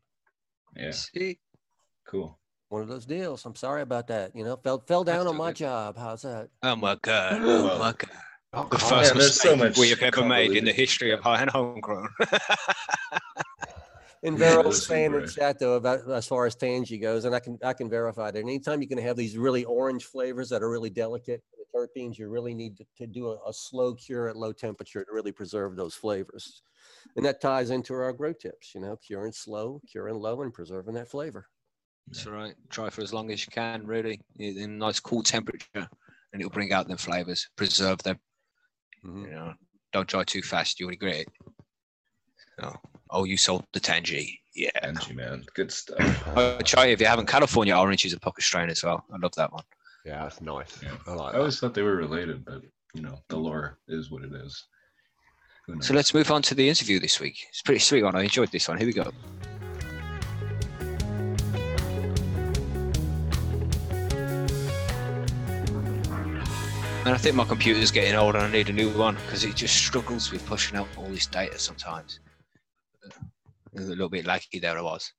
yeah 0.76 0.90
See? 0.90 1.38
cool 2.06 2.38
One 2.68 2.82
of 2.82 2.88
those 2.88 3.06
deals. 3.06 3.44
I'm 3.46 3.54
sorry 3.54 3.82
about 3.82 4.08
that. 4.08 4.34
You 4.34 4.44
know, 4.44 4.56
fell 4.56 4.82
fell 4.86 5.04
down 5.04 5.18
That's 5.18 5.28
on 5.28 5.36
my 5.36 5.50
okay. 5.50 5.64
job. 5.64 5.96
How's 5.96 6.22
that? 6.22 6.48
Oh 6.62 6.76
my 6.76 6.96
god! 7.00 7.40
Oh 7.42 7.78
my 7.78 7.92
god! 7.92 8.10
Oh, 8.55 8.68
The 8.70 8.78
first 8.78 9.14
Man, 9.14 9.18
there's 9.18 9.40
so 9.40 9.57
mistake 9.57 9.59
much 9.59 9.78
we 9.78 9.88
have 9.90 10.03
ever 10.03 10.24
made 10.28 10.53
in 10.53 10.64
the 10.64 10.72
history 10.72 11.11
of 11.11 11.20
high 11.20 11.40
and 11.40 11.50
homegrown. 11.50 12.09
And 14.24 14.38
Yeah, 14.38 14.50
Vero 14.50 14.62
that's 14.64 14.86
saying 14.86 15.14
in 15.14 15.26
super. 15.26 15.26
chat 15.26 15.59
though 15.59 15.74
about 15.74 16.09
as 16.09 16.28
far 16.28 16.46
as 16.46 16.55
Tangie 16.55 17.00
goes, 17.00 17.24
and 17.24 17.34
I 17.34 17.40
can 17.40 17.59
I 17.64 17.72
can 17.72 17.90
verify 17.90 18.30
that. 18.30 18.38
Anytime 18.38 18.80
you 18.80 18.86
can 18.86 18.98
have 18.98 19.16
these 19.16 19.36
really 19.36 19.64
orange 19.64 20.05
flavors 20.05 20.48
that 20.50 20.62
are 20.62 20.70
really 20.70 20.90
delicate, 20.90 21.42
the 21.53 21.64
terpenes, 21.76 22.18
you 22.18 22.28
really 22.28 22.55
need 22.55 22.76
to, 22.76 22.84
to 22.98 23.07
do 23.09 23.30
a, 23.30 23.48
a 23.48 23.53
slow 23.53 23.94
cure 23.94 24.28
at 24.28 24.36
low 24.36 24.53
temperature 24.53 25.05
to 25.05 25.12
really 25.12 25.32
preserve 25.32 25.74
those 25.74 25.94
flavors. 25.94 26.62
And 27.16 27.26
that 27.26 27.40
ties 27.40 27.70
into 27.70 27.94
our 27.94 28.12
grow 28.12 28.32
tips, 28.32 28.76
you 28.76 28.80
know, 28.80 28.96
curing 28.96 29.32
slow, 29.32 29.80
curing 29.90 30.14
low, 30.14 30.42
and 30.42 30.55
preserving 30.55 30.94
that 30.94 31.09
flavor. 31.09 31.48
That's 32.07 32.24
all 32.26 32.34
right. 32.34 32.55
Try 32.70 32.90
for 32.90 33.03
as 33.03 33.12
long 33.12 33.30
as 33.32 33.44
you 33.44 33.50
can, 33.50 33.84
really, 33.86 34.20
in 34.38 34.57
in 34.57 34.78
nice 34.78 35.00
cool 35.00 35.24
temperature, 35.24 35.66
and 35.74 36.40
it'll 36.40 36.50
bring 36.50 36.72
out 36.72 36.86
them 36.86 36.96
flavors. 36.96 37.48
Preserve 37.57 37.98
them. 38.05 38.20
Mhm. 39.05 39.24
You 39.24 39.30
know, 39.30 39.55
don't 39.92 40.09
try 40.09 40.24
too 40.24 40.42
fast. 40.42 40.78
You'll 40.80 40.90
regret 40.90 41.16
it. 41.16 41.28
Oh, 42.62 42.74
oh, 43.11 43.24
you 43.24 43.36
sold 43.36 43.64
the 43.72 43.80
Tangie. 43.80 44.38
Yeah. 44.55 44.70
Angie, 44.82 45.14
man 45.14 45.44
good 45.55 45.72
stuff 45.72 45.98
Oh, 46.36 46.59
try 46.59 46.86
if 46.86 47.00
you 47.00 47.07
haven't. 47.07 47.26
California 47.26 47.74
Orange 47.74 48.05
is 48.05 48.12
a 48.12 48.20
pocket 48.20 48.44
strain 48.44 48.68
as 48.68 48.82
well. 48.84 49.03
I 49.11 49.16
love 49.16 49.34
that 49.36 49.50
one. 49.50 49.64
Yeah, 50.05 50.22
that's 50.24 50.40
nice. 50.42 50.82
Yeah. 50.82 50.90
I 51.07 51.12
like 51.12 51.28
i 51.28 51.32
that. 51.32 51.38
always 51.38 51.59
thought 51.59 51.72
they 51.74 51.82
were 51.82 51.96
related 51.96 52.44
but 52.44 52.62
you 52.94 53.00
know 53.03 53.18
the 53.28 53.36
lore 53.36 53.78
is 53.88 54.11
what 54.11 54.24
it 54.24 54.32
is 54.34 54.62
So 55.80 55.94
let's 55.94 56.12
move 56.12 56.30
on 56.30 56.42
to 56.42 56.55
the 56.55 56.68
interview 56.68 56.98
this 57.00 57.18
week. 57.18 57.46
It's 57.48 57.61
a 57.61 57.64
pretty 57.64 57.78
sweet 57.80 58.03
one. 58.03 58.14
I 58.14 58.22
enjoyed 58.24 58.50
this 58.53 58.68
one. 58.68 58.76
Here 58.76 58.86
we 58.86 58.92
go. 58.92 59.11
And 67.05 67.12
I 67.14 67.18
think 67.18 67.34
my 67.34 67.44
computer's 67.44 67.90
getting 67.90 68.14
old 68.14 68.36
and 68.36 68.44
I 68.44 68.50
need 68.50 68.68
a 68.68 68.72
new 68.72 68.88
one 68.90 69.16
because 69.26 69.44
it 69.44 69.57
just 69.57 69.74
struggles 69.76 70.30
with 70.30 70.46
pushing 70.46 70.78
out 70.78 70.86
all 70.96 71.07
this 71.07 71.26
data 71.26 71.59
sometimes. 71.59 72.20
A 73.76 73.80
little 73.80 74.09
bit 74.09 74.24
laggy 74.24 74.61
there 74.61 74.78
I 74.78 74.82
was. 74.82 75.12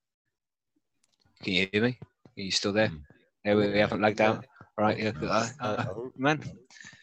Can 1.44 1.54
you 1.54 1.68
hear 1.72 1.82
me? 1.84 1.98
Are 2.38 2.42
you 2.42 2.52
still 2.52 2.72
there? 2.72 2.88
Mm. 2.88 3.02
Yeah, 3.44 3.56
we, 3.56 3.70
we 3.72 3.80
haven't 3.80 4.02
lagged 4.02 4.22
out. 4.22 4.46
All 4.78 4.86
right, 4.86 4.98
yeah. 4.98 5.12
Uh, 5.22 5.48
uh, 5.60 5.66
Uh, 5.66 5.86
man, 6.18 6.42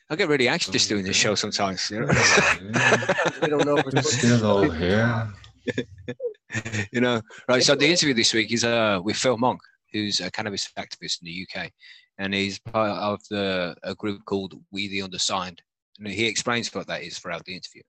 I 0.08 0.16
get 0.16 0.28
really 0.28 0.48
anxious 0.48 0.88
doing 0.88 1.04
this 1.04 1.16
show 1.16 1.34
sometimes. 1.34 1.90
You 1.90 2.00
know? 2.00 2.06
we 3.42 3.48
don't 3.48 3.66
know 3.66 3.76
if 3.76 3.84
we're 3.84 3.92
We're 3.92 4.02
supposed 4.02 4.20
to- 4.20 4.36
still 4.36 4.46
all 4.46 4.70
here 4.70 5.28
you 6.90 7.00
know, 7.02 7.20
right. 7.48 7.62
So 7.62 7.74
the 7.74 7.86
interview 7.86 8.14
this 8.14 8.32
week 8.32 8.50
is 8.50 8.64
uh 8.64 8.98
with 9.04 9.16
Phil 9.16 9.36
Monk, 9.36 9.60
who's 9.92 10.20
a 10.20 10.30
cannabis 10.30 10.72
activist 10.78 11.20
in 11.20 11.26
the 11.26 11.46
UK, 11.46 11.70
and 12.20 12.34
he's 12.34 12.58
part 12.58 12.90
of 12.98 13.20
the 13.30 13.74
a 13.82 13.94
group 13.94 14.24
called 14.26 14.54
We 14.70 14.88
the 14.88 15.02
Undersigned, 15.02 15.62
and 15.98 16.06
he 16.06 16.26
explains 16.26 16.72
what 16.74 16.86
that 16.86 17.02
is 17.02 17.18
throughout 17.18 17.44
the 17.46 17.54
interview. 17.56 17.82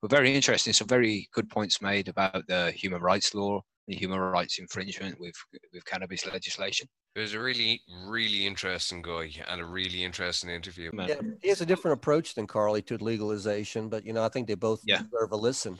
But 0.00 0.10
very 0.10 0.34
interesting. 0.34 0.72
Some 0.72 0.88
very 0.88 1.28
good 1.32 1.50
points 1.50 1.82
made 1.82 2.08
about 2.08 2.46
the 2.46 2.70
human 2.70 3.02
rights 3.02 3.34
law, 3.34 3.60
the 3.88 3.94
human 3.94 4.18
rights 4.18 4.58
infringement 4.58 5.18
with 5.20 5.34
with 5.72 5.84
cannabis 5.84 6.24
legislation. 6.26 6.88
It 7.14 7.20
was 7.20 7.34
a 7.34 7.40
really, 7.40 7.82
really 8.06 8.46
interesting 8.46 9.02
guy 9.02 9.30
and 9.48 9.60
a 9.60 9.64
really 9.64 10.02
interesting 10.02 10.48
interview. 10.48 10.90
Man, 10.94 11.08
Yeah, 11.08 11.20
he 11.42 11.48
has 11.48 11.60
a 11.60 11.66
different 11.66 11.98
approach 11.98 12.34
than 12.34 12.46
Carly 12.46 12.82
to 12.82 12.96
legalization, 12.96 13.88
but 13.88 14.06
you 14.06 14.12
know, 14.12 14.24
I 14.24 14.28
think 14.28 14.46
they 14.46 14.54
both 14.54 14.80
Yeah. 14.86 15.02
deserve 15.02 15.32
a 15.32 15.36
listen. 15.36 15.78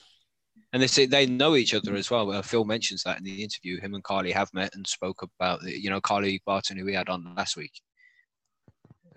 And 0.73 0.83
they 0.83 0.87
say 0.87 1.07
they 1.07 1.27
know 1.27 1.57
each 1.57 1.75
other 1.75 1.95
as 1.95 2.11
well. 2.11 2.31
Uh, 2.31 2.43
Phil 2.43 2.65
mentions 2.65 3.03
that 3.03 3.19
in 3.19 3.25
the 3.25 3.43
interview. 3.43 3.81
Him 3.81 3.95
and 3.95 4.05
Carly 4.05 4.33
have 4.33 4.53
met 4.55 4.75
and 4.75 4.87
spoke 4.87 5.23
about, 5.23 5.63
the, 5.63 5.79
you 5.79 5.91
know, 5.91 6.01
Carly 6.01 6.43
Barton, 6.47 6.77
who 6.79 6.85
we 6.85 6.95
had 6.95 7.09
on 7.09 7.35
last 7.35 7.57
week, 7.57 7.73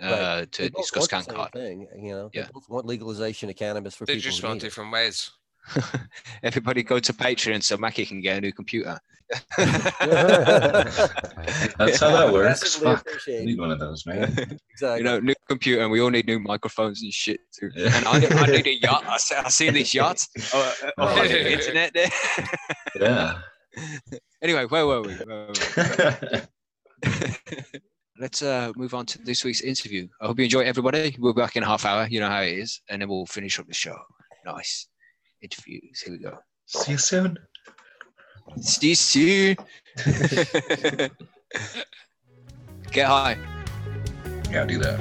uh, 0.02 0.46
to 0.52 0.70
discuss 0.70 1.12
want 1.12 1.28
the 1.28 1.34
CanCard. 1.34 1.52
thing, 1.54 1.88
you 1.98 2.12
know, 2.12 2.30
they 2.34 2.40
Yeah. 2.42 2.48
both 2.54 2.68
want 2.70 2.86
legalization 2.86 3.50
of 3.50 3.56
cannabis 3.56 3.96
for 3.96 4.06
They 4.06 4.16
people 4.16 4.32
just 4.32 4.44
want 4.44 4.62
different 4.62 4.92
ways. 4.92 5.32
Everybody 6.44 6.84
go 6.84 7.00
to 7.00 7.12
Patreon 7.14 7.64
so 7.64 7.76
Mackie 7.78 8.06
can 8.06 8.22
get 8.22 8.38
a 8.38 8.42
new 8.42 8.52
computer. 8.54 9.00
That's 9.58 9.66
how 12.00 12.12
that 12.12 12.30
works. 12.34 12.62
Massively 12.62 12.86
Fuck. 12.96 12.98
I 12.98 13.10
appreciate 13.10 13.46
need 13.46 13.60
one 13.60 13.72
of 13.72 13.80
those, 13.80 14.06
man. 14.06 14.60
Exactly. 14.72 14.98
you 15.00 15.04
know, 15.04 15.20
new 15.20 15.34
computer, 15.50 15.82
and 15.82 15.90
we 15.92 16.02
all 16.02 16.12
need 16.12 16.28
new 16.28 16.40
microphones 16.40 17.02
and 17.02 17.12
shit 17.12 17.40
too. 17.58 17.72
Yeah. 17.76 17.96
And 17.98 18.06
I, 18.06 18.44
I 18.44 18.46
need 18.48 18.68
a 18.68 18.76
yacht. 18.80 19.04
I, 19.08 19.18
see- 19.18 19.36
I 19.36 19.50
seen 19.50 19.74
this 19.74 19.94
yacht 19.96 20.20
uh, 20.54 20.74
uh, 20.84 20.92
on 21.04 21.28
the 21.28 21.52
internet 21.54 21.94
there. 21.96 22.10
Yeah. 23.00 23.40
anyway, 24.44 24.66
where 24.66 24.86
were 24.86 25.02
we? 25.02 25.14
Where 25.16 25.48
were 25.48 25.54
we? 27.04 27.80
Let's 28.18 28.42
uh, 28.42 28.72
move 28.78 28.94
on 28.94 29.06
to 29.08 29.22
this 29.22 29.44
week's 29.44 29.60
interview. 29.60 30.08
I 30.22 30.28
hope 30.28 30.40
you 30.40 30.46
enjoy 30.46 30.62
it, 30.62 30.68
everybody. 30.68 31.18
We'll 31.20 31.34
be 31.34 31.42
back 31.42 31.58
in 31.58 31.64
a 31.64 31.66
half 31.66 31.84
hour. 31.84 32.08
You 32.08 32.22
know 32.22 32.30
how 32.30 32.44
it 32.44 32.58
is, 32.60 32.80
and 32.90 33.02
then 33.02 33.10
we'll 33.10 33.26
finish 33.26 33.60
up 33.60 33.68
the 33.68 33.74
show. 33.74 33.98
Nice. 34.46 34.88
interviews. 35.42 36.00
Here 36.00 36.14
we 36.14 36.20
go. 36.20 36.38
See 36.66 36.94
you 36.94 36.98
soon. 36.98 37.38
See 38.62 38.90
you 38.90 38.96
soon. 38.96 39.58
Get 42.92 43.08
high. 43.08 43.38
Yeah, 44.50 44.62
I'll 44.62 44.68
do 44.68 44.80
that. 44.80 44.98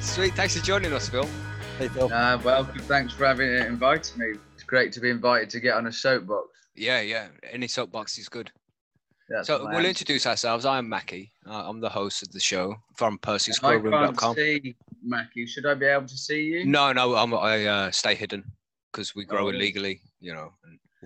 Sweet. 0.02 0.34
Thanks 0.34 0.56
for 0.56 0.64
joining 0.64 0.92
us, 0.92 1.08
Phil. 1.08 1.28
Hey, 1.78 1.86
Phil. 1.86 2.12
Uh, 2.12 2.38
well, 2.42 2.64
thanks 2.64 3.12
for 3.12 3.24
having 3.24 3.52
invited 3.52 4.16
me. 4.16 4.32
It's 4.54 4.64
great 4.64 4.90
to 4.92 5.00
be 5.00 5.10
invited 5.10 5.48
to 5.50 5.60
get 5.60 5.76
on 5.76 5.86
a 5.86 5.92
soapbox. 5.92 6.53
Yeah, 6.74 7.00
yeah. 7.00 7.28
Any 7.50 7.68
soapbox 7.68 8.18
is 8.18 8.28
good. 8.28 8.50
That's 9.28 9.46
So 9.46 9.64
my 9.64 9.74
we'll 9.76 9.86
introduce 9.86 10.26
ourselves. 10.26 10.66
I'm 10.66 10.88
Mackie. 10.88 11.32
Uh, 11.46 11.68
I'm 11.68 11.80
the 11.80 11.88
host 11.88 12.22
of 12.22 12.32
the 12.32 12.40
show 12.40 12.76
from 12.94 13.18
I 13.24 13.38
can't 13.38 14.36
see 14.36 14.76
Mackie. 15.02 15.46
Should 15.46 15.66
I 15.66 15.74
be 15.74 15.86
able 15.86 16.06
to 16.06 16.16
see 16.16 16.42
you? 16.42 16.66
No, 16.66 16.92
no, 16.92 17.14
I'm, 17.14 17.32
I 17.32 17.64
uh, 17.64 17.90
stay 17.90 18.14
hidden 18.14 18.44
because 18.92 19.14
we 19.14 19.24
grow 19.24 19.46
Oh. 19.46 19.48
illegally, 19.48 20.00
you 20.20 20.34
know. 20.34 20.52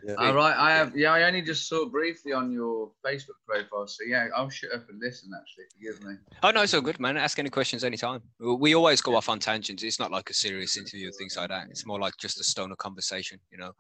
Yeah. 0.07 0.15
All 0.15 0.35
right, 0.35 0.57
I 0.57 0.73
have. 0.73 0.97
Yeah, 0.97 1.13
I 1.13 1.25
only 1.25 1.43
just 1.43 1.69
saw 1.69 1.85
briefly 1.87 2.33
on 2.33 2.53
your 2.53 2.93
Facebook 3.05 3.39
profile. 3.47 3.87
So 3.89 4.05
yeah, 4.07 4.29
I'll 4.37 4.49
shut 4.49 4.73
up 4.73 4.89
and 4.89 5.01
listen. 5.01 5.31
Actually, 5.37 5.65
forgive 5.75 6.05
me. 6.09 6.15
Oh 6.45 6.51
no, 6.53 6.63
it's 6.63 6.75
all 6.75 6.81
good, 6.81 7.01
man. 7.01 7.17
Ask 7.17 7.39
any 7.41 7.51
questions 7.51 7.83
anytime. 7.83 8.23
We 8.39 8.55
we 8.55 8.75
always 8.77 9.01
go 9.01 9.17
off 9.17 9.29
on 9.29 9.41
tangents. 9.41 9.83
It's 9.83 9.99
not 9.99 10.13
like 10.13 10.31
a 10.31 10.35
serious 10.35 10.77
interview 10.77 11.09
or 11.09 11.13
things 11.13 11.37
like 11.37 11.49
that. 11.49 11.67
It's 11.71 11.85
more 11.85 11.99
like 11.99 12.17
just 12.17 12.39
a 12.41 12.45
stoner 12.45 12.77
conversation, 12.77 13.41
you 13.51 13.59
know. 13.59 13.73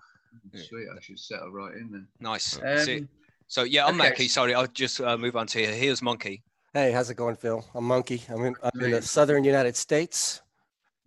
Yeah. 0.52 0.62
Sweet. 0.68 0.86
I 0.96 1.00
should 1.00 1.18
settle 1.18 1.50
right 1.50 1.74
in 1.74 1.90
then. 1.92 2.08
Nice. 2.20 2.58
Um, 2.62 3.08
So 3.46 3.62
yeah, 3.64 3.86
I'm 3.86 3.98
okay. 4.00 4.10
Mackie. 4.10 4.28
Sorry, 4.28 4.54
I'll 4.54 4.66
just 4.66 5.00
uh, 5.00 5.16
move 5.16 5.36
on 5.36 5.46
to 5.48 5.58
here. 5.58 5.72
Here's 5.72 6.02
Monkey. 6.02 6.42
Hey, 6.74 6.92
how's 6.92 7.08
it 7.10 7.14
going, 7.14 7.36
Phil? 7.36 7.64
I'm 7.74 7.84
Monkey. 7.84 8.22
I'm 8.28 8.44
in, 8.44 8.54
I'm 8.62 8.80
in 8.80 8.90
the 8.90 9.02
southern 9.02 9.42
United 9.44 9.74
States. 9.76 10.42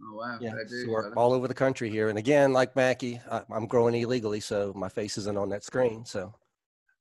oh 0.01 0.15
wow. 0.17 0.38
Yeah, 0.41 0.51
fair 0.51 0.67
so 0.67 0.89
we're 0.89 1.13
all 1.13 1.34
over 1.34 1.47
the 1.47 1.53
country 1.53 1.89
here. 1.89 2.09
And 2.09 2.17
again, 2.17 2.51
like 2.51 2.76
Mackie, 2.76 3.22
I, 3.30 3.43
I'm 3.51 3.67
growing 3.67 3.93
illegally, 3.95 4.39
so 4.39 4.74
my 4.76 4.89
face 4.89 5.17
isn't 5.19 5.38
on 5.38 5.49
that 5.49 5.63
screen. 5.63 6.03
So 6.05 6.34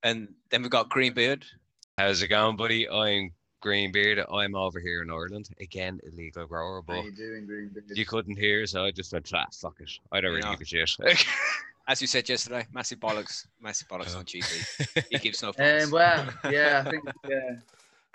And 0.02 0.28
then 0.50 0.60
we've 0.62 0.70
got 0.70 0.90
Greenbeard. 0.90 1.44
How's 1.96 2.22
it 2.22 2.28
going, 2.28 2.56
buddy? 2.56 2.88
I'm 2.88 3.30
Greenbeard. 3.62 4.22
I'm 4.30 4.54
over 4.54 4.78
here 4.78 5.02
in 5.02 5.10
Ireland. 5.10 5.48
Again, 5.60 6.00
illegal 6.02 6.46
grower, 6.46 6.82
How 6.86 6.94
but 6.94 7.04
you 7.04 7.12
doing, 7.12 7.46
Green 7.46 7.68
Beard? 7.70 7.86
you 7.96 8.04
couldn't 8.04 8.36
hear, 8.36 8.66
so 8.66 8.84
I 8.84 8.90
just 8.90 9.12
went, 9.12 9.30
ah, 9.34 9.46
fuck 9.52 9.76
it. 9.80 9.90
I 10.12 10.20
don't 10.20 10.32
really 10.32 10.42
Yeah. 10.44 10.56
give 10.56 10.82
a 10.82 10.86
shit. 10.86 11.26
As 11.88 12.00
you 12.00 12.06
said 12.06 12.28
yesterday, 12.28 12.66
massive 12.72 13.00
bollocks, 13.00 13.46
massive 13.60 13.88
bollocks 13.88 14.16
on 14.16 14.24
GB. 14.24 15.04
He 15.10 15.18
gives 15.18 15.42
no 15.42 15.48
Um, 15.50 15.54
fucks. 15.54 15.90
well, 15.92 16.28
yeah, 16.50 16.84
I 16.86 16.90
think 16.90 17.02
uh, 17.24 17.30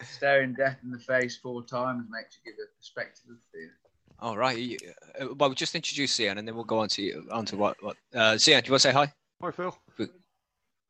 staring 0.03 0.53
death 0.53 0.77
in 0.83 0.91
the 0.91 0.99
face 0.99 1.35
four 1.37 1.63
times 1.63 2.05
makes 2.09 2.37
you 2.43 2.51
give 2.51 2.59
a 2.63 2.77
perspective 2.77 3.25
of 3.31 3.37
fear. 3.51 3.71
All 4.19 4.37
right. 4.37 4.57
you- 4.57 4.77
uh, 5.19 5.25
Well, 5.35 5.49
we'll 5.49 5.53
just 5.55 5.75
introduce 5.75 6.15
Cian 6.15 6.37
and 6.37 6.47
then 6.47 6.55
we'll 6.55 6.63
go 6.63 6.79
on 6.79 6.87
to 6.89 7.01
you, 7.01 7.27
on 7.31 7.45
to 7.47 7.57
what 7.57 7.75
what. 7.83 7.97
Uh, 8.13 8.37
Cian, 8.37 8.61
do 8.61 8.67
you 8.67 8.71
want 8.71 8.81
to 8.83 8.87
say 8.87 8.91
hi? 8.93 9.11
Hi, 9.41 9.51
Phil. 9.51 9.77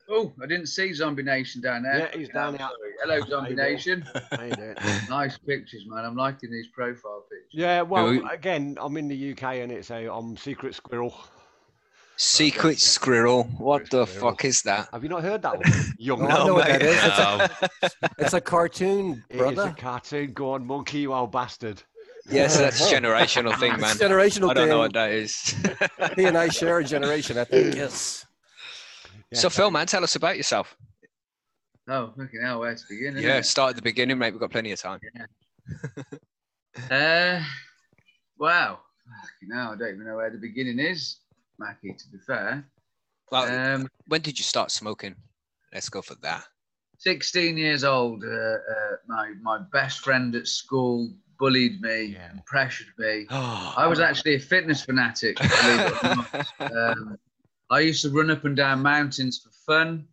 Oh, 0.08 0.32
I 0.40 0.46
didn't 0.46 0.68
see 0.68 0.94
Zombie 0.94 1.24
Nation 1.24 1.62
down 1.62 1.82
there. 1.82 1.98
Yeah, 2.14 2.18
he's 2.20 2.30
down 2.30 2.52
there. 2.54 2.60
sorry. 2.60 2.92
Hello, 3.02 3.20
Zombie 3.28 3.50
Hey, 3.50 3.56
Will. 3.56 3.72
Nation. 3.72 4.06
How 4.32 4.44
you 4.44 4.52
doing? 4.56 4.76
Nice 5.10 5.36
pictures, 5.40 5.86
man. 5.88 6.06
I'm 6.06 6.16
liking 6.16 6.52
these 6.52 6.68
profile 6.68 7.24
pictures. 7.32 7.50
Yeah, 7.60 7.82
well, 7.82 8.12
we- 8.12 8.24
again, 8.30 8.78
I'm 8.80 8.96
in 8.98 9.08
the 9.08 9.32
UK 9.32 9.44
and 9.64 9.72
it's 9.72 9.90
a 9.90 10.06
I'm 10.14 10.38
Secret 10.38 10.76
Squirrel. 10.76 11.16
Secret 12.18 12.80
Squirrel. 12.80 13.44
What 13.58 13.84
Secret 13.86 13.92
the 13.92 14.06
Squirrel. 14.06 14.32
fuck 14.32 14.46
is 14.46 14.62
that? 14.64 14.88
Have 14.94 15.04
you 15.04 15.10
not 15.10 15.24
heard 15.24 15.42
that 15.42 15.58
one? 15.58 15.72
Young 15.98 16.24
I 16.24 16.28
man. 16.28 16.48
know 16.48 16.54
what 16.56 16.68
that 16.68 16.82
mate. 16.82 16.90
is. 16.90 17.04
It's 17.04 17.20
a, 17.20 17.30
Um, 17.30 17.50
it's 18.20 18.34
a 18.34 18.42
cartoon, 18.42 19.24
It 19.30 19.42
is 19.42 19.60
a 19.60 19.76
cartoon. 19.78 20.34
Go 20.34 20.52
on, 20.54 20.66
monkey, 20.66 21.00
you 21.00 21.14
old 21.14 21.32
bastard. 21.32 21.82
Yes, 22.30 22.58
that's 22.58 22.92
a 22.92 22.96
generational 22.96 23.58
thing, 23.60 23.74
man. 23.80 23.92
It's 23.92 24.02
a 24.02 24.06
generational 24.06 24.50
I 24.50 24.54
don't 24.54 24.64
thing. 24.64 24.70
know 24.70 24.80
what 24.80 24.94
that 24.94 25.12
is. 25.12 25.56
He 26.16 26.26
and 26.26 26.38
I 26.38 26.50
share 26.50 26.80
a 26.80 26.84
generation, 26.84 27.38
I 27.38 27.44
think. 27.44 27.76
Yes. 27.76 28.26
So, 29.34 29.50
Phil, 29.50 29.70
man, 29.70 29.86
tell 29.86 30.04
us 30.04 30.16
about 30.16 30.38
yourself. 30.38 30.76
Oh, 31.88 32.14
fucking 32.18 32.42
hell, 32.42 32.62
where 32.62 32.74
to 32.74 32.82
begin? 32.90 33.18
isn't 33.18 33.30
Yeah, 33.30 33.38
it? 33.38 33.46
start 33.46 33.72
at 33.72 33.76
the 33.76 33.82
beginning, 33.82 34.18
mate. 34.18 34.32
We've 34.32 34.40
got 34.40 34.50
plenty 34.50 34.72
of 34.72 34.80
time. 34.80 35.00
Yeah. 35.14 36.04
Uh, 36.90 37.44
wow. 38.40 38.80
Fucking 39.06 39.56
hell, 39.56 39.74
I 39.74 39.76
don't 39.78 39.94
even 39.96 40.08
know 40.08 40.16
where 40.16 40.32
the 40.32 40.40
beginning 40.40 40.80
is, 40.80 41.18
Mackie, 41.60 41.94
to 41.94 42.08
be 42.10 42.18
fair. 42.20 42.70
Well, 43.32 43.46
Um, 43.78 43.88
when 44.08 44.22
did 44.22 44.38
you 44.38 44.44
start 44.44 44.72
smoking? 44.72 45.16
Let's 45.74 45.90
go 45.90 46.02
for 46.02 46.16
that. 46.16 46.46
16 47.00 47.58
years 47.58 47.84
old, 47.84 48.24
uh, 48.24 48.28
uh, 48.28 48.96
my, 49.08 49.34
my 49.42 49.60
best 49.72 50.00
friend 50.00 50.34
at 50.36 50.48
school 50.48 51.14
bullied 51.38 51.82
me 51.82 52.04
Yeah. 52.06 52.30
and 52.32 52.46
pressured 52.46 52.94
me. 52.98 53.26
I 53.30 53.74
I 53.78 53.88
was 53.88 54.00
actually 54.00 54.36
a 54.36 54.40
fitness 54.40 54.86
fanatic, 54.86 55.38
believe 55.38 55.82
it 55.82 56.04
or 56.04 56.16
not. 56.16 56.32
Um, 56.76 57.18
I 57.70 57.80
used 57.80 58.02
to 58.04 58.10
run 58.10 58.32
up 58.32 58.44
and 58.46 58.56
down 58.56 58.82
mountains 58.82 59.40
for 59.40 59.52
fun, 59.66 60.08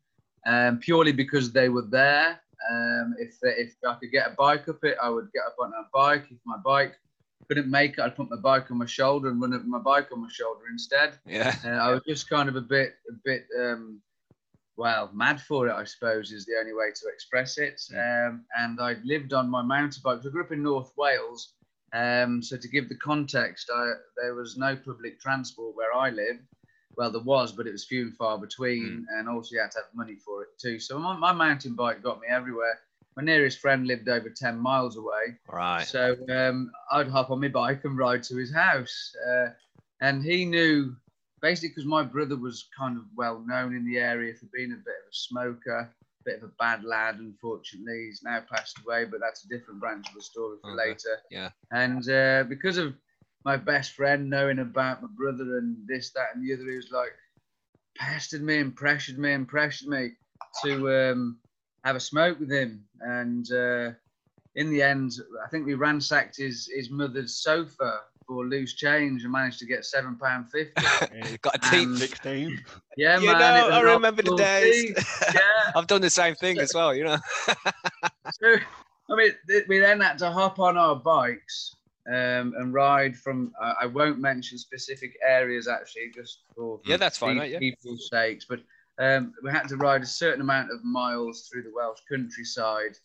um, 0.47 0.79
purely 0.79 1.13
because 1.13 1.53
they 1.53 1.69
were 1.69 1.87
there. 1.89 2.41
Um, 2.71 3.15
if 3.19 3.37
if 3.43 3.75
I 3.87 3.95
could 3.95 4.11
get 4.11 4.27
a 4.31 4.35
bike 4.37 4.69
up 4.69 4.83
it, 4.85 4.97
I 5.03 5.09
would 5.09 5.31
get 5.33 5.45
up 5.47 5.57
on 5.61 5.73
a 5.73 5.89
bike. 5.93 6.27
If 6.31 6.39
my 6.45 6.57
bike 6.65 6.95
couldn't 7.49 7.71
make 7.71 7.93
it, 7.93 8.01
I'd 8.01 8.17
put 8.17 8.31
my 8.31 8.37
bike 8.37 8.71
on 8.71 8.79
my 8.79 8.87
shoulder 8.87 9.29
and 9.29 9.41
run 9.41 9.53
up 9.53 9.61
with 9.61 9.69
my 9.69 9.79
bike 9.79 10.09
on 10.13 10.23
my 10.23 10.29
shoulder 10.31 10.63
instead. 10.71 11.19
yeah. 11.27 11.55
Uh, 11.65 11.69
I 11.69 11.91
was 11.93 12.03
just 12.07 12.29
kind 12.29 12.49
of 12.49 12.57
a 12.57 12.61
bit, 12.61 12.95
a 13.09 13.15
bit, 13.25 13.47
um, 13.59 14.01
well, 14.77 15.11
mad 15.13 15.41
for 15.41 15.69
it, 15.69 15.75
I 15.75 15.85
suppose, 15.85 16.33
is 16.33 16.47
the 16.47 16.57
only 16.59 16.73
way 16.73 16.91
to 16.95 17.09
express 17.13 17.59
it. 17.59 17.81
Um, 17.95 18.45
and 18.59 18.81
I 18.81 18.97
lived 19.05 19.33
on 19.33 19.51
my 19.51 19.63
mountain 19.63 20.01
bike. 20.03 20.21
I 20.25 20.29
grew 20.31 20.43
up 20.43 20.53
in 20.53 20.63
North 20.63 20.93
Wales. 20.97 21.55
Um, 21.93 22.43
so 22.43 22.57
to 22.57 22.69
give 22.69 22.89
the 22.89 22.97
context, 22.97 23.71
I, 23.75 23.93
there 24.17 24.35
was 24.35 24.57
no 24.57 24.75
public 24.75 25.21
transport 25.21 25.77
where 25.77 25.95
I 25.95 26.11
lived. 26.11 26.45
Well, 26.97 27.11
there 27.11 27.23
was, 27.23 27.53
but 27.53 27.67
it 27.67 27.73
was 27.73 27.85
few 27.85 28.03
and 28.03 28.17
far 28.17 28.39
between, 28.39 29.07
and 29.17 29.29
also 29.29 29.55
you 29.55 29.61
had 29.61 29.71
to 29.73 29.79
have 29.79 29.95
money 29.95 30.17
for 30.17 30.43
it 30.43 30.49
too. 30.61 30.79
So 30.79 30.99
my, 30.99 31.17
my 31.17 31.33
mountain 31.33 31.75
bike 31.75 32.03
got 32.03 32.21
me 32.21 32.29
everywhere. 32.29 32.81
My 33.17 33.23
nearest 33.23 33.59
friend 33.59 33.87
lived 33.87 34.09
over 34.09 34.31
10 34.31 34.59
miles 34.59 34.97
away. 34.97 35.37
Right. 35.51 35.87
So 35.87 36.17
um, 36.31 36.71
I'd 36.91 37.09
hop 37.09 37.31
on 37.31 37.41
my 37.41 37.49
bike 37.49 37.85
and 37.85 37.99
ride 37.99 38.23
to 38.25 38.37
his 38.37 38.53
house. 38.53 39.13
Uh, 39.29 39.49
and 40.01 40.25
he 40.25 40.45
knew, 40.45 40.95
basically, 41.41 41.69
because 41.71 41.85
my 41.85 42.03
brother 42.03 42.37
was 42.37 42.69
kind 42.77 42.97
of 42.97 43.05
well 43.15 43.45
known 43.47 43.77
in 43.77 43.85
the 43.85 43.99
area 43.99 44.35
for 44.35 44.47
being 44.55 44.73
a 44.73 44.77
bit 44.77 44.95
of 45.05 45.11
a 45.11 45.15
smoker, 45.15 45.79
a 45.81 45.91
bit 46.25 46.39
of 46.39 46.45
a 46.45 46.53
bad 46.59 46.85
lad, 46.85 47.17
unfortunately. 47.17 48.07
He's 48.07 48.23
now 48.25 48.43
passed 48.51 48.79
away, 48.85 49.05
but 49.05 49.21
that's 49.21 49.45
a 49.45 49.49
different 49.49 49.81
branch 49.81 50.09
of 50.09 50.15
the 50.15 50.23
story 50.23 50.57
for 50.63 50.73
Okay, 50.73 50.89
later. 50.89 51.19
yeah. 51.31 51.51
And 51.71 52.09
uh, 52.09 52.45
because 52.49 52.79
of 52.79 52.95
my 53.45 53.57
best 53.57 53.93
friend 53.93 54.31
knowing 54.31 54.61
about 54.61 55.03
my 55.03 55.09
brother 55.17 55.59
and 55.59 55.77
this, 55.87 56.11
that, 56.13 56.29
and 56.35 56.43
the 56.49 56.55
other, 56.55 56.69
he 56.71 56.77
was 56.77 56.91
like, 56.91 57.13
pestered 57.97 58.43
me 58.43 58.59
and 58.59 58.75
pressured 58.75 59.19
me 59.19 59.33
and 59.33 59.47
pressured 59.47 59.89
me 59.89 60.13
to 60.65 61.11
um, 61.11 61.39
have 61.85 61.97
a 61.97 62.01
smoke 62.01 62.39
with 62.39 62.51
him. 62.51 62.85
And 63.01 63.51
uh, 63.53 63.91
in 64.55 64.71
the 64.71 64.83
end, 64.83 65.13
I 65.45 65.49
think 65.49 65.67
we 65.67 65.75
ransacked 65.75 66.37
his, 66.37 66.71
his 66.75 66.91
mother's 66.91 67.37
sofa 67.37 68.01
for 68.27 68.47
loose 68.47 68.75
change 68.75 69.25
and 69.25 69.33
managed 69.33 69.59
to 69.59 69.67
get 69.67 69.85
seven 69.85 70.17
pound 70.17 70.51
fifty. 70.51 70.73
got 71.43 71.57
a. 71.73 71.77
Um, 71.77 71.97
16. 71.97 72.61
Yeah, 72.97 73.19
you 73.19 73.27
man. 73.27 73.39
know, 73.39 73.69
I 73.71 73.81
remember 73.81 74.23
the 74.23 74.37
days. 74.37 74.95
Yeah. 75.35 75.41
I've 75.75 75.87
done 75.87 76.03
the 76.03 76.11
same 76.11 76.35
thing 76.35 76.59
as 76.59 76.73
well, 76.75 76.95
you 76.95 77.05
know. 77.05 77.19
So, 78.41 78.55
I 79.11 79.17
mean, 79.17 79.33
we 79.69 79.79
then 79.81 80.01
had 80.01 80.17
to 80.19 80.31
hop 80.31 80.59
on 80.59 80.79
our 80.79 80.95
bikes 80.97 81.75
um, 82.07 82.55
and 82.57 82.73
ride 82.73 83.17
from. 83.17 83.53
Uh, 83.61 83.75
I 83.81 83.87
won't 83.87 84.21
mention 84.21 84.59
specific 84.59 85.17
areas 85.27 85.69
actually, 85.69 86.13
just 86.15 86.45
for 86.55 86.81
Yeah, 86.85 86.97
that's 86.97 87.19
fine, 87.19 87.37
yeah. 87.51 87.59
people's 87.59 88.09
sakes. 88.11 88.47
But 88.49 88.61
um, 88.99 89.33
we 89.43 89.51
had 89.51 89.69
to 89.69 89.77
ride 89.77 90.03
a 90.03 90.07
certain 90.07 90.41
amount 90.41 90.71
of 90.71 90.85
miles 90.85 91.49
through 91.49 91.63
the 91.63 91.73
Welsh 91.75 92.01
countryside 92.11 92.97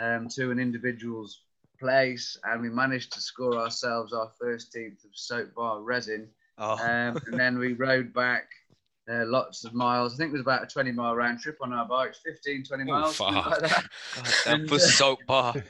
um, 0.00 0.28
to 0.28 0.50
an 0.50 0.58
individual's 0.58 1.42
place, 1.78 2.38
and 2.44 2.62
we 2.62 2.70
managed 2.70 3.12
to 3.12 3.20
score 3.20 3.56
ourselves 3.56 4.12
our 4.12 4.30
first 4.40 4.72
teeth 4.72 5.04
of 5.04 5.10
soap 5.14 5.54
bar 5.54 5.82
resin. 5.82 6.28
Oh, 6.58 6.72
Um, 6.72 7.18
and 7.26 7.38
then 7.38 7.58
we 7.58 7.72
rode 7.72 8.14
back 8.14 8.48
uh, 9.10 9.24
lots 9.26 9.64
of 9.64 9.74
miles. 9.74 10.14
I 10.14 10.16
think 10.16 10.30
it 10.30 10.32
was 10.32 10.40
about 10.40 10.62
a 10.62 10.66
20 10.66 10.92
mile 10.92 11.14
round 11.14 11.40
trip 11.40 11.58
on 11.60 11.72
our 11.72 11.86
bikes, 11.86 12.20
15, 12.24 12.64
20 12.64 12.82
Oh, 12.82 12.86
miles. 12.86 13.16
something 13.16 13.34
like 13.36 13.60
that. 13.60 13.84
God, 14.14 14.24
that 14.24 14.60
and, 14.60 14.70
was 14.70 14.84
uh, 14.84 14.88
soap 14.88 15.18
bar. 15.26 15.54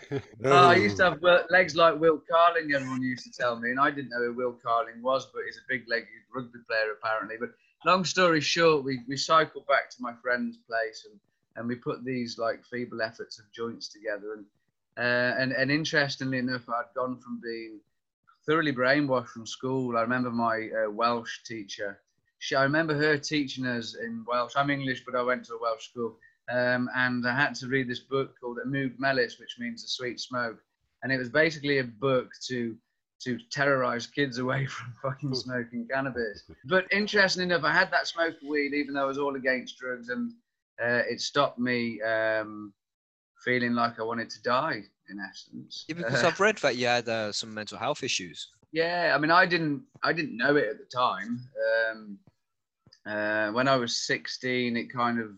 Oh, 0.44 0.68
I 0.68 0.76
used 0.76 0.98
to 0.98 1.04
have 1.04 1.22
legs 1.50 1.74
like 1.74 1.98
Will 1.98 2.20
Carling, 2.30 2.74
everyone 2.74 3.02
used 3.02 3.24
to 3.24 3.32
tell 3.32 3.58
me, 3.58 3.70
and 3.70 3.80
I 3.80 3.90
didn't 3.90 4.10
know 4.10 4.24
who 4.26 4.34
Will 4.34 4.52
Carling 4.62 5.02
was, 5.02 5.26
but 5.32 5.42
he's 5.46 5.56
a 5.56 5.66
big 5.68 5.84
legged 5.88 6.06
rugby 6.34 6.58
player 6.68 6.92
apparently. 6.92 7.36
But 7.40 7.50
long 7.84 8.04
story 8.04 8.40
short, 8.40 8.84
we, 8.84 9.00
we 9.08 9.16
cycled 9.16 9.66
back 9.66 9.90
to 9.90 9.96
my 10.00 10.12
friend's 10.22 10.56
place 10.56 11.06
and, 11.10 11.18
and 11.56 11.68
we 11.68 11.76
put 11.76 12.04
these 12.04 12.38
like 12.38 12.64
feeble 12.64 13.02
efforts 13.02 13.38
of 13.38 13.50
joints 13.52 13.88
together. 13.88 14.34
And, 14.34 14.44
uh, 14.96 15.40
and, 15.40 15.52
and 15.52 15.70
interestingly 15.70 16.38
enough, 16.38 16.68
I'd 16.68 16.94
gone 16.94 17.18
from 17.18 17.40
being 17.42 17.80
thoroughly 18.46 18.72
brainwashed 18.72 19.28
from 19.28 19.46
school. 19.46 19.96
I 19.96 20.02
remember 20.02 20.30
my 20.30 20.68
uh, 20.68 20.90
Welsh 20.90 21.42
teacher. 21.44 22.00
She, 22.38 22.54
I 22.54 22.62
remember 22.62 22.94
her 22.94 23.16
teaching 23.16 23.66
us 23.66 23.94
in 23.94 24.24
Welsh. 24.26 24.52
I'm 24.56 24.70
English, 24.70 25.04
but 25.04 25.16
I 25.16 25.22
went 25.22 25.44
to 25.46 25.54
a 25.54 25.60
Welsh 25.60 25.88
school. 25.88 26.16
Um, 26.50 26.90
and 26.94 27.26
I 27.26 27.34
had 27.34 27.54
to 27.56 27.68
read 27.68 27.88
this 27.88 28.00
book 28.00 28.38
called 28.38 28.58
Mwg 28.66 28.98
Melys, 28.98 29.40
which 29.40 29.56
means 29.58 29.82
a 29.82 29.88
sweet 29.88 30.20
smoke. 30.20 30.58
And 31.02 31.12
it 31.12 31.18
was 31.18 31.30
basically 31.30 31.78
a 31.78 31.84
book 31.84 32.30
to 32.48 32.76
to 33.24 33.38
terrorize 33.50 34.06
kids 34.06 34.38
away 34.38 34.66
from 34.74 34.92
fucking 35.02 35.34
smoking 35.34 35.86
cannabis. 35.90 36.44
But 36.66 36.86
interesting 36.92 37.44
enough, 37.44 37.64
I 37.64 37.72
had 37.72 37.90
that 37.90 38.06
smoke 38.06 38.34
of 38.42 38.48
weed, 38.48 38.74
even 38.74 38.94
though 38.94 39.02
I 39.02 39.06
was 39.06 39.18
all 39.18 39.36
against 39.36 39.78
drugs, 39.78 40.08
and 40.08 40.32
uh, 40.82 41.02
it 41.08 41.20
stopped 41.20 41.58
me 41.58 42.00
um, 42.02 42.72
feeling 43.44 43.74
like 43.74 43.98
I 44.00 44.02
wanted 44.02 44.30
to 44.30 44.42
die. 44.42 44.82
In 45.10 45.18
essence, 45.20 45.84
Yeah, 45.86 45.96
because 45.98 46.24
Uh, 46.24 46.28
I've 46.28 46.40
read 46.40 46.56
that 46.58 46.76
you 46.76 46.86
had 46.86 47.06
uh, 47.08 47.30
some 47.30 47.52
mental 47.52 47.76
health 47.76 48.02
issues. 48.02 48.48
yeah, 48.72 49.12
I 49.14 49.18
mean, 49.18 49.30
I 49.30 49.44
didn't, 49.44 49.82
I 50.02 50.14
didn't 50.14 50.36
know 50.38 50.56
it 50.56 50.66
at 50.66 50.78
the 50.78 50.86
time. 50.86 51.40
Um, 51.90 52.18
uh, 53.06 53.50
when 53.52 53.68
I 53.68 53.76
was 53.76 54.06
16, 54.06 54.78
it 54.78 54.90
kind 54.90 55.20
of 55.20 55.32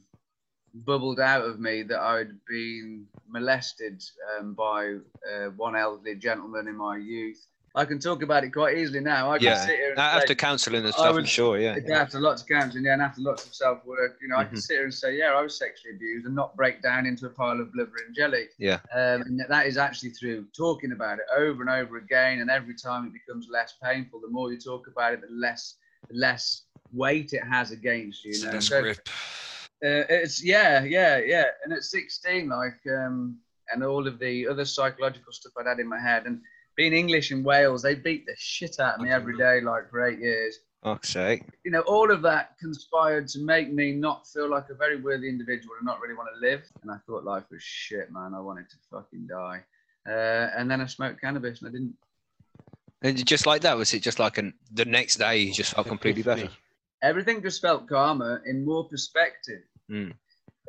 bubbled 0.84 1.18
out 1.18 1.44
of 1.44 1.58
me 1.58 1.82
that 1.82 1.98
I'd 1.98 2.30
been 2.48 3.06
molested 3.28 4.04
um, 4.38 4.54
by 4.54 4.98
uh, 5.32 5.46
one 5.56 5.74
elderly 5.74 6.14
gentleman 6.14 6.68
in 6.68 6.76
my 6.76 6.96
youth. 6.96 7.44
I 7.76 7.84
can 7.84 7.98
talk 7.98 8.22
about 8.22 8.42
it 8.42 8.54
quite 8.54 8.78
easily 8.78 9.00
now. 9.00 9.30
I 9.30 9.36
can 9.36 9.48
Yeah, 9.48 9.66
sit 9.66 9.76
here 9.76 9.90
and 9.90 9.98
After 9.98 10.28
say, 10.28 10.34
counselling 10.34 10.78
and 10.78 10.86
I 10.88 10.90
stuff, 10.92 11.14
I'm 11.14 11.26
sure. 11.26 11.58
Yeah. 11.58 11.74
it's 11.76 11.90
after 11.90 12.18
lots 12.18 12.40
of 12.40 12.48
counselling, 12.48 12.84
yeah, 12.86 12.94
and 12.94 13.02
after 13.02 13.20
lots 13.20 13.46
of 13.46 13.54
self 13.54 13.84
work, 13.84 14.16
you 14.22 14.28
know, 14.28 14.36
I 14.38 14.44
can 14.44 14.56
Mhm. 14.56 14.62
sit 14.62 14.74
here 14.76 14.84
and 14.84 14.94
say, 14.94 15.14
yeah, 15.18 15.34
I 15.34 15.42
was 15.42 15.58
sexually 15.58 15.94
abused 15.94 16.24
and 16.24 16.34
not 16.34 16.56
break 16.56 16.80
down 16.80 17.04
into 17.04 17.26
a 17.26 17.28
pile 17.30 17.60
of 17.60 17.70
blubber 17.74 17.92
and 18.06 18.14
jelly. 18.16 18.46
Yeah. 18.58 18.80
Um, 18.94 19.20
and 19.22 19.44
that 19.46 19.66
is 19.66 19.76
actually 19.76 20.10
through 20.10 20.46
talking 20.56 20.92
about 20.92 21.18
it 21.18 21.26
over 21.36 21.60
and 21.60 21.68
over 21.70 21.98
again, 21.98 22.40
and 22.40 22.50
every 22.50 22.74
time 22.74 23.04
it 23.06 23.12
becomes 23.12 23.46
less 23.50 23.74
painful. 23.82 24.20
The 24.22 24.28
more 24.28 24.50
you 24.50 24.58
talk 24.58 24.86
about 24.86 25.12
it, 25.12 25.20
the 25.20 25.28
less 25.30 25.74
the 26.08 26.16
less 26.16 26.62
weight 26.92 27.34
it 27.34 27.42
has 27.44 27.72
against 27.72 28.24
you. 28.24 28.30
It's 28.30 28.40
you 28.40 28.46
know? 28.46 28.52
less 28.54 28.68
So, 28.68 28.80
grip. 28.80 28.98
uh, 29.84 30.04
it's 30.08 30.42
yeah, 30.42 30.82
yeah, 30.84 31.18
yeah. 31.18 31.44
And 31.64 31.74
at 31.74 31.82
16, 31.82 32.48
like, 32.48 32.80
um, 32.90 33.38
and 33.70 33.82
all 33.84 34.06
of 34.06 34.18
the 34.18 34.46
other 34.48 34.64
psychological 34.64 35.32
stuff 35.32 35.52
I'd 35.58 35.66
had 35.66 35.80
in 35.80 35.88
my 35.88 35.98
head, 36.00 36.24
and 36.26 36.40
being 36.76 36.92
English 36.92 37.30
in 37.32 37.42
Wales, 37.42 37.82
they 37.82 37.94
beat 37.94 38.26
the 38.26 38.34
shit 38.36 38.78
out 38.80 38.96
of 38.96 39.00
me 39.00 39.10
every 39.10 39.36
day, 39.36 39.60
like 39.60 39.88
for 39.90 40.06
eight 40.06 40.18
years 40.18 40.58
Fuck's 40.84 41.08
sake. 41.08 41.42
you 41.64 41.70
know, 41.70 41.80
all 41.80 42.10
of 42.12 42.22
that 42.22 42.56
conspired 42.58 43.26
to 43.28 43.40
make 43.40 43.72
me 43.72 43.92
not 43.92 44.26
feel 44.28 44.48
like 44.48 44.68
a 44.70 44.74
very 44.74 45.00
worthy 45.00 45.28
individual 45.28 45.74
and 45.78 45.86
not 45.86 46.00
really 46.00 46.14
want 46.14 46.28
to 46.34 46.40
live. 46.46 46.62
And 46.82 46.90
I 46.90 46.96
thought 47.06 47.24
life 47.24 47.44
was 47.50 47.62
shit, 47.62 48.12
man. 48.12 48.34
I 48.34 48.40
wanted 48.40 48.68
to 48.70 48.76
fucking 48.90 49.26
die. 49.26 49.64
Uh, 50.08 50.50
and 50.56 50.70
then 50.70 50.80
I 50.80 50.86
smoked 50.86 51.20
cannabis 51.20 51.60
and 51.60 51.68
I 51.68 51.72
didn't. 51.72 51.94
And 53.02 53.26
just 53.26 53.46
like 53.46 53.62
that, 53.62 53.76
was 53.76 53.92
it 53.94 54.00
just 54.02 54.18
like 54.18 54.38
an, 54.38 54.54
the 54.72 54.84
next 54.84 55.16
day 55.16 55.38
you 55.38 55.52
just 55.52 55.74
felt 55.74 55.86
completely 55.88 56.22
better? 56.22 56.48
Everything 57.02 57.42
just 57.42 57.60
felt 57.60 57.88
calmer 57.88 58.42
in 58.46 58.64
more 58.64 58.84
perspective. 58.88 59.62
Mm. 59.90 60.12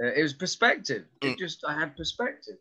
Uh, 0.01 0.08
it 0.08 0.22
was 0.24 0.34
perspective. 0.34 1.05
It 1.22 1.36
Mm. 1.36 1.38
just, 1.38 1.64
I 1.68 1.74
had 1.78 1.95
perspective. 1.95 2.58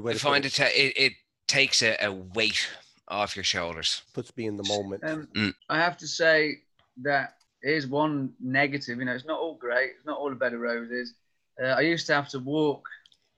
Good 0.00 0.14
to 0.14 0.18
find 0.18 0.44
it. 0.44 0.58
it, 0.60 0.72
it, 0.76 0.96
it 0.96 1.12
takes 1.48 1.82
a, 1.82 1.96
a 2.04 2.12
weight 2.12 2.68
off 3.08 3.34
your 3.36 3.44
shoulders. 3.44 4.02
puts 4.12 4.36
me 4.36 4.46
in 4.46 4.56
the 4.56 4.64
moment. 4.64 5.02
Um, 5.04 5.28
Mm. 5.34 5.54
I 5.68 5.78
have 5.78 5.96
to 5.98 6.06
say 6.06 6.56
that 7.02 7.34
here's 7.62 7.86
one 7.86 8.32
negative. 8.38 8.98
You 8.98 9.06
know, 9.06 9.14
it's 9.14 9.24
not 9.24 9.40
all 9.40 9.54
great. 9.54 9.92
It's 9.96 10.06
not 10.06 10.18
all 10.18 10.30
a 10.30 10.34
bed 10.36 10.52
of 10.54 10.60
roses. 10.60 11.14
Uh, 11.60 11.68
I 11.68 11.80
used 11.80 12.06
to 12.06 12.14
have 12.14 12.28
to 12.30 12.38
walk, 12.38 12.86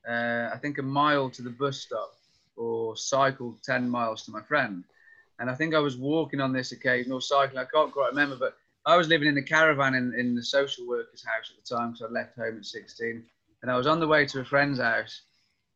uh, 0.09 0.51
I 0.53 0.59
think, 0.61 0.79
a 0.79 0.83
mile 0.83 1.31
to 1.31 1.43
the 1.43 1.51
bus 1.51 1.79
stop 1.79 2.15
or 2.57 2.97
cycle 2.97 3.57
10 3.65 3.89
miles 3.89 4.25
to 4.25 4.31
my 4.31 4.43
friend. 4.43 4.85
And 5.39 5.49
I 5.49 5.55
think 5.55 5.75
I 5.75 5.79
was 5.79 5.97
walking 5.97 6.41
on 6.41 6.53
this 6.53 6.73
occasion 6.73 7.13
or 7.13 7.23
cycling. 7.23 7.59
I 7.59 7.65
can't 7.65 7.93
quite 7.93 8.11
remember, 8.11 8.37
but 8.37 8.57
I 8.85 8.97
was 8.97 9.09
living 9.09 9.29
in 9.29 9.39
a 9.39 9.43
caravan 9.43 9.95
in, 9.95 10.13
in 10.19 10.35
the 10.35 10.43
social 10.43 10.87
worker's 10.87 11.25
house 11.25 11.51
at 11.51 11.65
the 11.65 11.77
time 11.77 11.93
because 11.93 12.07
I 12.11 12.13
left 12.13 12.37
home 12.37 12.59
at 12.59 12.67
16. 12.67 13.25
And 13.63 13.71
I 13.71 13.77
was 13.77 13.87
on 13.87 14.01
the 14.01 14.07
way 14.09 14.27
to 14.27 14.41
a 14.41 14.45
friend's 14.45 14.81
house 14.81 15.23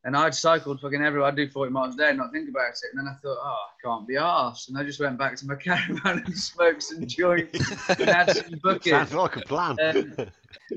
and 0.05 0.17
I'd 0.17 0.35
cycled 0.35 0.81
fucking 0.81 1.03
everywhere. 1.03 1.29
I'd 1.29 1.37
do 1.37 1.49
40 1.49 1.73
miles 1.73 1.95
a 1.95 1.99
day 1.99 2.09
and 2.11 2.19
not 2.19 2.31
think 2.33 2.49
about 2.49 2.69
it. 2.69 2.77
And 2.93 3.01
then 3.01 3.09
I 3.13 3.17
thought, 3.21 3.39
oh, 3.43 3.57
I 3.71 3.87
can't 3.87 4.07
be 4.07 4.15
arsed. 4.15 4.69
And 4.69 4.77
I 4.77 4.83
just 4.85 5.01
went 5.01 5.19
back 5.19 5.37
to 5.37 5.47
my 5.47 5.55
caravan 5.67 6.23
and 6.25 6.37
smoked 6.37 6.83
some 6.83 7.07
joints 7.07 7.71
and 7.89 8.09
had 8.09 8.37
some 8.37 8.59
buckets. 8.63 8.91
Sounds 8.91 9.15
like 9.15 9.37
a 9.37 9.41
plan. 9.41 9.77
Um, 9.81 10.15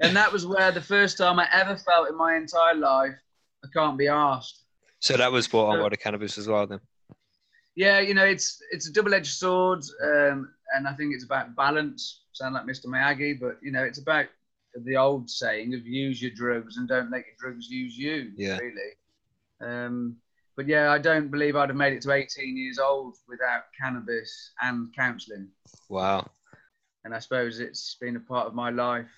And 0.01 0.15
that 0.15 0.31
was 0.31 0.45
where 0.45 0.71
the 0.71 0.81
first 0.81 1.17
time 1.17 1.39
I 1.39 1.47
ever 1.51 1.75
felt 1.77 2.09
in 2.09 2.17
my 2.17 2.35
entire 2.35 2.75
life, 2.75 3.15
I 3.63 3.67
can't 3.73 3.97
be 3.97 4.05
arsed. 4.05 4.61
So 4.99 5.15
that 5.17 5.31
was 5.31 5.47
brought 5.47 5.75
on 5.75 5.81
by 5.81 5.89
the 5.89 5.97
cannabis 5.97 6.37
as 6.37 6.47
well 6.47 6.65
then. 6.67 6.79
Yeah, 7.75 7.99
you 7.99 8.15
know, 8.15 8.25
it's 8.25 8.59
it's 8.71 8.89
a 8.89 8.91
double-edged 8.91 9.31
sword, 9.31 9.83
um, 10.03 10.51
and 10.75 10.87
I 10.87 10.93
think 10.93 11.13
it's 11.13 11.23
about 11.23 11.55
balance. 11.55 12.23
Sound 12.31 12.55
like 12.55 12.65
Mr. 12.65 12.87
Miyagi, 12.87 13.39
but 13.39 13.59
you 13.61 13.71
know, 13.71 13.83
it's 13.83 13.99
about 13.99 14.25
the 14.83 14.97
old 14.97 15.29
saying 15.29 15.75
of 15.75 15.85
use 15.85 16.21
your 16.21 16.31
drugs 16.31 16.77
and 16.77 16.87
don't 16.87 17.11
let 17.11 17.23
your 17.25 17.35
drugs 17.39 17.69
use 17.69 17.95
you. 17.97 18.31
Yeah. 18.35 18.57
Really. 18.57 18.93
Um, 19.61 20.17
but 20.55 20.67
yeah, 20.67 20.91
I 20.91 20.97
don't 20.97 21.29
believe 21.29 21.55
I'd 21.55 21.69
have 21.69 21.77
made 21.77 21.93
it 21.93 22.01
to 22.03 22.11
18 22.11 22.57
years 22.57 22.79
old 22.79 23.15
without 23.27 23.63
cannabis 23.79 24.51
and 24.61 24.93
counselling. 24.95 25.49
Wow. 25.89 26.29
and 27.05 27.13
I 27.13 27.19
suppose 27.19 27.59
it's 27.59 27.95
been 28.01 28.15
a 28.15 28.19
part 28.19 28.47
of 28.47 28.55
my 28.55 28.69
life 28.69 29.11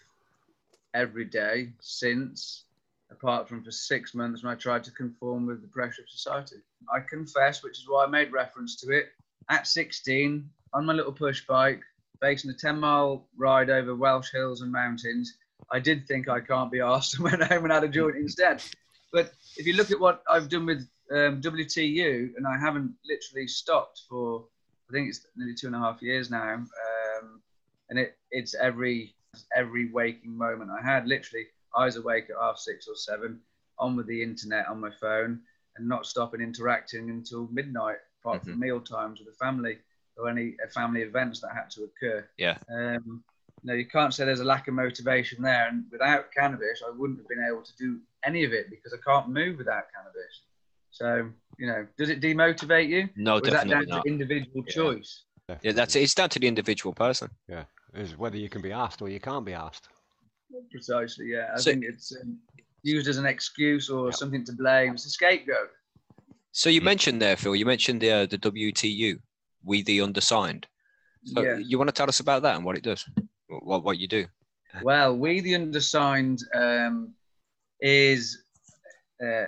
every 0.94 1.26
day 1.26 1.70
since, 1.80 2.66
apart 3.12 3.48
from 3.48 3.64
for 3.64 3.72
six 3.72 4.14
months 4.14 4.44
when 4.44 4.52
I 4.52 4.56
tried 4.56 4.84
to 4.86 4.92
conform 4.92 5.46
with 5.46 5.62
the 5.62 5.68
pressure 5.68 6.02
of 6.02 6.10
society. 6.10 6.58
I 6.94 7.00
confess, 7.00 7.64
which 7.64 7.80
is 7.80 7.86
why 7.88 8.04
I 8.06 8.08
made 8.08 8.32
reference 8.32 8.76
to 8.82 8.92
it, 8.92 9.08
at 9.50 9.66
16, 9.66 10.50
on 10.74 10.86
my 10.86 10.94
little 10.94 11.12
push 11.12 11.46
bike, 11.48 11.82
facing 12.22 12.52
a 12.52 12.54
10 12.54 12.80
mile 12.80 13.28
ride 13.38 13.70
over 13.70 13.96
Welsh 13.96 14.32
hills 14.32 14.62
and 14.62 14.72
mountains, 14.72 15.38
I 15.72 15.80
did 15.80 16.08
think 16.08 16.28
I 16.28 16.40
can't 16.40 16.72
be 16.72 16.82
asked 16.82 17.16
and 17.16 17.24
went 17.24 17.44
home 17.44 17.64
and 17.64 17.74
had 17.74 17.84
a 17.84 17.88
joint 17.88 18.18
instead. 18.18 18.62
But 19.12 19.34
if 19.58 19.66
you 19.66 19.74
look 19.74 19.92
at 19.92 20.00
what 20.00 20.24
I've 20.30 20.50
done 20.50 20.66
with 20.66 20.88
um, 21.12 21.42
WTU, 21.42 22.36
and 22.36 22.48
I 22.48 22.58
haven't 22.58 22.94
literally 23.08 23.48
stopped 23.48 24.04
for, 24.10 24.46
I 24.90 24.94
think 24.94 25.10
it's 25.10 25.26
nearly 25.36 25.56
two 25.56 25.68
and 25.68 25.76
a 25.76 25.80
half 25.80 26.02
years 26.02 26.30
now, 26.30 26.54
um, 26.54 27.42
and 27.90 28.00
it, 28.00 28.18
it's 28.32 28.56
every 28.56 29.16
every 29.56 29.92
waking 29.92 30.38
moment 30.38 30.72
I 30.72 30.84
had. 30.84 31.08
Literally, 31.08 31.46
eyes 31.76 31.96
awake 31.96 32.30
at 32.30 32.36
half 32.40 32.58
six 32.58 32.88
or 32.88 32.96
seven, 32.96 33.40
on 33.80 33.96
with 33.96 34.08
the 34.08 34.22
internet 34.22 34.68
on 34.68 34.80
my 34.80 34.92
phone, 34.92 35.42
and 35.78 35.88
not 35.88 36.06
stopping 36.06 36.42
interacting 36.42 37.10
until 37.10 37.48
midnight, 37.52 37.98
apart 38.22 38.44
from 38.44 38.60
meal 38.60 38.80
times 38.80 39.20
with 39.20 39.28
the 39.28 39.46
family 39.46 39.78
or 40.18 40.30
any 40.30 40.56
uh, 40.64 40.70
family 40.70 41.02
events 41.02 41.40
that 41.40 41.52
had 41.54 41.70
to 41.72 41.84
occur. 41.84 42.28
Yeah. 42.38 42.58
Um, 42.72 43.24
no, 43.64 43.74
you 43.74 43.86
can't 43.86 44.14
say 44.14 44.26
there's 44.26 44.40
a 44.40 44.46
lack 44.46 44.68
of 44.68 44.74
motivation 44.74 45.42
there. 45.42 45.68
And 45.68 45.86
without 45.92 46.32
cannabis, 46.32 46.82
I 46.86 46.92
wouldn't 46.96 47.20
have 47.20 47.28
been 47.28 47.46
able 47.48 47.62
to 47.64 47.72
do 47.78 48.00
any 48.26 48.44
of 48.44 48.54
it 48.54 48.70
because 48.70 48.94
I 48.94 48.98
can't 49.06 49.30
move 49.30 49.58
without 49.58 49.84
cannabis. 49.96 50.42
So, 50.92 51.30
you 51.58 51.68
know, 51.68 51.86
does 51.98 52.10
it 52.10 52.22
demotivate 52.22 52.88
you? 52.90 53.10
No, 53.16 53.36
or 53.36 53.38
is 53.38 53.42
that 53.44 53.52
definitely 53.68 53.86
down 53.86 53.96
not. 53.98 54.04
to 54.06 54.10
individual 54.12 54.64
Yeah. 54.68 54.74
choice? 54.74 55.24
Yeah, 55.64 55.72
that's 55.72 55.96
it. 55.96 56.02
It's 56.04 56.14
down 56.14 56.30
to 56.30 56.40
the 56.40 56.48
individual 56.48 56.94
person. 56.94 57.30
Yeah, 57.48 57.64
is 57.96 58.16
whether 58.18 58.38
you 58.38 58.50
can 58.50 58.62
be 58.62 58.72
asked 58.72 59.02
or 59.02 59.10
you 59.10 59.20
can't 59.20 59.46
be 59.46 59.54
asked. 59.54 59.88
Precisely, 60.72 61.28
yeah. 61.32 61.52
I 61.54 61.58
So- 61.60 61.72
think 61.72 61.86
it's 61.86 62.16
um, 62.16 62.38
used 62.84 63.08
as 63.08 63.18
an 63.18 63.26
excuse 63.26 63.90
or 63.90 64.06
Yep. 64.08 64.16
something 64.16 64.46
to 64.46 64.54
blame. 64.54 64.94
It's 64.94 65.06
a 65.06 65.10
scapegoat. 65.10 65.72
So 66.52 66.70
you 66.70 66.82
mentioned 66.82 67.22
there, 67.22 67.36
Phil. 67.36 67.56
You 67.56 67.66
mentioned 67.66 68.02
the 68.02 68.12
uh, 68.12 68.26
the 68.26 68.38
WTU, 68.38 69.20
we 69.64 69.84
the 69.84 70.02
undersigned. 70.02 70.68
So 71.26 71.42
Yeah. 71.42 71.58
you 71.58 71.78
want 71.78 71.90
to 71.90 71.94
tell 71.94 72.10
us 72.10 72.20
about 72.20 72.42
that 72.44 72.56
and 72.56 72.64
what 72.66 72.78
it 72.78 72.84
does, 72.84 73.06
what 73.50 73.84
what 73.84 74.00
you 74.00 74.08
do? 74.08 74.26
Well, 74.84 75.16
we 75.18 75.40
the 75.42 75.56
undersigned 75.56 76.44
um, 76.54 77.14
is 77.82 78.44
uh, 79.24 79.46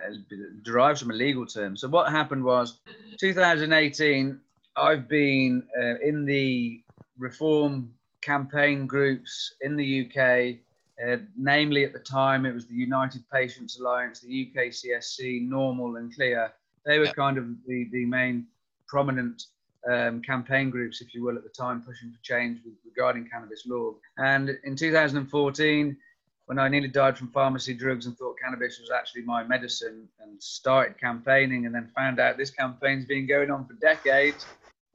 derives 0.64 1.02
from 1.02 1.12
a 1.12 1.14
legal 1.14 1.46
term. 1.46 1.78
So 1.78 1.88
what 1.88 2.12
happened 2.12 2.44
was 2.44 2.80
2018. 3.20 4.40
I've 4.76 5.08
been 5.08 5.64
uh, 5.80 6.00
in 6.00 6.26
the 6.26 6.82
reform 7.18 7.94
campaign 8.22 8.88
groups 8.88 9.54
in 9.62 9.76
the 9.76 10.06
UK. 10.08 10.58
Uh, 11.06 11.18
namely, 11.36 11.84
at 11.84 11.94
the 11.94 12.00
time, 12.00 12.46
it 12.46 12.54
was 12.54 12.68
the 12.68 12.76
United 12.76 13.24
Patients 13.32 13.80
Alliance, 13.80 14.20
the 14.20 14.52
UKCSC, 14.56 15.48
NORML, 15.50 15.98
and 15.98 16.14
Clear. 16.14 16.52
They 16.86 17.00
were 17.00 17.06
Yeah. 17.06 17.14
kind 17.14 17.38
of 17.38 17.46
the, 17.66 17.88
the 17.92 18.06
main 18.06 18.46
prominent 18.88 19.46
um, 19.90 20.22
campaign 20.22 20.70
groups, 20.70 21.02
if 21.02 21.14
you 21.14 21.24
will, 21.24 21.38
at 21.38 21.44
the 21.44 21.50
time, 21.50 21.82
pushing 21.82 22.12
for 22.12 22.22
change 22.22 22.60
with, 22.64 22.76
regarding 22.86 23.28
cannabis 23.30 23.64
law. 23.66 23.94
And 24.18 24.58
in 24.64 24.76
2014, 24.76 25.98
when 26.46 26.60
I 26.60 26.68
nearly 26.68 26.88
died 26.88 27.18
from 27.18 27.30
pharmacy 27.30 27.74
drugs 27.74 28.06
and 28.06 28.18
thought 28.18 28.36
cannabis 28.44 28.80
was 28.80 28.92
actually 28.92 29.24
my 29.24 29.44
medicine, 29.44 30.08
and 30.20 30.42
started 30.42 31.00
campaigning, 31.00 31.66
and 31.66 31.74
then 31.74 31.90
found 31.96 32.20
out 32.20 32.38
this 32.38 32.52
campaign's 32.52 33.06
been 33.06 33.26
going 33.26 33.50
on 33.50 33.66
for 33.66 33.74
decades, 33.74 34.46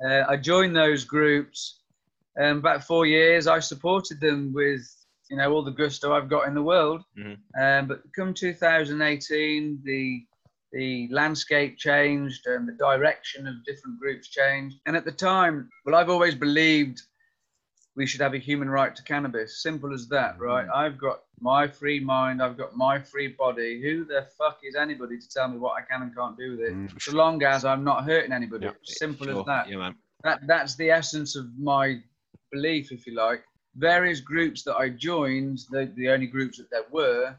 uh, 0.05 0.25
I 0.29 0.37
joined 0.37 0.77
those 0.77 1.05
groups. 1.05 1.81
Um, 2.39 2.59
about 2.59 2.85
four 2.85 3.07
years, 3.07 3.47
I 3.47 3.61
supported 3.61 4.21
them 4.21 4.53
with 4.53 4.87
you 5.31 5.37
know 5.39 5.53
all 5.53 5.65
the 5.65 5.71
gusto 5.71 6.13
I've 6.13 6.29
got 6.29 6.47
in 6.47 6.55
the 6.55 6.63
world. 6.63 7.03
Mhm. 7.19 7.39
Um, 7.59 7.87
but 7.89 8.03
come 8.15 8.35
2018, 8.35 9.81
the 9.83 10.27
the 10.73 11.09
landscape 11.11 11.79
changed 11.79 12.47
and 12.47 12.69
the 12.69 12.73
direction 12.73 13.47
of 13.47 13.65
different 13.65 13.99
groups 13.99 14.29
changed. 14.29 14.77
And 14.87 14.97
at 14.97 15.05
the 15.05 15.13
time, 15.13 15.69
well, 15.85 15.95
I've 15.95 16.11
always 16.11 16.35
believed 16.35 17.03
we 17.97 18.07
should 18.07 18.21
have 18.21 18.35
a 18.35 18.39
human 18.39 18.69
right 18.69 18.95
to 18.95 19.03
cannabis. 19.03 19.63
Simple 19.63 19.95
as 19.95 20.07
that, 20.09 20.39
right? 20.39 20.67
I've 20.75 20.99
got 20.99 21.21
my 21.41 21.67
free 21.67 21.99
mind, 21.99 22.43
I've 22.43 22.57
got 22.59 22.77
my 22.77 23.01
free 23.01 23.29
body. 23.29 23.81
Who 23.81 24.05
the 24.05 24.27
fuck 24.37 24.59
is 24.63 24.75
anybody 24.75 25.19
to 25.19 25.29
tell 25.29 25.49
me 25.49 25.57
what 25.59 25.77
I 25.79 25.83
can 25.83 26.03
and 26.03 26.15
can't 26.15 26.37
do 26.37 26.53
with 26.53 26.61
it? 26.61 26.75
Mm. 26.75 27.01
So 27.01 27.13
long 27.13 27.43
as 27.43 27.65
I'm 27.65 27.85
not 27.85 28.05
hurting 28.05 28.33
anybody. 28.33 28.67
Yeah. 28.67 28.73
Simple 28.85 29.27
Sure. 29.27 29.41
as 29.41 29.47
that. 29.47 29.69
Yeah, 29.69 29.77
man. 29.77 29.95
that 30.25 30.41
that's 30.47 30.77
the 30.77 30.91
essence 30.91 31.37
of 31.37 31.47
my 31.59 32.03
belief, 32.53 32.93
if 32.93 33.07
you 33.07 33.15
like. 33.15 33.43
Various 33.77 34.21
groups 34.21 34.63
that 34.65 34.77
I 34.77 34.91
joined, 34.91 35.61
the, 35.71 35.91
the 35.97 36.09
only 36.11 36.27
groups 36.27 36.59
that 36.59 36.71
there 36.71 36.87
were, 36.91 37.37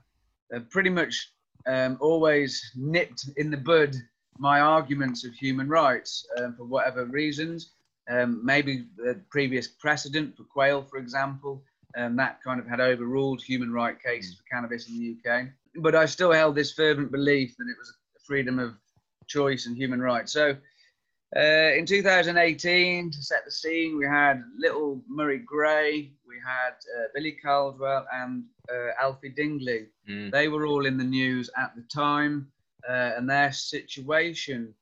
pretty 0.69 0.89
much 0.89 1.31
um, 1.67 1.97
always 1.99 2.71
nipped 2.75 3.29
in 3.37 3.51
the 3.51 3.57
bud 3.57 3.95
my 4.39 4.59
arguments 4.59 5.25
of 5.25 5.33
human 5.33 5.67
rights 5.67 6.25
um, 6.37 6.55
for 6.55 6.63
whatever 6.63 7.05
reasons. 7.05 7.71
Um, 8.09 8.39
maybe 8.45 8.85
the 8.95 9.19
previous 9.29 9.67
precedent 9.67 10.37
for 10.37 10.43
Quayle, 10.43 10.83
for 10.83 10.97
example, 10.97 11.63
um, 11.97 12.15
that 12.17 12.41
kind 12.43 12.59
of 12.59 12.67
had 12.67 12.79
overruled 12.79 13.41
human 13.41 13.73
right 13.73 14.01
cases 14.01 14.35
for 14.35 14.43
cannabis 14.51 14.87
in 14.87 14.99
the 14.99 15.31
UK. 15.31 15.47
But 15.81 15.95
I 15.95 16.05
still 16.05 16.31
held 16.31 16.55
this 16.55 16.71
fervent 16.71 17.11
belief 17.11 17.57
that 17.57 17.67
it 17.67 17.77
was 17.77 17.89
a 18.15 18.19
freedom 18.25 18.59
of 18.59 18.75
choice 19.27 19.65
and 19.65 19.75
human 19.75 20.01
rights. 20.01 20.31
So 20.31 20.55
uh, 21.35 21.73
in 21.75 21.85
2018, 21.85 23.11
to 23.11 23.21
set 23.21 23.43
the 23.43 23.51
scene, 23.51 23.97
we 23.97 24.05
had 24.05 24.43
little 24.57 25.01
Murray 25.09 25.39
Gray, 25.39 26.11
we 26.25 26.35
had 26.45 26.73
uh, 26.97 27.07
Billy 27.13 27.33
Caldwell, 27.43 28.05
and 28.13 28.45
uh, 28.73 28.91
Alfie 29.01 29.29
Dingley. 29.29 29.87
Mm. 30.09 30.31
They 30.31 30.47
were 30.47 30.65
all 30.65 30.85
in 30.85 30.97
the 30.97 31.03
news 31.03 31.49
at 31.57 31.75
the 31.75 31.83
time, 31.83 32.51
uh, 32.89 33.11
and 33.17 33.29
their 33.29 33.51
situation 33.51 34.73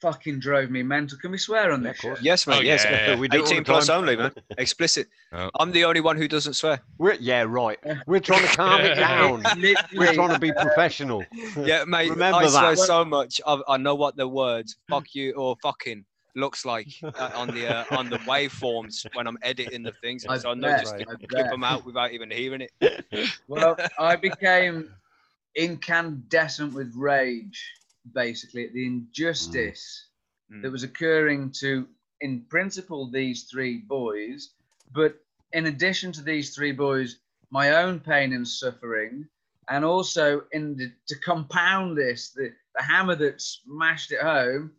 fucking 0.00 0.40
drove 0.40 0.68
me 0.68 0.82
mental. 0.82 1.16
Can 1.16 1.30
we 1.30 1.38
swear 1.38 1.70
on 1.70 1.80
Yeah, 1.82 1.90
this? 1.92 1.98
of 1.98 2.02
course. 2.02 2.22
Yes, 2.22 2.46
mate. 2.48 2.56
Oh, 2.58 2.60
yes. 2.60 2.84
yeah. 2.84 3.14
We 3.16 3.28
do 3.28 3.44
it 3.44 3.52
18 3.52 3.62
plus 3.62 3.88
only, 3.88 4.16
man. 4.16 4.32
Explicit. 4.58 5.06
Oh. 5.32 5.48
I'm 5.60 5.70
the 5.70 5.84
only 5.84 6.00
one 6.00 6.16
who 6.16 6.26
doesn't 6.26 6.54
swear. 6.54 6.80
We're, 6.98 7.14
yeah, 7.20 7.44
right. 7.46 7.78
We're 8.08 8.18
trying 8.18 8.42
to 8.42 8.48
calm 8.56 8.80
it 8.80 8.94
down. 8.96 9.44
We're 9.94 10.12
trying 10.12 10.30
to 10.32 10.40
be 10.40 10.52
professional. 10.52 11.24
Yeah, 11.56 11.84
mate. 11.86 12.10
Remember 12.10 12.38
I 12.38 12.48
swear 12.48 12.70
that. 12.74 12.78
so 12.78 13.04
much. 13.04 13.40
I, 13.46 13.60
I 13.68 13.76
know 13.76 13.94
what 13.94 14.16
the 14.16 14.26
words 14.26 14.76
"fuck 14.90 15.14
you" 15.14 15.34
or 15.34 15.54
"fucking" 15.62 16.04
looks 16.34 16.64
like 16.64 16.88
uh, 17.02 17.30
on 17.36 17.48
the 17.48 17.66
uh, 17.66 17.84
on 17.96 18.08
the 18.10 18.18
waveforms 18.18 19.06
when 19.14 19.26
I'm 19.26 19.38
editing 19.42 19.82
the 19.82 19.92
things. 19.92 20.24
I 20.28 20.38
So 20.38 20.50
I 20.50 20.54
know 20.54 20.72
just 20.78 20.94
I 20.94 21.04
clip 21.28 21.48
them 21.50 21.64
out 21.64 21.84
without 21.84 22.12
even 22.12 22.30
hearing 22.30 22.62
it. 22.62 22.72
Well, 23.48 23.76
I 23.98 24.16
became 24.16 24.90
incandescent 25.56 26.72
with 26.74 26.94
rage, 26.96 27.70
basically, 28.14 28.66
at 28.66 28.72
the 28.72 28.86
injustice 28.86 30.08
Mm. 30.50 30.62
that 30.62 30.72
was 30.72 30.82
occurring 30.82 31.50
to, 31.60 31.88
in 32.20 32.42
principle, 32.42 33.10
these 33.10 33.44
three 33.44 33.78
boys. 33.78 34.50
But 34.92 35.16
in 35.52 35.66
addition 35.66 36.12
to 36.12 36.22
these 36.22 36.54
three 36.54 36.72
boys, 36.72 37.20
my 37.50 37.70
own 37.70 38.00
pain 38.00 38.32
and 38.32 38.46
suffering, 38.46 39.28
and 39.70 39.84
also 39.84 40.44
in 40.52 40.76
the, 40.76 40.92
to 41.08 41.18
compound 41.20 41.96
this, 41.96 42.30
the, 42.30 42.52
the 42.74 42.82
hammer 42.82 43.14
that 43.16 43.40
smashed 43.40 44.12
it 44.12 44.20
home 44.20 44.72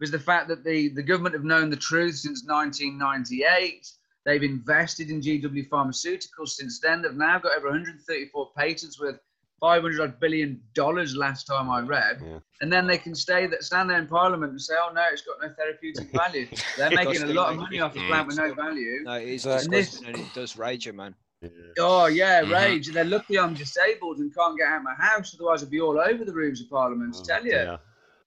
was 0.00 0.10
the 0.10 0.18
fact 0.18 0.48
that 0.48 0.64
the, 0.64 0.88
the 0.90 1.02
government 1.02 1.34
have 1.34 1.44
known 1.44 1.70
the 1.70 1.76
truth 1.76 2.16
since 2.16 2.44
1998. 2.46 3.90
They've 4.24 4.42
invested 4.42 5.10
in 5.10 5.20
GW 5.20 5.68
Pharmaceuticals 5.68 6.48
since 6.48 6.80
then. 6.80 7.02
They've 7.02 7.14
now 7.14 7.38
got 7.38 7.56
over 7.56 7.68
134 7.68 8.50
patents 8.56 8.98
worth 9.00 9.18
500 9.60 10.00
odd 10.00 10.20
billion 10.20 10.60
dollars 10.74 11.16
last 11.16 11.44
time 11.46 11.70
I 11.70 11.80
read. 11.80 12.20
Yeah. 12.22 12.38
And 12.60 12.70
then 12.72 12.86
they 12.86 12.98
can 12.98 13.14
stay 13.14 13.46
that 13.46 13.62
stand 13.64 13.88
there 13.88 13.98
in 13.98 14.06
Parliament 14.06 14.50
and 14.50 14.60
say, 14.60 14.74
"Oh 14.78 14.90
no, 14.92 15.02
it's 15.12 15.22
got 15.22 15.36
no 15.40 15.54
therapeutic 15.54 16.10
value." 16.12 16.46
They're 16.76 16.90
making 16.90 17.22
a 17.22 17.26
lot 17.26 17.52
of 17.52 17.56
money 17.60 17.80
off 17.80 17.96
a 17.96 18.00
plant 18.00 18.26
with 18.26 18.36
no 18.36 18.52
value. 18.52 19.02
No, 19.04 19.14
it 19.14 19.28
is 19.28 19.46
Exactly. 19.46 19.78
disgusting 19.80 20.08
and 20.08 20.16
it 20.18 20.34
does 20.34 20.56
rage 20.58 20.84
you, 20.86 20.92
man. 20.92 21.14
Oh 21.78 22.06
yeah, 22.06 22.42
Mhm. 22.42 22.52
rage. 22.52 22.88
They're 22.88 23.04
lucky 23.04 23.38
I'm 23.38 23.54
disabled 23.54 24.18
and 24.18 24.34
can't 24.34 24.58
get 24.58 24.66
out 24.68 24.78
of 24.78 24.82
my 24.84 24.94
house. 24.94 25.34
Otherwise, 25.34 25.62
I'd 25.62 25.70
be 25.70 25.80
all 25.80 25.98
over 26.00 26.24
the 26.24 26.32
rooms 26.32 26.60
of 26.60 26.68
Parliament. 26.68 27.14
Oh, 27.16 27.20
to 27.22 27.26
tell 27.26 27.44
you. 27.44 27.52
dear. 27.52 27.78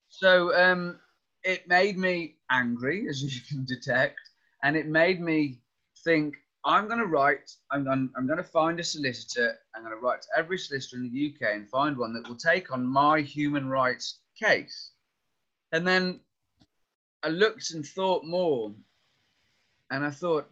So 0.09 0.55
um, 0.55 0.99
it 1.43 1.67
made 1.67 1.97
me 1.97 2.35
angry, 2.49 3.07
as 3.09 3.23
you 3.23 3.41
can 3.47 3.65
detect, 3.65 4.19
and 4.63 4.75
it 4.75 4.87
made 4.87 5.21
me 5.21 5.59
think. 6.03 6.35
I'm 6.65 6.87
going 6.87 6.99
to 6.99 7.05
write. 7.05 7.49
I'm 7.71 7.85
going. 7.85 8.09
I'm 8.17 8.27
going 8.27 8.37
to 8.37 8.43
find 8.43 8.79
a 8.79 8.83
solicitor. 8.83 9.57
I'm 9.73 9.83
going 9.83 9.95
to 9.95 10.01
write 10.01 10.21
to 10.23 10.27
every 10.37 10.57
solicitor 10.57 10.97
in 10.97 11.11
the 11.11 11.33
UK 11.33 11.55
and 11.55 11.69
find 11.69 11.97
one 11.97 12.13
that 12.13 12.27
will 12.27 12.35
take 12.35 12.71
on 12.71 12.85
my 12.85 13.21
human 13.21 13.69
rights 13.69 14.19
case. 14.37 14.91
And 15.71 15.87
then 15.87 16.19
I 17.23 17.29
looked 17.29 17.71
and 17.71 17.85
thought 17.85 18.25
more, 18.25 18.73
and 19.89 20.05
I 20.05 20.09
thought, 20.09 20.49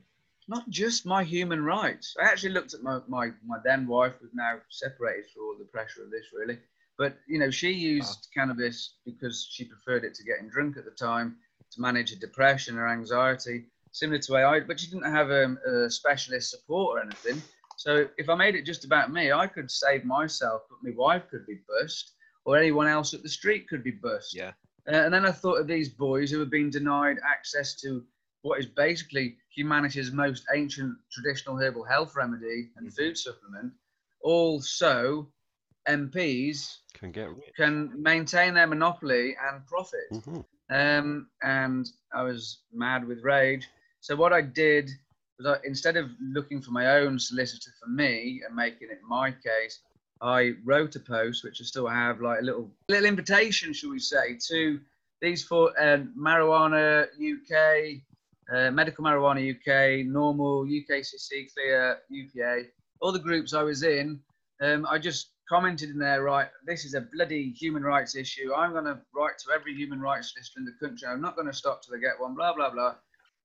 not 0.48 0.70
just 0.70 1.06
my 1.06 1.24
human 1.24 1.64
rights. 1.64 2.16
I 2.20 2.26
actually 2.26 2.54
looked 2.54 2.74
at 2.74 2.84
my 2.84 3.02
my, 3.08 3.32
my 3.46 3.58
then 3.64 3.86
wife, 3.86 4.14
who's 4.22 4.34
now 4.34 4.60
separated 4.70 5.26
through 5.30 5.48
all 5.50 5.58
the 5.58 5.66
pressure 5.66 6.04
of 6.04 6.12
this, 6.12 6.28
really. 6.34 6.58
But 6.98 7.18
you 7.28 7.40
know, 7.40 7.52
she 7.52 7.72
used 7.72 8.30
cannabis 8.34 8.96
because 9.06 9.48
she 9.50 9.66
preferred 9.66 10.04
it 10.04 10.16
to 10.16 10.24
getting 10.24 10.50
drunk 10.50 10.78
at 10.78 10.86
the 10.86 10.92
time 10.92 11.38
to 11.72 11.82
manage 11.82 12.12
her 12.12 12.20
depression, 12.20 12.76
her 12.76 12.88
anxiety, 12.88 13.66
similar 13.92 14.20
to 14.20 14.36
AI. 14.38 14.60
But 14.62 14.80
she 14.80 14.88
didn't 14.88 15.12
have 15.12 15.32
um, 15.32 15.60
a 15.66 15.90
specialist 15.90 16.52
support 16.52 16.98
or 16.98 17.02
anything. 17.04 17.42
So 17.78 18.08
if 18.18 18.30
I 18.30 18.36
made 18.36 18.56
it 18.56 18.66
just 18.66 18.86
about 18.86 19.12
me, 19.12 19.32
I 19.32 19.46
could 19.46 19.70
save 19.70 20.04
myself, 20.04 20.64
but 20.70 20.80
my 20.82 20.96
wife 20.96 21.24
could 21.30 21.46
be 21.46 21.60
bust, 21.68 22.14
or 22.46 22.58
anyone 22.58 22.88
else 22.88 23.14
at 23.14 23.22
the 23.22 23.30
street 23.30 23.68
could 23.70 23.84
be 23.84 23.92
bust. 23.92 24.36
Yeah. 24.36 24.54
Uh, 24.88 24.96
and 24.96 25.14
then 25.14 25.26
I 25.26 25.32
thought 25.32 25.60
of 25.60 25.68
these 25.68 25.90
boys 25.90 26.32
who 26.32 26.40
have 26.40 26.50
been 26.50 26.72
denied 26.72 27.18
access 27.24 27.76
to 27.82 28.04
what 28.42 28.60
is 28.60 28.66
basically 28.66 29.38
humanity's 29.54 30.12
most 30.12 30.46
ancient 30.56 30.98
traditional 31.12 31.58
herbal 31.58 31.84
health 31.84 32.16
remedy 32.16 32.70
and 32.78 32.92
food 32.92 33.18
supplement. 33.18 33.74
Also, 34.22 35.28
MPs 35.88 36.78
Can 36.94 37.12
get 37.12 37.30
rich. 37.30 37.54
can 37.56 38.02
maintain 38.02 38.54
their 38.54 38.68
monopoly 38.68 39.36
and 39.50 39.66
profit. 39.66 40.10
Mhm. 40.12 40.46
Um, 40.70 41.30
and 41.42 41.90
I 42.14 42.24
was 42.24 42.60
mad 42.74 43.08
with 43.08 43.24
rage. 43.24 43.68
So 44.02 44.16
what 44.16 44.34
I 44.34 44.42
did 44.42 44.90
was, 45.38 45.48
I, 45.48 45.58
instead 45.66 45.96
of 45.98 46.10
looking 46.22 46.62
for 46.62 46.72
my 46.72 46.98
own 46.98 47.20
solicitor 47.20 47.72
for 47.80 47.90
me 47.90 48.42
and 48.46 48.56
making 48.56 48.90
it 48.92 49.00
my 49.08 49.32
case, 49.32 49.80
I 50.22 50.56
wrote 50.66 50.96
a 50.96 51.00
post, 51.00 51.44
which 51.44 51.62
I 51.62 51.64
still 51.64 51.88
have, 51.88 52.22
like 52.22 52.40
a 52.40 52.44
little 52.44 52.70
little 52.90 53.06
invitation, 53.06 53.72
shall 53.74 53.92
we 53.92 54.00
say, 54.00 54.38
to 54.48 54.80
these 55.22 55.44
four 55.44 55.72
uh, 55.80 56.00
marijuana 56.18 57.08
UK, 57.32 58.02
uh, 58.54 58.72
medical 58.72 59.04
marijuana 59.04 59.52
UK, 59.56 60.06
NORML 60.06 60.68
UKCC, 60.68 61.54
clear 61.54 62.00
UPA, 62.10 62.66
all 63.00 63.12
the 63.12 63.20
groups 63.20 63.54
I 63.54 63.64
was 63.64 63.84
in. 63.84 64.20
Um, 64.60 64.86
I 64.90 64.98
just 64.98 65.30
commented 65.48 65.90
in 65.90 65.98
there, 65.98 66.24
right, 66.24 66.48
this 66.66 66.86
is 66.86 66.94
a 66.94 67.02
bloody 67.02 67.52
human 67.52 67.84
rights 67.84 68.16
issue. 68.16 68.54
I'm 68.54 68.72
going 68.72 68.86
to 68.86 69.00
write 69.16 69.38
to 69.40 69.52
every 69.54 69.74
human 69.74 70.00
rights 70.00 70.34
lister 70.38 70.60
in 70.60 70.66
the 70.66 70.74
country. 70.86 71.08
I'm 71.08 71.22
not 71.22 71.36
going 71.36 71.48
to 71.48 71.54
stop 71.54 71.82
till 71.82 71.96
I 71.96 72.00
get 72.00 72.20
one, 72.20 72.36
blah, 72.36 72.54
blah, 72.54 72.70
blah. 72.70 72.96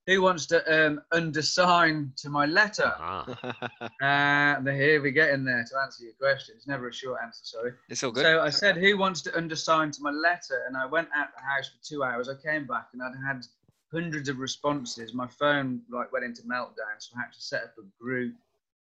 Who 0.08 0.20
wants 0.20 0.46
to 0.46 0.86
um, 0.86 1.00
undersign 1.12 2.16
to 2.16 2.28
my 2.28 2.46
letter? 2.46 2.92
Ah. 2.98 3.58
Uh, 4.02 4.60
here 4.72 5.00
we 5.00 5.12
get 5.12 5.30
in 5.30 5.44
there 5.44 5.64
to 5.64 5.78
answer 5.78 6.02
your 6.02 6.12
question. 6.14 6.54
It's 6.56 6.66
never 6.66 6.88
a 6.88 6.92
short 6.92 7.20
answer, 7.22 7.40
sorry. 7.44 7.72
it's 7.88 8.02
all 8.02 8.10
good. 8.10 8.24
So 8.24 8.40
I 8.40 8.50
said, 8.50 8.76
who 8.76 8.98
wants 8.98 9.22
to 9.22 9.30
undersign 9.30 9.92
to 9.92 10.02
my 10.02 10.10
letter? 10.10 10.64
And 10.66 10.76
I 10.76 10.86
went 10.86 11.08
out 11.14 11.28
the 11.36 11.42
house 11.42 11.68
for 11.68 11.84
two 11.84 12.02
hours. 12.02 12.28
I 12.28 12.34
came 12.34 12.66
back 12.66 12.88
and 12.92 13.00
I'd 13.00 13.12
had 13.24 13.46
hundreds 13.92 14.28
of 14.28 14.38
responses. 14.38 15.14
My 15.14 15.28
phone 15.28 15.82
like 15.90 16.12
went 16.12 16.24
into 16.24 16.42
meltdown, 16.42 16.98
so 16.98 17.12
I 17.16 17.20
had 17.20 17.32
to 17.32 17.40
set 17.40 17.62
up 17.62 17.74
a 17.78 18.02
group 18.02 18.34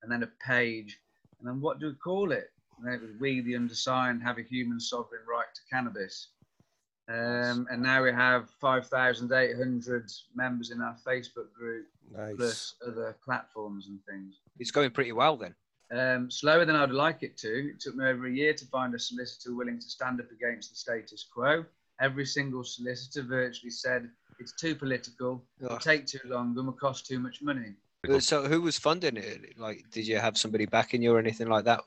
and 0.02 0.12
then 0.12 0.22
a 0.22 0.30
page. 0.44 1.00
And 1.40 1.48
then 1.48 1.60
what 1.60 1.80
do 1.80 1.86
we 1.86 1.94
call 1.94 2.30
it? 2.30 2.50
And 2.82 2.92
it 2.94 3.00
was 3.00 3.10
we, 3.18 3.40
the 3.40 3.56
undersigned, 3.56 4.22
have 4.22 4.38
a 4.38 4.42
human 4.42 4.78
sovereign 4.80 5.22
right 5.28 5.46
to 5.54 5.60
cannabis. 5.70 6.28
Um, 7.08 7.66
and 7.70 7.82
now 7.82 8.02
we 8.02 8.12
have 8.12 8.50
5,800 8.60 10.10
members 10.34 10.70
in 10.70 10.80
our 10.82 10.96
Facebook 11.06 11.52
group, 11.58 11.86
Nice. 12.14 12.36
plus 12.36 12.74
other 12.86 13.16
platforms 13.24 13.86
and 13.88 13.98
things. 14.08 14.36
it's 14.58 14.70
going 14.70 14.90
pretty 14.90 15.12
well 15.12 15.36
then. 15.36 15.54
Um, 15.90 16.30
slower 16.30 16.66
than 16.66 16.76
I'd 16.76 16.90
like 16.90 17.22
it 17.22 17.38
to. 17.38 17.70
It 17.70 17.80
took 17.80 17.96
me 17.96 18.04
over 18.04 18.26
a 18.26 18.30
year 18.30 18.52
to 18.52 18.64
find 18.66 18.94
a 18.94 18.98
solicitor 18.98 19.54
willing 19.54 19.78
to 19.80 19.88
stand 19.88 20.20
up 20.20 20.30
against 20.30 20.70
the 20.70 20.76
status 20.76 21.24
quo. 21.32 21.64
Every 21.98 22.26
single 22.26 22.62
solicitor 22.62 23.22
virtually 23.22 23.70
said 23.70 24.10
it's 24.38 24.52
too 24.52 24.74
political, 24.74 25.42
it'll 25.60 25.78
take 25.78 26.06
too 26.06 26.20
long, 26.26 26.54
and 26.56 26.66
will 26.66 26.72
cost 26.74 27.06
too 27.06 27.18
much 27.18 27.40
money. 27.42 27.72
So 28.20 28.44
who 28.44 28.60
was 28.60 28.78
funding 28.78 29.16
it? 29.16 29.58
Like, 29.58 29.84
did 29.90 30.06
you 30.06 30.18
have 30.18 30.36
somebody 30.36 30.66
backing 30.66 31.02
you 31.02 31.14
or 31.14 31.18
anything 31.18 31.48
like 31.48 31.64
that? 31.64 31.80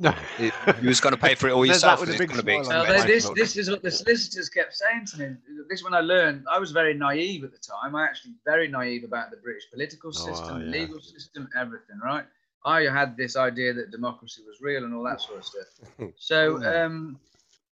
No. 0.00 0.12
You 0.38 0.50
you 0.82 0.88
was 0.88 1.00
going 1.00 1.14
to 1.14 1.20
pay 1.20 1.34
for 1.34 1.48
it 1.48 1.52
all 1.52 1.62
There's 1.66 1.82
that 1.82 2.00
yourself. 2.00 2.14
a 2.14 2.18
big 2.18 2.28
be 2.30 2.34
smile 2.34 2.68
Well, 2.68 2.84
your 2.84 2.94
expensive. 2.96 3.06
they- 3.06 3.14
this, 3.14 3.52
this 3.52 3.56
is 3.56 3.70
what 3.70 3.82
the 3.82 3.90
solicitors 3.90 4.48
kept 4.48 4.74
saying 4.74 5.06
to 5.06 5.18
me. 5.18 5.36
This 5.70 5.84
when 5.84 5.94
I 5.94 6.00
learned, 6.00 6.44
I 6.50 6.58
was 6.58 6.72
very 6.72 6.94
naive 6.94 7.44
at 7.44 7.52
the 7.52 7.58
time. 7.58 7.94
I 7.94 8.04
actually 8.04 8.32
very 8.44 8.66
naive 8.68 9.04
about 9.04 9.30
the 9.30 9.36
British 9.36 9.64
political 9.72 10.08
Oh, 10.08 10.12
system, 10.12 10.62
yeah. 10.62 10.66
legal 10.80 11.00
system, 11.00 11.48
everything. 11.58 11.98
Right? 12.02 12.24
I 12.64 12.82
had 12.82 13.16
this 13.16 13.36
idea 13.36 13.72
that 13.74 13.90
democracy 13.90 14.42
was 14.46 14.56
real 14.60 14.84
and 14.84 14.94
all 14.94 15.04
that 15.04 15.20
sort 15.20 15.38
of 15.38 15.44
stuff. 15.44 15.68
So 16.16 16.62
um, 16.64 17.18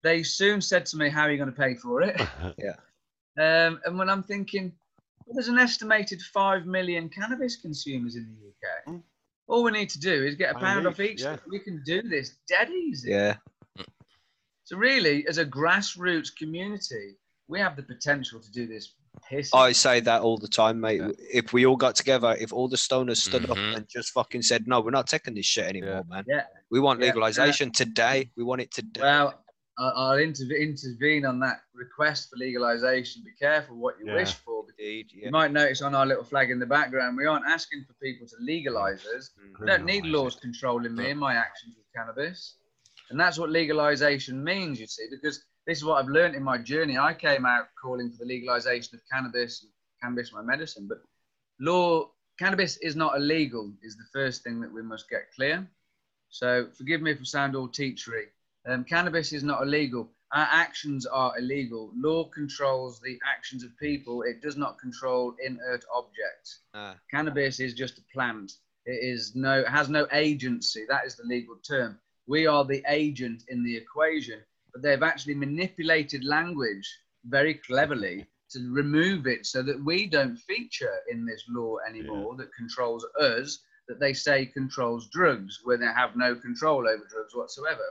they 0.03 0.23
soon 0.23 0.61
said 0.61 0.87
to 0.87 0.97
me, 0.97 1.09
"How 1.09 1.23
are 1.23 1.31
you 1.33 1.37
going 1.39 1.53
to 1.53 1.57
pay 1.61 1.75
for 1.75 2.03
it?" 2.03 2.21
Um, 3.37 3.81
and 3.85 3.99
when 3.99 4.09
I'm 4.09 4.23
thinking, 4.23 4.73
well, 5.27 5.35
there's 5.35 5.49
an 5.49 5.59
estimated 5.59 6.23
5 6.23 6.67
million 6.67 7.09
cannabis 7.09 7.57
consumers 7.57 8.15
in 8.15 8.29
the 8.29 8.49
UK. 8.49 8.95
Mm. 8.95 9.03
All 9.47 9.63
we 9.63 9.71
need 9.73 9.91
to 9.91 10.01
do 10.01 10.25
is 10.25 10.35
get 10.37 10.51
a 10.51 10.55
Pound 10.55 10.65
pound 10.65 10.87
off 10.87 11.01
each, 11.01 11.13
each. 11.15 11.21
yeah. 11.23 11.37
We 11.49 11.59
can 11.59 11.83
do 11.85 12.03
this 12.03 12.37
dead 12.49 12.71
easy. 12.71 13.11
Yeah. 13.11 13.37
So, 14.67 14.79
really, 14.79 15.27
as 15.29 15.37
a 15.37 15.45
grassroots 15.45 16.35
community, 16.35 17.17
we 17.49 17.61
have 17.61 17.77
the 17.77 17.83
potential 17.83 18.41
to 18.41 18.51
do 18.51 18.67
this 18.67 18.95
pissing. 19.31 19.51
I 19.53 19.73
say 19.73 20.01
that 20.01 20.23
all 20.23 20.39
the 20.39 20.49
time, 20.49 20.81
mate. 20.81 21.03
If 21.31 21.53
we 21.53 21.67
all 21.67 21.77
got 21.77 21.95
together, 21.97 22.35
if 22.41 22.51
all 22.51 22.69
the 22.69 22.77
stoners 22.77 23.19
stood 23.19 23.45
up 23.51 23.59
Mhm. 23.59 23.77
and 23.77 23.89
just 23.89 24.13
fucking 24.13 24.41
said, 24.41 24.67
"No, 24.67 24.81
we're 24.81 24.91
not 24.91 25.07
taking 25.07 25.35
this 25.35 25.45
shit 25.45 25.67
anymore, 25.67 26.05
man. 26.09 26.25
Yeah. 26.27 26.47
We 26.71 26.81
want 26.81 27.01
Yeah. 27.01 27.09
legalization 27.09 27.71
today. 27.73 28.31
We 28.37 28.45
want 28.45 28.63
it 28.63 28.71
today." 28.71 29.03
Well, 29.03 29.29
I- 29.29 29.44
I'll 29.79 30.17
interve- 30.19 30.59
intervene 30.59 31.27
on 31.27 31.41
that 31.41 31.63
request 31.75 32.31
for 32.31 32.37
legalization. 32.37 33.23
Be 33.25 33.33
careful 33.33 33.77
what 33.77 33.99
you 33.99 34.07
Yeah. 34.07 34.15
wish 34.15 34.35
for. 34.35 34.65
Indeed, 34.79 35.11
yeah. 35.15 35.27
You 35.27 35.31
might 35.31 35.53
notice 35.53 35.83
on 35.83 35.95
our 35.95 36.07
little 36.07 36.25
flag 36.25 36.51
in 36.51 36.59
the 36.59 36.67
background, 36.67 37.17
we 37.17 37.27
aren't 37.27 37.47
asking 37.47 37.85
for 37.85 37.93
people 37.95 38.27
to 38.27 38.37
legalize 38.41 39.05
us. 39.07 39.31
Mm-hmm. 39.39 39.63
We 39.63 39.67
don't 39.67 39.85
need 39.85 40.05
laws 40.07 40.37
controlling 40.37 40.95
me 40.95 41.11
and 41.11 41.21
my 41.21 41.35
actions 41.35 41.75
with 41.77 41.87
cannabis. 41.95 42.57
And 43.11 43.19
that's 43.21 43.39
what 43.39 43.51
legalization 43.51 44.43
means, 44.43 44.81
you 44.81 44.87
see, 44.87 45.07
because 45.11 45.45
this 45.67 45.79
is 45.79 45.85
what 45.85 46.03
I've 46.03 46.09
learned 46.11 46.35
in 46.35 46.43
my 46.43 46.59
journey. 46.59 46.99
I 46.99 47.15
came 47.15 47.47
out 47.47 47.67
calling 47.81 48.11
for 48.11 48.19
the 48.19 48.25
legalization 48.27 48.95
of 48.97 49.01
cannabis, 49.11 49.63
and 49.63 49.71
cannabis 50.03 50.33
my 50.33 50.43
medicine, 50.43 50.87
but 50.89 50.99
law 51.61 52.11
cannabis 52.39 52.77
is 52.79 52.97
not 52.97 53.17
illegal 53.17 53.73
is 53.83 53.97
the 53.97 54.07
first 54.13 54.43
thing 54.43 54.61
that 54.61 54.73
we 54.73 54.83
must 54.83 55.09
get 55.09 55.33
clear. 55.35 55.69
So 56.31 56.69
forgive 56.77 57.01
me 57.01 57.13
if 57.13 57.21
I 57.21 57.25
sound 57.25 57.55
all 57.55 57.69
teachery. 57.69 58.27
Um, 58.67 58.85
cannabis 58.85 59.33
is 59.33 59.43
not 59.43 59.63
illegal. 59.63 60.11
Our 60.33 60.49
actions 60.51 61.07
are 61.07 61.39
illegal. 61.39 61.93
Law 61.95 62.25
controls 62.25 63.01
the 63.01 63.19
actions 63.25 63.63
of 63.63 63.77
people. 63.79 64.23
It 64.23 64.43
does 64.43 64.57
not 64.57 64.79
control 64.79 65.35
inert 65.45 65.85
objects. 65.95 66.61
Ah, 66.75 66.97
Cannabis 67.11 67.61
is 67.61 67.75
just 67.75 67.99
a 67.99 68.03
plant. 68.13 68.53
It 68.87 68.99
is 69.03 69.35
no 69.35 69.61
it 69.61 69.69
has 69.69 69.89
no 69.89 70.07
agency. 70.13 70.85
That 70.89 71.07
is 71.07 71.15
the 71.15 71.25
legal 71.25 71.57
term. 71.57 71.99
We 72.27 72.47
are 72.47 72.65
the 72.65 72.83
agent 72.89 73.45
in 73.49 73.63
the 73.63 73.77
equation, 73.77 74.41
but 74.73 74.83
they've 74.83 75.03
actually 75.03 75.35
manipulated 75.35 76.25
language 76.25 76.89
very 77.27 77.55
cleverly 77.55 78.27
to 78.51 78.73
remove 78.73 79.27
it 79.27 79.47
so 79.47 79.63
that 79.63 79.83
we 79.85 80.07
don't 80.07 80.37
feature 80.37 80.99
in 81.11 81.25
this 81.25 81.45
law 81.49 81.77
anymore 81.89 82.35
that 82.37 82.55
controls 82.55 83.07
us, 83.21 83.61
that 83.89 84.01
they 84.01 84.13
say 84.13 84.47
controls 84.47 85.09
drugs, 85.09 85.61
where 85.65 85.77
they 85.77 85.87
have 85.87 86.17
no 86.17 86.35
control 86.35 86.89
over 86.89 87.05
drugs 87.11 87.35
whatsoever. 87.35 87.85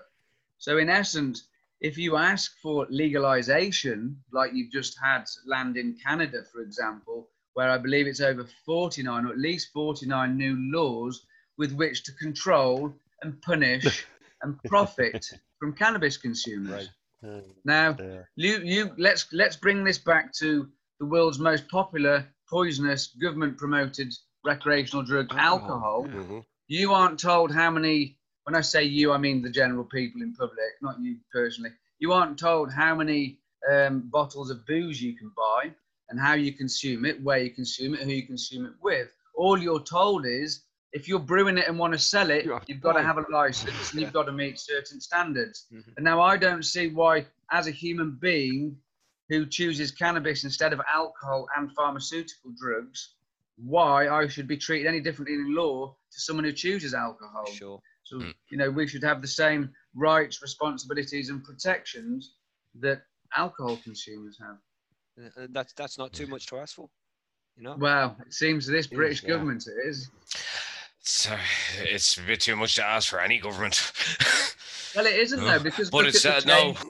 So, 0.64 0.78
in 0.78 0.90
essence, 0.90 1.44
if 1.82 1.98
you 1.98 2.16
ask 2.16 2.58
for 2.62 2.88
legalization, 2.90 4.16
like 4.32 4.54
you've 4.54 4.72
just 4.72 4.98
had 4.98 5.26
land 5.46 5.76
in 5.76 5.98
Canada, 6.02 6.46
for 6.50 6.62
example, 6.62 7.28
where 7.54 7.70
I 7.70 7.78
believe 7.78 8.08
it's 8.08 8.22
over 8.22 8.48
49 8.66 9.26
or 9.26 9.30
at 9.30 9.38
least 9.38 9.74
49 9.74 10.38
new 10.38 10.56
laws 10.72 11.26
with 11.58 11.74
which 11.74 12.04
to 12.04 12.14
control 12.14 12.94
and 13.24 13.42
punish 13.42 14.06
and 14.42 14.58
profit 14.64 15.30
from 15.60 15.74
cannabis 15.74 16.16
consumers. 16.16 16.88
Mm. 17.22 17.44
Now, 17.66 17.98
you, 18.38 18.60
you 18.60 18.94
let's 18.98 19.34
let's 19.34 19.58
bring 19.58 19.84
this 19.84 19.98
back 19.98 20.32
to 20.36 20.70
the 21.02 21.06
world's 21.06 21.40
most 21.40 21.68
popular 21.68 22.26
poisonous 22.50 23.08
government 23.08 23.58
promoted 23.58 24.14
recreational 24.46 25.04
drug, 25.04 25.28
alcohol. 25.34 26.06
Mm-hmm. 26.08 26.40
You 26.70 26.94
aren't 26.94 27.20
told 27.20 27.54
how 27.54 27.70
many. 27.70 28.16
When 28.44 28.56
I 28.56 28.62
say 28.62 28.84
you, 28.84 29.12
I 29.12 29.18
mean 29.18 29.42
the 29.42 29.50
general 29.50 29.86
people 29.86 30.22
in 30.22 30.34
public, 30.34 30.58
not 30.82 31.00
you 31.02 31.18
personally. 31.32 31.72
You 32.00 32.12
aren't 32.12 32.38
told 32.38 32.72
how 32.72 32.96
many 32.96 33.40
um, 33.72 34.02
bottles 34.12 34.50
of 34.50 34.66
booze 34.66 35.02
you 35.02 35.16
can 35.16 35.32
buy 35.36 35.72
and 36.10 36.20
how 36.20 36.34
you 36.34 36.52
consume 36.52 37.06
it, 37.06 37.22
where 37.24 37.40
you 37.40 37.52
consume 37.52 37.94
it, 37.96 38.02
who 38.02 38.12
you 38.12 38.28
consume 38.28 38.66
it 38.66 38.74
with. 38.82 39.14
All 39.36 39.58
you're 39.58 39.80
told 39.84 40.26
is 40.26 40.64
if 40.92 41.08
you're 41.08 41.20
brewing 41.20 41.58
it 41.58 41.68
and 41.68 41.80
want 41.80 41.94
to 41.94 42.00
sell 42.00 42.30
it, 42.30 42.46
You 42.46 42.52
have 42.52 42.64
you've 42.68 42.82
got 42.82 42.94
to 42.94 43.02
have 43.04 43.18
a 43.18 43.26
license 43.32 43.92
and 43.92 44.02
you've 44.02 44.14
got 44.14 44.24
to 44.24 44.32
meet 44.34 44.60
certain 44.60 45.00
standards. 45.00 45.66
Mhm. 45.72 45.94
And 45.96 46.04
now 46.04 46.22
I 46.22 46.38
don't 46.38 46.64
see 46.64 46.90
why, 46.90 47.26
as 47.52 47.68
a 47.68 47.72
human 47.72 48.12
being 48.22 48.78
who 49.30 49.46
chooses 49.46 49.92
cannabis 49.92 50.44
instead 50.44 50.74
of 50.74 50.82
alcohol 50.94 51.48
and 51.56 51.72
pharmaceutical 51.74 52.52
drugs, 52.58 53.16
why 53.56 54.10
I 54.10 54.28
should 54.28 54.48
be 54.48 54.58
treated 54.58 54.88
any 54.88 55.00
differently 55.00 55.36
in 55.36 55.56
law 55.56 55.96
to 56.12 56.20
someone 56.20 56.44
who 56.44 56.52
chooses 56.52 56.94
alcohol. 56.94 57.46
sure. 57.46 57.82
So, 58.04 58.18
Mm. 58.18 58.34
you 58.50 58.58
know, 58.58 58.70
we 58.70 58.88
should 58.88 59.04
have 59.04 59.22
the 59.22 59.28
same 59.28 59.74
rights, 59.96 60.42
responsibilities, 60.42 61.30
and 61.30 61.44
protections 61.44 62.36
that 62.76 63.06
alcohol 63.36 63.78
consumers 63.78 64.38
have. 64.40 64.58
Uh, 65.38 65.48
That's 65.52 65.74
that's 65.74 65.98
not 65.98 66.12
too 66.12 66.28
much 66.28 66.48
to 66.48 66.58
ask 66.58 66.76
for, 66.76 66.90
you 67.56 67.64
know. 67.64 67.76
Well, 67.78 68.18
it 68.26 68.34
seems 68.34 68.66
this 68.66 68.88
Yes, 68.88 68.96
British 68.98 69.24
yeah. 69.24 69.30
government 69.30 69.68
is. 69.86 70.10
So 71.00 71.38
it's 71.82 72.18
a 72.18 72.22
bit 72.24 72.42
too 72.42 72.56
much 72.56 72.76
to 72.76 72.84
ask 72.86 73.10
for 73.10 73.20
any 73.20 73.40
government. 73.40 73.92
Well, 74.96 75.08
it 75.08 75.16
isn't 75.16 75.44
though, 75.44 75.58
because 75.72 75.90
but 75.90 76.06
look 76.06 76.14
it's 76.14 76.24
at 76.24 76.36
uh, 76.36 76.40
the 76.42 76.46
no. 76.46 76.74
change- 76.74 76.86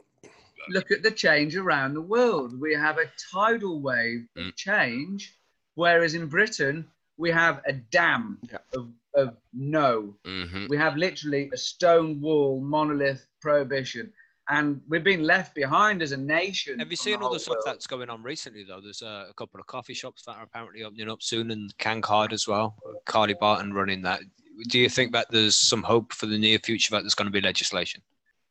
look 0.69 0.91
at 0.91 1.03
the 1.03 1.11
change 1.11 1.55
around 1.55 1.93
the 1.93 2.01
world. 2.01 2.59
We 2.59 2.73
have 2.73 2.97
a 2.97 3.05
tidal 3.31 3.79
wave 3.81 4.27
of 4.35 4.43
Mm. 4.43 4.55
change, 4.57 5.37
whereas 5.75 6.13
in 6.13 6.27
Britain 6.27 6.85
we 7.17 7.31
have 7.31 7.61
a 7.65 7.71
dam 7.73 8.39
Yeah. 8.51 8.57
of, 8.73 8.91
of 9.15 9.35
no. 9.53 10.15
hmm 10.25 10.65
We 10.69 10.77
have 10.77 10.95
literally 10.97 11.49
a 11.53 11.57
stone 11.57 12.19
wall, 12.21 12.61
monolith 12.61 13.27
prohibition, 13.41 14.11
and 14.49 14.81
we've 14.87 15.03
been 15.03 15.23
left 15.23 15.55
behind 15.55 16.01
as 16.01 16.11
a 16.11 16.17
nation. 16.17 16.79
Have 16.79 16.89
you 16.91 16.97
seen 16.97 17.19
the 17.19 17.25
all 17.25 17.33
the 17.33 17.39
stuff 17.39 17.55
world. 17.55 17.63
that's 17.65 17.87
going 17.87 18.09
on 18.09 18.23
recently 18.23 18.63
though? 18.63 18.81
There's 18.81 19.01
uh, 19.01 19.25
a 19.29 19.33
couple 19.33 19.59
of 19.59 19.67
coffee 19.67 19.93
shops 19.93 20.23
that 20.25 20.35
are 20.37 20.43
apparently 20.43 20.83
opening 20.83 21.09
up 21.09 21.21
soon, 21.21 21.51
and 21.51 21.75
Cancard 21.77 22.33
as 22.33 22.47
well. 22.47 22.75
Carly 23.05 23.35
Barton 23.35 23.73
running 23.73 24.01
that. 24.03 24.21
Do 24.69 24.77
you 24.79 24.89
think 24.89 25.13
that 25.13 25.27
there's 25.31 25.55
some 25.55 25.81
hope 25.81 26.13
for 26.13 26.27
the 26.27 26.37
near 26.37 26.59
future 26.59 26.91
that 26.91 27.01
there's 27.01 27.15
going 27.15 27.25
to 27.27 27.31
be 27.31 27.41
legislation? 27.41 28.01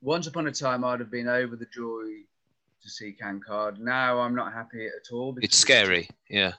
Once 0.01 0.27
upon 0.27 0.49
a 0.49 0.53
time, 0.53 0.85
I'd 0.85 0.99
have 0.99 1.13
been 1.13 1.29
over 1.29 1.55
the 1.55 1.67
joy 1.67 2.03
to 2.83 2.91
see 2.91 3.13
Cancard. 3.13 3.79
Now 3.79 4.19
I'm 4.19 4.35
not 4.35 4.53
happy 4.53 4.87
at 4.87 5.13
all. 5.13 5.33
because 5.33 5.49
It's 5.49 5.59
scary. 5.59 6.09
Yeah. 6.29 6.53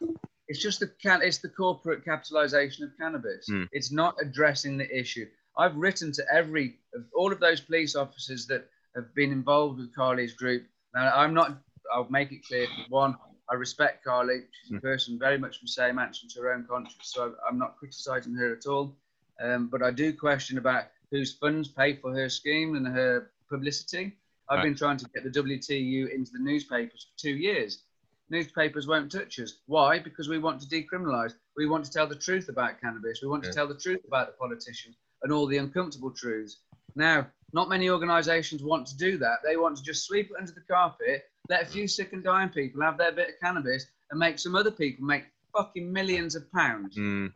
It's 0.48 0.62
just 0.62 0.80
the 0.80 0.88
can. 1.02 1.22
It's 1.22 1.38
the 1.40 1.50
corporate 1.50 2.04
capitalization 2.04 2.84
of 2.84 2.92
cannabis. 2.98 3.48
Mm. 3.50 3.68
It's 3.72 3.92
not 3.92 4.16
addressing 4.22 4.78
the 4.78 4.98
issue. 4.98 5.26
I've 5.58 5.76
written 5.76 6.12
to 6.14 6.24
every 6.32 6.80
of 6.94 7.04
all 7.16 7.32
of 7.32 7.40
those 7.40 7.62
police 7.62 7.96
officers 7.96 8.46
that 8.48 8.68
have 8.96 9.14
been 9.16 9.32
involved 9.32 9.80
with 9.80 9.96
Carly's 9.96 10.34
group. 10.34 10.66
Now 10.94 11.12
I'm 11.16 11.34
not. 11.34 11.58
I'll 11.94 12.10
make 12.10 12.32
it 12.32 12.46
clear. 12.48 12.68
One, 12.90 13.16
I 13.50 13.56
respect 13.56 14.04
Carly. 14.04 14.42
She's 14.64 14.78
a 14.78 14.82
person 14.82 15.20
very 15.20 15.38
much 15.38 15.60
from 15.60 15.66
the 15.66 15.72
same 15.72 16.00
answer 16.00 16.28
to 16.28 16.42
her 16.42 16.54
own 16.54 16.66
conscience. 16.70 17.12
So 17.14 17.36
I'm 17.48 17.58
not 17.58 17.78
criticising 17.78 18.34
her 18.36 18.54
at 18.56 18.66
all. 18.66 18.96
Um, 19.42 19.68
but 19.68 19.82
I 19.82 19.92
do 19.92 20.14
question 20.14 20.58
about 20.58 20.86
whose 21.12 21.34
funds 21.34 21.68
pay 21.68 21.96
for 21.96 22.14
her 22.14 22.30
scheme 22.30 22.76
and 22.76 22.88
her 22.88 23.32
publicity. 23.50 24.18
I've 24.50 24.58
Right. 24.58 24.64
been 24.66 24.76
trying 24.76 24.98
to 24.98 25.06
get 25.14 25.24
the 25.24 25.30
WTU 25.30 26.08
into 26.14 26.32
the 26.32 26.40
newspapers 26.40 27.08
for 27.12 27.20
two 27.20 27.36
years. 27.36 27.84
Newspapers 28.30 28.88
won't 28.88 29.12
touch 29.12 29.40
us. 29.40 29.54
Why? 29.68 30.00
Because 30.00 30.30
we 30.30 30.40
want 30.40 30.62
to 30.62 30.68
decriminalise. 30.68 31.34
We 31.56 31.68
want 31.68 31.86
to 31.86 31.92
tell 31.92 32.08
the 32.08 32.16
truth 32.16 32.50
about 32.50 32.82
cannabis. 32.82 33.20
We 33.22 33.28
want 33.28 33.44
Yeah. 33.44 33.52
to 33.52 33.56
tell 33.56 33.68
the 33.68 33.76
truth 33.78 34.02
about 34.08 34.28
the 34.28 34.34
politicians 34.34 34.96
and 35.22 35.32
all 35.32 35.46
the 35.46 35.58
uncomfortable 35.58 36.12
truths. 36.12 36.60
Now, 36.96 37.30
not 37.54 37.70
many 37.70 37.90
organisations 37.90 38.64
want 38.64 38.88
to 38.88 38.98
do 38.98 39.18
that. 39.18 39.40
They 39.44 39.58
want 39.58 39.78
to 39.78 39.84
just 39.84 40.06
sweep 40.06 40.32
it 40.32 40.38
under 40.40 40.52
the 40.52 40.62
carpet, 40.62 41.30
let 41.50 41.64
a 41.64 41.66
few 41.66 41.88
sick 41.88 42.14
and 42.14 42.24
dying 42.24 42.50
people 42.50 42.82
have 42.82 42.98
their 42.98 43.12
bit 43.12 43.30
of 43.30 43.40
cannabis, 43.42 43.86
and 44.10 44.20
make 44.20 44.40
some 44.40 44.56
other 44.56 44.72
people 44.72 45.06
make 45.06 45.26
fucking 45.56 45.92
millions 45.92 46.36
of 46.36 46.52
pounds. 46.52 46.98
Mm. 46.98 47.34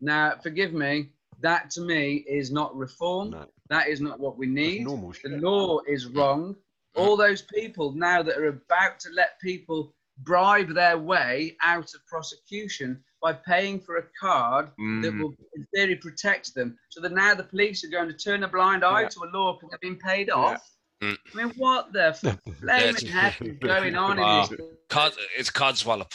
Now, 0.00 0.36
forgive 0.42 0.72
me, 0.72 1.12
that 1.40 1.70
to 1.72 1.80
me 1.82 2.16
is 2.28 2.50
not 2.50 2.74
reform. 2.76 3.30
No. 3.30 3.46
That 3.68 3.88
is 3.88 4.00
not 4.00 4.18
what 4.18 4.36
we 4.36 4.46
need. 4.46 4.86
The 4.86 5.38
law 5.40 5.80
is 5.86 6.06
wrong. 6.06 6.56
All 6.96 7.16
those 7.16 7.42
people 7.42 7.92
now 7.92 8.22
that 8.22 8.36
are 8.36 8.48
about 8.48 8.98
to 9.00 9.10
let 9.10 9.40
people 9.40 9.94
bribe 10.24 10.74
their 10.74 10.98
way 10.98 11.56
out 11.62 11.92
of 11.94 12.06
prosecution 12.06 13.02
by 13.22 13.32
paying 13.34 13.78
for 13.80 13.96
a 13.98 14.02
card 14.18 14.66
that 15.02 15.12
Mm. 15.12 15.20
will, 15.22 15.34
in 15.54 15.66
theory, 15.74 15.96
protect 15.96 16.54
them. 16.54 16.78
So 16.88 17.00
that 17.02 17.12
now 17.12 17.34
the 17.34 17.44
police 17.44 17.84
are 17.84 17.88
going 17.88 18.08
to 18.08 18.14
turn 18.16 18.42
a 18.44 18.48
blind 18.48 18.82
eye 18.84 19.02
Yeah. 19.02 19.08
to 19.08 19.20
a 19.24 19.28
law 19.36 19.54
because 19.54 19.70
they've 19.70 19.80
been 19.80 19.98
paid 19.98 20.30
off. 20.30 20.66
Mm. 21.02 21.18
I 21.32 21.36
mean, 21.36 21.50
what 21.56 21.92
the 21.92 22.12
flaming 22.60 23.06
heck 23.06 23.40
is 23.42 23.58
going 23.58 23.94
on 23.96 24.18
Wow. 24.18 24.44
in 24.44 24.56
this? 24.56 24.60
Cod, 24.88 25.12
it's 25.36 25.50
codswallop. 25.50 26.12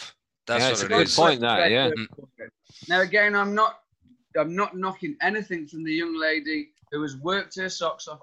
That's 0.48 0.62
Yeah, 0.62 0.66
what 0.68 0.72
it's 0.74 0.82
a 0.82 0.86
it 0.86 0.90
good 0.90 1.08
is. 1.08 1.16
point, 1.16 1.42
that, 1.42 1.72
yeah. 1.72 1.90
Now 2.88 3.02
again, 3.02 3.36
I'm 3.36 3.54
not 3.56 3.80
I'm 4.38 4.54
not 4.54 4.76
knocking 4.76 5.16
anything 5.22 5.66
from 5.66 5.84
the 5.86 5.94
young 5.94 6.14
lady 6.20 6.72
who 6.92 7.02
has 7.04 7.16
worked 7.18 7.56
her 7.56 7.70
socks 7.70 8.08
off. 8.10 8.20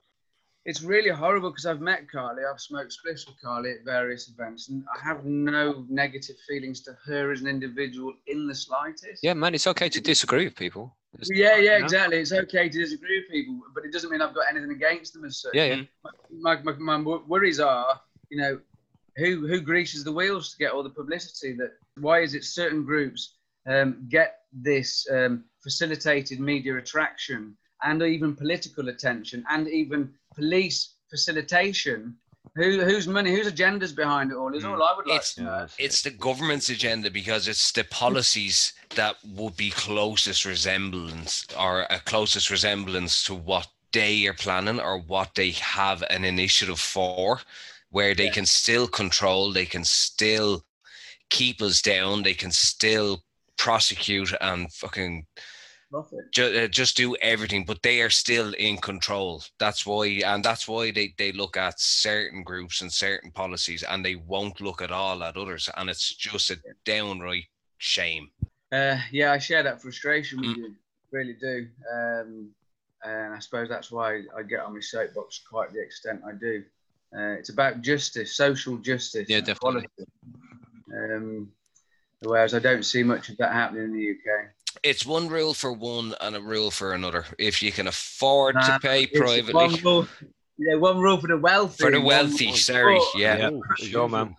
It's 0.64 0.82
really 0.82 1.10
horrible 1.10 1.50
because 1.50 1.66
I've 1.66 1.80
met 1.80 2.08
Carly, 2.10 2.42
I've 2.48 2.60
smoked 2.60 2.96
spliffs 2.96 3.26
with 3.26 3.40
Carly 3.42 3.72
at 3.72 3.84
various 3.84 4.28
events, 4.28 4.68
and 4.68 4.84
I 4.94 5.02
have 5.04 5.24
no 5.24 5.84
negative 5.88 6.36
feelings 6.48 6.82
to 6.82 6.96
her 7.04 7.32
as 7.32 7.40
an 7.40 7.48
individual 7.48 8.12
in 8.28 8.46
the 8.46 8.54
slightest. 8.54 9.20
Yeah, 9.24 9.34
man, 9.34 9.54
it's 9.56 9.66
okay 9.66 9.88
to 9.88 10.00
disagree 10.00 10.44
with 10.44 10.54
people. 10.54 10.96
It's- 11.14 11.28
Yeah, 11.36 11.56
yeah, 11.56 11.72
you 11.74 11.78
know? 11.80 11.84
exactly. 11.84 12.18
It's 12.18 12.32
okay 12.32 12.68
to 12.68 12.78
disagree 12.78 13.20
with 13.20 13.28
people, 13.28 13.60
but 13.74 13.84
it 13.84 13.92
doesn't 13.92 14.10
mean 14.10 14.22
I've 14.22 14.34
got 14.34 14.46
anything 14.48 14.70
against 14.70 15.14
them 15.14 15.24
as 15.24 15.40
such. 15.40 15.52
Yeah, 15.54 15.64
yeah. 15.64 15.82
My, 16.30 16.60
my, 16.62 16.72
my 16.78 16.96
wor- 17.00 17.24
worries 17.26 17.58
are, 17.58 18.00
you 18.30 18.38
know, 18.38 18.60
who 19.16 19.46
who 19.46 19.60
greases 19.60 20.04
the 20.04 20.12
wheels 20.12 20.52
to 20.52 20.58
get 20.58 20.72
all 20.72 20.82
the 20.82 20.88
publicity? 20.90 21.52
That 21.54 21.72
why 22.00 22.20
is 22.20 22.34
it 22.34 22.44
certain 22.44 22.82
groups 22.84 23.34
um, 23.68 24.06
get 24.08 24.38
this 24.52 25.06
um, 25.10 25.44
facilitated 25.62 26.40
media 26.40 26.76
attraction 26.78 27.56
and 27.82 28.00
even 28.02 28.34
political 28.34 28.88
attention 28.88 29.44
and 29.50 29.68
even 29.68 30.14
police 30.34 30.94
facilitation 31.10 32.16
Who, 32.54 32.80
whose 32.80 33.06
money, 33.06 33.30
whose 33.30 33.50
agendas 33.50 33.94
behind 33.94 34.30
it 34.32 34.36
all 34.36 34.54
is 34.54 34.64
all 34.64 34.76
mm. 34.76 34.90
I 34.90 34.96
would 34.96 35.06
like 35.06 35.16
It's- 35.20 35.34
to 35.34 35.42
know. 35.42 35.50
Yeah, 35.50 35.58
that's 35.60 35.78
it. 35.78 35.84
It's 35.84 36.02
the 36.02 36.10
government's 36.10 36.68
agenda 36.70 37.10
because 37.10 37.48
it's 37.48 37.72
the 37.72 37.84
policies 37.84 38.72
that 38.96 39.16
would 39.24 39.56
be 39.56 39.70
closest 39.70 40.44
resemblance 40.44 41.46
or 41.58 41.86
a 41.88 42.00
closest 42.00 42.50
resemblance 42.50 43.22
to 43.24 43.34
what 43.34 43.68
they 43.92 44.26
are 44.26 44.34
planning 44.34 44.80
or 44.80 44.98
what 44.98 45.34
they 45.34 45.50
have 45.52 46.02
an 46.10 46.24
initiative 46.24 46.80
for, 46.80 47.40
where 47.90 48.14
they 48.14 48.26
Yeah. 48.26 48.32
can 48.38 48.46
still 48.46 48.86
control, 48.88 49.52
they 49.52 49.66
can 49.66 49.84
still 49.84 50.64
keep 51.30 51.62
us 51.62 51.80
down, 51.80 52.22
they 52.22 52.34
can 52.34 52.50
still 52.52 53.22
prosecute 53.56 54.32
and 54.40 54.70
fucking 54.72 55.26
Profit. 55.92 56.32
ju- 56.32 56.62
uh, 56.64 56.68
just 56.68 56.96
do 56.96 57.14
everything, 57.16 57.64
but 57.66 57.82
they 57.82 58.00
are 58.00 58.10
still 58.10 58.52
in 58.54 58.78
control. 58.78 59.42
That's 59.58 59.84
why, 59.86 60.06
and 60.24 60.42
that's 60.42 60.66
why 60.66 60.90
they, 60.90 61.14
they 61.18 61.32
look 61.32 61.56
at 61.56 61.78
certain 61.78 62.42
groups 62.42 62.80
and 62.80 62.90
certain 62.90 63.30
policies, 63.30 63.82
and 63.82 64.02
they 64.04 64.14
won't 64.16 64.60
look 64.60 64.80
at 64.80 64.90
all 64.90 65.22
at 65.22 65.36
others, 65.36 65.68
and 65.76 65.90
it's 65.90 66.14
just 66.14 66.50
a 66.50 66.56
downright 66.86 67.44
shame. 67.78 68.30
Uh, 68.72 68.96
yeah, 69.10 69.32
I 69.32 69.38
share 69.38 69.62
that 69.62 69.82
frustration 69.82 70.40
with 70.40 70.50
Mm. 70.50 70.56
you, 70.56 70.74
really 71.10 71.34
do. 71.34 71.68
Um, 71.94 72.48
and 73.04 73.34
I 73.34 73.38
suppose 73.40 73.68
that's 73.68 73.90
why 73.92 74.22
I 74.36 74.42
get 74.48 74.60
on 74.60 74.72
my 74.74 74.80
soapbox 74.80 75.40
quite 75.48 75.72
the 75.74 75.82
extent 75.82 76.22
I 76.26 76.32
do. 76.32 76.64
Uh, 77.14 77.32
it's 77.38 77.50
about 77.50 77.82
justice, 77.82 78.34
social 78.34 78.78
justice, 78.78 79.28
Yeah, 79.28 79.40
definitely. 79.42 79.86
Um, 80.94 81.52
whereas 82.20 82.54
I 82.54 82.58
don't 82.60 82.84
see 82.84 83.02
much 83.02 83.28
of 83.28 83.36
that 83.36 83.52
happening 83.52 83.84
in 83.84 83.92
the 83.92 84.10
UK. 84.12 84.48
It's 84.82 85.06
one 85.06 85.28
rule 85.28 85.54
for 85.54 85.72
one 85.72 86.14
and 86.20 86.34
a 86.34 86.40
rule 86.40 86.70
for 86.72 86.92
another. 86.92 87.24
If 87.38 87.62
you 87.62 87.70
can 87.70 87.86
afford 87.86 88.56
Nah, 88.56 88.74
to 88.74 88.80
pay 88.80 89.06
privately 89.06 89.54
one 89.54 89.76
rule, 89.84 90.08
yeah, 90.58 90.74
one 90.74 90.98
rule 91.00 91.20
for 91.20 91.28
the 91.28 91.38
wealthy. 91.38 91.84
for 91.84 91.90
the 91.92 92.00
wealthy, 92.00 92.46
rule- 92.46 92.56
sorry, 92.56 92.98
Oh, 92.98 93.10
yeah. 93.14 93.36
Yeah, 93.36 93.50
there 93.50 93.62
you 93.78 93.92
go, 93.92 94.08
man. 94.08 94.36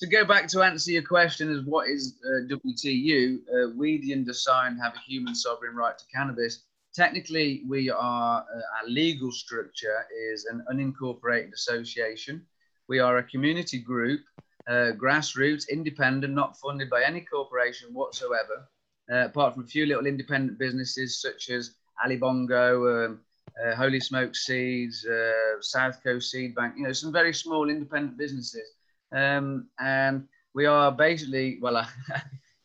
to 0.00 0.06
go 0.08 0.24
back 0.24 0.48
to 0.48 0.62
answer 0.62 0.90
your 0.90 1.02
question 1.02 1.50
is 1.50 1.64
what 1.64 1.88
is 1.88 2.18
uh, 2.26 2.52
WTU, 2.52 3.38
uh, 3.48 3.70
we 3.76 3.98
the 3.98 4.12
undersigned 4.12 4.78
have 4.82 4.94
a 4.94 4.98
human 5.06 5.34
sovereign 5.34 5.76
right 5.76 5.96
to 5.96 6.04
cannabis. 6.12 6.64
Technically, 6.92 7.62
we 7.68 7.88
are, 7.90 8.40
uh, 8.40 8.82
our 8.82 8.88
legal 8.88 9.30
structure 9.30 10.04
is 10.32 10.46
an 10.46 10.64
unincorporated 10.72 11.52
association. 11.52 12.44
We 12.88 12.98
are 12.98 13.18
a 13.18 13.22
community 13.22 13.78
group, 13.78 14.20
uh, 14.66 14.92
grassroots, 14.96 15.68
independent, 15.68 16.34
not 16.34 16.58
funded 16.58 16.90
by 16.90 17.02
any 17.04 17.20
corporation 17.20 17.92
whatsoever, 17.92 18.68
uh, 19.12 19.26
apart 19.26 19.54
from 19.54 19.64
a 19.64 19.66
few 19.66 19.86
little 19.86 20.06
independent 20.06 20.58
businesses 20.58 21.20
such 21.20 21.50
as 21.50 21.74
Ali 22.04 22.16
Bongo, 22.16 23.06
um, 23.06 23.20
uh, 23.64 23.74
Holy 23.74 24.00
Smoke 24.00 24.34
Seeds, 24.34 25.06
uh, 25.06 25.60
South 25.60 26.02
Coast 26.02 26.30
Seed 26.30 26.54
Bank, 26.54 26.74
you 26.76 26.84
know, 26.84 26.92
some 26.92 27.12
very 27.12 27.32
small 27.32 27.70
independent 27.70 28.18
businesses. 28.18 28.68
Um, 29.12 29.68
and 29.78 30.26
we 30.54 30.66
are 30.66 30.90
basically, 30.92 31.58
well, 31.60 31.76
I, 31.76 31.88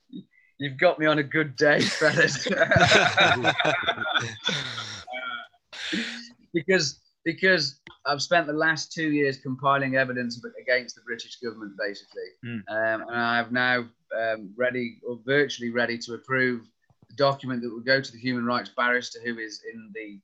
you've 0.57 0.77
got 0.77 0.99
me 0.99 1.05
on 1.05 1.19
a 1.19 1.23
good 1.23 1.55
day, 1.55 1.81
fellas. 1.81 2.47
because 6.53 7.00
because 7.23 7.79
I've 8.05 8.21
spent 8.21 8.47
the 8.47 8.53
last 8.53 8.91
two 8.91 9.11
years 9.11 9.37
compiling 9.37 9.95
evidence 9.95 10.41
against 10.59 10.95
the 10.95 11.01
British 11.01 11.35
government, 11.37 11.73
basically, 11.77 12.29
Mm. 12.45 12.63
um, 12.69 13.01
and 13.09 13.15
I've 13.17 13.51
now 13.51 13.85
um, 14.17 14.53
ready 14.57 14.99
or 15.07 15.19
virtually 15.25 15.69
ready 15.69 15.97
to 15.99 16.15
approve 16.15 16.67
the 17.09 17.15
document 17.15 17.61
that 17.61 17.69
will 17.69 17.79
go 17.79 18.01
to 18.01 18.11
the 18.11 18.17
human 18.17 18.45
rights 18.45 18.69
barrister 18.75 19.19
who 19.23 19.37
is 19.37 19.61
in 19.71 19.91
the 19.93 20.19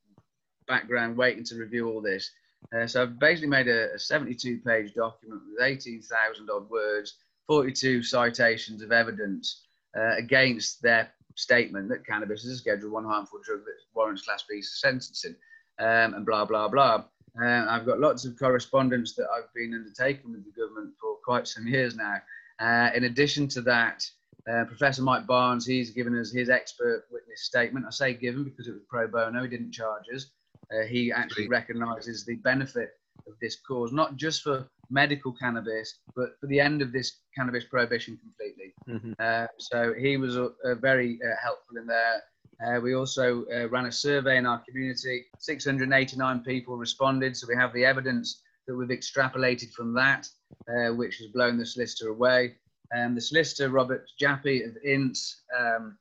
background 0.67 1.17
waiting 1.17 1.43
to 1.45 1.55
review 1.55 1.87
all 1.89 2.01
this. 2.01 2.31
Uh, 2.75 2.87
so 2.87 3.03
I've 3.03 3.19
basically 3.19 3.49
made 3.49 3.67
a, 3.67 3.93
a 3.93 3.99
72 3.99 4.59
page 4.65 4.93
document 4.93 5.41
with 5.47 5.63
18,000 5.63 6.49
odd 6.49 6.69
words, 6.69 7.17
42 7.47 8.03
citations 8.03 8.81
of 8.81 8.91
evidence 8.91 9.67
uh, 9.97 10.15
against 10.17 10.81
their 10.81 11.09
statement 11.35 11.87
that 11.89 12.05
cannabis 12.05 12.43
is 12.43 12.53
a 12.53 12.57
Schedule 12.57 12.91
1 12.91 13.05
harmful 13.05 13.39
drug 13.43 13.59
that 13.63 13.75
warrants 13.93 14.23
Class 14.23 14.43
B 14.49 14.61
sentencing 14.61 15.35
um, 15.79 16.13
and 16.15 16.25
blah, 16.25 16.45
blah, 16.45 16.67
blah. 16.67 17.03
Uh, 17.41 17.65
I've 17.69 17.85
got 17.85 17.99
lots 17.99 18.25
of 18.25 18.37
correspondence 18.37 19.13
that 19.15 19.27
I've 19.35 19.53
been 19.53 19.73
undertaking 19.73 20.31
with 20.31 20.43
the 20.43 20.59
government 20.59 20.95
for 20.99 21.17
quite 21.23 21.47
some 21.47 21.67
years 21.67 21.95
now. 21.95 22.15
Uh, 22.59 22.89
in 22.95 23.03
addition 23.03 23.47
to 23.49 23.61
that, 23.61 24.03
uh, 24.51 24.65
Professor 24.65 25.03
Mike 25.03 25.27
Barnes, 25.27 25.65
he's 25.65 25.91
given 25.91 26.17
us 26.17 26.31
his 26.31 26.49
expert 26.49 27.05
witness 27.11 27.43
statement. 27.43 27.85
I 27.85 27.91
say 27.91 28.13
given 28.13 28.43
because 28.43 28.67
it 28.67 28.71
was 28.71 28.81
pro 28.89 29.07
bono, 29.07 29.43
he 29.43 29.49
didn't 29.49 29.71
charge 29.71 30.05
us. 30.15 30.31
Uh, 30.73 30.85
he 30.85 31.11
actually 31.11 31.47
recognises 31.47 32.25
the 32.25 32.35
benefit 32.37 32.91
of 33.27 33.33
this 33.41 33.57
cause, 33.57 33.91
not 33.91 34.15
just 34.15 34.41
for 34.41 34.67
medical 34.89 35.33
cannabis, 35.33 35.99
but 36.15 36.39
for 36.39 36.47
the 36.47 36.59
end 36.59 36.81
of 36.81 36.91
this 36.91 37.19
cannabis 37.35 37.65
prohibition 37.65 38.17
completely. 38.17 38.73
Mhm. 38.87 39.13
Uh, 39.19 39.47
so 39.57 39.93
he 39.93 40.17
was 40.17 40.37
very 40.79 41.19
uh, 41.23 41.35
helpful 41.41 41.77
in 41.77 41.85
there. 41.85 42.23
Uh, 42.65 42.79
we 42.79 42.95
also 42.95 43.45
uh, 43.53 43.69
ran 43.69 43.85
a 43.85 43.91
survey 43.91 44.37
in 44.37 44.45
our 44.45 44.61
community. 44.67 45.25
689 45.39 46.39
people 46.41 46.75
responded, 46.75 47.37
so 47.37 47.47
we 47.47 47.55
have 47.55 47.71
the 47.73 47.85
evidence 47.85 48.41
that 48.67 48.75
we've 48.75 48.89
extrapolated 48.89 49.71
from 49.71 49.93
that, 49.93 50.27
uh, 50.69 50.93
which 50.93 51.17
has 51.17 51.27
blown 51.27 51.57
the 51.57 51.65
solicitor 51.65 52.09
away. 52.09 52.55
Um, 52.95 53.15
the 53.15 53.21
solicitor, 53.21 53.69
Robert 53.69 54.09
Jappie 54.19 54.67
of 54.67 54.75
INTS, 54.83 55.41
um, 55.57 55.97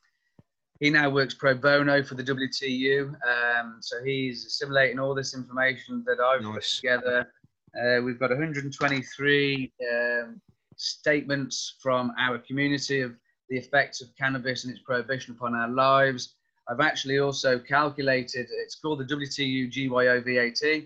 he 0.81 0.91
now 0.91 1.09
works 1.11 1.35
pro 1.35 1.55
bono 1.55 2.03
for 2.03 2.15
the 2.15 2.23
WTU. 2.23 3.09
Um, 3.09 3.78
so 3.81 4.03
he's 4.05 4.45
assimilating 4.45 4.99
all 4.99 5.15
this 5.15 5.35
information 5.35 6.05
that 6.07 6.20
I've 6.20 6.43
put 6.43 6.62
together. 6.62 7.28
Uh, 7.77 8.03
we've 8.03 8.19
got 8.19 8.31
123 8.31 9.73
um, 9.93 10.41
statements 10.77 11.77
from 11.81 12.12
our 12.19 12.39
community 12.39 13.01
of 13.01 13.15
the 13.49 13.57
effects 13.57 14.01
of 14.01 14.09
cannabis 14.16 14.65
and 14.65 14.73
its 14.73 14.83
prohibition 14.83 15.35
upon 15.35 15.55
our 15.55 15.69
lives. 15.69 16.35
I've 16.68 16.80
actually 16.80 17.18
also 17.18 17.59
calculated, 17.59 18.47
it's 18.51 18.74
called 18.74 18.98
the 19.01 19.05
WTU 19.05 19.70
GYO 19.70 20.20
VAT, 20.20 20.84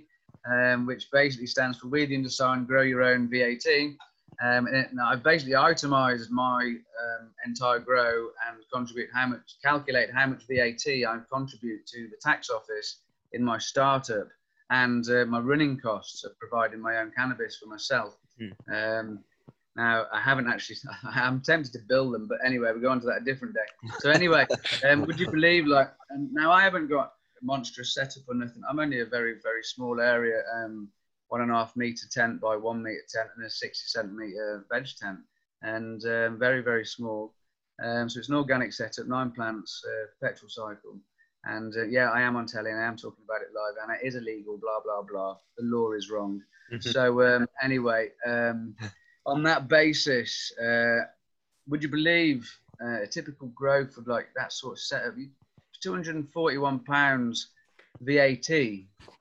um, 0.50 0.86
which 0.86 1.10
basically 1.10 1.46
stands 1.46 1.78
for 1.78 1.88
We 1.88 2.06
the 2.06 2.16
Undersigned 2.16 2.66
Grow 2.66 2.82
Your 2.82 3.02
Own 3.02 3.28
VAT. 3.30 3.96
Um, 4.42 4.66
and 4.66 4.76
it- 4.76 4.90
and 4.90 5.00
I've 5.00 5.22
basically 5.22 5.54
itemized 5.56 6.30
my 6.30 6.62
um, 6.62 7.30
entire 7.46 7.78
grow 7.78 8.28
and 8.48 8.56
contribute 8.72 9.10
how 9.12 9.26
much, 9.26 9.56
calculate 9.62 10.10
how 10.12 10.26
much 10.26 10.44
VAT 10.48 10.86
I 11.06 11.18
contribute 11.32 11.86
to 11.86 12.08
the 12.08 12.16
tax 12.22 12.48
office 12.50 13.02
in 13.32 13.44
my 13.44 13.58
startup 13.58 14.28
and 14.70 15.08
uh, 15.10 15.24
my 15.26 15.40
running 15.40 15.78
costs 15.78 16.24
of 16.24 16.38
providing 16.38 16.80
my 16.80 16.98
own 16.98 17.10
cannabis 17.16 17.56
for 17.58 17.66
myself. 17.66 18.16
Um, 18.72 19.20
now, 19.76 20.06
I 20.12 20.20
haven't 20.20 20.48
actually, 20.48 20.76
I'm 21.04 21.40
tempted 21.40 21.72
to 21.72 21.78
build 21.88 22.14
them, 22.14 22.26
but 22.28 22.38
anyway, 22.44 22.70
we'll 22.72 22.82
go 22.82 22.90
on 22.90 23.00
to 23.00 23.06
that 23.06 23.22
a 23.22 23.24
different 23.24 23.54
day. 23.54 23.88
So, 24.00 24.10
anyway, 24.10 24.46
um, 24.88 25.06
would 25.06 25.20
you 25.20 25.30
believe, 25.30 25.66
like, 25.66 25.92
um, 26.12 26.28
now 26.32 26.50
I 26.50 26.62
haven't 26.62 26.88
got 26.88 27.12
a 27.40 27.44
monstrous 27.44 27.94
setup 27.94 28.24
or 28.28 28.34
nothing. 28.34 28.62
I'm 28.68 28.80
only 28.80 29.00
a 29.00 29.06
very, 29.06 29.36
very 29.42 29.62
small 29.62 30.00
area, 30.00 30.42
um, 30.54 30.88
one 31.28 31.42
and 31.42 31.50
a 31.50 31.54
half 31.54 31.76
meter 31.76 32.06
tent 32.10 32.40
by 32.40 32.56
one 32.56 32.82
meter 32.82 33.04
tent 33.08 33.30
and 33.36 33.46
a 33.46 33.50
60 33.50 33.82
centimeter 33.86 34.66
veg 34.70 34.86
tent, 35.00 35.20
and 35.62 36.04
um, 36.04 36.38
very, 36.38 36.62
very 36.62 36.84
small. 36.84 37.34
Um, 37.82 38.08
so, 38.08 38.18
it's 38.18 38.28
an 38.28 38.34
organic 38.34 38.72
setup, 38.72 39.06
nine 39.06 39.30
plants, 39.30 39.82
uh, 39.86 40.26
petrol 40.26 40.50
cycle. 40.50 40.98
And 41.44 41.74
uh, 41.74 41.84
yeah, 41.84 42.10
I 42.10 42.20
am 42.20 42.36
on 42.36 42.44
telly 42.44 42.70
and 42.70 42.78
I 42.78 42.86
am 42.86 42.96
talking 42.96 43.24
about 43.24 43.40
it 43.40 43.54
live, 43.54 43.74
and 43.82 43.96
it 43.96 44.06
is 44.06 44.14
illegal, 44.16 44.58
blah, 44.60 44.80
blah, 44.84 45.02
blah. 45.08 45.36
The 45.56 45.64
law 45.64 45.92
is 45.92 46.10
wrong. 46.10 46.42
so, 46.80 47.22
um, 47.22 47.46
anyway, 47.62 48.10
um, 48.26 48.74
on 49.26 49.42
that 49.44 49.68
basis, 49.68 50.52
uh, 50.58 51.00
would 51.68 51.82
you 51.82 51.88
believe 51.88 52.50
uh, 52.82 53.02
a 53.02 53.06
typical 53.06 53.48
growth 53.48 53.96
of 53.96 54.06
like 54.06 54.28
that 54.36 54.52
sort 54.52 54.74
of 54.74 54.78
setup? 54.80 55.16
you- 55.16 55.30
241 55.82 56.80
pounds 56.80 57.48
VAT 58.02 58.50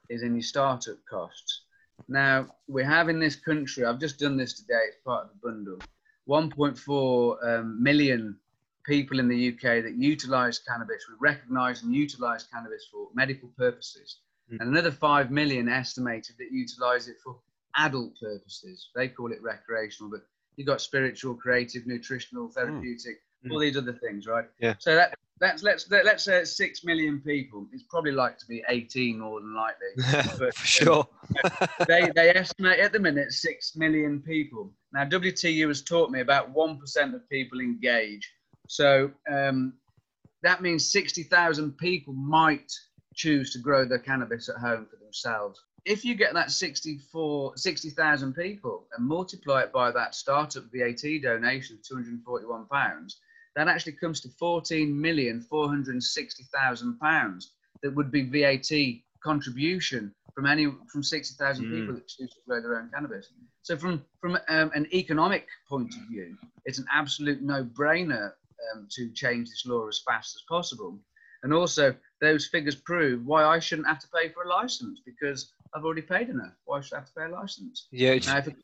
is 0.09 0.23
in 0.23 0.33
your 0.33 0.41
startup 0.41 0.97
costs. 1.09 1.61
Now 2.09 2.47
we 2.67 2.83
have 2.83 3.07
in 3.07 3.17
this 3.19 3.35
country. 3.37 3.85
I've 3.85 3.99
just 3.99 4.19
done 4.19 4.35
this 4.35 4.53
today. 4.53 4.81
It's 4.89 4.97
part 5.05 5.25
of 5.25 5.29
the 5.31 5.47
bundle. 5.47 5.79
1.4 6.27 7.59
um, 7.59 7.81
million 7.81 8.37
people 8.85 9.19
in 9.19 9.27
the 9.27 9.49
UK 9.49 9.83
that 9.83 9.93
utilise 9.97 10.59
cannabis. 10.59 11.05
We 11.09 11.15
recognise 11.19 11.83
and 11.83 11.93
utilise 11.95 12.43
cannabis 12.43 12.87
for 12.91 13.07
medical 13.13 13.49
purposes, 13.57 14.17
Mm. 14.51 14.61
and 14.61 14.69
another 14.71 14.91
five 14.91 15.29
million 15.31 15.69
estimated 15.69 16.35
that 16.39 16.51
utilise 16.51 17.07
it 17.07 17.17
for 17.23 17.37
adult 17.79 18.13
purposes. 18.19 18.89
They 18.95 19.07
call 19.07 19.31
it 19.31 19.41
recreational, 19.41 20.11
but 20.11 20.21
you've 20.55 20.67
got 20.67 20.81
spiritual, 20.81 21.35
creative, 21.35 21.87
nutritional, 21.87 22.47
hmm. 22.47 22.53
therapeutic, 22.53 23.17
hmm. 23.43 23.51
all 23.51 23.59
these 23.59 23.77
other 23.77 23.93
things, 23.93 24.27
right? 24.27 24.45
Yeah. 24.59 24.75
So 24.79 24.95
that 24.95 25.15
that's 25.39 25.63
let's 25.63 25.89
let, 25.89 26.03
let's 26.03 26.25
say 26.25 26.39
it's 26.39 26.57
six 26.57 26.83
million 26.83 27.21
people. 27.21 27.65
It's 27.71 27.83
probably 27.89 28.11
like 28.11 28.37
to 28.39 28.45
be 28.45 28.61
18 28.67 29.19
more 29.19 29.39
than 29.39 29.55
likely. 29.55 30.33
But, 30.37 30.53
For 30.53 30.67
sure. 30.67 31.07
they 31.87 32.11
they 32.13 32.29
estimate 32.35 32.79
at 32.79 32.91
the 32.91 32.99
minute 32.99 33.31
six 33.31 33.75
million 33.75 34.21
people. 34.21 34.73
Now 34.91 35.05
WTU 35.05 35.67
has 35.67 35.81
taught 35.81 36.11
me 36.11 36.19
about 36.19 36.49
one 36.51 36.77
percent 36.77 37.15
of 37.15 37.27
people 37.29 37.61
engage. 37.61 38.29
So 38.67 39.11
um, 39.31 39.73
that 40.43 40.61
means 40.61 40.91
60,000 40.91 41.77
people 41.77 42.13
might 42.13 42.71
choose 43.15 43.51
to 43.51 43.59
grow 43.59 43.85
their 43.85 43.99
cannabis 43.99 44.47
at 44.47 44.57
home 44.57 44.87
for 44.89 44.97
themselves. 44.97 45.59
If 45.89 46.05
you 46.05 46.13
get 46.13 46.35
that 46.35 46.51
64, 46.51 47.57
60,000 47.57 48.33
people 48.33 48.85
and 48.95 49.07
multiply 49.07 49.63
it 49.63 49.73
by 49.73 49.89
that 49.91 50.13
startup 50.13 50.65
VAT 50.71 51.01
donation 51.23 51.77
of 51.77 51.83
241 51.83 52.67
pounds, 52.71 53.19
that 53.55 53.67
actually 53.67 53.93
comes 53.93 54.21
to 54.21 54.27
14,460,000 54.39 56.99
pounds 56.99 57.53
that 57.81 57.95
would 57.95 58.11
be 58.11 58.21
VAT 58.21 58.69
contribution 59.23 60.13
from 60.35 60.45
any 60.45 60.67
from 60.91 61.01
60,000 61.01 61.65
Mm. 61.65 61.75
people 61.75 61.95
that 61.95 62.07
choose 62.07 62.29
to 62.29 62.39
grow 62.47 62.61
their 62.61 62.77
own 62.79 62.91
cannabis. 62.93 63.31
So 63.63 63.75
from 63.75 64.05
from 64.21 64.37
um, 64.47 64.69
an 64.75 64.85
economic 64.93 65.47
point 65.67 65.91
of 65.95 66.01
view, 66.07 66.37
it's 66.65 66.77
an 66.77 66.85
absolute 66.93 67.41
no-brainer 67.41 68.31
um, 68.75 68.87
to 68.91 69.09
change 69.13 69.49
this 69.49 69.65
law 69.65 69.87
as 69.87 70.03
fast 70.05 70.35
as 70.35 70.43
possible. 70.47 70.99
And 71.41 71.53
also, 71.53 71.95
those 72.21 72.47
figures 72.47 72.75
prove 72.75 73.25
why 73.25 73.45
I 73.45 73.59
shouldn't 73.59 73.87
have 73.87 73.99
to 73.99 74.07
pay 74.09 74.27
for 74.29 74.43
a 74.43 74.49
license 74.49 74.99
because 75.05 75.53
I've 75.75 75.85
already 75.85 76.01
paid 76.01 76.29
enough. 76.29 76.53
Why 76.65 76.81
should 76.81 76.95
I 76.95 76.99
have 76.99 77.07
to 77.07 77.13
pay 77.13 77.25
a 77.25 77.29
license? 77.29 77.87
Yeah, 77.91 78.15
Now, 78.25 78.37
if 78.37 78.47
it 78.47 78.55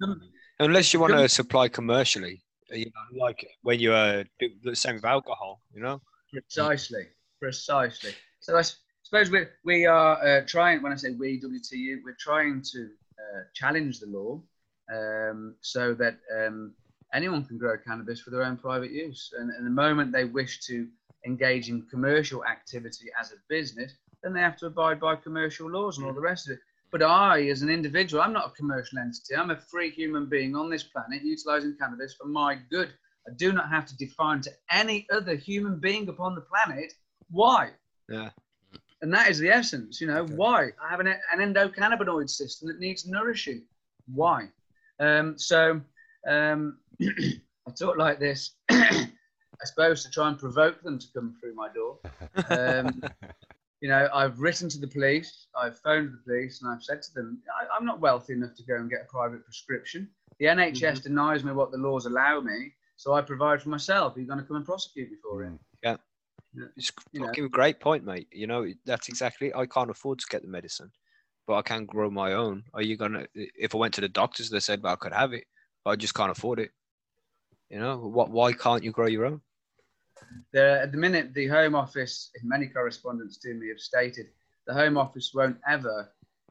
unless 0.59 0.93
you 0.93 0.99
want 0.99 1.13
to 1.13 1.29
supply 1.29 1.67
commercially, 1.67 2.41
you 2.71 2.85
know, 2.85 3.23
like 3.23 3.47
when 3.61 3.79
you 3.79 3.93
uh, 3.93 4.23
do 4.39 4.49
the 4.63 4.75
same 4.75 4.95
with 4.95 5.05
alcohol, 5.05 5.61
you 5.73 5.81
know. 5.81 6.01
Precisely, 6.31 7.07
precisely. 7.39 8.11
So 8.39 8.57
I 8.57 8.63
suppose 9.03 9.29
we 9.29 9.45
we 9.63 9.85
are 9.85 10.23
uh, 10.25 10.41
trying. 10.47 10.81
When 10.81 10.91
I 10.91 10.95
say 10.95 11.11
we, 11.11 11.39
WTU, 11.39 11.97
we're 12.03 12.17
trying 12.19 12.61
to 12.73 12.89
uh, 13.19 13.41
challenge 13.53 13.99
the 13.99 14.07
law 14.07 14.41
um, 14.91 15.55
so 15.61 15.93
that 15.93 16.17
um, 16.35 16.73
anyone 17.13 17.45
can 17.45 17.57
grow 17.57 17.77
cannabis 17.77 18.19
for 18.19 18.29
their 18.29 18.43
own 18.43 18.57
private 18.57 18.91
use. 18.91 19.31
And, 19.37 19.49
and 19.51 19.65
the 19.65 19.71
moment 19.71 20.11
they 20.11 20.25
wish 20.25 20.59
to 20.61 20.87
engage 21.25 21.69
in 21.69 21.83
commercial 21.83 22.45
activity 22.45 23.07
as 23.19 23.31
a 23.31 23.35
business, 23.47 23.93
then 24.23 24.33
they 24.33 24.41
have 24.41 24.57
to 24.57 24.67
abide 24.67 24.99
by 24.99 25.15
commercial 25.15 25.69
laws 25.69 25.97
and 25.97 26.05
all 26.05 26.13
the 26.13 26.19
rest 26.19 26.47
of 26.47 26.53
it. 26.53 26.59
But 26.95 27.03
I, 27.03 27.41
as 27.49 27.61
an 27.61 27.69
individual, 27.69 28.23
I'm 28.23 28.31
not 28.31 28.47
a 28.47 28.51
commercial 28.51 28.99
entity. 28.99 29.35
I'm 29.37 29.51
a 29.51 29.57
free 29.57 29.89
human 29.89 30.27
being 30.27 30.55
on 30.55 30.69
this 30.69 30.83
planet 30.83 31.23
utilizing 31.25 31.75
cannabis 31.77 32.13
for 32.13 32.25
my 32.25 32.57
good. 32.71 32.87
I 33.27 33.33
do 33.35 33.51
not 33.51 33.67
have 33.67 33.85
to 33.87 33.97
define 33.97 34.39
to 34.43 34.51
any 34.71 35.05
other 35.11 35.35
human 35.35 35.77
being 35.77 36.07
upon 36.07 36.35
the 36.35 36.41
planet 36.49 36.93
why. 37.29 37.71
Yeah. 38.07 38.29
And 39.01 39.13
that 39.13 39.29
is 39.29 39.39
the 39.39 39.49
essence, 39.49 39.99
you 39.99 40.07
know, 40.07 40.21
Okay. 40.21 40.35
why? 40.35 40.69
I 40.81 40.89
have 40.89 41.01
an, 41.01 41.07
an 41.07 41.53
endocannabinoid 41.53 42.29
system 42.29 42.69
that 42.69 42.79
needs 42.79 43.05
nourishing. 43.05 43.65
Why? 44.13 44.47
Um, 45.01 45.37
so 45.37 45.81
um, 46.29 46.77
I 47.01 47.71
talk 47.77 47.97
like 47.97 48.21
this, 48.21 48.51
I 48.71 49.09
suppose, 49.65 50.01
to 50.05 50.09
try 50.09 50.29
and 50.29 50.39
provoke 50.39 50.81
them 50.81 50.97
to 50.97 51.07
come 51.13 51.35
through 51.41 51.55
my 51.55 51.67
door. 51.73 51.99
Um, 52.49 53.03
you 53.81 53.89
know, 53.89 54.09
I've 54.13 54.39
written 54.39 54.69
to 54.69 54.79
the 54.79 54.87
police, 54.87 55.47
I've 55.55 55.77
phoned 55.79 56.13
the 56.13 56.17
police, 56.23 56.61
and 56.61 56.71
I've 56.71 56.83
said 56.83 57.01
to 57.03 57.13
them, 57.13 57.41
I, 57.61 57.75
I'm 57.75 57.85
not 57.85 57.99
wealthy 57.99 58.33
enough 58.33 58.55
to 58.55 58.63
go 58.63 58.75
and 58.75 58.89
get 58.89 59.01
a 59.01 59.11
private 59.11 59.43
prescription. 59.43 60.09
The 60.39 60.45
NHS 60.45 60.79
mm-hmm. 60.79 61.03
denies 61.03 61.43
me 61.43 61.51
what 61.51 61.71
the 61.71 61.77
laws 61.77 62.05
allow 62.05 62.41
me, 62.41 62.73
so 62.95 63.13
I 63.13 63.21
provide 63.21 63.61
for 63.61 63.69
myself. 63.69 64.15
Are 64.15 64.19
you 64.19 64.27
going 64.27 64.39
to 64.39 64.45
come 64.45 64.57
and 64.57 64.65
prosecute 64.65 65.11
me 65.11 65.17
for 65.21 65.43
it? 65.43 65.51
Mm. 65.51 65.59
Yeah, 65.83 65.97
it's 66.77 66.91
You 67.11 67.21
know. 67.21 67.27
fucking 67.27 67.45
a 67.45 67.49
great 67.49 67.79
point, 67.79 68.05
mate. 68.05 68.27
You 68.31 68.47
know, 68.47 68.65
that's 68.85 69.09
exactly. 69.09 69.53
I 69.53 69.65
can't 69.65 69.89
afford 69.89 70.19
to 70.19 70.25
get 70.29 70.41
the 70.41 70.47
medicine, 70.47 70.91
but 71.47 71.55
I 71.55 71.61
can 71.61 71.85
grow 71.85 72.09
my 72.09 72.33
own. 72.33 72.63
Are 72.73 72.81
you 72.81 72.97
gonna? 72.97 73.27
If 73.33 73.75
I 73.75 73.77
went 73.77 73.93
to 73.95 74.01
the 74.01 74.09
doctors, 74.09 74.49
they 74.49 74.59
said, 74.59 74.81
"Well, 74.81 74.93
I 74.93 74.97
could 74.97 75.13
have 75.13 75.33
it, 75.33 75.45
but 75.83 75.91
I 75.91 75.95
just 75.95 76.15
can't 76.15 76.31
afford 76.31 76.59
it." 76.59 76.71
You 77.69 77.79
know, 77.79 77.97
what? 77.97 78.29
Why 78.29 78.53
can't 78.53 78.83
you 78.83 78.91
grow 78.91 79.07
your 79.07 79.25
own? 79.25 79.41
The, 80.53 80.81
at 80.83 80.91
the 80.91 80.97
minute, 80.97 81.33
the 81.33 81.47
Home 81.47 81.75
Office, 81.75 82.31
in 82.41 82.47
many 82.47 82.67
correspondents 82.67 83.37
to 83.39 83.53
me, 83.53 83.69
have 83.69 83.79
stated 83.79 84.27
the 84.67 84.73
Home 84.73 84.97
Office 84.97 85.31
won't 85.33 85.57
ever 85.67 86.09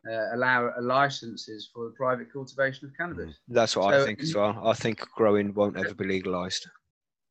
uh, 0.09 0.35
allow 0.35 0.71
licenses 0.81 1.71
for 1.73 1.85
the 1.87 1.91
private 1.93 2.33
cultivation 2.33 2.87
of 2.87 2.97
cannabis. 2.97 3.35
That's 3.49 3.77
what 3.77 3.95
I 3.95 4.05
think 4.05 4.21
as 4.21 4.35
well. 4.35 4.61
I 4.65 4.75
think 4.75 5.01
growing 5.17 5.55
won't 5.55 5.77
ever 5.79 5.95
be 5.95 6.05
legalized. 6.05 6.69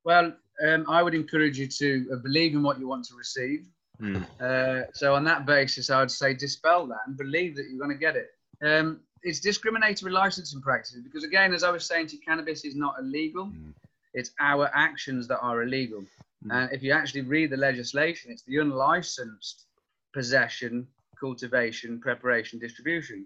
Well, 0.03 0.33
um, 0.67 0.85
I 0.89 1.01
would 1.03 1.13
encourage 1.15 1.57
you 1.57 1.67
to 1.67 2.09
uh, 2.13 2.15
believe 2.17 2.53
in 2.53 2.63
what 2.63 2.79
you 2.79 2.87
want 2.87 3.05
to 3.05 3.15
receive. 3.15 3.65
Mm. 4.01 4.25
Uh, 4.41 4.85
so 4.93 5.13
on 5.13 5.23
that 5.25 5.45
basis, 5.45 5.89
I 5.89 5.99
would 5.99 6.11
say 6.11 6.33
dispel 6.33 6.87
that 6.87 6.99
and 7.07 7.15
believe 7.15 7.55
that 7.55 7.65
you're 7.69 7.79
going 7.79 7.91
to 7.91 7.97
get 7.97 8.15
it. 8.15 8.31
Um, 8.61 9.01
it's 9.21 9.39
discriminatory 9.39 10.11
licensing 10.11 10.61
practices 10.61 11.01
because, 11.03 11.23
again, 11.23 11.53
as 11.53 11.63
I 11.63 11.71
was 11.71 11.85
saying 11.85 12.07
to 12.07 12.15
you, 12.15 12.21
cannabis 12.25 12.65
is 12.65 12.75
not 12.75 12.95
illegal. 12.99 13.45
Mm. 13.45 13.73
It's 14.13 14.31
our 14.39 14.69
actions 14.73 15.27
that 15.27 15.39
are 15.39 15.63
illegal. 15.63 16.03
And 16.49 16.71
if 16.73 16.83
you 16.83 16.91
actually 16.91 17.21
read 17.21 17.51
the 17.51 17.57
legislation, 17.57 18.31
it's 18.31 18.43
the 18.43 18.57
unlicensed 18.57 19.65
possession, 20.13 20.87
cultivation, 21.19 21.99
preparation, 22.01 22.59
distribution. 22.59 23.25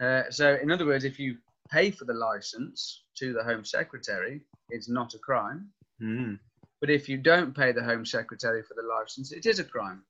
Uh, 0.00 0.22
so, 0.30 0.58
in 0.62 0.70
other 0.70 0.86
words, 0.86 1.04
if 1.04 1.18
you 1.18 1.36
pay 1.70 1.90
for 1.90 2.04
the 2.04 2.14
license 2.14 3.04
to 3.16 3.32
the 3.32 3.42
Home 3.42 3.64
Secretary, 3.64 4.40
it's 4.70 4.88
not 4.88 5.14
a 5.14 5.18
crime. 5.18 5.68
Mm. 6.00 6.38
But 6.80 6.90
if 6.90 7.08
you 7.08 7.18
don't 7.18 7.54
pay 7.54 7.72
the 7.72 7.82
Home 7.82 8.04
Secretary 8.04 8.62
for 8.62 8.74
the 8.74 8.82
license, 8.82 9.32
it 9.32 9.46
is 9.46 9.58
a 9.58 9.64
crime. 9.64 10.02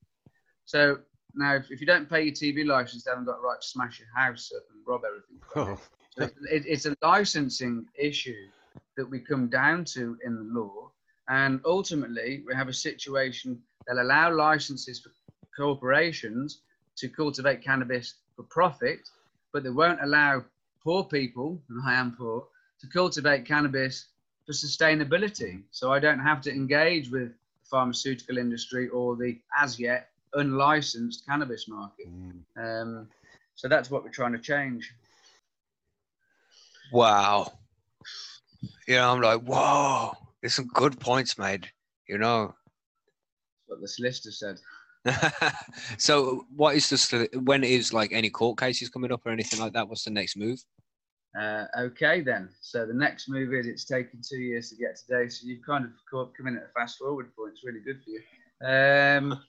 So 0.66 0.98
now, 1.34 1.56
if, 1.56 1.70
if 1.70 1.80
you 1.80 1.86
don't 1.86 2.08
pay 2.08 2.22
your 2.24 2.34
TV 2.34 2.66
license, 2.66 3.04
they 3.04 3.10
haven't 3.10 3.26
got 3.26 3.38
the 3.38 3.46
right 3.46 3.60
to 3.60 3.66
smash 3.66 3.98
your 3.98 4.08
house 4.14 4.52
up 4.54 4.62
and 4.72 4.82
rob 4.86 5.02
everything. 5.06 5.40
Oh, 5.56 5.78
So 6.18 6.24
it, 6.50 6.64
it's 6.66 6.84
a 6.84 6.94
licensing 7.02 7.86
issue 7.98 8.48
that 8.96 9.08
we 9.08 9.20
come 9.20 9.48
down 9.48 9.84
to 9.84 10.16
in 10.24 10.36
the 10.36 10.60
law. 10.60 10.90
And 11.28 11.60
ultimately, 11.64 12.42
we 12.46 12.54
have 12.54 12.68
a 12.68 12.74
situation 12.74 13.62
that 13.86 13.96
allow 13.96 14.34
licenses 14.34 15.00
for 15.00 15.10
corporations 15.56 16.60
to 16.96 17.08
cultivate 17.08 17.62
cannabis 17.62 18.14
for 18.36 18.42
profit, 18.44 19.00
but 19.52 19.62
they 19.62 19.70
won't 19.70 20.02
allow 20.02 20.44
poor 20.82 21.04
people, 21.04 21.60
and 21.68 21.80
I 21.86 21.94
am 21.94 22.12
poor, 22.16 22.46
to 22.80 22.86
cultivate 22.88 23.46
cannabis 23.46 24.06
for 24.46 24.52
sustainability. 24.52 25.62
So 25.70 25.92
I 25.92 25.98
don't 26.00 26.18
have 26.18 26.40
to 26.42 26.50
engage 26.50 27.10
with 27.10 27.28
the 27.28 27.34
pharmaceutical 27.70 28.38
industry 28.38 28.88
or 28.88 29.16
the 29.16 29.38
as 29.58 29.78
yet 29.78 30.08
unlicensed 30.34 31.24
cannabis 31.26 31.68
market. 31.68 32.08
mm. 32.08 32.42
Um, 32.56 33.08
so 33.54 33.68
that's 33.68 33.90
what 33.90 34.02
we're 34.02 34.10
trying 34.10 34.32
to 34.32 34.38
change. 34.38 34.92
Wow. 36.92 37.52
You 38.86 38.96
know, 38.96 39.12
I'm 39.12 39.20
like, 39.20 39.40
whoa. 39.42 40.12
There's 40.40 40.54
some 40.54 40.68
good 40.68 40.98
points 40.98 41.38
made. 41.38 41.70
You 42.08 42.18
know. 42.18 42.46
That's 42.46 43.66
what 43.66 43.80
the 43.80 43.88
solicitor 43.88 44.32
said. 44.32 44.58
so, 45.98 46.46
what 46.54 46.76
is 46.76 46.88
the 46.88 47.28
when 47.44 47.64
is 47.64 47.92
like 47.92 48.12
any 48.12 48.30
court 48.30 48.58
cases 48.58 48.88
coming 48.88 49.12
up 49.12 49.22
or 49.24 49.30
anything 49.30 49.60
like 49.60 49.72
that? 49.72 49.88
What's 49.88 50.04
the 50.04 50.10
next 50.10 50.36
move? 50.36 50.58
Uh, 51.38 51.64
okay, 51.78 52.20
then. 52.20 52.50
So 52.60 52.86
the 52.86 52.92
next 52.92 53.28
move 53.28 53.54
is 53.54 53.66
it's 53.66 53.84
taken 53.84 54.20
two 54.22 54.38
years 54.38 54.68
to 54.70 54.76
get 54.76 54.96
today. 54.96 55.28
So 55.28 55.46
you've 55.46 55.64
kind 55.64 55.84
of 55.84 55.90
come 56.10 56.46
in 56.46 56.56
at 56.56 56.64
a 56.64 56.72
fast 56.78 56.98
forward 56.98 57.34
point. 57.34 57.52
It's 57.54 57.64
really 57.64 57.80
good 57.80 58.00
for 58.04 58.10
you. 58.10 58.20
Um, 58.68 59.40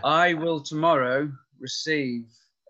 I 0.04 0.34
will 0.34 0.60
tomorrow 0.60 1.30
receive 1.58 2.26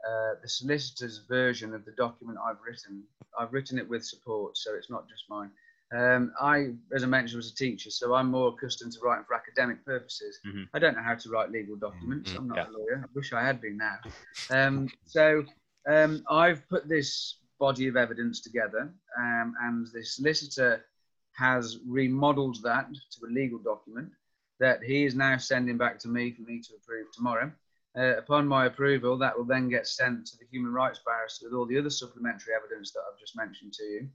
uh, 0.08 0.34
the 0.42 0.48
solicitor's 0.48 1.26
version 1.28 1.74
of 1.74 1.84
the 1.84 1.92
document 1.92 2.38
I've 2.44 2.60
written. 2.66 3.02
I've 3.38 3.52
written 3.52 3.78
it 3.78 3.88
with 3.88 4.04
support, 4.04 4.56
so 4.56 4.74
it's 4.74 4.90
not 4.90 5.08
just 5.08 5.24
mine. 5.28 5.50
Um, 5.94 6.32
I, 6.40 6.72
as 6.92 7.04
I 7.04 7.06
mentioned, 7.06 7.36
was 7.36 7.52
a 7.52 7.54
teacher, 7.54 7.90
so 7.90 8.14
I'm 8.14 8.30
more 8.30 8.48
accustomed 8.48 8.92
to 8.92 9.00
writing 9.00 9.24
for 9.24 9.34
academic 9.34 9.84
purposes. 9.84 10.40
Mhm. 10.44 10.68
I 10.74 10.78
don't 10.80 10.96
know 10.96 11.02
how 11.02 11.14
to 11.14 11.30
write 11.30 11.50
legal 11.50 11.76
documents. 11.76 12.32
Mhm, 12.32 12.36
I'm 12.36 12.48
not 12.48 12.56
yeah. 12.56 12.68
a 12.68 12.72
lawyer. 12.72 13.04
I 13.04 13.08
wish 13.14 13.32
I 13.32 13.42
had 13.42 13.60
been 13.60 13.76
now. 13.76 13.98
Um, 14.48 14.88
so 15.04 15.44
um, 15.88 16.22
I've 16.30 16.68
put 16.68 16.88
this 16.88 17.38
body 17.58 17.88
of 17.88 17.96
evidence 17.96 18.40
together, 18.40 18.92
um, 19.18 19.54
and 19.60 19.86
the 19.92 20.04
solicitor 20.04 20.84
has 21.32 21.78
remodeled 21.86 22.62
that 22.62 22.88
to 22.92 23.26
a 23.26 23.30
legal 23.30 23.58
document 23.58 24.10
that 24.58 24.82
he 24.82 25.04
is 25.04 25.14
now 25.14 25.36
sending 25.36 25.76
back 25.76 25.98
to 25.98 26.08
me 26.08 26.32
for 26.32 26.42
me 26.42 26.60
to 26.62 26.74
approve 26.74 27.10
tomorrow. 27.12 27.52
Uh, 27.96 28.16
upon 28.18 28.46
my 28.46 28.66
approval, 28.66 29.16
that 29.16 29.36
will 29.36 29.44
then 29.44 29.68
get 29.68 29.86
sent 29.86 30.26
to 30.26 30.36
the 30.38 30.46
human 30.50 30.72
rights 30.72 31.00
barrister 31.04 31.46
with 31.46 31.54
all 31.54 31.66
the 31.66 31.78
other 31.78 31.90
supplementary 31.90 32.52
evidence 32.54 32.92
that 32.92 33.00
I've 33.00 33.18
just 33.18 33.36
mentioned 33.36 33.72
to 33.74 33.84
you. 33.84 34.08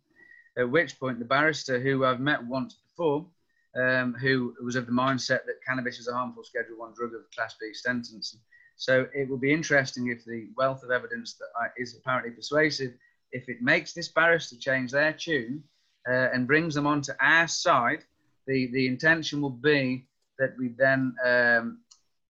At 0.58 0.70
which 0.70 1.00
point, 1.00 1.20
the 1.20 1.26
barrister, 1.26 1.80
who 1.80 2.06
I've 2.06 2.20
met 2.20 2.44
once 2.46 2.74
before, 2.74 3.26
um, 3.76 4.14
who 4.14 4.54
was 4.62 4.76
of 4.76 4.86
the 4.86 4.92
mindset 4.92 5.46
that 5.46 5.64
cannabis 5.66 6.00
is 6.00 6.08
a 6.08 6.14
harmful 6.14 6.44
Schedule 6.44 6.78
One 6.78 6.94
drug 6.94 7.14
of 7.14 7.30
Class 7.32 7.56
B 7.60 7.74
sentencing. 7.74 8.40
So 8.76 9.08
it 9.14 9.30
will 9.30 9.38
be 9.38 9.54
interesting 9.54 10.08
if 10.08 10.26
the 10.26 10.50
wealth 10.58 10.84
of 10.84 10.92
evidence 10.92 11.36
that 11.36 11.50
I, 11.56 11.68
is 11.78 11.96
apparently 11.96 12.32
persuasive, 12.32 12.94
if 13.32 13.48
it 13.48 13.62
makes 13.62 13.94
this 13.94 14.10
barrister 14.10 14.58
change 14.58 14.92
their 14.92 15.14
tune 15.14 15.64
uh, 16.10 16.30
and 16.34 16.48
brings 16.48 16.76
them 16.76 16.88
onto 16.88 17.14
our 17.22 17.48
side, 17.48 18.04
the, 18.48 18.68
the 18.74 18.88
intention 18.88 19.42
will 19.42 19.52
be 19.52 20.08
that 20.40 20.56
we 20.58 20.70
then 20.78 21.16
um, 21.24 21.80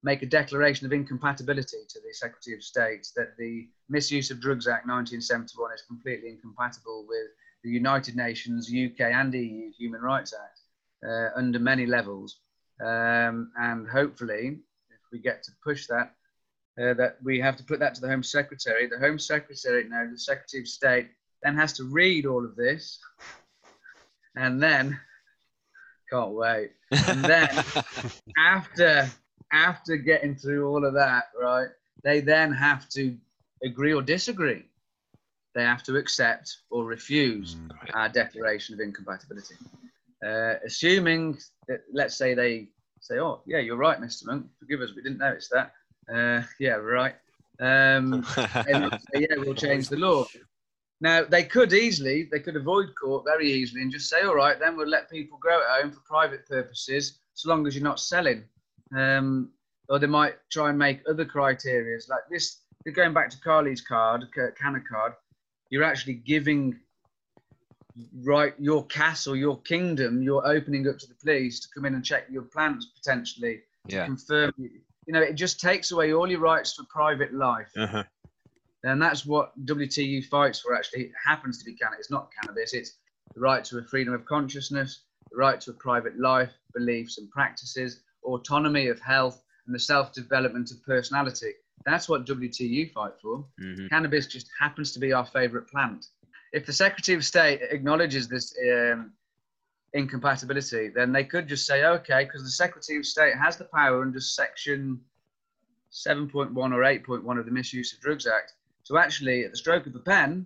make 0.03 0.21
a 0.23 0.25
declaration 0.25 0.85
of 0.85 0.93
incompatibility 0.93 1.77
to 1.89 1.99
the 1.99 2.13
Secretary 2.13 2.55
of 2.55 2.63
State 2.63 3.07
that 3.15 3.35
the 3.37 3.67
Misuse 3.89 4.31
of 4.31 4.39
Drugs 4.39 4.67
Act 4.67 4.87
1971 4.87 5.73
is 5.73 5.83
completely 5.87 6.29
incompatible 6.29 7.05
with 7.07 7.27
the 7.63 7.69
United 7.69 8.15
Nations, 8.15 8.69
UK, 8.69 9.01
and 9.01 9.33
EU 9.33 9.71
Human 9.77 10.01
Rights 10.01 10.33
Act 10.33 10.59
uh, 11.07 11.29
under 11.37 11.59
many 11.59 11.85
levels. 11.85 12.39
Um, 12.79 13.51
and 13.59 13.87
hopefully, 13.87 14.59
if 14.89 14.99
we 15.11 15.19
get 15.19 15.43
to 15.43 15.51
push 15.63 15.87
that, 15.87 16.13
uh, 16.79 16.93
that 16.93 17.17
we 17.23 17.39
have 17.39 17.57
to 17.57 17.63
put 17.63 17.79
that 17.79 17.95
to 17.95 18.01
the 18.01 18.07
Home 18.07 18.23
Secretary. 18.23 18.87
The 18.87 18.99
Home 18.99 19.17
Secretary, 19.17 19.83
now 19.87 20.07
the 20.09 20.17
Secretary 20.17 20.61
of 20.61 20.67
State, 20.67 21.07
then 21.43 21.55
has 21.55 21.73
to 21.73 21.83
read 21.85 22.25
all 22.25 22.45
of 22.45 22.55
this, 22.55 22.99
and 24.35 24.61
then 24.61 24.99
can't 26.11 26.31
wait. 26.31 26.71
And 27.07 27.23
then 27.23 27.49
after 28.37 29.09
after 29.51 29.95
getting 29.97 30.35
through 30.35 30.67
all 30.69 30.85
of 30.85 30.93
that, 30.93 31.25
right, 31.39 31.69
they 32.03 32.19
then 32.21 32.51
have 32.51 32.87
to 32.89 33.17
agree 33.63 33.93
or 33.93 34.01
disagree. 34.01 34.65
They 35.55 35.63
have 35.63 35.83
to 35.83 35.95
accept 35.95 36.57
or 36.69 36.85
refuse 36.85 37.57
our 37.93 38.09
declaration 38.09 38.75
of 38.75 38.79
incompatibility. 38.79 39.55
Uh, 40.25 40.55
assuming 40.65 41.37
that, 41.67 41.81
let's 41.91 42.15
say 42.15 42.33
they 42.33 42.69
say, 43.01 43.19
"Oh, 43.19 43.41
yeah, 43.45 43.59
you're 43.59 43.77
right, 43.77 43.99
Mr. 43.99 44.25
Monk. 44.27 44.47
Forgive 44.59 44.81
us, 44.81 44.93
we 44.95 45.01
didn't 45.01 45.19
notice 45.19 45.49
that." 45.49 45.73
Uh, 46.13 46.43
yeah, 46.59 46.73
right. 46.73 47.15
Um, 47.59 48.25
and 48.67 48.91
say, 49.13 49.27
yeah, 49.29 49.35
we'll 49.37 49.55
change 49.55 49.89
the 49.89 49.97
law. 49.97 50.25
Now 50.99 51.23
they 51.23 51.43
could 51.43 51.73
easily, 51.73 52.27
they 52.31 52.39
could 52.39 52.55
avoid 52.55 52.89
court 52.99 53.23
very 53.25 53.51
easily 53.51 53.81
and 53.81 53.91
just 53.91 54.09
say, 54.09 54.21
all 54.21 54.35
right, 54.35 54.59
then 54.59 54.75
we'll 54.75 54.87
let 54.87 55.11
people 55.11 55.37
grow 55.39 55.59
at 55.59 55.81
home 55.81 55.91
for 55.91 55.99
private 56.01 56.47
purposes, 56.47 57.19
so 57.35 57.49
long 57.49 57.67
as 57.67 57.75
you're 57.75 57.83
not 57.83 57.99
selling. 57.99 58.43
Um, 58.95 59.51
or 59.89 59.99
they 59.99 60.07
might 60.07 60.35
try 60.51 60.69
and 60.69 60.77
make 60.77 61.01
other 61.07 61.25
criterias 61.25 62.09
like 62.09 62.23
this. 62.29 62.61
Going 62.93 63.13
back 63.13 63.29
to 63.29 63.39
Carly's 63.41 63.81
card, 63.81 64.25
Canna 64.59 64.79
card, 64.89 65.13
you're 65.69 65.83
actually 65.83 66.15
giving 66.15 66.79
right 68.23 68.53
your 68.59 68.85
castle, 68.85 69.35
your 69.35 69.59
kingdom, 69.61 70.21
you're 70.21 70.45
opening 70.45 70.87
up 70.87 70.97
to 70.99 71.07
the 71.07 71.15
police 71.15 71.59
to 71.61 71.67
come 71.73 71.85
in 71.85 71.95
and 71.95 72.05
check 72.05 72.25
your 72.29 72.43
plans 72.43 72.91
potentially 72.95 73.61
yeah. 73.87 74.05
confirm. 74.05 74.51
You 74.57 75.13
know, 75.13 75.21
it 75.21 75.33
just 75.33 75.59
takes 75.59 75.91
away 75.91 76.13
all 76.13 76.29
your 76.29 76.39
rights 76.39 76.73
for 76.73 76.83
private 76.89 77.33
life. 77.33 77.69
Uh-huh. 77.77 78.03
And 78.83 79.01
that's 79.01 79.25
what 79.25 79.53
WTU 79.65 80.25
fights 80.25 80.59
for. 80.59 80.75
Actually, 80.75 81.05
it 81.05 81.11
happens 81.25 81.57
to 81.59 81.65
be 81.65 81.73
cannabis. 81.73 82.01
It's 82.01 82.11
not 82.11 82.29
cannabis. 82.41 82.73
It's 82.73 82.97
the 83.33 83.41
right 83.41 83.63
to 83.65 83.79
a 83.79 83.83
freedom 83.83 84.13
of 84.13 84.25
consciousness, 84.25 85.01
the 85.31 85.37
right 85.37 85.59
to 85.61 85.71
a 85.71 85.73
private 85.73 86.19
life, 86.19 86.51
beliefs 86.73 87.17
and 87.17 87.29
practices, 87.31 88.01
autonomy 88.23 88.87
of 88.87 88.99
health, 88.99 89.41
and 89.65 89.75
the 89.75 89.79
self-development 89.79 90.71
of 90.71 90.83
personality. 90.85 91.51
That's 91.87 92.09
what 92.09 92.25
WTU 92.25 92.91
fight 92.91 93.13
for. 93.21 93.45
Mhm. 93.61 93.89
Cannabis 93.89 94.27
just 94.27 94.49
happens 94.59 94.91
to 94.91 94.99
be 94.99 95.13
our 95.13 95.25
favorite 95.25 95.67
plant. 95.69 96.07
If 96.51 96.65
the 96.65 96.73
Secretary 96.73 97.15
of 97.15 97.23
State 97.23 97.61
acknowledges 97.61 98.27
this 98.27 98.53
um, 98.61 99.13
incompatibility, 99.93 100.89
then 100.89 101.13
they 101.13 101.23
could 101.23 101.47
just 101.47 101.65
say, 101.65 101.85
okay, 101.85 102.25
because 102.25 102.43
the 102.43 102.49
Secretary 102.49 102.99
of 102.99 103.05
State 103.05 103.35
has 103.37 103.55
the 103.55 103.63
power 103.63 104.01
under 104.01 104.19
Section 104.19 104.99
7.1 105.89 106.73
or 106.73 106.83
8.1 106.83 107.39
of 107.39 107.45
the 107.45 107.51
Misuse 107.51 107.93
of 107.93 108.01
Drugs 108.01 108.27
Act 108.27 108.53
to 108.83 108.97
actually, 108.97 109.45
at 109.45 109.51
the 109.51 109.57
stroke 109.57 109.87
of 109.87 109.95
a 109.95 109.99
pen, 109.99 110.45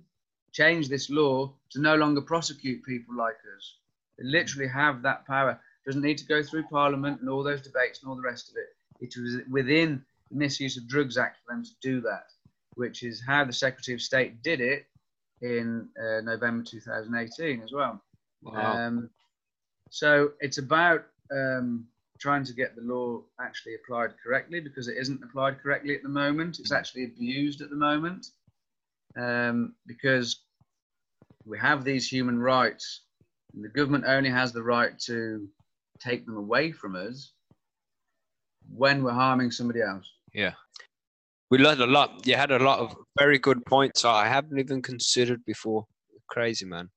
change 0.52 0.90
this 0.90 1.10
law 1.10 1.52
to 1.72 1.82
no 1.82 1.96
longer 1.96 2.22
prosecute 2.22 2.84
people 2.84 3.16
like 3.16 3.38
us. 3.58 3.78
They 4.20 4.26
literally 4.26 4.68
have 4.68 5.02
that 5.02 5.26
power. 5.26 5.60
Doesn't 5.88 6.04
need 6.04 6.20
to 6.20 6.26
go 6.26 6.44
through 6.44 6.66
Parliament 6.68 7.20
and 7.20 7.30
all 7.32 7.42
those 7.42 7.62
debates 7.62 8.02
and 8.02 8.10
all 8.10 8.16
the 8.16 8.22
rest 8.22 8.52
of 8.52 8.58
it. 8.58 8.76
It 9.00 9.20
was 9.20 9.38
within 9.50 10.06
the 10.32 10.38
Misuse 10.38 10.78
of 10.78 10.88
Drugs 10.88 11.18
Act 11.18 11.38
for 11.46 11.54
them 11.54 11.64
to 11.64 11.72
do 11.82 12.02
that, 12.02 12.26
which 12.76 13.04
is 13.04 13.22
how 13.26 13.46
the 13.46 13.54
Secretary 13.54 13.96
of 13.96 14.02
State 14.02 14.42
did 14.42 14.62
it 14.62 14.86
in 15.42 15.90
uh, 16.00 16.22
November 16.22 16.64
2018 16.64 17.62
as 17.62 17.72
well. 17.72 18.02
Wow. 18.44 18.74
Um, 18.76 19.10
so 19.90 20.32
it's 20.40 20.58
about 20.58 21.06
um, 21.32 21.86
trying 22.20 22.44
to 22.46 22.54
get 22.54 22.76
the 22.76 22.82
law 22.82 23.22
actually 23.40 23.76
applied 23.76 24.12
correctly 24.24 24.60
because 24.60 24.88
it 24.88 24.98
isn't 24.98 25.24
applied 25.24 25.62
correctly 25.62 25.96
at 25.96 26.04
the 26.04 26.10
moment. 26.10 26.60
It's 26.60 26.72
actually 26.72 27.06
abused 27.06 27.62
at 27.62 27.70
the 27.70 27.76
moment 27.76 28.28
um, 29.18 29.74
because 29.88 30.42
we 31.46 31.58
have 31.60 31.84
these 31.84 32.08
human 32.08 32.40
rights. 32.40 33.02
And 33.54 33.64
the 33.66 33.70
government 33.70 34.06
only 34.08 34.30
has 34.30 34.54
the 34.54 34.64
right 34.64 34.98
to 35.08 35.48
take 36.00 36.26
them 36.26 36.38
away 36.38 36.72
from 36.72 36.96
us 36.96 37.34
when 38.70 39.04
we're 39.04 39.12
harming 39.12 39.52
somebody 39.52 39.82
else. 39.82 40.10
Yeah. 40.34 40.54
We 41.50 41.58
learned 41.58 41.82
a 41.82 41.86
lot. 41.88 42.26
You 42.26 42.36
had 42.36 42.52
a 42.52 42.60
lot 42.60 42.80
of 42.80 42.96
very 43.20 43.38
good 43.38 43.66
points 43.66 44.06
I 44.06 44.28
haven't 44.28 44.58
even 44.58 44.82
considered 44.82 45.44
before. 45.46 45.86
Crazy, 46.30 46.66
man. 46.66 46.90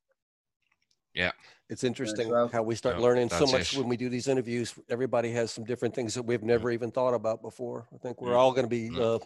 Yeah. 1.15 1.32
It's 1.70 1.82
interesting 1.82 2.28
well. 2.28 2.48
how 2.48 2.62
we 2.62 2.74
start 2.74 2.97
Yeah, 2.97 3.02
learning 3.02 3.31
so 3.31 3.47
much 3.47 3.73
it. 3.73 3.78
when 3.78 3.89
we 3.89 3.97
do 3.97 4.09
these 4.09 4.28
interviews. 4.28 4.74
Everybody 4.90 5.32
has 5.32 5.51
some 5.51 5.65
different 5.65 5.94
things 5.94 6.15
that 6.15 6.23
we've 6.23 6.43
never 6.43 6.70
even 6.70 6.90
thought 6.93 7.15
about 7.15 7.43
before. 7.43 7.86
I 7.93 7.98
think 7.98 8.20
we're 8.20 8.32
Mm. 8.32 8.36
all 8.39 8.52
going 8.52 8.65
to 8.65 8.69
be 8.69 8.90
Mm. 8.90 9.01
uh, 9.01 9.19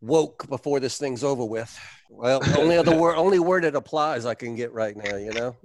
woke 0.00 0.48
before 0.48 0.78
this 0.80 0.96
thing's 0.96 1.24
over 1.24 1.44
with. 1.44 1.76
Well, 2.08 2.40
only 2.58 2.76
other 2.78 2.96
word, 2.96 3.16
only 3.16 3.38
word 3.40 3.64
that 3.64 3.74
applies 3.74 4.24
I 4.24 4.34
can 4.34 4.54
get 4.54 4.72
right 4.72 4.96
now, 4.96 5.16
you 5.16 5.32
know. 5.32 5.56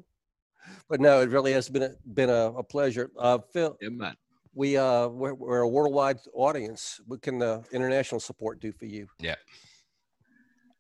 But 0.90 1.00
no, 1.00 1.22
it 1.22 1.30
really 1.30 1.54
has 1.54 1.70
been 1.70 1.84
a, 1.84 1.92
been 2.06 2.30
a, 2.30 2.52
a 2.58 2.64
pleasure. 2.64 3.12
Uh, 3.18 3.40
Phil, 3.54 3.78
Yeah, 3.80 3.90
man. 3.90 4.16
We 4.54 4.78
uh, 4.78 5.08
we're, 5.08 5.34
we're 5.34 5.60
a 5.62 5.68
worldwide 5.68 6.20
audience. 6.34 7.00
What 7.06 7.22
can 7.22 7.38
the 7.40 7.64
international 7.72 8.20
support 8.20 8.60
do 8.60 8.72
for 8.72 8.86
you? 8.86 9.08
Yeah. 9.20 9.36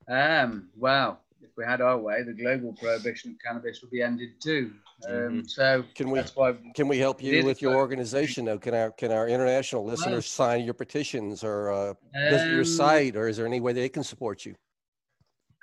Um, 0.08 0.70
well, 0.76 1.22
if 1.42 1.50
we 1.56 1.64
had 1.64 1.80
our 1.82 1.98
way, 1.98 2.24
the 2.24 2.34
global 2.34 2.74
prohibition 2.74 3.32
of 3.32 3.38
cannabis 3.46 3.82
would 3.82 3.92
be 3.92 4.02
ended 4.02 4.30
too. 4.42 4.74
Um, 5.10 5.44
So 5.48 5.84
Can 5.96 6.12
we 6.12 6.20
that's 6.20 6.36
why 6.36 6.56
can 6.76 6.88
we 6.88 7.00
help 7.00 7.24
you 7.24 7.44
with 7.46 7.62
your 7.62 7.76
organization 7.76 8.46
though? 8.46 8.60
Can 8.60 8.74
our 8.74 8.92
can 8.92 9.12
our 9.12 9.28
international 9.28 9.86
listeners 9.86 10.28
sign 10.30 10.64
your 10.66 10.74
petitions 10.74 11.44
or 11.44 11.72
uh, 11.72 11.94
visit 12.30 12.50
your 12.50 12.60
Um, 12.60 12.66
site, 12.66 13.16
or 13.16 13.28
is 13.28 13.38
there 13.38 13.46
any 13.48 13.62
way 13.62 13.74
they 13.74 13.90
can 13.90 14.04
support 14.04 14.46
you? 14.46 14.56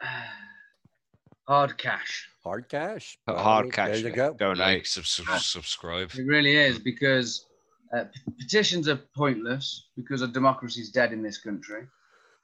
hard 1.47 1.77
cash. 1.79 2.29
Hard 2.43 2.69
cash. 2.69 3.19
Put 3.27 3.35
Well, 3.37 3.45
hard 3.45 3.73
cash. 3.73 4.01
There 4.01 4.11
you 4.11 4.17
go. 4.17 4.35
Donate. 4.35 4.59
Like, 4.59 4.87
sub- 4.87 5.05
sub- 5.07 5.41
subscribe. 5.41 6.11
It 6.17 6.25
really 6.25 6.57
is 6.57 6.79
because 6.79 7.47
uh, 7.93 8.05
petitions 8.39 8.89
are 8.89 9.01
pointless 9.17 9.89
because 9.97 10.23
our 10.23 10.29
democracy 10.29 10.81
is 10.81 10.91
dead 10.91 11.13
in 11.13 11.23
this 11.23 11.39
country. 11.39 11.87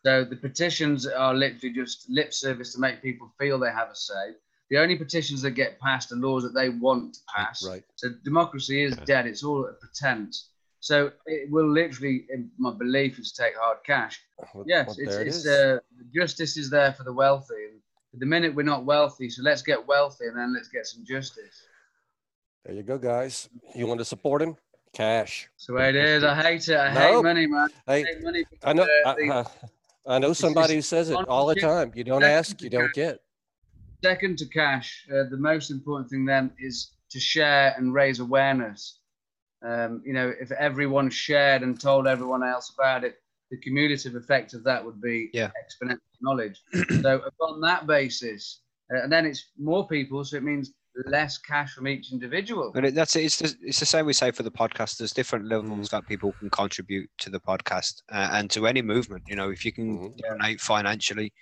So 0.05 0.25
the 0.25 0.37
petitions 0.37 1.07
are 1.07 1.35
literally 1.35 1.75
just 1.75 2.09
lip 2.11 2.35
service 2.35 2.75
to 2.75 2.81
make 2.81 3.03
people 3.03 3.33
feel 3.39 3.59
they 3.59 3.71
have 3.71 3.89
a 3.91 3.95
say. 3.95 4.35
The 4.71 4.79
only 4.79 4.97
petitions 4.97 5.43
that 5.43 5.53
get 5.53 5.79
passed 5.81 6.13
are 6.13 6.17
laws 6.17 6.43
that 6.43 6.55
they 6.55 6.69
want 6.69 7.15
to 7.15 7.21
pass. 7.35 7.65
Right. 7.67 7.85
So 7.97 8.11
democracy 8.25 8.83
is 8.83 8.97
Yeah. 8.97 9.05
dead. 9.05 9.27
It's 9.27 9.43
all 9.43 9.67
a 9.67 9.73
pretense. 9.75 10.51
So 10.81 11.13
it 11.27 11.51
will 11.51 11.71
literally, 11.71 12.27
in 12.29 12.51
my 12.59 12.73
belief, 12.73 13.19
is 13.19 13.33
take 13.33 13.57
hard 13.57 13.79
cash. 13.85 14.21
Well, 14.55 14.65
Yes, 14.67 14.87
well, 14.87 14.97
it's, 14.99 15.17
it 15.17 15.27
it's 15.29 15.47
uh, 15.47 15.79
justice 16.15 16.57
is 16.59 16.69
there 16.69 16.93
for 16.93 17.05
the 17.05 17.13
wealthy. 17.13 17.65
And 18.13 18.21
the 18.21 18.27
minute 18.27 18.55
we're 18.55 18.65
not 18.65 18.85
wealthy, 18.85 19.31
so 19.31 19.43
let's 19.43 19.63
get 19.63 19.87
wealthy 19.87 20.27
and 20.27 20.37
then 20.37 20.53
let's 20.53 20.69
get 20.69 20.87
some 20.87 21.05
justice. 21.05 21.63
there 22.65 22.75
you 22.75 22.83
go, 22.83 22.99
guys. 22.99 23.49
You 23.75 23.87
want 23.87 24.01
to 24.01 24.05
support 24.05 24.43
him? 24.43 24.57
Cash. 24.95 25.49
So 25.57 25.73
the 25.73 25.79
way 25.79 25.89
it 25.91 25.97
is. 25.97 26.23
I 26.25 26.41
hate 26.41 26.69
it. 26.69 26.77
I 26.77 26.95
No. 26.95 27.01
hate 27.01 27.23
money, 27.23 27.47
man. 27.47 27.69
I 27.87 27.97
hate 27.99 28.23
money. 28.23 28.45
I 28.63 28.73
know. 28.73 28.85
Uh, 29.05 29.15
I, 29.19 29.31
I, 29.31 29.45
I 30.07 30.19
know 30.21 30.33
somebody 30.33 30.75
who 30.77 30.83
says 30.83 31.11
it 31.11 31.19
all 31.29 31.47
the 31.47 31.57
time. 31.57 31.93
You 31.95 32.05
don't 32.05 32.23
ask, 32.23 32.63
you 32.63 32.71
don't 32.71 32.87
cash. 32.87 32.95
get. 32.95 33.21
second 34.05 34.39
to 34.39 34.47
cash, 34.47 35.07
uh, 35.13 35.25
the 35.31 35.37
most 35.37 35.71
important 35.71 36.09
thing 36.11 36.25
then 36.25 36.53
is 36.59 36.93
to 37.11 37.19
share 37.19 37.75
and 37.77 37.93
raise 37.93 38.21
awareness. 38.21 39.01
Um, 39.67 40.03
you 40.05 40.13
know, 40.13 40.33
if 40.41 40.53
everyone 40.53 41.11
shared 41.11 41.63
and 41.63 41.81
told 41.81 42.07
everyone 42.07 42.45
else 42.45 42.71
about 42.79 43.03
it, 43.03 43.17
the 43.51 43.57
cumulative 43.57 44.15
effect 44.15 44.53
of 44.55 44.63
that 44.65 44.85
would 44.85 45.01
be 45.01 45.31
Yeah. 45.33 45.51
exponential 45.63 45.99
knowledge. 46.21 46.63
so 47.03 47.21
upon 47.27 47.61
that 47.63 47.87
basis, 47.87 48.61
uh, 48.95 49.03
and 49.03 49.11
then 49.13 49.27
it's 49.27 49.47
more 49.59 49.89
people, 49.89 50.23
so 50.25 50.37
it 50.37 50.43
means 50.43 50.73
less 51.07 51.39
cash 51.39 51.75
from 51.75 51.89
each 51.89 52.13
individual. 52.13 52.73
And 52.75 52.87
it, 52.87 52.95
that's 52.95 53.17
it. 53.17 53.25
It's 53.25 53.39
the, 53.39 53.55
it's 53.63 53.81
the 53.81 53.87
same 53.87 54.07
we 54.07 54.13
say 54.13 54.31
for 54.31 54.43
the 54.43 54.51
podcast. 54.51 54.99
There's 54.99 55.13
different 55.13 55.47
levels 55.49 55.89
that 55.91 56.07
people 56.07 56.35
can 56.41 56.51
contribute 56.51 57.11
to 57.19 57.31
the 57.31 57.41
podcast 57.41 58.03
uh, 58.13 58.29
and 58.33 58.51
to 58.51 58.67
any 58.67 58.83
movement. 58.83 59.25
You 59.27 59.37
know, 59.37 59.51
if 59.51 59.65
you 59.65 59.73
can 59.73 59.99
Mhm. 59.99 60.17
donate 60.29 60.61
financially, 60.61 61.33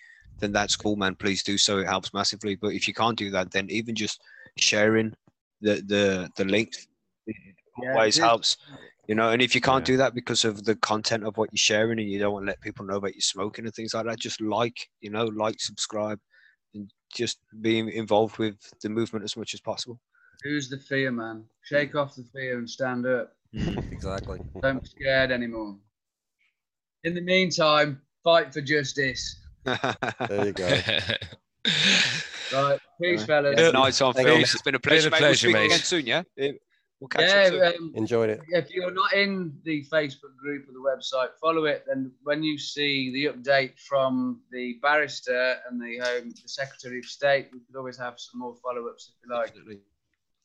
then 0.41 0.53
that's 0.53 0.77
cool, 0.77 0.97
man. 0.97 1.15
Please 1.17 1.43
do 1.43 1.59
so. 1.59 1.79
It 1.79 1.87
helps 1.87 2.13
massively. 2.13 2.57
But 2.57 2.73
if 2.75 2.87
you 2.89 2.95
can't 2.95 3.17
do 3.19 3.31
that, 3.31 3.51
then 3.53 3.71
even 3.71 3.95
just 3.95 4.21
sharing 4.59 5.15
the 5.61 5.83
the 5.87 6.31
the 6.37 6.45
links 6.45 6.87
it 7.27 7.37
Yeah, 7.83 7.95
always 7.95 8.19
helps. 8.19 8.57
You 9.09 9.15
know, 9.15 9.31
and 9.31 9.43
if 9.43 9.55
you 9.55 9.61
can't 9.61 9.85
Yeah. 9.85 9.93
do 9.95 9.97
that 9.99 10.15
because 10.15 10.45
of 10.45 10.65
the 10.65 10.77
content 10.77 11.25
of 11.25 11.37
what 11.37 11.51
you're 11.53 11.59
sharing 11.59 11.99
and 11.99 12.09
you 12.09 12.19
don't 12.19 12.33
want 12.33 12.45
to 12.45 12.49
let 12.51 12.61
people 12.61 12.87
know 12.87 12.97
about 12.97 13.15
you 13.15 13.21
smoking 13.21 13.65
and 13.65 13.75
things 13.75 13.95
like 13.95 14.07
that, 14.07 14.19
just 14.21 14.41
like, 14.41 14.89
you 15.01 15.11
know, 15.11 15.25
like, 15.27 15.61
subscribe, 15.61 16.13
and 16.13 16.21
just 17.13 17.39
be 17.61 17.79
involved 17.79 18.39
with 18.39 18.57
the 18.81 18.89
movement 18.89 19.25
as 19.25 19.37
much 19.37 19.55
as 19.55 19.61
possible. 19.61 20.01
Who's 20.43 20.69
the 20.69 20.79
fear, 20.79 21.11
man? 21.13 21.45
Shake 21.63 21.95
off 21.95 22.17
the 22.17 22.25
fear 22.25 22.59
and 22.59 22.69
stand 22.69 23.07
up. 23.07 23.35
Exactly. 23.93 24.41
Don't 24.63 24.83
be 24.83 24.89
scared 24.89 25.31
anymore. 25.31 25.77
In 27.05 27.15
the 27.15 27.21
meantime, 27.21 28.01
fight 28.25 28.53
for 28.53 28.61
justice. 28.61 29.37
There 29.65 30.47
you 30.47 30.53
go. 30.53 30.81
Right, 32.53 32.79
peace, 33.01 33.25
fellas. 33.25 33.55
Yeah, 33.59 33.71
nice 33.71 34.01
one, 34.01 34.15
Phil. 34.15 34.37
It's 34.39 34.61
been 34.63 34.75
a 34.75 34.81
pleasure, 34.81 35.09
a 35.09 35.11
mate. 35.13 35.23
We'll 35.23 35.35
speak 35.35 35.53
mate. 35.55 35.67
again 35.67 35.79
soon, 35.79 36.07
yeah? 36.07 36.23
We'll 37.03 37.09
catch 37.09 37.29
Yeah, 37.29 37.67
up 37.67 37.75
soon. 37.75 37.83
um, 37.89 37.93
Enjoyed 37.97 38.31
it. 38.31 38.41
if 38.51 38.71
you're 38.71 38.93
not 38.93 39.13
in 39.13 39.59
the 39.65 39.85
Facebook 39.87 40.37
group 40.37 40.69
or 40.69 40.73
the 40.73 40.79
website, 40.79 41.31
follow 41.41 41.65
it. 41.65 41.83
Then 41.85 42.13
when 42.23 42.45
you 42.45 42.57
see 42.59 43.11
the 43.13 43.25
update 43.37 43.77
from 43.81 44.41
the 44.53 44.79
barrister 44.81 45.57
and 45.69 45.81
the 45.83 45.99
Home, 45.99 46.31
the 46.31 46.49
Secretary 46.49 47.01
of 47.01 47.05
State, 47.05 47.49
we 47.53 47.59
could 47.59 47.75
always 47.75 47.99
have 47.99 48.21
some 48.21 48.39
more 48.39 48.55
follow-ups 48.63 49.11
if 49.21 49.29
you 49.29 49.35
like. 49.35 49.49
Absolutely. 49.49 49.81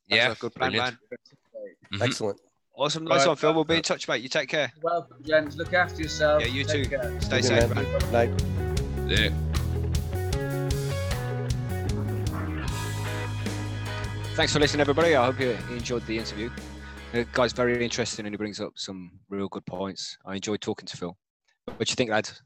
Yeah, 0.08 0.30
That's 0.30 0.40
a 0.40 0.42
good 0.42 0.56
plan, 0.56 0.72
brilliant. 0.72 0.98
man. 1.12 2.00
Mhm. 2.00 2.06
Excellent. 2.08 2.42
Awesome. 2.74 3.04
Nice 3.04 3.20
Right. 3.20 3.28
one, 3.28 3.36
Phil. 3.38 3.54
We'll 3.54 3.64
be 3.64 3.76
in 3.76 3.84
touch, 3.84 4.08
mate. 4.08 4.24
You 4.24 4.30
take 4.30 4.50
care. 4.50 4.74
Welcome, 4.82 5.24
gents. 5.24 5.58
Look 5.58 5.74
after 5.76 6.02
yourself. 6.02 6.42
Yeah, 6.42 6.48
you 6.48 6.64
Take 6.64 6.86
too. 6.86 6.90
care. 6.90 7.22
Stay 7.22 7.42
Good 7.42 7.46
safe, 7.46 7.76
man. 7.76 7.84
man. 7.84 8.12
Night. 8.12 9.12
Yeah. 9.12 9.30
Thanks 14.38 14.54
for 14.54 14.60
listening, 14.60 14.82
everybody. 14.82 15.16
I 15.16 15.26
hope 15.26 15.40
you 15.40 15.58
enjoyed 15.72 16.06
the 16.06 16.20
interview. 16.20 16.52
The 17.12 17.26
guy's 17.34 17.54
very 17.54 17.84
interesting 17.84 18.28
and 18.28 18.34
he 18.34 18.38
brings 18.38 18.62
up 18.62 18.74
some 18.76 19.10
real 19.30 19.48
good 19.48 19.66
points. 19.66 20.16
I 20.28 20.36
enjoyed 20.36 20.62
talking 20.62 20.86
to 20.86 20.96
Phil. 20.96 21.18
What 21.66 21.88
do 21.88 21.92
you 21.92 21.96
think, 21.96 22.12
lads? 22.12 22.44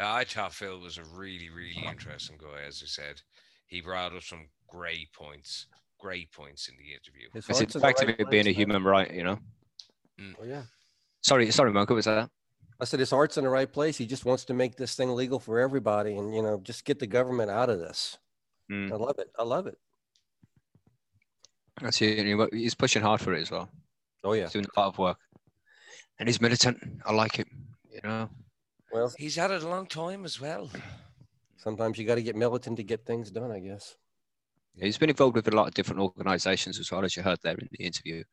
Uh, 0.00 0.10
I 0.10 0.24
thought 0.24 0.52
Phil 0.52 0.80
was 0.80 0.98
a 0.98 1.04
really, 1.04 1.48
really 1.48 1.76
interesting 1.88 2.36
guy, 2.42 2.62
as 2.66 2.82
I 2.82 2.88
said. 2.88 3.22
He 3.68 3.82
brought 3.82 4.16
up 4.16 4.24
some 4.24 4.48
great 4.66 5.12
points, 5.12 5.68
great 6.00 6.32
points 6.32 6.68
in 6.68 6.74
the 6.76 6.92
interview. 6.92 7.28
His 7.32 7.48
It's 7.48 7.58
heart's 7.60 7.72
the 7.74 7.78
in 7.78 7.80
fact 7.80 8.02
of 8.02 8.08
it 8.08 8.28
being 8.28 8.48
a 8.48 8.52
human 8.52 8.82
right, 8.82 9.14
you 9.14 9.22
know. 9.22 9.38
Mm. 10.20 10.34
Oh, 10.42 10.44
yeah. 10.44 10.62
Sorry, 11.22 11.48
sorry, 11.52 11.72
Mark. 11.72 11.88
What 11.88 11.94
was 11.94 12.06
that? 12.06 12.28
I 12.80 12.84
said 12.84 12.98
his 12.98 13.10
heart's 13.10 13.36
in 13.36 13.44
the 13.44 13.50
right 13.50 13.72
place. 13.72 13.96
He 13.96 14.06
just 14.06 14.24
wants 14.24 14.44
to 14.46 14.54
make 14.54 14.74
this 14.74 14.96
thing 14.96 15.14
legal 15.14 15.38
for 15.38 15.60
everybody, 15.60 16.16
and 16.16 16.34
you 16.34 16.42
know, 16.42 16.58
just 16.64 16.84
get 16.84 16.98
the 16.98 17.06
government 17.06 17.48
out 17.48 17.70
of 17.70 17.78
this. 17.78 18.18
Mm. 18.68 18.90
I 18.90 18.96
love 18.96 19.20
it. 19.20 19.30
I 19.38 19.44
love 19.44 19.68
it. 19.68 19.78
That's 21.80 22.00
it. 22.02 22.18
and 22.18 22.28
he 22.28 22.34
wo- 22.34 22.48
He's 22.52 22.74
pushing 22.74 23.02
hard 23.02 23.20
for 23.20 23.32
it 23.34 23.42
as 23.42 23.50
well. 23.50 23.68
Oh 24.22 24.32
yeah. 24.32 24.44
He's 24.44 24.52
doing 24.52 24.66
a 24.76 24.80
lot 24.80 24.88
of 24.88 24.98
work, 24.98 25.18
and 26.18 26.28
he's 26.28 26.40
militant. 26.40 26.78
I 27.04 27.12
like 27.12 27.38
it. 27.38 27.48
You 27.92 28.00
know. 28.02 28.28
Well, 28.92 29.12
He's 29.18 29.36
had 29.36 29.50
it 29.50 29.62
a 29.62 29.68
long 29.68 29.86
time 29.86 30.24
as 30.24 30.40
well. 30.40 30.70
sometimes 31.56 31.98
you 31.98 32.06
got 32.06 32.14
to 32.16 32.22
get 32.22 32.36
militant 32.36 32.76
to 32.76 32.84
get 32.84 33.04
things 33.04 33.30
done. 33.30 33.50
I 33.50 33.58
guess. 33.60 33.96
He's 34.76 34.98
been 34.98 35.10
involved 35.10 35.36
with 35.36 35.48
a 35.48 35.52
lot 35.56 35.68
of 35.68 35.74
different 35.74 36.00
organisations 36.00 36.78
as 36.80 36.90
well 36.90 37.04
as 37.04 37.16
you 37.16 37.22
heard 37.22 37.38
there 37.42 37.54
in 37.54 37.68
the 37.70 37.84
interview. 37.84 38.24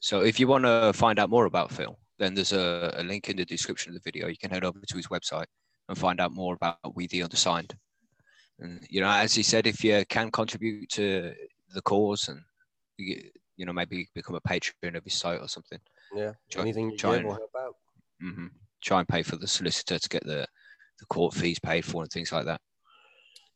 So 0.00 0.20
if 0.22 0.38
you 0.40 0.46
want 0.48 0.64
to 0.64 0.92
find 0.92 1.18
out 1.18 1.30
more 1.30 1.46
about 1.46 1.70
Phil, 1.72 1.96
then 2.18 2.34
there's 2.34 2.52
a, 2.52 2.92
a 2.96 3.02
link 3.04 3.28
in 3.28 3.36
the 3.36 3.44
description 3.44 3.90
of 3.90 3.94
the 4.02 4.08
video. 4.10 4.26
You 4.28 4.36
can 4.36 4.50
head 4.50 4.64
over 4.64 4.80
to 4.80 4.96
his 4.96 5.06
website 5.08 5.46
and 5.88 5.96
find 5.98 6.20
out 6.20 6.32
more 6.32 6.54
about 6.54 6.78
We 6.94 7.06
the 7.06 7.22
Undersigned. 7.22 7.76
And 8.60 8.84
you 8.90 9.00
know, 9.00 9.08
as 9.10 9.34
he 9.34 9.42
said, 9.44 9.66
if 9.68 9.82
you 9.84 10.04
can 10.08 10.30
contribute 10.32 10.88
to 10.90 11.32
the 11.74 11.82
cause 11.82 12.28
and 12.28 12.40
you, 12.96 13.22
you 13.56 13.66
know 13.66 13.72
maybe 13.72 14.08
become 14.14 14.34
a 14.36 14.40
patron 14.40 14.96
of 14.96 15.04
his 15.04 15.14
site 15.14 15.40
or 15.40 15.48
something, 15.48 15.78
Yeah. 16.14 16.32
Try- 16.50 16.62
Anything 16.62 16.90
you 16.90 16.96
try 16.96 17.16
and- 17.16 17.26
help 17.26 17.50
out. 17.58 17.74
hmm 18.20 18.46
try 18.80 19.00
and 19.00 19.08
pay 19.08 19.22
for 19.24 19.34
the 19.36 19.46
solicitor 19.48 19.98
to 19.98 20.08
get 20.08 20.24
the 20.24 20.46
the 21.00 21.06
court 21.06 21.34
fees 21.34 21.58
paid 21.58 21.84
for 21.84 22.02
and 22.02 22.10
things 22.10 22.30
like 22.32 22.44
that. 22.46 22.60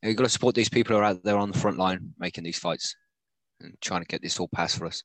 You've 0.02 0.16
got 0.16 0.24
to 0.24 0.28
support 0.28 0.54
these 0.56 0.68
people 0.68 0.94
who 0.96 1.00
are 1.02 1.04
out 1.04 1.22
there 1.24 1.36
on 1.36 1.50
the 1.52 1.58
front 1.58 1.78
line 1.78 2.12
making 2.18 2.42
these 2.44 2.58
fights 2.58 2.94
and 3.60 3.76
trying 3.80 4.00
to 4.02 4.06
get 4.06 4.20
this 4.22 4.38
all 4.40 4.48
passed 4.48 4.76
for 4.78 4.86
us. 4.86 5.02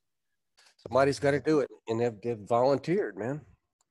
Somebody's 0.88 1.20
got 1.20 1.32
to 1.32 1.40
do 1.40 1.60
it, 1.62 1.70
and 1.88 2.00
they've, 2.00 2.20
they've 2.24 2.38
volunteered, 2.48 3.18
man. 3.18 3.42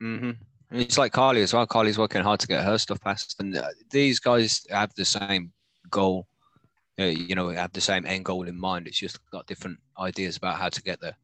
hmm 0.01 0.31
And 0.71 0.81
it's 0.81 0.99
like 0.99 1.13
Carly 1.13 1.43
as 1.43 1.53
well. 1.55 1.67
Carly's 1.67 1.99
working 1.99 2.23
hard 2.23 2.41
to 2.41 2.47
get 2.49 2.65
her 2.65 2.79
stuff 2.79 3.01
passed, 3.01 3.37
and 3.41 3.57
uh, 3.57 3.69
these 3.91 4.19
guys 4.21 4.65
have 4.71 4.93
the 4.97 5.05
same 5.05 5.53
goal. 5.91 6.27
Uh, 6.99 7.05
you 7.05 7.35
know, 7.35 7.49
have 7.51 7.73
the 7.73 7.81
same 7.81 8.07
end 8.07 8.25
goal 8.25 8.45
in 8.49 8.59
mind. 8.59 8.87
It's 8.87 8.99
just 8.99 9.19
got 9.31 9.47
different 9.47 9.79
ideas 9.99 10.37
about 10.39 10.57
how 10.59 10.71
to 10.71 10.83
get 10.83 11.01
there, 11.01 11.17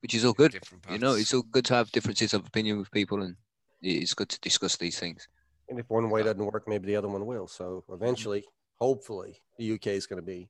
which 0.00 0.14
is 0.14 0.24
all 0.24 0.32
good. 0.32 0.58
You 0.90 0.98
know, 0.98 1.14
it's 1.14 1.32
all 1.32 1.42
good 1.42 1.64
to 1.66 1.74
have 1.74 1.92
differences 1.92 2.34
of 2.34 2.44
opinion 2.46 2.78
with 2.78 2.90
people, 2.90 3.22
and 3.22 3.36
it's 3.80 4.14
good 4.14 4.28
to 4.30 4.40
discuss 4.40 4.76
these 4.76 4.98
things. 4.98 5.28
And 5.68 5.78
if 5.78 5.88
one 5.88 6.10
way 6.10 6.24
doesn't 6.24 6.44
work, 6.44 6.66
maybe 6.66 6.86
the 6.86 6.96
other 6.96 7.08
one 7.08 7.24
will. 7.24 7.46
So 7.46 7.84
eventually, 7.90 8.44
hopefully, 8.80 9.40
the 9.58 9.74
UK 9.74 9.88
is 9.88 10.06
going 10.08 10.20
to 10.20 10.26
be 10.26 10.48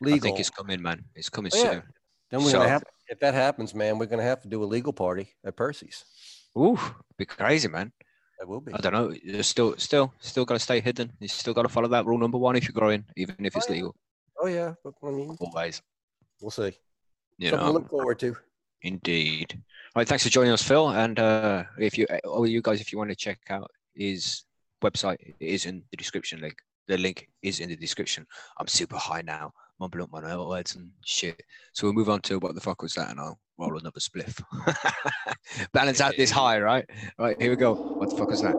legal. 0.00 0.16
I 0.18 0.20
think 0.20 0.40
it's 0.40 0.50
coming, 0.50 0.82
man. 0.82 1.04
It's 1.14 1.28
coming 1.30 1.52
Oh, 1.54 1.58
yeah. 1.62 1.70
soon. 1.70 1.82
then 2.30 2.40
we're 2.42 2.50
so- 2.50 2.58
going 2.58 2.66
to 2.66 2.72
have. 2.72 2.84
If 3.10 3.20
that 3.20 3.32
happens, 3.34 3.72
man, 3.74 3.98
we're 3.98 4.04
going 4.06 4.18
to 4.18 4.24
have 4.24 4.42
to 4.42 4.48
do 4.48 4.62
a 4.62 4.66
legal 4.66 4.92
party 4.92 5.32
at 5.44 5.56
Percy's. 5.56 6.04
Ooh, 6.58 6.78
be 7.16 7.24
crazy, 7.24 7.68
man. 7.68 7.92
That 8.38 8.46
will 8.48 8.60
be. 8.60 8.72
I 8.72 8.78
don't 8.78 8.92
know. 8.92 9.12
You're 9.22 9.42
still, 9.42 9.76
still, 9.78 10.12
still 10.20 10.44
got 10.44 10.54
to 10.54 10.60
stay 10.60 10.80
hidden. 10.80 11.12
You 11.18 11.26
still 11.28 11.54
got 11.54 11.62
to 11.62 11.68
follow 11.68 11.88
that 11.88 12.06
rule 12.06 12.18
number 12.18 12.38
one 12.38 12.54
if 12.56 12.64
you're 12.64 12.72
growing, 12.72 13.04
even 13.16 13.34
if 13.44 13.56
it's 13.56 13.66
Oh, 13.68 13.72
yeah. 13.72 13.76
legal. 13.76 13.96
Oh 14.40 14.46
yeah, 14.46 14.74
but 14.84 14.94
I 15.02 15.10
mean, 15.10 15.36
Always, 15.40 15.82
we'll 16.40 16.52
see. 16.52 16.72
you 17.38 17.50
Something 17.50 17.66
know. 17.66 17.72
to 17.72 17.78
look 17.78 17.88
forward 17.90 18.18
to. 18.20 18.36
Indeed. 18.82 19.54
All 19.96 20.00
right, 20.00 20.06
thanks 20.08 20.22
for 20.22 20.30
joining 20.30 20.52
us, 20.52 20.62
Phil. 20.62 20.90
And 20.90 21.18
uh, 21.18 21.64
if 21.78 21.98
you, 21.98 22.06
all 22.24 22.46
you 22.46 22.62
guys, 22.62 22.80
if 22.80 22.92
you 22.92 22.98
want 22.98 23.10
to 23.10 23.16
check 23.16 23.40
out 23.50 23.68
his 23.96 24.44
website, 24.80 25.16
it 25.20 25.34
is 25.40 25.66
in 25.66 25.82
the 25.90 25.96
description 25.96 26.40
link. 26.40 26.54
The 26.86 26.96
link 26.96 27.28
is 27.42 27.58
in 27.58 27.68
the 27.70 27.76
description. 27.76 28.24
I'm 28.58 28.68
super 28.68 28.96
high 28.96 29.22
now, 29.22 29.52
mumbling 29.80 30.04
up 30.04 30.12
my 30.12 30.36
words 30.36 30.76
and 30.76 30.90
shit. 31.04 31.42
So 31.72 31.86
we'll 31.88 31.94
move 31.94 32.08
on 32.08 32.20
to 32.22 32.38
what 32.38 32.54
the 32.54 32.60
fuck 32.60 32.80
was 32.82 32.94
that, 32.94 33.10
and 33.10 33.18
I'll 33.18 33.40
roll 33.58 33.76
another 33.78 34.00
spliff. 34.00 34.42
Balance 35.72 36.00
out 36.00 36.14
this 36.16 36.30
high, 36.30 36.60
right? 36.60 36.88
Right, 37.18 37.40
here 37.40 37.50
we 37.50 37.56
go. 37.56 37.74
What 37.74 38.10
the 38.10 38.16
fuck 38.16 38.28
was 38.30 38.42
that? 38.42 38.54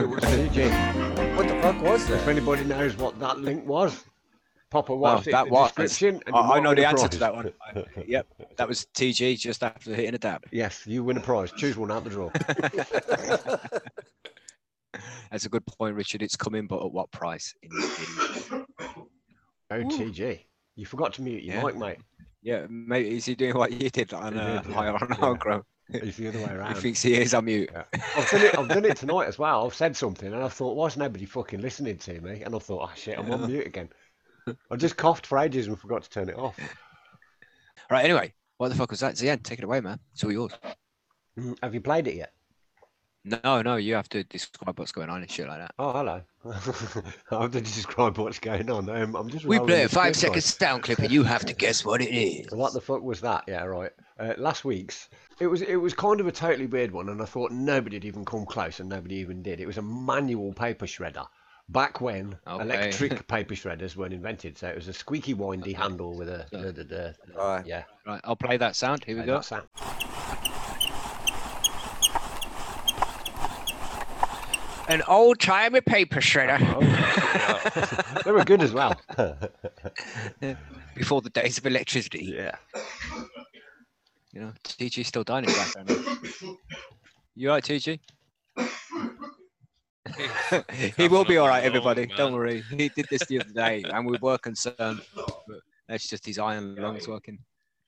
It 0.00 0.08
was 0.08 0.22
TG. 0.24 1.36
What 1.36 1.48
the 1.48 1.54
fuck 1.60 1.82
was 1.82 2.06
that? 2.08 2.14
If 2.22 2.28
anybody 2.28 2.64
knows 2.64 2.96
what 2.96 3.18
that 3.20 3.40
link 3.40 3.66
was, 3.66 4.04
pop 4.70 4.88
a 4.88 4.94
Well, 4.94 5.16
watch 5.16 5.26
it 5.26 5.32
that 5.32 5.46
in 5.46 5.48
the 5.48 5.54
was- 5.54 5.72
description. 5.72 6.22
and 6.26 6.36
I, 6.36 6.40
I 6.56 6.60
know 6.60 6.74
the 6.74 6.82
a 6.84 6.88
answer 6.88 7.08
to 7.08 7.18
that 7.18 7.34
one. 7.34 7.52
I- 7.74 7.84
yep, 8.06 8.26
that 8.56 8.68
was 8.68 8.86
TG 8.94 9.38
just 9.38 9.62
after 9.64 9.94
hitting 9.94 10.14
a 10.14 10.18
dab. 10.18 10.44
Yes, 10.52 10.86
you 10.86 11.02
win 11.02 11.16
a 11.16 11.20
prize. 11.20 11.50
Choose 11.52 11.76
one 11.76 11.90
out 11.90 12.04
the 12.04 12.10
draw. 12.10 12.30
That's 15.30 15.44
a 15.44 15.48
good 15.48 15.64
point, 15.66 15.94
Richard. 15.94 16.22
It's 16.22 16.36
coming, 16.36 16.66
but 16.66 16.84
at 16.84 16.92
what 16.92 17.10
price? 17.10 17.54
Indeed. 17.62 18.64
Oh, 19.70 19.82
TG. 19.84 20.40
You 20.76 20.86
forgot 20.86 21.12
to 21.14 21.22
mute 21.22 21.42
your 21.42 21.56
Yeah. 21.56 21.62
mic, 21.62 21.76
mate. 21.76 21.98
Yeah, 22.42 22.66
maybe 22.70 23.16
is 23.16 23.24
he 23.26 23.34
doing 23.34 23.56
what 23.56 23.72
you 23.72 23.90
did 23.90 24.14
on 24.14 24.38
uh, 24.38 24.62
yeah. 24.66 24.72
higher 24.74 24.92
on 24.94 25.08
Yeah. 25.10 25.16
Hogro? 25.16 25.62
It's 25.90 26.16
the 26.16 26.28
other 26.28 26.38
way 26.38 26.52
around. 26.52 26.74
He 26.76 26.80
thinks 26.80 27.02
he 27.02 27.14
is 27.14 27.34
on 27.34 27.46
mute. 27.46 27.68
Yeah. 27.72 27.84
I've 28.16 28.30
done 28.30 28.42
it. 28.42 28.58
I've 28.58 28.68
done 28.68 28.84
it 28.84 28.96
tonight 28.96 29.26
as 29.26 29.38
well. 29.38 29.66
I've 29.66 29.74
said 29.74 29.96
something, 29.96 30.32
and 30.32 30.42
I 30.42 30.48
thought, 30.48 30.76
why's 30.76 30.96
nobody 30.96 31.24
fucking 31.24 31.60
listening 31.60 31.98
to 31.98 32.20
me? 32.20 32.42
And 32.42 32.54
I 32.54 32.58
thought, 32.58 32.88
oh 32.90 32.92
shit, 32.94 33.18
I'm 33.18 33.30
on 33.30 33.46
mute 33.50 33.66
again. 33.66 33.88
I 34.70 34.76
just 34.76 34.96
coughed 34.96 35.26
for 35.26 35.38
ages 35.38 35.66
and 35.66 35.78
forgot 35.78 36.02
to 36.04 36.10
turn 36.10 36.28
it 36.28 36.36
off. 36.38 36.58
Right. 37.90 38.04
Anyway, 38.04 38.32
what 38.58 38.68
the 38.68 38.74
fuck 38.74 38.90
was 38.90 39.00
that? 39.00 39.14
Zien, 39.16 39.42
take 39.42 39.58
it 39.58 39.64
away, 39.64 39.80
man. 39.80 39.98
It's 40.12 40.22
all 40.24 40.32
yours. 40.32 40.52
Mm, 41.38 41.56
Have 41.62 41.74
you 41.74 41.80
played 41.80 42.06
it 42.06 42.14
yet? 42.16 42.32
No, 43.24 43.62
no, 43.62 43.76
you 43.76 43.94
have 43.94 44.08
to 44.10 44.24
describe 44.24 44.78
what's 44.78 44.92
going 44.92 45.10
on 45.10 45.20
and 45.20 45.30
shit 45.30 45.48
like 45.48 45.58
that. 45.58 45.74
Oh, 45.78 45.92
hello. 45.92 46.22
I 47.30 47.42
have 47.42 47.50
to 47.50 47.60
describe 47.60 48.16
what's 48.16 48.38
going 48.38 48.70
on. 48.70 48.88
Um, 48.88 49.14
I'm 49.16 49.28
just. 49.28 49.44
We 49.44 49.58
play 49.58 49.82
a 49.82 49.88
five 49.88 50.16
script 50.16 50.34
second 50.36 50.42
sound 50.42 50.82
clip 50.84 50.98
and 51.00 51.10
you 51.10 51.24
have 51.24 51.44
to 51.44 51.52
guess 51.52 51.84
what 51.84 52.00
it 52.00 52.10
is. 52.14 52.50
What 52.50 52.72
the 52.72 52.80
fuck 52.80 53.02
was 53.02 53.20
that? 53.20 53.44
Yeah, 53.46 53.64
right. 53.64 53.90
Uh, 54.18 54.34
last 54.38 54.64
week's. 54.64 55.08
It 55.40 55.46
was 55.46 55.62
it 55.62 55.76
was 55.76 55.94
kind 55.94 56.20
of 56.20 56.26
a 56.26 56.32
totally 56.32 56.66
weird 56.66 56.90
one, 56.90 57.08
and 57.08 57.20
I 57.20 57.24
thought 57.24 57.50
nobody'd 57.52 58.04
even 58.04 58.24
come 58.24 58.46
close, 58.46 58.80
and 58.80 58.88
nobody 58.88 59.16
even 59.16 59.42
did. 59.42 59.60
It 59.60 59.66
was 59.66 59.78
a 59.78 59.82
manual 59.82 60.52
paper 60.52 60.86
shredder. 60.86 61.26
Back 61.70 62.00
when 62.00 62.34
Okay. 62.46 62.62
electric 62.64 63.28
paper 63.28 63.54
shredders 63.54 63.94
weren't 63.94 64.14
invented, 64.14 64.56
so 64.56 64.68
it 64.68 64.74
was 64.76 64.88
a 64.88 64.92
squeaky 64.92 65.34
windy 65.34 65.74
handle 65.74 66.16
with 66.16 66.28
a. 66.30 66.46
Right. 67.36 67.66
yeah. 67.66 67.82
Right, 68.06 68.20
I'll 68.24 68.36
play 68.36 68.56
that 68.56 68.74
sound. 68.74 69.04
Here 69.04 69.16
we 69.16 69.22
play 69.22 69.26
go. 69.26 69.34
that 69.34 69.44
sound. 69.44 69.68
An 74.88 75.02
old 75.06 75.38
timey 75.38 75.80
paper 75.80 76.20
shredder. 76.20 76.58
Oh, 76.60 78.20
they 78.24 78.32
were 78.32 78.44
good 78.44 78.62
as 78.62 78.72
well. 78.72 78.98
Before 80.94 81.20
the 81.20 81.30
days 81.30 81.58
of 81.58 81.66
electricity. 81.66 82.24
yeah. 82.36 82.54
You 84.32 84.40
know, 84.40 84.52
TG's 84.64 85.06
still 85.06 85.24
dying 85.24 85.44
in 85.44 85.50
the 85.50 85.56
background. 85.56 86.58
You 87.34 87.48
alright, 87.50 87.64
TG? 87.64 87.98
he 90.96 91.08
will 91.08 91.24
be 91.24 91.36
all 91.36 91.48
right, 91.48 91.62
everybody. 91.64 92.08
Oh, 92.12 92.16
Don't 92.16 92.32
worry. 92.34 92.62
He 92.70 92.88
did 92.88 93.06
this 93.10 93.26
the 93.26 93.40
other 93.40 93.52
day, 93.52 93.84
and 93.92 94.06
we 94.06 94.18
were 94.20 94.38
concerned. 94.38 95.00
But 95.14 95.60
that's 95.88 96.08
just 96.08 96.24
his 96.26 96.38
iron 96.38 96.76
lungs 96.76 97.06
working. 97.06 97.38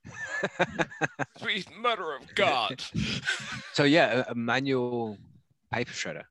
Sweet 1.38 1.66
mother 1.76 2.14
of 2.14 2.34
God. 2.34 2.82
So 3.72 3.84
yeah, 3.84 4.24
a, 4.28 4.32
a 4.32 4.34
manual 4.34 5.18
paper 5.72 5.92
shredder. 5.92 6.24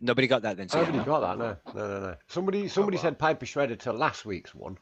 Nobody 0.00 0.26
got 0.26 0.42
that 0.42 0.56
then. 0.56 0.68
so- 0.68 0.80
Nobody 0.82 1.04
got 1.04 1.20
that. 1.20 1.38
No, 1.38 1.56
no, 1.74 1.88
no, 1.88 2.00
no. 2.00 2.14
Somebody, 2.28 2.68
somebody 2.68 2.96
oh, 2.98 3.00
said 3.02 3.18
paper 3.18 3.44
shredder 3.46 3.78
to 3.80 3.92
last 3.92 4.24
week's 4.24 4.54
one, 4.54 4.78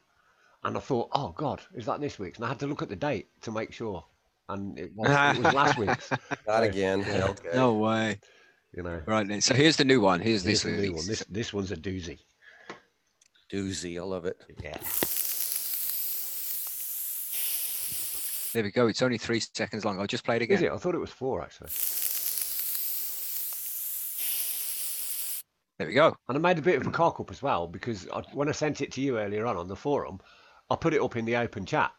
and 0.63 0.77
I 0.77 0.79
thought, 0.79 1.09
oh 1.13 1.29
god, 1.29 1.61
is 1.75 1.85
that 1.87 1.99
this 1.99 2.17
week's? 2.19 2.37
And 2.37 2.45
I 2.45 2.49
had 2.49 2.59
to 2.59 2.67
look 2.67 2.81
at 2.81 2.89
the 2.89 2.95
date 2.95 3.27
to 3.41 3.51
make 3.51 3.73
sure, 3.73 4.05
and 4.47 4.77
it 4.79 4.91
was, 4.95 5.09
it 5.37 5.43
was 5.43 5.53
last 5.53 5.77
week's. 5.83 6.09
Not 6.47 6.63
again. 6.63 6.99
Yeah. 7.07 7.25
Okay. 7.31 7.49
No 7.53 7.73
way. 7.73 8.19
You 8.75 8.83
know, 8.83 9.01
Right. 9.07 9.27
then, 9.27 9.41
So 9.41 9.55
here's 9.55 9.77
the 9.77 9.83
new 9.83 9.99
one. 9.99 10.19
Here's 10.21 10.43
here's 10.43 10.61
this 10.63 10.71
the 10.75 10.81
new 10.81 10.93
one. 10.93 11.05
This 11.07 11.23
this 11.29 11.51
one's 11.53 11.71
a 11.71 11.75
doozy. 11.75 12.19
Doozy. 13.51 13.99
I 13.99 14.03
love 14.03 14.25
it. 14.25 14.37
Yeah. 14.63 14.77
There 18.53 18.63
we 18.63 18.71
go. 18.71 18.87
It's 18.87 19.01
only 19.01 19.17
three 19.17 19.39
seconds 19.39 19.85
long. 19.85 19.99
I'll 19.99 20.07
just 20.07 20.23
play 20.23 20.35
it 20.37 20.43
Is 20.43 20.59
again. 20.59 20.71
it? 20.71 20.75
I 20.75 20.77
thought 20.77 20.95
it 20.95 20.99
was 20.99 21.09
four 21.11 21.41
actually. 21.41 21.69
There 25.79 25.87
we 25.87 25.93
go. 25.93 26.15
And 26.27 26.37
I 26.37 26.41
made 26.41 26.59
a 26.59 26.61
bit 26.61 26.79
of 26.79 26.85
a 26.85 26.91
cock 26.91 27.19
up 27.21 27.31
as 27.31 27.41
well 27.41 27.65
because 27.65 28.07
I, 28.13 28.21
when 28.33 28.49
I 28.49 28.51
sent 28.51 28.81
it 28.81 28.91
to 28.93 29.01
you 29.01 29.17
earlier 29.17 29.45
on 29.47 29.55
on 29.57 29.67
the 29.67 29.75
forum, 29.77 30.19
I 30.69 30.75
put 30.75 30.93
it 30.93 31.01
up 31.01 31.15
in 31.15 31.23
the 31.25 31.37
open 31.37 31.65
chat. 31.65 31.91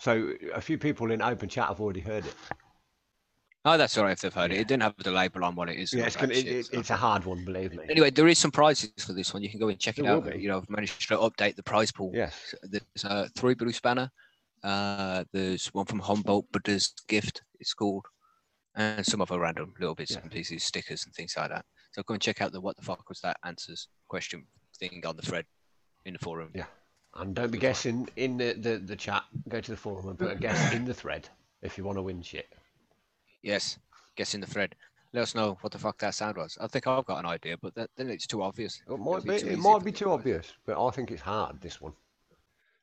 So 0.00 0.32
a 0.52 0.60
few 0.60 0.76
people 0.76 1.10
in 1.12 1.22
open 1.22 1.48
chat 1.48 1.68
have 1.68 1.80
already 1.80 2.00
heard 2.00 2.26
it. 2.26 2.34
Oh, 3.64 3.78
that's 3.78 3.96
all 3.96 4.02
right 4.04 4.10
if 4.10 4.20
they've 4.20 4.34
heard 4.34 4.50
it. 4.50 4.56
Yeah. 4.56 4.60
It 4.62 4.68
didn't 4.68 4.82
have 4.82 4.94
the 4.98 5.12
label 5.12 5.44
on 5.44 5.54
what 5.54 5.68
it 5.68 5.76
is. 5.78 5.92
Yeah, 5.92 6.06
it's, 6.06 6.16
gonna, 6.16 6.32
it, 6.32 6.38
shit, 6.42 6.46
it, 6.48 6.66
so- 6.66 6.80
it's 6.80 6.90
a 6.90 6.96
hard 6.96 7.24
one, 7.24 7.44
believe 7.44 7.72
me. 7.74 7.84
Anyway, 7.88 8.10
there 8.10 8.26
is 8.26 8.40
some 8.40 8.50
prizes 8.50 8.90
for 8.98 9.12
this 9.12 9.32
one. 9.32 9.40
You 9.44 9.48
can 9.50 9.60
go 9.60 9.68
and 9.68 9.78
check 9.78 9.98
it 10.00 10.02
There 10.02 10.16
will 10.18 10.26
out. 10.26 10.32
be. 10.32 10.40
You 10.40 10.48
know, 10.48 10.58
I've 10.58 10.68
managed 10.68 11.06
to 11.08 11.16
update 11.18 11.54
the 11.54 11.62
prize 11.62 11.92
pool. 11.92 12.10
Yes. 12.12 12.56
There's 12.64 13.04
uh, 13.04 13.28
three 13.36 13.54
blue 13.54 13.70
spanner. 13.72 14.10
Uh, 14.64 15.22
there's 15.32 15.68
one 15.68 15.86
from 15.86 16.00
Humboldt 16.00 16.50
Buddha's 16.50 16.92
gift. 17.06 17.42
It's 17.60 17.72
called, 17.72 18.04
and 18.74 19.06
some 19.06 19.22
other 19.22 19.38
random 19.38 19.74
little 19.78 19.94
bits 19.94 20.10
Yeah. 20.12 20.22
and 20.22 20.30
pieces, 20.32 20.64
stickers 20.64 21.04
and 21.04 21.14
things 21.14 21.34
like 21.36 21.50
that. 21.50 21.64
So 21.92 22.02
go 22.02 22.14
and 22.14 22.22
check 22.22 22.40
out 22.40 22.52
the 22.52 22.60
what 22.60 22.76
the 22.76 22.82
fuck 22.82 23.08
was 23.08 23.20
that 23.20 23.36
answers 23.44 23.88
question 24.08 24.46
thing 24.78 25.02
on 25.06 25.16
the 25.16 25.22
thread 25.22 25.44
in 26.04 26.14
the 26.14 26.18
forum. 26.18 26.50
Yeah. 26.54 26.64
And 27.14 27.34
don't 27.34 27.50
be 27.52 27.58
guessing 27.58 28.08
in 28.16 28.38
the, 28.38 28.54
the, 28.54 28.78
the 28.78 28.96
chat. 28.96 29.24
Go 29.48 29.60
to 29.60 29.70
the 29.70 29.76
forum 29.76 30.08
and 30.08 30.18
put 30.18 30.32
a 30.32 30.34
guess 30.34 30.72
in 30.72 30.86
the 30.86 30.94
thread 30.94 31.28
if 31.60 31.76
you 31.76 31.84
want 31.84 31.98
to 31.98 32.02
win 32.02 32.22
shit. 32.22 32.48
Yes, 33.42 33.78
guess 34.16 34.34
in 34.34 34.40
the 34.40 34.46
thread. 34.46 34.74
Let 35.12 35.22
us 35.22 35.34
know 35.34 35.58
what 35.60 35.72
the 35.72 35.78
fuck 35.78 35.98
that 35.98 36.14
sound 36.14 36.38
was. 36.38 36.56
I 36.58 36.66
think 36.68 36.86
I've 36.86 37.04
got 37.04 37.18
an 37.18 37.26
idea, 37.26 37.56
but 37.60 37.74
that, 37.74 37.90
then 37.98 38.08
it's 38.08 38.26
too 38.26 38.42
obvious. 38.42 38.76
It 38.76 38.84
It'll 38.86 38.96
might 38.96 39.24
be, 39.24 39.38
too 39.40 39.48
it 39.48 39.58
might 39.58 39.84
be 39.84 39.90
the 39.90 39.98
too 39.98 40.04
guys. 40.06 40.14
obvious, 40.14 40.52
but 40.64 40.82
I 40.82 40.90
think 40.90 41.10
it's 41.10 41.20
hard, 41.20 41.60
this 41.60 41.82
one. 41.82 41.92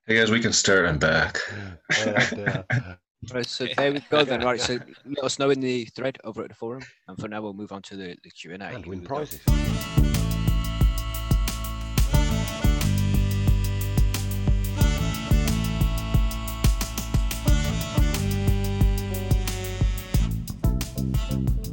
Hey 0.06 0.18
guys, 0.18 0.30
we 0.30 0.40
can 0.40 0.54
start. 0.54 0.86
I'm 0.86 1.00
back. 1.00 1.40
And, 2.06 2.48
uh, 2.48 2.64
Right, 3.34 3.46
so 3.46 3.68
there 3.78 3.94
we 3.94 4.00
go 4.10 4.24
then. 4.24 4.42
Right, 4.42 4.60
so 4.60 4.80
let 5.06 5.24
us 5.24 5.40
know 5.40 5.50
in 5.50 5.60
the 5.60 5.86
thread 5.86 6.18
over 6.24 6.44
at 6.44 6.50
the 6.50 6.56
forum, 6.56 6.84
and 7.08 7.18
for 7.18 7.28
now 7.28 7.42
we'll 7.42 7.54
move 7.54 7.72
on 7.72 7.82
to 7.84 7.96
the, 7.96 8.16
the 8.24 8.30
Q 8.30 8.54
and 8.54 8.64
A. 8.64 8.68
and 8.68 8.86
win 8.86 9.02
prizes. 9.02 9.42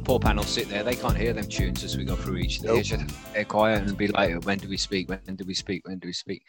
Poor 0.03 0.19
panel 0.19 0.43
sit 0.45 0.69
there; 0.69 0.83
they 0.83 0.95
can't 0.95 1.17
hear 1.17 1.33
them 1.33 1.47
tunes 1.49 1.83
as 1.83 1.97
we 1.97 2.05
go 2.05 2.15
through 2.15 2.37
each. 2.37 2.61
They 2.61 2.69
Nope. 2.69 2.83
just 2.83 3.33
they're 3.33 3.43
quiet 3.43 3.83
and 3.83 3.97
be 3.97 4.07
like, 4.07 4.41
"When 4.45 4.57
do 4.57 4.69
we 4.69 4.77
speak? 4.77 5.09
When 5.09 5.35
do 5.35 5.43
we 5.45 5.53
speak? 5.53 5.85
When 5.85 5.99
do 5.99 6.07
we 6.07 6.13
speak?" 6.13 6.43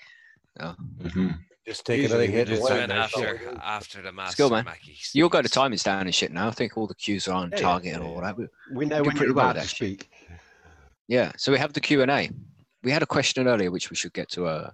Oh. 0.60 0.74
Mhm. 1.00 1.38
Just 1.66 1.84
take 1.84 2.00
Usually 2.00 2.24
another 2.26 2.38
hit. 2.38 2.48
just 2.48 2.60
and 2.62 2.68
don't 2.68 2.78
wait. 2.80 2.86
Then 2.86 2.88
know 2.96 3.02
after 3.02 3.38
shit. 3.38 3.58
after 3.62 4.02
the 4.02 4.12
master 4.12 4.42
go, 4.44 4.48
man. 4.48 4.64
Mackie 4.64 4.96
You'll 5.12 5.28
go 5.28 5.42
to 5.42 5.48
speaks. 5.48 5.56
timings 5.58 5.82
down 5.84 6.02
and 6.06 6.14
shit 6.14 6.32
now. 6.32 6.48
I 6.48 6.50
think 6.50 6.76
all 6.78 6.86
the 6.86 6.94
cues 6.94 7.28
are 7.28 7.32
on 7.34 7.50
Yeah, 7.50 7.56
yeah, 7.58 7.62
target 7.62 7.94
and 7.96 8.02
all 8.04 8.20
that. 8.22 8.36
but- 8.36 8.48
We 8.72 8.86
know 8.86 8.98
do 8.98 9.02
when 9.08 9.16
pretty 9.16 9.26
you're 9.26 9.34
well 9.34 9.50
about 9.50 9.62
to 9.62 9.68
speak. 9.68 10.10
Yeah, 11.08 11.32
so 11.36 11.52
we 11.52 11.58
have 11.58 11.72
the 11.74 11.80
Q 11.80 12.02
and 12.02 12.10
A. 12.10 12.30
We 12.82 12.90
had 12.90 13.02
a 13.02 13.06
question 13.06 13.46
earlier, 13.48 13.70
which 13.70 13.90
we 13.90 13.96
should 13.96 14.12
get 14.14 14.28
to. 14.30 14.46
Uh, 14.46 14.70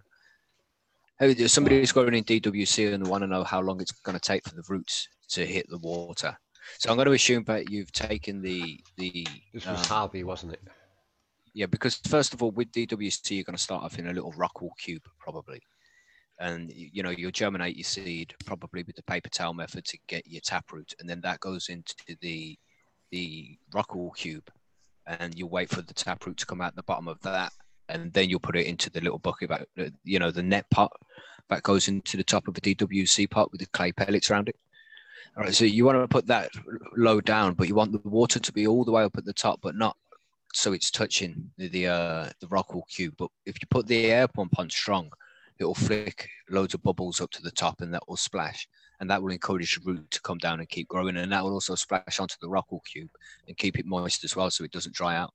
hey, 1.19 1.35
there's 1.35 1.52
somebody 1.52 1.78
who's 1.81 1.93
going 1.93 2.15
in 2.15 2.24
DWC 2.24 2.93
and 2.93 3.05
they 3.05 3.09
want 3.11 3.23
to 3.23 3.27
know 3.28 3.44
how 3.44 3.61
long 3.61 3.81
it's 3.81 3.93
going 3.93 4.19
to 4.19 4.20
take 4.20 4.44
for 4.48 4.55
the 4.55 4.62
roots 4.69 5.09
to 5.31 5.44
hit 5.47 5.69
the 5.69 5.78
water. 5.78 6.36
So 6.78 6.90
I'm 6.90 6.97
going 6.97 7.06
to 7.06 7.12
assume 7.12 7.44
that 7.44 7.70
you've 7.70 7.93
taken 7.93 8.40
the 8.40 8.81
the 8.97 9.27
This 9.52 9.66
was 9.66 9.81
um, 9.81 9.85
Harvey, 9.86 10.23
wasn't 10.24 10.52
it? 10.55 10.61
yeah, 11.55 11.66
because 11.66 11.97
first 12.09 12.35
of 12.35 12.43
all, 12.43 12.51
with 12.52 12.70
DWC, 12.73 13.31
you're 13.36 13.44
going 13.44 13.56
to 13.56 13.62
start 13.62 13.82
off 13.85 13.98
in 13.98 14.09
a 14.09 14.12
little 14.12 14.32
rockwool 14.32 14.70
cube, 14.78 15.02
probably. 15.19 15.61
And 16.40 16.73
you 16.74 17.02
know, 17.02 17.11
you'll 17.11 17.31
germinate 17.31 17.77
your 17.77 17.85
seed 17.85 18.35
probably 18.44 18.82
with 18.82 18.97
the 18.97 19.02
paper 19.05 19.28
towel 19.28 19.55
method 19.55 19.85
to 19.86 19.98
get 20.09 20.27
your 20.27 20.40
taproot, 20.40 20.94
and 20.98 21.09
then 21.09 21.20
that 21.23 21.40
goes 21.40 21.69
into 21.69 21.94
the 22.20 22.59
the 23.11 23.56
rockwool 23.73 24.15
cube, 24.16 24.51
and 25.06 25.39
you'll 25.39 25.48
wait 25.48 25.70
for 25.70 25.82
the 25.82 25.94
taproot 25.94 26.36
to 26.39 26.47
come 26.47 26.61
out 26.61 26.74
the 26.74 26.82
bottom 26.82 27.06
of 27.06 27.20
that, 27.23 27.52
and 27.89 28.12
then 28.12 28.28
you'll 28.28 28.40
put 28.40 28.56
it 28.56 28.66
into 28.66 28.90
the 28.90 29.01
little 29.01 29.19
bucket, 29.19 29.48
back, 29.48 29.66
uh, 29.78 29.85
you 30.02 30.19
know, 30.19 30.31
the 30.31 30.43
net 30.43 30.69
pot 30.70 30.90
that 31.48 31.62
goes 31.62 31.89
into 31.89 32.16
the 32.16 32.24
top 32.24 32.48
of 32.48 32.56
a 32.56 32.61
DWC 32.61 33.31
pot 33.31 33.52
with 33.52 33.61
the 33.61 33.66
clay 33.69 33.93
pellets 33.93 34.31
around 34.31 34.48
it. 34.48 34.56
All 35.36 35.44
right, 35.44 35.55
so 35.55 35.65
you 35.65 35.85
want 35.85 36.01
to 36.01 36.09
put 36.09 36.27
that 36.28 36.51
low 36.97 37.20
down, 37.20 37.55
but 37.55 37.69
you 37.69 37.74
want 37.74 37.93
the 37.93 38.09
water 38.09 38.39
to 38.39 38.52
be 38.52 38.66
all 38.66 38.85
the 38.85 38.93
way 38.93 39.02
up 39.02 39.16
at 39.16 39.24
the 39.24 39.32
top, 39.32 39.61
but 39.62 39.74
not 39.74 39.97
so 40.52 40.73
it's 40.73 40.90
touching 40.90 41.51
the 41.59 41.69
the, 41.69 41.89
uh, 41.89 42.31
the 42.40 42.47
rockwool 42.47 42.89
cube. 42.89 43.15
But 43.19 43.31
if 43.44 43.56
you 43.61 43.66
put 43.69 43.86
the 43.86 44.06
air 44.06 44.28
pump 44.28 44.59
on 44.59 44.70
strong, 44.70 45.11
it 45.59 45.64
will 45.64 45.74
flick 45.74 46.28
loads 46.51 46.74
of 46.74 46.82
bubbles 46.82 47.20
up 47.20 47.31
to 47.31 47.43
the 47.43 47.51
top, 47.51 47.81
and 47.81 47.93
that 47.94 48.06
will 48.09 48.16
splash, 48.16 48.66
and 49.01 49.09
that 49.10 49.22
will 49.22 49.32
encourage 49.32 49.76
the 49.76 49.82
root 49.93 50.10
to 50.10 50.20
come 50.22 50.39
down 50.39 50.60
and 50.60 50.68
keep 50.68 50.89
growing, 50.89 51.16
and 51.16 51.32
that 51.32 51.44
will 51.44 51.52
also 51.52 51.74
splash 51.74 52.18
onto 52.18 52.36
the 52.40 52.48
rockwool 52.48 52.81
cube 52.90 53.10
and 53.47 53.56
keep 53.56 53.78
it 53.78 53.86
moist 53.86 54.24
as 54.24 54.35
well, 54.36 54.51
so 54.51 54.64
it 54.64 54.72
doesn't 54.72 54.94
dry 54.94 55.16
out. 55.16 55.32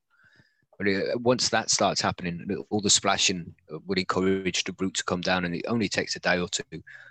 But 0.77 0.87
uh, 0.87 1.17
once 1.17 1.49
that 1.49 1.69
starts 1.69 1.99
happening, 1.99 2.45
all 2.69 2.79
the 2.79 2.89
splashing 2.89 3.53
uh, 3.73 3.79
will 3.85 3.97
encourage 3.97 4.63
the 4.63 4.75
root 4.79 4.93
to 4.95 5.03
come 5.03 5.19
down, 5.21 5.43
and 5.45 5.53
it 5.53 5.65
only 5.67 5.89
takes 5.89 6.15
a 6.15 6.19
day 6.21 6.39
or 6.39 6.47
two 6.47 6.63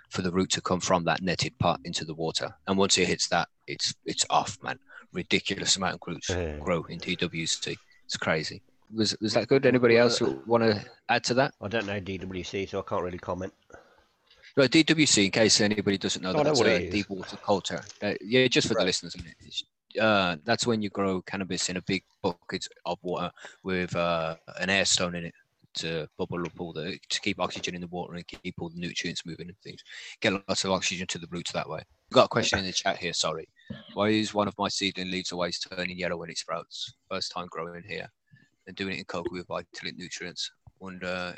for 0.09 0.23
the 0.23 0.31
root 0.31 0.49
to 0.51 0.61
come 0.61 0.79
from 0.79 1.03
that 1.03 1.21
netted 1.21 1.57
part 1.59 1.79
into 1.85 2.03
the 2.03 2.15
water. 2.15 2.49
And 2.67 2.77
once 2.77 2.97
it 2.97 3.07
hits 3.07 3.27
that, 3.29 3.47
it's 3.67 3.93
it's 4.05 4.25
off, 4.31 4.57
man. 4.63 4.79
Ridiculous 5.13 5.75
amount 5.75 5.95
of 5.95 6.01
roots 6.07 6.29
Yeah. 6.29 6.57
grow 6.59 6.83
in 6.85 6.99
DWC. 6.99 7.77
It's 8.05 8.17
crazy. 8.17 8.63
Was 8.93 9.15
was 9.21 9.33
that 9.33 9.47
good? 9.47 9.65
Anybody 9.65 9.97
else 9.97 10.21
want 10.21 10.63
to 10.63 10.83
add 11.09 11.23
to 11.25 11.33
that? 11.35 11.53
I 11.61 11.67
don't 11.67 11.85
know 11.85 11.99
DWC, 11.99 12.69
so 12.69 12.79
I 12.79 12.81
can't 12.81 13.03
really 13.03 13.19
comment. 13.19 13.53
Well, 14.57 14.67
DWC, 14.67 15.25
in 15.25 15.31
case 15.31 15.61
anybody 15.61 15.97
doesn't 15.97 16.21
know, 16.21 16.31
know 16.31 16.43
that's 16.43 16.59
what 16.59 16.67
a 16.67 16.89
deep 16.89 17.09
water 17.09 17.37
culture. 17.37 17.81
Uh, 18.01 18.13
yeah, 18.21 18.47
just 18.47 18.67
for 18.67 18.73
the 18.73 18.83
listeners. 18.83 19.15
isn't 19.15 19.27
it? 19.27 19.35
It's, 19.45 19.63
Uh, 19.99 20.37
that's 20.43 20.67
when 20.67 20.81
you 20.81 20.89
grow 20.89 21.21
cannabis 21.21 21.69
in 21.69 21.77
a 21.77 21.81
big 21.81 22.03
bucket 22.21 22.67
of 22.85 22.97
water 23.01 23.31
with 23.63 23.95
uh, 23.95 24.35
an 24.59 24.69
air 24.69 24.85
stone 24.85 25.15
in 25.15 25.25
it 25.25 25.33
to 25.75 26.07
bubble 26.17 26.45
up 26.45 26.59
all 26.59 26.73
the 26.73 26.97
to 27.09 27.21
keep 27.21 27.39
oxygen 27.39 27.75
in 27.75 27.81
the 27.81 27.87
water 27.87 28.13
and 28.15 28.27
keep 28.27 28.55
all 28.59 28.69
the 28.69 28.79
nutrients 28.79 29.25
moving 29.25 29.47
and 29.47 29.57
things. 29.63 29.81
Get 30.19 30.33
lots 30.33 30.63
of 30.63 30.71
oxygen 30.71 31.07
to 31.07 31.19
the 31.19 31.27
roots 31.31 31.51
that 31.53 31.69
way. 31.69 31.81
We've 32.09 32.15
got 32.15 32.25
a 32.25 32.35
question 32.35 32.59
in 32.59 32.65
the 32.65 32.73
chat 32.73 32.97
here. 32.97 33.13
Sorry, 33.13 33.47
why 33.93 34.09
is 34.09 34.33
one 34.33 34.47
of 34.47 34.55
my 34.57 34.67
seedling 34.67 35.11
leaves 35.11 35.31
always 35.31 35.59
turning 35.59 35.97
yellow 35.97 36.17
when 36.17 36.29
it 36.29 36.37
sprouts? 36.37 36.93
First 37.09 37.31
time 37.31 37.47
growing 37.49 37.83
here 37.87 38.09
and 38.69 38.77
doing 38.77 38.93
it 38.93 38.99
in 38.99 39.05
coco 39.05 39.31
with 39.31 39.47
Vitalite 39.47 39.97
nutrients. 39.97 40.51
Wonder 40.79 41.35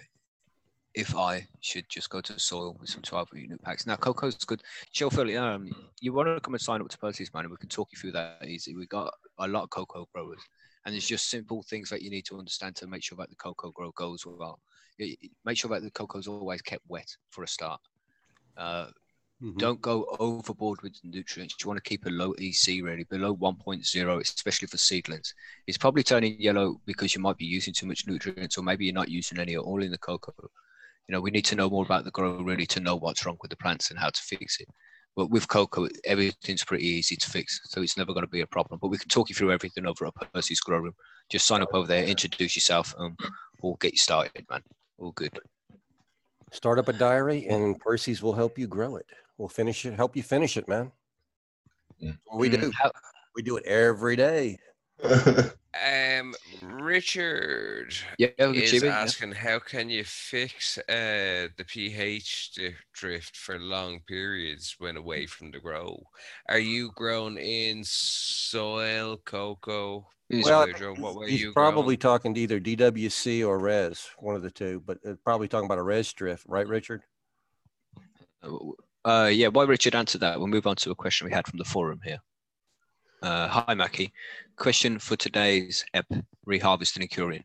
if 0.93 1.15
I 1.15 1.47
should 1.61 1.85
just 1.89 2.09
go 2.09 2.19
to 2.19 2.33
the 2.33 2.39
soil 2.39 2.75
with 2.77 2.89
some 2.89 3.01
12 3.01 3.29
unit 3.35 3.61
packs. 3.61 3.87
Now, 3.87 3.95
coco's 3.95 4.35
good. 4.35 4.61
Chill, 4.91 5.09
Philly, 5.09 5.37
um, 5.37 5.71
you 6.01 6.11
want 6.11 6.27
to 6.27 6.41
come 6.41 6.55
and 6.55 6.61
sign 6.61 6.81
up 6.81 6.89
to 6.89 6.97
Percy's, 6.97 7.33
man, 7.33 7.45
and 7.45 7.51
we 7.51 7.55
can 7.55 7.69
talk 7.69 7.87
you 7.93 7.97
through 7.97 8.11
that 8.11 8.45
easy. 8.45 8.75
We've 8.75 8.89
got 8.89 9.13
a 9.39 9.47
lot 9.47 9.63
of 9.63 9.69
coco 9.69 10.09
growers, 10.13 10.41
and 10.85 10.93
it's 10.93 11.07
just 11.07 11.29
simple 11.29 11.63
things 11.69 11.89
that 11.89 12.01
you 12.01 12.09
need 12.09 12.25
to 12.25 12.37
understand 12.37 12.75
to 12.75 12.87
make 12.87 13.01
sure 13.01 13.17
that 13.19 13.29
the 13.29 13.37
coco 13.37 13.71
grow 13.71 13.91
goes 13.91 14.25
well. 14.25 14.59
Make 14.99 15.57
sure 15.57 15.69
that 15.69 15.83
the 15.83 15.91
coco's 15.91 16.27
always 16.27 16.61
kept 16.61 16.83
wet 16.89 17.07
for 17.29 17.45
a 17.45 17.47
start. 17.47 17.79
Uh, 18.57 18.87
Mhm. 19.41 19.57
don't 19.57 19.81
go 19.81 20.05
overboard 20.19 20.81
with 20.83 20.93
the 21.01 21.07
nutrients. 21.07 21.55
You 21.59 21.67
want 21.67 21.83
to 21.83 21.89
keep 21.89 22.05
a 22.05 22.09
low 22.09 22.33
EC 22.37 22.81
really, 22.81 23.05
below 23.05 23.35
1.0, 23.35 24.19
especially 24.21 24.67
for 24.67 24.77
seedlings. 24.77 25.33
It's 25.65 25.77
probably 25.79 26.03
turning 26.03 26.39
yellow 26.39 26.79
because 26.85 27.15
you 27.15 27.21
might 27.21 27.37
be 27.37 27.45
using 27.45 27.73
too 27.73 27.87
much 27.87 28.05
nutrients, 28.05 28.57
or 28.57 28.63
maybe 28.63 28.85
you're 28.85 28.93
not 28.93 29.09
using 29.09 29.39
any 29.39 29.55
at 29.55 29.61
all 29.61 29.81
in 29.81 29.91
the 29.91 29.97
coco. 29.97 30.31
You 31.07 31.13
know, 31.13 31.21
we 31.21 31.31
need 31.31 31.45
to 31.45 31.55
know 31.55 31.69
more 31.69 31.83
about 31.83 32.03
the 32.05 32.11
grow 32.11 32.41
really 32.41 32.67
to 32.67 32.79
know 32.79 32.95
what's 32.95 33.25
wrong 33.25 33.37
with 33.41 33.49
the 33.49 33.57
plants 33.57 33.89
and 33.89 33.99
how 33.99 34.09
to 34.09 34.21
fix 34.21 34.59
it. 34.59 34.67
But 35.15 35.29
with 35.29 35.47
coco, 35.47 35.87
everything's 36.05 36.63
pretty 36.63 36.85
easy 36.85 37.15
to 37.17 37.29
fix, 37.29 37.59
so 37.65 37.81
it's 37.81 37.97
never 37.97 38.13
going 38.13 38.25
to 38.25 38.31
be 38.31 38.41
a 38.41 38.47
problem. 38.47 38.79
But 38.81 38.87
we 38.89 38.97
can 38.97 39.09
talk 39.09 39.27
you 39.29 39.35
through 39.35 39.51
everything 39.51 39.85
over 39.85 40.05
at 40.05 40.13
Percy's 40.33 40.61
Grow 40.61 40.77
Room. 40.77 40.95
Just 41.29 41.47
sign 41.47 41.61
up 41.61 41.73
over 41.73 41.87
there, 41.87 42.03
introduce 42.05 42.55
yourself, 42.55 42.93
and 42.97 43.19
we'll 43.61 43.75
get 43.75 43.91
you 43.93 43.97
started, 43.97 44.45
man. 44.49 44.61
All 44.99 45.11
good. 45.11 45.37
Start 46.53 46.79
up 46.79 46.87
a 46.87 46.93
diary, 46.93 47.47
and 47.47 47.79
Percy's 47.79 48.21
will 48.21 48.33
help 48.33 48.57
you 48.57 48.67
grow 48.67 48.95
it. 48.97 49.05
We'll 49.41 49.49
finish 49.49 49.83
it. 49.87 49.95
Help 49.95 50.15
you 50.15 50.21
finish 50.21 50.55
it, 50.55 50.67
man. 50.67 50.91
Mm. 51.99 52.15
What 52.25 52.37
we 52.39 52.49
do. 52.49 52.71
How- 52.77 52.91
We 53.35 53.41
do 53.41 53.57
it 53.57 53.65
every 53.65 54.15
day. 54.15 54.57
Um, 55.73 56.35
Richard 56.61 57.93
Yeah, 58.17 58.27
good 58.37 58.57
is 58.57 58.69
achievement, 58.69 58.93
yeah. 58.93 58.99
asking 59.01 59.31
how 59.31 59.57
can 59.59 59.89
you 59.89 60.03
fix 60.03 60.77
uh, 60.77 61.47
the 61.57 61.63
pH 61.65 62.59
drift 62.93 63.37
for 63.37 63.57
long 63.57 64.01
periods 64.05 64.75
when 64.79 64.97
away 64.97 65.25
from 65.27 65.49
the 65.49 65.59
grow? 65.59 65.97
Are 66.49 66.59
you 66.59 66.91
grown 66.93 67.37
in 67.37 67.83
soil, 67.85 69.17
coco, 69.23 70.05
Is- 70.29 70.43
Well, 70.45 70.67
hydro? 70.67 70.93
What 70.95 71.15
way 71.15 71.31
He's 71.31 71.41
you 71.41 71.53
probably 71.53 71.95
grown? 71.95 72.11
talking 72.11 72.33
to 72.35 72.41
either 72.41 72.59
DWC 72.59 73.47
or 73.47 73.57
Res, 73.57 74.09
one 74.19 74.35
of 74.35 74.41
the 74.43 74.51
two, 74.51 74.83
but 74.85 74.97
uh, 75.07 75.13
probably 75.23 75.47
talking 75.47 75.65
about 75.67 75.77
a 75.79 75.83
Res 75.83 76.11
drift, 76.11 76.43
right, 76.49 76.67
Richard? 76.67 77.01
Uh, 79.03 79.29
yeah, 79.31 79.47
while 79.47 79.67
Richard 79.67 79.95
answered 79.95 80.21
that, 80.21 80.37
we'll 80.37 80.47
move 80.47 80.67
on 80.67 80.75
to 80.77 80.91
a 80.91 80.95
question 80.95 81.25
we 81.25 81.33
had 81.33 81.47
from 81.47 81.57
the 81.57 81.65
forum 81.65 81.99
here. 82.03 82.19
Uh, 83.21 83.47
hi, 83.47 83.73
Mackie. 83.73 84.11
Question 84.57 84.99
for 84.99 85.15
today's 85.15 85.83
ep 85.93 86.05
reharvesting 86.47 87.01
and 87.01 87.09
curing. 87.09 87.43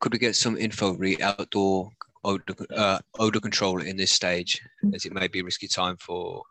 Could 0.00 0.12
we 0.12 0.18
get 0.18 0.36
some 0.36 0.56
info 0.56 0.94
re 0.94 1.16
outdoor 1.20 1.90
odor, 2.24 2.54
uh, 2.74 2.98
odor 3.18 3.40
control 3.40 3.82
in 3.82 3.96
this 3.96 4.12
stage, 4.12 4.60
as 4.94 5.04
it 5.04 5.12
may 5.12 5.28
be 5.28 5.40
a 5.40 5.44
risky 5.44 5.68
time 5.68 5.96
for 5.96 6.42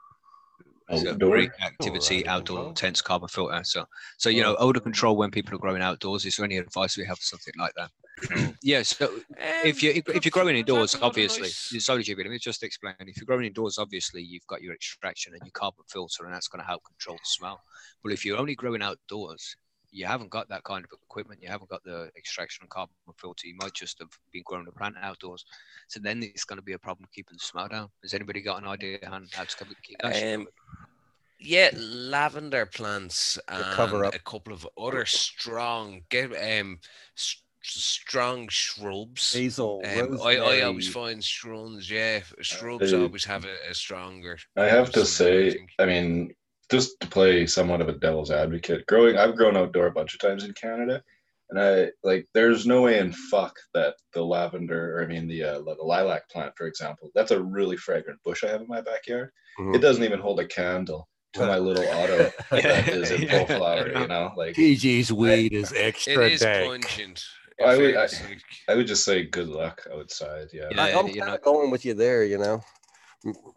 Outdoor? 0.90 1.38
activity, 1.62 2.22
odor 2.24 2.30
outdoor 2.30 2.58
control. 2.58 2.70
intense 2.70 3.02
carbon 3.02 3.28
filter. 3.28 3.62
So, 3.64 3.86
so 4.18 4.30
you 4.30 4.42
know, 4.42 4.56
odor 4.58 4.80
control 4.80 5.18
when 5.18 5.32
people 5.32 5.54
are 5.56 5.60
growing 5.60 5.82
outdoors. 5.82 6.26
Is 6.26 6.38
there 6.38 6.46
any 6.46 6.58
advice 6.58 6.98
we 6.98 7.06
have 7.06 7.18
for 7.18 7.26
something 7.26 7.54
like 7.58 7.74
that? 7.76 7.92
yeah. 8.64 8.84
So 8.84 9.20
if 9.66 9.84
you 9.84 9.92
if 9.92 10.26
you're 10.26 10.32
growing 10.32 10.56
indoors, 10.56 10.96
obviously, 11.02 11.50
sorry, 11.80 12.04
JB, 12.04 12.18
let 12.18 12.30
me 12.30 12.40
just 12.40 12.64
explain. 12.64 12.96
If 13.00 13.18
you're 13.18 13.26
growing 13.26 13.46
indoors, 13.46 13.78
obviously 13.78 14.22
you've 14.22 14.48
got 14.48 14.62
your 14.62 14.74
extraction 14.74 15.34
and 15.34 15.42
your 15.44 15.52
carbon 15.52 15.84
filter, 15.88 16.26
and 16.26 16.34
that's 16.34 16.48
going 16.48 16.62
to 16.62 16.68
help 16.68 16.84
control 16.84 17.18
the 17.18 17.26
smell. 17.26 17.62
But 18.04 18.12
if 18.14 18.26
you're 18.26 18.38
only 18.38 18.56
growing 18.56 18.82
outdoors, 18.82 19.56
you 19.92 20.06
haven't 20.06 20.30
got 20.30 20.50
that 20.50 20.64
kind 20.64 20.84
of 20.84 20.92
equipment. 21.10 21.42
You 21.42 21.50
haven't 21.50 21.70
got 21.70 21.84
the 21.84 22.10
extraction 22.18 22.64
and 22.64 22.70
carbon 22.70 22.96
filter. 23.20 23.48
You 23.48 23.56
might 23.56 23.74
just 23.74 24.00
have 24.00 24.10
been 24.32 24.44
growing 24.46 24.66
the 24.66 24.72
plant 24.72 24.96
outdoors. 25.02 25.46
So 25.88 26.00
then 26.00 26.24
it's 26.24 26.44
going 26.44 26.58
to 26.58 26.64
be 26.64 26.74
a 26.74 26.80
problem 26.80 27.08
keeping 27.14 27.36
the 27.36 27.44
smell 27.44 27.68
down. 27.68 27.90
Has 28.02 28.14
anybody 28.14 28.42
got 28.42 28.62
an 28.62 28.68
idea 28.68 29.00
on 29.10 29.28
how 29.34 29.44
to 29.44 29.66
keep 29.84 29.98
that? 30.02 30.36
Um. 30.36 30.48
Yeah, 31.40 31.70
lavender 31.78 32.66
plants 32.66 33.38
and 33.48 33.64
cover 33.72 34.04
up. 34.04 34.16
a 34.16 34.20
couple 34.20 34.54
of 34.54 34.68
other 34.76 35.06
strong, 35.06 36.02
get 36.10 36.32
um, 36.32 36.80
s- 37.16 37.44
strong 37.70 38.48
shrubs. 38.50 39.34
Basil, 39.34 39.82
Um, 39.86 40.20
I, 40.24 40.38
I 40.38 40.62
always 40.62 40.88
find 40.90 41.24
shrubs, 41.24 41.90
yeah, 41.90 42.22
shrubs 42.42 42.94
Uh, 42.94 43.02
always 43.02 43.26
have 43.26 43.46
a, 43.46 43.56
a 43.70 43.74
stronger. 43.74 44.38
I 44.56 44.66
have 44.66 44.92
to 44.92 45.06
something, 45.06 45.36
I 45.46 45.50
say. 45.50 45.68
I 45.80 45.86
mean, 45.86 46.34
just 46.70 47.00
to 47.02 47.08
play 47.08 47.46
somewhat 47.48 47.82
of 47.82 47.90
a 47.90 47.94
devil's 47.94 48.32
advocate, 48.32 48.86
growing, 48.88 49.18
I've 49.18 49.36
grown 49.36 49.56
outdoor 49.58 49.88
a 49.88 49.92
bunch 49.92 50.14
of 50.14 50.20
times 50.20 50.44
in 50.44 50.54
Canada, 50.54 51.02
and 51.50 51.60
I 51.60 51.92
like, 52.04 52.28
there's 52.34 52.66
no 52.68 52.82
way 52.82 53.00
in 53.00 53.14
fuck 53.32 53.56
that 53.74 53.96
the 54.14 54.22
lavender, 54.24 54.98
or 54.98 55.04
I 55.04 55.08
mean, 55.08 55.28
the 55.28 55.44
uh, 55.44 55.60
the 55.62 55.76
lilac 55.84 56.30
plant, 56.30 56.54
for 56.58 56.68
example, 56.68 57.10
that's 57.16 57.32
a 57.32 57.42
really 57.42 57.78
fragrant 57.78 58.22
bush 58.24 58.44
I 58.44 58.48
have 58.50 58.62
in 58.62 58.68
my 58.68 58.82
backyard. 58.82 59.32
Mhm. 59.60 59.76
It 59.76 59.80
doesn't 59.80 60.04
even 60.04 60.20
hold 60.20 60.40
a 60.42 60.46
candle 60.48 61.08
to 61.34 61.46
my 61.46 61.58
little 61.58 61.86
auto 62.00 62.32
that 62.52 62.88
is 62.90 63.12
in 63.12 63.28
full 63.30 63.46
flower. 63.46 63.88
You 63.88 64.08
know, 64.08 64.34
like 64.36 64.56
PG's 64.56 65.12
weed 65.14 65.54
is 65.54 65.72
extra 65.76 66.28
is 66.28 66.42
dank. 66.42 66.86
pungent. 66.86 67.24
I 67.66 67.78
would- 67.78 67.96
I- 67.96 68.02
like- 68.02 68.42
I 68.70 68.76
would 68.76 68.88
just 68.88 69.04
say 69.04 69.24
good 69.26 69.48
luck 69.50 69.86
outside. 69.94 70.50
Yeah. 70.54 70.68
Yeah, 70.72 70.84
I, 70.84 70.90
I'm 71.00 71.06
kind 71.08 71.16
know, 71.18 71.36
of 71.36 71.42
going 71.42 71.72
with 71.72 71.86
you 71.86 71.94
there. 71.94 72.24
You 72.24 72.38
know, 72.38 72.64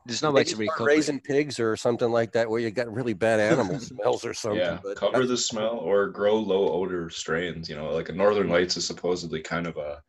there's 0.06 0.22
no 0.22 0.30
way 0.30 0.42
Maybe 0.42 0.66
to 0.66 0.72
start 0.72 0.80
raising 0.80 1.20
pigs 1.20 1.60
or 1.60 1.76
something 1.76 2.10
like 2.10 2.32
that, 2.32 2.48
where 2.48 2.60
you 2.60 2.70
got 2.70 2.92
really 2.92 3.12
bad 3.12 3.40
animal 3.40 3.78
smells 3.80 4.24
or 4.24 4.32
something. 4.34 4.60
Yeah, 4.60 4.78
but 4.82 4.96
cover 4.96 5.12
that's- 5.12 5.28
the 5.28 5.36
smell 5.36 5.76
or 5.78 6.08
grow 6.08 6.36
low 6.36 6.72
odor 6.72 7.10
strains. 7.10 7.68
You 7.68 7.76
know, 7.76 7.90
like 7.90 8.08
a 8.08 8.12
Northern 8.12 8.48
Lights 8.48 8.76
is 8.76 8.86
supposedly 8.86 9.42
kind 9.42 9.66
of 9.66 9.76
a, 9.76 10.00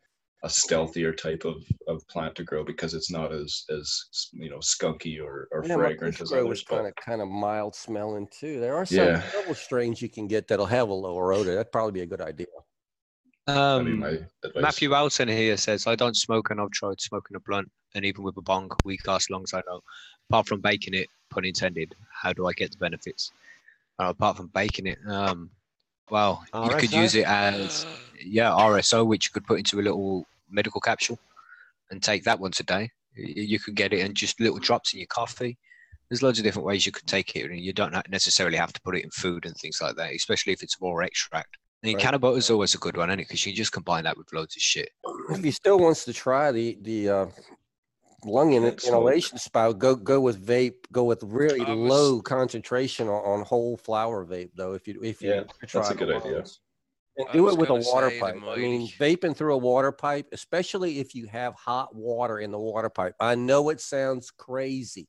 a 0.44 0.48
stealthier 0.48 1.12
type 1.16 1.44
of, 1.44 1.62
of 1.86 2.02
plant 2.08 2.34
to 2.36 2.44
grow 2.44 2.64
because 2.64 2.94
it's 2.94 3.10
not 3.12 3.30
as 3.32 3.64
as 3.70 4.04
you 4.32 4.48
know 4.50 4.58
skunky 4.58 5.22
or, 5.22 5.48
or 5.52 5.64
Yeah, 5.66 5.76
fragrant 5.76 6.14
Bush 6.14 6.22
as 6.22 6.30
Grow 6.30 6.46
others. 6.46 6.58
is 6.60 6.64
kind 6.64 6.86
of 6.86 6.94
kind 6.96 7.20
of 7.20 7.28
mild 7.28 7.76
smelling 7.76 8.26
too. 8.32 8.58
There 8.58 8.74
are 8.74 8.86
some 8.86 8.96
Yeah. 8.98 9.22
several 9.30 9.54
strains 9.54 10.00
you 10.02 10.08
can 10.08 10.26
get 10.26 10.48
that'll 10.48 10.66
have 10.66 10.88
a 10.88 10.94
lower 10.94 11.32
odor. 11.34 11.54
That'd 11.54 11.70
probably 11.70 11.92
be 11.92 12.00
a 12.00 12.06
good 12.06 12.22
idea. 12.22 12.46
That'd 13.54 13.84
be 13.86 13.92
Um. 13.92 14.26
Matthew 14.54 14.92
Alton 14.94 15.28
here 15.28 15.56
says, 15.56 15.86
I 15.86 15.94
don't 15.94 16.16
smoke 16.16 16.50
and 16.50 16.60
I've 16.60 16.70
tried 16.70 17.00
smoking 17.00 17.36
a 17.36 17.40
blunt 17.40 17.70
and 17.94 18.04
even 18.04 18.22
with 18.24 18.36
a 18.36 18.42
bong, 18.42 18.70
we 18.84 18.96
cast 18.98 19.30
long 19.30 19.42
as 19.42 19.54
I 19.54 19.62
know. 19.66 19.80
Apart 20.30 20.46
from 20.48 20.60
baking 20.60 20.94
it, 20.94 21.08
pun 21.30 21.44
intended, 21.44 21.94
how 22.10 22.32
do 22.32 22.46
I 22.46 22.52
get 22.52 22.70
the 22.70 22.78
benefits? 22.78 23.32
Uh, 24.00 24.08
apart 24.08 24.36
from 24.36 24.48
baking 24.48 24.86
it, 24.86 24.98
um, 25.06 25.50
well, 26.10 26.44
you 26.54 26.70
could 26.76 26.92
use 26.92 27.14
it 27.14 27.26
as, 27.26 27.86
yeah, 28.24 28.50
RSO, 28.50 29.06
which 29.06 29.26
you 29.26 29.30
could 29.32 29.46
put 29.46 29.58
into 29.58 29.80
a 29.80 29.82
little 29.82 30.26
medical 30.50 30.80
capsule 30.80 31.18
and 31.90 32.02
take 32.02 32.24
that 32.24 32.40
once 32.40 32.60
a 32.60 32.64
day. 32.64 32.90
You 33.14 33.58
could 33.58 33.74
get 33.74 33.92
it 33.92 34.00
in 34.00 34.14
just 34.14 34.40
little 34.40 34.58
drops 34.58 34.92
in 34.94 35.00
your 35.00 35.06
coffee. 35.08 35.58
There's 36.08 36.22
loads 36.22 36.38
of 36.38 36.44
different 36.44 36.66
ways 36.66 36.84
you 36.84 36.92
could 36.92 37.06
take 37.06 37.36
it, 37.36 37.50
and 37.50 37.60
you 37.60 37.72
don't 37.72 37.94
necessarily 38.10 38.56
have 38.56 38.72
to 38.72 38.80
put 38.82 38.96
it 38.96 39.04
in 39.04 39.10
food 39.10 39.46
and 39.46 39.54
things 39.56 39.80
like 39.80 39.96
that, 39.96 40.14
especially 40.14 40.52
if 40.52 40.62
it's 40.62 40.80
more 40.80 41.02
extract. 41.02 41.56
I 41.82 41.88
mean, 41.88 41.96
Right. 41.96 42.02
canna 42.02 42.30
is 42.32 42.48
always 42.48 42.74
a 42.74 42.78
good 42.78 42.96
one, 42.96 43.10
isn't 43.10 43.20
it? 43.20 43.28
Because 43.28 43.44
you 43.44 43.52
can 43.52 43.56
just 43.56 43.72
combine 43.72 44.04
that 44.04 44.16
with 44.16 44.32
loads 44.32 44.54
of 44.54 44.62
shit. 44.62 44.90
If 45.30 45.42
he 45.42 45.50
still 45.50 45.78
wants 45.78 46.04
to 46.04 46.12
try 46.12 46.52
the 46.52 46.78
the 46.80 47.08
uh, 47.08 47.26
lung 48.24 48.52
in- 48.52 48.62
Can't 48.62 48.84
inhalation 48.84 49.38
spout, 49.38 49.78
go 49.80 49.96
go 49.96 50.20
with 50.20 50.44
vape. 50.46 50.84
Go 50.92 51.02
with 51.04 51.24
really 51.24 51.60
was- 51.60 51.90
low 51.90 52.22
concentration 52.22 53.08
on, 53.08 53.40
on 53.40 53.44
whole 53.44 53.76
flower 53.76 54.24
vape, 54.24 54.50
though. 54.54 54.74
If 54.74 54.86
you 54.86 55.00
if 55.02 55.22
you 55.22 55.30
Yeah, 55.30 55.36
want 55.38 55.50
to 55.50 55.78
that's 55.78 55.90
a 55.90 55.94
the 55.94 55.98
good 56.06 56.16
idea. 56.16 56.44
And 57.16 57.26
do 57.32 57.48
it 57.50 57.58
with 57.58 57.68
a 57.68 57.74
water 57.74 58.10
pipe. 58.18 58.36
I 58.42 58.56
mean, 58.56 58.88
vaping 58.88 59.36
through 59.36 59.52
a 59.54 59.58
water 59.58 59.92
pipe, 59.92 60.28
especially 60.32 60.98
if 60.98 61.14
you 61.14 61.26
have 61.26 61.52
hot 61.54 61.94
water 61.94 62.38
in 62.38 62.50
the 62.52 62.58
water 62.58 62.88
pipe. 62.88 63.14
I 63.20 63.34
know 63.34 63.68
it 63.68 63.82
sounds 63.82 64.30
crazy, 64.30 65.08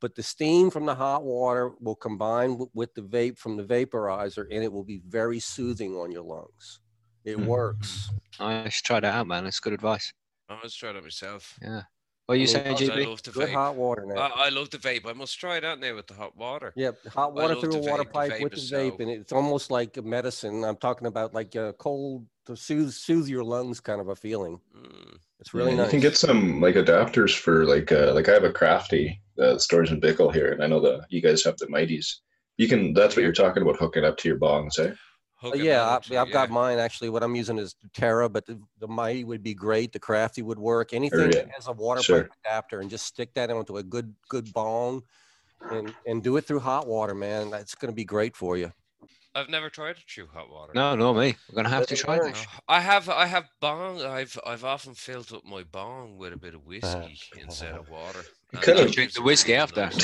but 0.00 0.14
the 0.14 0.22
steam 0.22 0.70
from 0.70 0.86
the 0.86 0.94
hot 0.94 1.24
water 1.24 1.72
will 1.80 1.94
combine 1.96 2.50
w- 2.52 2.70
with 2.74 2.94
the 2.94 3.02
vape 3.02 3.38
from 3.38 3.56
the 3.56 3.64
vaporizer, 3.64 4.46
and 4.50 4.62
it 4.62 4.72
will 4.72 4.84
be 4.84 5.00
very 5.06 5.40
soothing 5.40 5.94
on 5.96 6.10
your 6.10 6.22
lungs. 6.22 6.80
It 7.24 7.36
Mhm. 7.38 7.46
works. 7.46 8.10
I 8.38 8.68
should 8.68 8.84
try 8.84 9.00
that 9.00 9.14
out, 9.14 9.26
man. 9.26 9.44
That's 9.44 9.60
good 9.60 9.72
advice. 9.72 10.12
I 10.48 10.58
must 10.62 10.78
try 10.78 10.92
that 10.92 11.02
myself. 11.02 11.58
Yeah. 11.62 11.82
What 12.26 12.34
are 12.34 12.36
you 12.38 12.42
I 12.42 12.46
mean, 12.46 12.48
saying, 12.48 12.76
Because 12.76 12.90
I 12.90 13.08
love 13.08 13.22
the 13.22 13.30
Good 13.30 13.48
vape. 13.50 13.52
hot 13.54 13.74
water 13.76 14.04
now. 14.04 14.20
I, 14.20 14.46
I 14.46 14.48
love 14.48 14.70
the 14.70 14.78
vape. 14.78 15.06
I 15.06 15.12
must 15.12 15.38
try 15.38 15.56
it 15.58 15.64
out 15.64 15.78
now 15.78 15.94
with 15.94 16.08
the 16.08 16.14
hot 16.14 16.36
water. 16.36 16.72
Yep, 16.76 17.06
hot 17.06 17.34
water 17.34 17.54
through 17.54 17.70
a 17.76 17.80
the 17.80 17.88
water 17.90 18.02
vape. 18.02 18.06
The 18.06 18.12
pipe 18.12 18.32
vape 18.32 18.42
with 18.42 18.52
the 18.52 18.58
vape, 18.58 18.90
so- 18.90 18.96
and 19.00 19.10
it's 19.10 19.32
almost 19.32 19.70
like 19.70 19.96
a 19.96 20.02
medicine. 20.02 20.64
I'm 20.64 20.76
talking 20.76 21.06
about 21.06 21.34
like 21.34 21.54
a 21.54 21.72
cold 21.78 22.26
to 22.46 22.56
soothe 22.56 22.92
soothe 22.92 23.28
your 23.28 23.44
lungs 23.44 23.80
kind 23.80 24.00
of 24.00 24.08
a 24.08 24.16
feeling. 24.16 24.60
Mm. 24.76 25.16
It's 25.40 25.52
really 25.52 25.72
Yeah, 25.72 25.78
nice. 25.78 25.86
You 25.86 25.90
can 25.92 26.00
get 26.00 26.16
some 26.16 26.60
like 26.60 26.76
adapters 26.76 27.36
for 27.36 27.64
like 27.64 27.92
uh, 27.92 28.12
like 28.14 28.28
I 28.28 28.32
have 28.32 28.44
a 28.44 28.52
crafty 28.52 29.20
uh, 29.38 29.56
Storz 29.56 29.90
& 30.00 30.00
Bickel 30.00 30.32
here, 30.32 30.52
and 30.52 30.62
I 30.62 30.66
know 30.66 30.80
that 30.80 31.06
you 31.10 31.20
guys 31.20 31.44
have 31.44 31.56
the 31.58 31.66
mighties. 31.66 32.06
You 32.56 32.68
can. 32.68 32.94
That's 32.94 33.16
what 33.16 33.22
you're 33.22 33.32
talking 33.32 33.62
about 33.62 33.76
hooking 33.76 34.04
up 34.04 34.16
to 34.18 34.28
your 34.28 34.38
bongs, 34.38 34.78
eh? 34.78 34.94
Uh, 35.42 35.52
yeah, 35.54 35.96
I, 35.96 35.98
to- 36.00 36.18
I've 36.18 36.32
got 36.32 36.48
mine 36.50 36.78
actually. 36.78 37.10
What 37.10 37.22
I'm 37.22 37.34
using 37.34 37.58
is 37.58 37.74
Terra, 37.92 38.28
but 38.28 38.46
the, 38.46 38.58
the 38.80 38.88
Mighty 38.88 39.24
would 39.24 39.42
be 39.42 39.52
great. 39.52 39.92
The 39.92 39.98
Crafty 39.98 40.40
would 40.40 40.58
work. 40.58 40.94
Anything 40.94 41.30
that 41.30 41.46
yeah. 41.46 41.52
has 41.54 41.68
a 41.68 41.72
water 41.72 42.02
Sure. 42.02 42.22
pipe 42.22 42.32
adapter, 42.44 42.80
and 42.80 42.88
just 42.88 43.04
stick 43.04 43.34
that 43.34 43.50
onto 43.50 43.76
a 43.76 43.82
good 43.82 44.14
good 44.28 44.50
bong, 44.54 45.02
and 45.70 45.94
and 46.06 46.22
do 46.22 46.38
it 46.38 46.46
through 46.46 46.60
hot 46.60 46.86
water, 46.86 47.14
man. 47.14 47.50
That's 47.50 47.74
going 47.74 47.92
to 47.92 47.94
be 47.94 48.04
great 48.04 48.34
for 48.34 48.56
you. 48.56 48.72
I've 49.36 49.48
never 49.50 49.68
tried 49.70 49.90
it 49.90 50.04
through 50.08 50.28
hot 50.32 50.50
water. 50.50 50.72
No, 50.74 50.96
no, 50.96 51.12
me. 51.12 51.36
We're 51.50 51.56
gonna 51.56 51.68
have 51.68 51.86
to 51.88 51.96
try 51.96 52.16
learn. 52.18 52.32
this. 52.32 52.42
Uh, 52.42 52.60
I 52.68 52.80
have 52.80 53.08
I 53.08 53.26
have 53.26 53.44
bong. 53.60 54.00
I've 54.02 54.38
I've 54.46 54.64
often 54.64 54.94
filled 54.94 55.32
up 55.32 55.44
my 55.44 55.62
bong 55.62 56.16
with 56.16 56.32
a 56.32 56.36
bit 56.38 56.54
of 56.54 56.64
whiskey 56.64 57.18
instead 57.38 57.74
of 57.74 57.88
water. 57.90 58.24
and 58.52 58.62
could 58.62 58.78
have- 58.78 58.92
Drink 58.92 59.12
the 59.12 59.22
whiskey 59.22 59.54
after. 59.54 59.90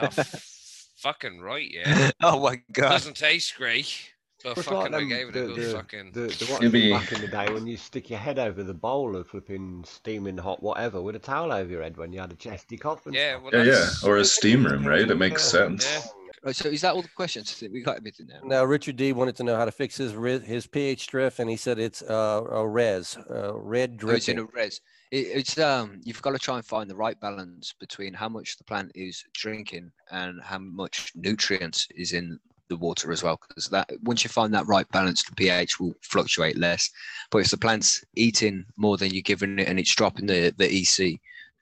Oh, 0.00 0.04
f- 0.06 0.88
fucking 0.96 1.40
right, 1.40 1.68
yeah. 1.70 2.10
oh 2.22 2.40
my 2.40 2.60
god. 2.72 2.88
Doesn't 2.90 3.16
taste 3.16 3.54
great, 3.56 3.94
but 4.42 4.56
Just 4.56 4.68
fucking 4.68 4.94
I 4.94 4.98
them- 4.98 5.08
gave 5.08 5.28
it 5.28 5.34
the, 5.34 5.44
a 5.44 5.54
good 5.54 5.56
the, 5.56 5.72
fucking. 5.76 6.12
the, 6.12 6.20
the 6.22 6.46
what 6.46 6.62
You'd 6.62 6.72
be- 6.72 6.90
back 6.92 7.12
in 7.12 7.20
the 7.20 7.28
day 7.28 7.52
when 7.52 7.66
you 7.66 7.76
stick 7.76 8.10
your 8.10 8.18
head 8.18 8.38
over 8.38 8.62
the 8.64 8.74
bowl 8.74 9.14
of 9.16 9.28
flipping 9.28 9.84
steaming 9.86 10.38
hot 10.38 10.62
whatever 10.62 11.00
with 11.00 11.14
a 11.16 11.20
towel 11.20 11.52
over 11.52 11.70
your 11.70 11.82
head 11.82 11.96
when 11.96 12.12
you 12.12 12.20
had 12.20 12.32
a 12.32 12.36
chesty 12.36 12.76
cough 12.76 13.02
Yeah, 13.10 13.36
well, 13.36 13.54
Yeah, 13.54 13.62
yeah. 13.72 13.86
Or 14.04 14.16
a 14.16 14.24
steam 14.24 14.64
room, 14.66 14.84
right? 14.86 15.08
It 15.08 15.14
makes 15.18 15.44
sense. 15.44 15.84
Yeah. 15.92 16.12
Right, 16.42 16.54
so 16.54 16.68
is 16.68 16.82
that 16.82 16.94
all 16.94 17.02
the 17.02 17.08
questions? 17.08 17.62
We 17.72 17.82
got 17.82 17.96
everything 17.96 18.28
now. 18.28 18.40
Now, 18.44 18.64
Richard 18.64 18.96
D 18.96 19.12
wanted 19.12 19.36
to 19.36 19.44
know 19.44 19.56
how 19.56 19.64
to 19.64 19.72
fix 19.72 19.96
his 19.96 20.12
his 20.44 20.66
pH 20.66 21.08
drift, 21.08 21.38
and 21.38 21.50
he 21.50 21.56
said 21.56 21.78
it's 21.78 22.02
uh, 22.02 22.42
a 22.50 22.66
res, 22.66 23.16
uh, 23.30 23.54
red 23.54 24.00
Oh, 24.02 24.10
it's 24.10 24.28
in 24.28 24.38
a 24.38 24.44
res. 24.44 24.80
It, 25.10 25.26
it's 25.34 25.58
um, 25.58 26.00
you've 26.04 26.22
got 26.22 26.32
to 26.32 26.38
try 26.38 26.56
and 26.56 26.64
find 26.64 26.88
the 26.88 26.96
right 26.96 27.18
balance 27.18 27.74
between 27.80 28.14
how 28.14 28.28
much 28.28 28.56
the 28.56 28.64
plant 28.64 28.92
is 28.94 29.24
drinking 29.34 29.90
and 30.10 30.40
how 30.42 30.58
much 30.58 31.12
nutrients 31.14 31.88
is 31.96 32.12
in 32.12 32.38
the 32.68 32.76
water 32.76 33.10
as 33.10 33.22
well. 33.22 33.40
Because 33.48 33.68
that 33.68 33.90
once 34.02 34.22
you 34.22 34.30
find 34.30 34.54
that 34.54 34.66
right 34.66 34.88
balance, 34.90 35.24
the 35.24 35.34
pH 35.34 35.80
will 35.80 35.94
fluctuate 36.02 36.56
less. 36.56 36.90
But 37.30 37.38
if 37.38 37.50
the 37.50 37.56
plant's 37.56 38.04
eating 38.14 38.64
more 38.76 38.96
than 38.96 39.12
you're 39.12 39.22
giving 39.22 39.58
it 39.58 39.68
and 39.68 39.78
it's 39.78 39.94
dropping 39.94 40.26
the 40.26 40.54
the 40.56 40.66
EC, 40.70 41.18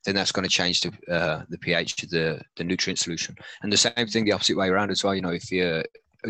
then 0.06 0.14
that's 0.14 0.32
going 0.32 0.48
to 0.48 0.48
change 0.48 0.80
the 0.80 0.92
uh, 1.12 1.42
the 1.50 1.58
pH 1.58 2.04
of 2.04 2.10
the 2.10 2.40
the 2.56 2.64
nutrient 2.64 2.98
solution. 2.98 3.36
And 3.62 3.72
the 3.72 3.76
same 3.76 4.06
thing 4.06 4.24
the 4.24 4.32
opposite 4.32 4.56
way 4.56 4.68
around 4.68 4.90
as 4.90 5.02
well. 5.02 5.14
You 5.14 5.20
know, 5.20 5.30
if 5.30 5.50
you're 5.50 5.84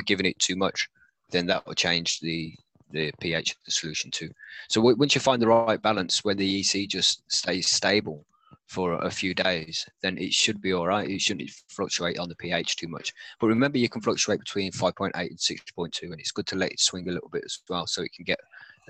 giving 0.06 0.26
it 0.26 0.38
too 0.38 0.56
much, 0.56 0.88
then 1.30 1.46
that 1.46 1.64
will 1.66 1.74
change 1.74 2.18
the 2.20 2.54
the 2.90 3.12
pH 3.20 3.50
of 3.50 3.56
the 3.66 3.70
solution 3.70 4.10
too. 4.10 4.30
So 4.68 4.80
w- 4.80 4.96
once 4.96 5.14
you 5.14 5.20
find 5.20 5.42
the 5.42 5.48
right 5.48 5.80
balance, 5.80 6.24
when 6.24 6.38
the 6.38 6.60
EC 6.60 6.88
just 6.88 7.22
stays 7.30 7.68
stable 7.68 8.24
for 8.66 8.94
a 8.94 9.10
few 9.10 9.34
days, 9.34 9.84
then 10.02 10.16
it 10.16 10.32
should 10.32 10.62
be 10.62 10.72
all 10.72 10.86
right. 10.86 11.08
It 11.08 11.20
shouldn't 11.20 11.50
fluctuate 11.68 12.18
on 12.18 12.30
the 12.30 12.36
pH 12.36 12.76
too 12.76 12.88
much. 12.88 13.12
But 13.40 13.48
remember, 13.48 13.78
you 13.78 13.90
can 13.90 14.00
fluctuate 14.00 14.40
between 14.40 14.72
5.8 14.72 15.12
and 15.14 15.38
6.2, 15.38 16.02
and 16.02 16.18
it's 16.18 16.32
good 16.32 16.46
to 16.46 16.56
let 16.56 16.72
it 16.72 16.80
swing 16.80 17.08
a 17.08 17.12
little 17.12 17.28
bit 17.28 17.42
as 17.44 17.58
well, 17.68 17.86
so 17.86 18.02
it 18.02 18.12
can 18.12 18.24
get 18.24 18.40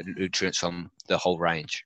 nutrients 0.04 0.58
from 0.58 0.90
the 1.08 1.18
whole 1.18 1.38
range. 1.38 1.84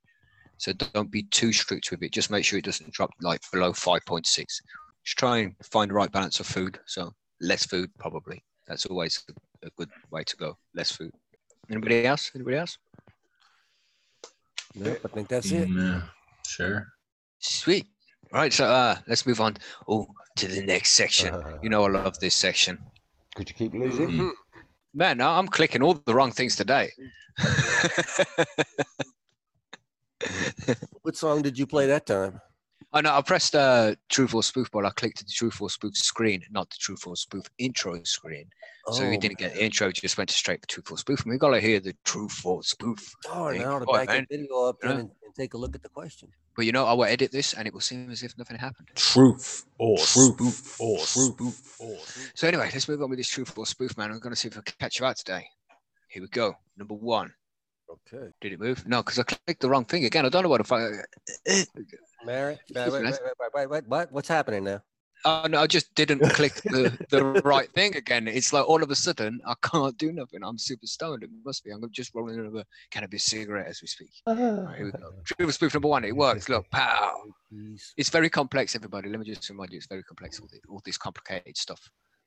So 0.60 0.74
don't 0.74 1.10
be 1.10 1.22
too 1.22 1.54
strict 1.54 1.90
with 1.90 2.02
it. 2.02 2.12
Just 2.12 2.30
make 2.30 2.44
sure 2.44 2.58
it 2.58 2.66
doesn't 2.66 2.92
drop 2.92 3.10
like 3.22 3.40
below 3.50 3.72
5.6. 3.72 4.26
Just 4.26 5.18
try 5.18 5.38
and 5.38 5.54
find 5.62 5.90
the 5.90 5.94
right 5.94 6.12
balance 6.12 6.38
of 6.38 6.46
food. 6.46 6.78
So 6.84 7.14
less 7.40 7.64
food 7.64 7.90
probably 7.98 8.44
That's 8.68 8.84
always 8.84 9.24
a, 9.30 9.66
a 9.66 9.70
good 9.78 9.88
way 10.10 10.22
to 10.22 10.36
go. 10.36 10.58
Less 10.74 10.92
food. 10.92 11.12
Anybody 11.70 12.04
else? 12.04 12.30
Anybody 12.34 12.58
else? 12.58 12.76
Nope, 14.74 14.98
I 15.02 15.08
think 15.08 15.28
that's 15.28 15.50
it. 15.50 15.66
Yeah, 15.66 16.02
sure. 16.46 16.88
Sweet. 17.38 17.86
All 18.34 18.40
right, 18.40 18.52
so 18.52 18.66
uh, 18.66 18.96
let's 19.08 19.24
move 19.24 19.40
on. 19.40 19.56
Oh, 19.88 20.08
to 20.36 20.46
the 20.46 20.62
next 20.62 20.90
section. 20.92 21.34
You 21.62 21.70
know, 21.70 21.84
I 21.84 21.88
love 21.88 22.18
this 22.20 22.34
section. 22.34 22.78
Could 23.34 23.48
you 23.48 23.54
keep 23.54 23.72
losing? 23.72 24.10
Mhm. 24.10 24.30
Man, 24.92 25.20
I'm 25.22 25.48
clicking 25.48 25.82
all 25.82 25.94
the 25.94 26.14
wrong 26.14 26.32
things 26.32 26.54
today. 26.54 26.90
What 31.02 31.16
song 31.16 31.42
did 31.42 31.58
you 31.58 31.66
play 31.66 31.86
that 31.86 32.06
time? 32.06 32.40
Oh 32.92 33.00
no, 33.00 33.14
I 33.14 33.22
pressed 33.22 33.54
uh, 33.54 33.94
Truth 34.08 34.34
or 34.34 34.42
Spoof, 34.42 34.68
but 34.72 34.84
I 34.84 34.90
clicked 34.90 35.18
the 35.24 35.32
Truth 35.32 35.60
or 35.60 35.70
Spoof 35.70 35.96
screen, 35.96 36.42
not 36.50 36.68
the 36.70 36.76
Truth 36.80 37.06
or 37.06 37.14
Spoof 37.14 37.44
intro 37.58 38.02
screen. 38.04 38.46
So 38.92 39.04
Oh, 39.04 39.10
you 39.10 39.18
didn't 39.18 39.38
get 39.38 39.54
the 39.54 39.64
intro, 39.64 39.86
you 39.88 39.92
just 39.92 40.18
went 40.18 40.30
straight 40.30 40.60
to 40.62 40.66
Truth 40.66 40.90
or 40.90 40.98
Spoof. 40.98 41.22
And 41.22 41.30
we 41.30 41.38
gotta 41.38 41.60
hear 41.60 41.78
the 41.78 41.94
Truth 42.04 42.40
or 42.44 42.62
Spoof. 42.64 43.14
darn, 43.22 43.56
Hey, 43.56 43.62
I 43.62 43.66
ought 43.68 43.78
to 43.80 43.84
boy, 43.86 43.98
back 43.98 44.08
man. 44.08 44.26
the 44.28 44.36
video 44.38 44.64
up 44.64 44.76
Yeah. 44.82 44.90
and, 44.90 45.00
and 45.00 45.34
take 45.36 45.54
a 45.54 45.58
look 45.58 45.76
at 45.76 45.82
the 45.82 45.88
question. 45.88 46.30
But 46.56 46.66
you 46.66 46.72
know, 46.72 46.84
I 46.84 46.92
will 46.94 47.04
edit 47.04 47.30
this 47.30 47.54
and 47.54 47.68
it 47.68 47.72
will 47.72 47.80
seem 47.80 48.10
as 48.10 48.24
if 48.24 48.36
nothing 48.36 48.58
happened. 48.58 48.88
Truth 48.96 49.66
or 49.78 49.96
Truth 49.98 50.34
spoof 50.34 50.80
or 50.80 50.98
truth 50.98 51.76
or 51.78 51.96
So 52.34 52.48
anyway, 52.48 52.70
let's 52.72 52.88
move 52.88 53.00
on 53.02 53.10
with 53.10 53.18
this 53.20 53.28
Truth 53.28 53.56
or 53.56 53.66
Spoof, 53.66 53.96
man. 53.96 54.10
I'm 54.10 54.18
gonna 54.18 54.34
see 54.34 54.48
if 54.48 54.58
I 54.58 54.62
can 54.62 54.74
catch 54.80 54.98
you 54.98 55.06
out 55.06 55.16
today. 55.16 55.46
Here 56.08 56.22
we 56.22 56.28
go. 56.28 56.54
Number 56.76 56.94
one. 56.94 57.32
Okay. 57.90 58.28
Did 58.40 58.52
it 58.52 58.60
move? 58.60 58.86
No, 58.86 59.02
because 59.02 59.18
I 59.18 59.22
clicked 59.24 59.60
the 59.60 59.68
wrong 59.68 59.84
thing 59.84 60.04
again. 60.04 60.24
I 60.26 60.28
don't 60.28 60.42
know 60.42 60.48
what 60.48 60.58
the 60.58 60.64
fuck. 60.64 60.92
Mary, 62.24 62.58
wait, 62.74 62.92
wait, 62.92 63.02
wait, 63.02 63.02
wait, 63.02 63.20
wait, 63.22 63.50
wait, 63.54 63.70
wait, 63.70 63.88
what? 63.88 64.12
What's 64.12 64.28
happening 64.28 64.64
now? 64.64 64.82
Oh 65.24 65.46
no, 65.50 65.60
I 65.60 65.66
just 65.66 65.94
didn't 65.94 66.20
click 66.30 66.54
the, 66.62 66.96
the 67.10 67.24
right 67.44 67.70
thing 67.72 67.94
again. 67.96 68.26
It's 68.26 68.54
like 68.54 68.66
all 68.66 68.82
of 68.82 68.90
a 68.90 68.94
sudden 68.94 69.40
I 69.46 69.54
can't 69.62 69.96
do 69.98 70.12
nothing. 70.12 70.40
I'm 70.42 70.56
super 70.56 70.86
stoned. 70.86 71.22
It 71.22 71.30
must 71.44 71.62
be. 71.62 71.70
I'm 71.70 71.82
just 71.90 72.14
rolling 72.14 72.38
another 72.38 72.64
cannabis 72.90 73.24
cigarette 73.24 73.66
as 73.68 73.82
we 73.82 73.88
speak. 73.88 74.12
Oh. 74.26 74.62
Right, 74.64 74.76
here 74.76 74.86
we 74.86 74.92
go. 74.92 75.12
Truth 75.24 75.48
or 75.48 75.52
spoof 75.52 75.74
number 75.74 75.88
one. 75.88 76.04
It 76.04 76.16
works. 76.16 76.48
Look, 76.48 76.70
pow. 76.70 77.20
It's 77.98 78.08
very 78.08 78.30
complex, 78.30 78.74
everybody. 78.74 79.10
Let 79.10 79.20
me 79.20 79.26
just 79.26 79.48
remind 79.50 79.72
you, 79.72 79.76
it's 79.76 79.86
very 79.86 80.02
complex. 80.04 80.40
All, 80.40 80.48
the, 80.50 80.58
all 80.70 80.80
this 80.86 80.96
complicated 80.96 81.56
stuff. 81.56 81.80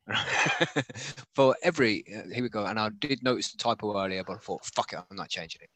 For 1.35 1.55
every, 1.63 2.03
uh, 2.13 2.34
here 2.34 2.43
we 2.43 2.49
go. 2.49 2.65
And 2.65 2.80
I 2.80 2.89
did 2.99 3.23
notice 3.23 3.51
the 3.51 3.57
typo 3.57 3.97
earlier, 3.97 4.23
but 4.23 4.34
I 4.34 4.39
thought, 4.39 4.65
fuck 4.65 4.93
it, 4.93 4.99
I'm 5.09 5.17
not 5.17 5.30
changing 5.30 5.61
it. 5.61 5.69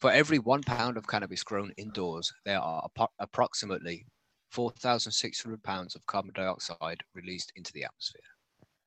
For 0.00 0.12
every 0.12 0.38
one 0.38 0.62
pound 0.62 0.96
of 0.96 1.08
cannabis 1.08 1.42
grown 1.42 1.72
indoors, 1.76 2.32
there 2.44 2.60
are 2.60 2.88
appro- 2.88 3.08
approximately 3.18 4.06
4,600 4.50 5.62
pounds 5.62 5.94
of 5.94 6.06
carbon 6.06 6.32
dioxide 6.34 7.02
released 7.14 7.52
into 7.56 7.72
the 7.72 7.84
atmosphere. 7.84 8.22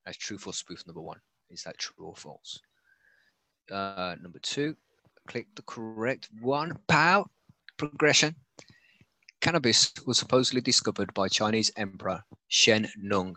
That's 0.06 0.18
true 0.18 0.38
for 0.38 0.54
spoof 0.54 0.86
number 0.88 1.02
one. 1.02 1.20
Is 1.50 1.64
that 1.64 1.78
true 1.78 2.06
or 2.06 2.16
false? 2.16 2.60
Uh, 3.70 4.16
number 4.22 4.40
two, 4.40 4.76
click 5.28 5.48
the 5.56 5.62
correct 5.64 6.30
one. 6.40 6.78
Pow! 6.88 7.26
Progression. 7.78 8.36
Cannabis 9.42 9.92
was 10.06 10.18
supposedly 10.18 10.62
discovered 10.62 11.14
by 11.14 11.28
Chinese 11.28 11.72
Emperor 11.76 12.24
Shen 12.48 12.88
Nung, 13.04 13.36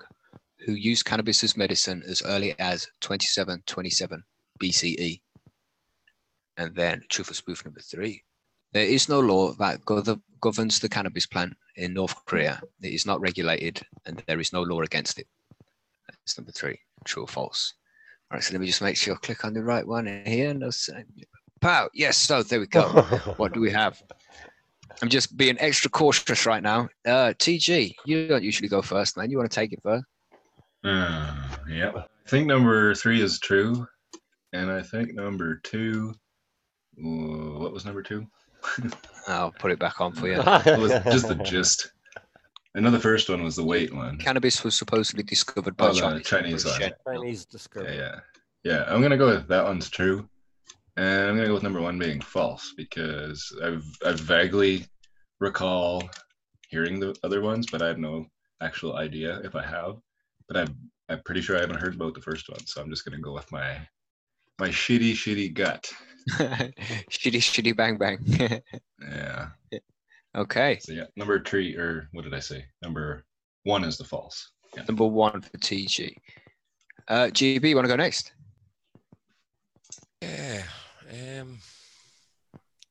who 0.65 0.73
used 0.73 1.05
cannabis 1.05 1.45
as 1.45 1.57
medicine 1.57 2.03
as 2.07 2.23
early 2.23 2.55
as 2.59 2.87
2727 3.01 4.23
BCE. 4.63 5.21
And 6.57 6.75
then, 6.75 7.03
truth 7.09 7.31
or 7.31 7.35
spoof 7.35 7.65
number 7.65 7.81
three. 7.81 8.23
There 8.73 8.87
is 8.87 9.09
no 9.09 9.21
law 9.21 9.53
that 9.55 9.81
gov- 9.83 10.21
governs 10.41 10.81
the 10.81 10.89
cannabis 10.89 11.27
plant 11.27 11.55
in 11.77 11.95
North 11.95 12.15
Korea. 12.27 12.61
It 12.83 12.95
is 12.95 13.07
not 13.07 13.21
regulated, 13.21 13.83
and 14.07 14.23
there 14.27 14.41
is 14.41 14.53
no 14.53 14.63
law 14.63 14.81
against 14.83 15.19
it. 15.19 15.27
That's 16.09 16.39
number 16.39 16.53
three. 16.53 16.79
True 17.05 17.25
or 17.25 17.29
false? 17.29 17.75
All 18.31 18.37
right, 18.37 18.43
so 18.43 18.53
let 18.53 18.61
me 18.61 18.67
just 18.67 18.83
make 18.83 18.97
sure 18.97 19.15
I 19.15 19.19
click 19.19 19.45
on 19.45 19.55
the 19.55 19.63
right 19.63 19.87
one 19.87 20.07
here. 20.25 20.55
No, 20.55 20.71
pow. 21.61 21.89
Yes, 21.93 22.17
so 22.17 22.43
there 22.43 22.61
we 22.61 22.67
go. 22.67 22.83
what 23.37 23.53
do 23.53 23.61
we 23.61 23.71
have? 23.71 24.03
I'm 25.03 25.09
just 25.09 25.37
being 25.37 25.57
extra 25.59 25.91
cautious 25.91 26.47
right 26.47 26.63
now. 26.63 26.89
Uh, 27.05 27.35
TG, 27.37 27.95
you 28.07 28.29
don't 28.29 28.45
usually 28.45 28.69
go 28.69 28.81
first, 28.81 29.17
man. 29.17 29.31
You 29.31 29.39
want 29.39 29.51
to 29.51 29.55
take 29.55 29.73
it 29.73 29.81
first? 29.83 30.05
Uh, 30.85 31.35
yeah. 31.69 31.93
I 31.97 32.29
think 32.29 32.47
number 32.47 32.95
three 32.95 33.21
is 33.21 33.41
true. 33.41 33.87
And 34.53 34.71
I 34.71 34.83
think 34.83 35.15
number 35.15 35.61
two, 35.65 36.15
uh, 36.99 37.59
what 37.59 37.73
was 37.73 37.85
number 37.85 38.03
two? 38.03 38.27
I'll 39.29 39.51
put 39.53 39.73
it 39.73 39.79
back 39.79 40.01
on 40.01 40.13
for 40.13 40.29
you. 40.29 40.35
It 40.67 40.79
was 40.79 40.93
just 41.13 41.29
the 41.29 41.35
gist. 41.37 41.91
I 42.77 42.81
know 42.81 42.91
the 42.91 43.01
first 43.01 43.29
one 43.29 43.43
was 43.43 43.57
the 43.57 43.65
weight 43.65 43.95
one. 43.95 44.19
Cannabis 44.19 44.65
was 44.65 44.75
supposedly 44.75 45.23
discovered 45.23 45.77
by 45.77 45.89
Oh, 45.89 45.93
the 45.93 46.01
Chinese. 46.01 46.27
Chinese 46.27 46.67
Emperor 46.67 46.73
one. 46.73 46.81
Shen 46.81 46.93
Nung. 47.07 47.15
Chinese 47.23 47.47
Yeah, 47.77 47.93
yeah. 47.95 48.21
Yeah, 48.65 48.85
I'm 48.89 49.03
gonna 49.03 49.17
go 49.17 49.27
with 49.27 49.49
that 49.49 49.65
one's 49.65 49.91
true. 49.91 50.29
And 50.97 51.29
I'm 51.29 51.37
gonna 51.37 51.49
go 51.49 51.55
with 51.55 51.63
number 51.63 51.81
one 51.81 51.99
being 51.99 52.21
false 52.21 52.73
because 52.77 53.55
I've 53.63 53.85
I 54.05 54.13
vaguely 54.13 54.87
recall 55.41 56.09
hearing 56.69 56.99
the 56.99 57.15
other 57.23 57.43
ones, 57.43 57.67
but 57.71 57.83
I 57.83 57.89
have 57.89 57.99
no 57.99 58.27
actual 58.61 58.97
idea 58.97 59.41
if 59.45 59.55
I 59.55 59.65
have. 59.65 59.97
But 60.49 60.57
I'm 60.59 60.77
I'm 61.09 61.21
pretty 61.25 61.41
sure 61.41 61.57
I 61.57 61.61
haven't 61.61 61.81
heard 61.81 61.95
about 61.95 62.15
the 62.15 62.21
first 62.21 62.49
one, 62.49 62.65
so 62.67 62.81
I'm 62.81 62.91
just 62.91 63.05
gonna 63.05 63.21
go 63.21 63.33
with 63.33 63.51
my 63.53 63.79
my 64.59 64.69
shitty, 64.69 65.13
shitty 65.13 65.53
gut. 65.53 65.91
shitty, 66.31 67.41
shitty, 67.41 67.77
bang, 67.77 67.99
bang. 67.99 68.19
Yeah. 69.13 69.49
okay, 70.35 70.79
So 70.81 70.93
yeah, 70.93 71.05
number 71.17 71.43
three 71.43 71.77
or 71.77 72.09
what 72.13 72.25
did 72.25 72.33
I 72.35 72.39
say? 72.41 72.65
Number 72.83 73.25
one 73.65 73.85
is 73.85 73.99
the 73.99 74.05
false. 74.05 74.51
Yeah. 74.75 74.85
number 74.89 75.07
one 75.07 75.43
for 75.43 75.59
TG. 75.59 76.17
Uh, 77.07 77.27
GB, 77.27 77.69
you 77.69 77.77
want 77.77 77.85
to 77.87 77.93
go 77.93 77.97
next? 77.97 78.33
Yeah. 80.23 80.63
Um. 81.41 81.59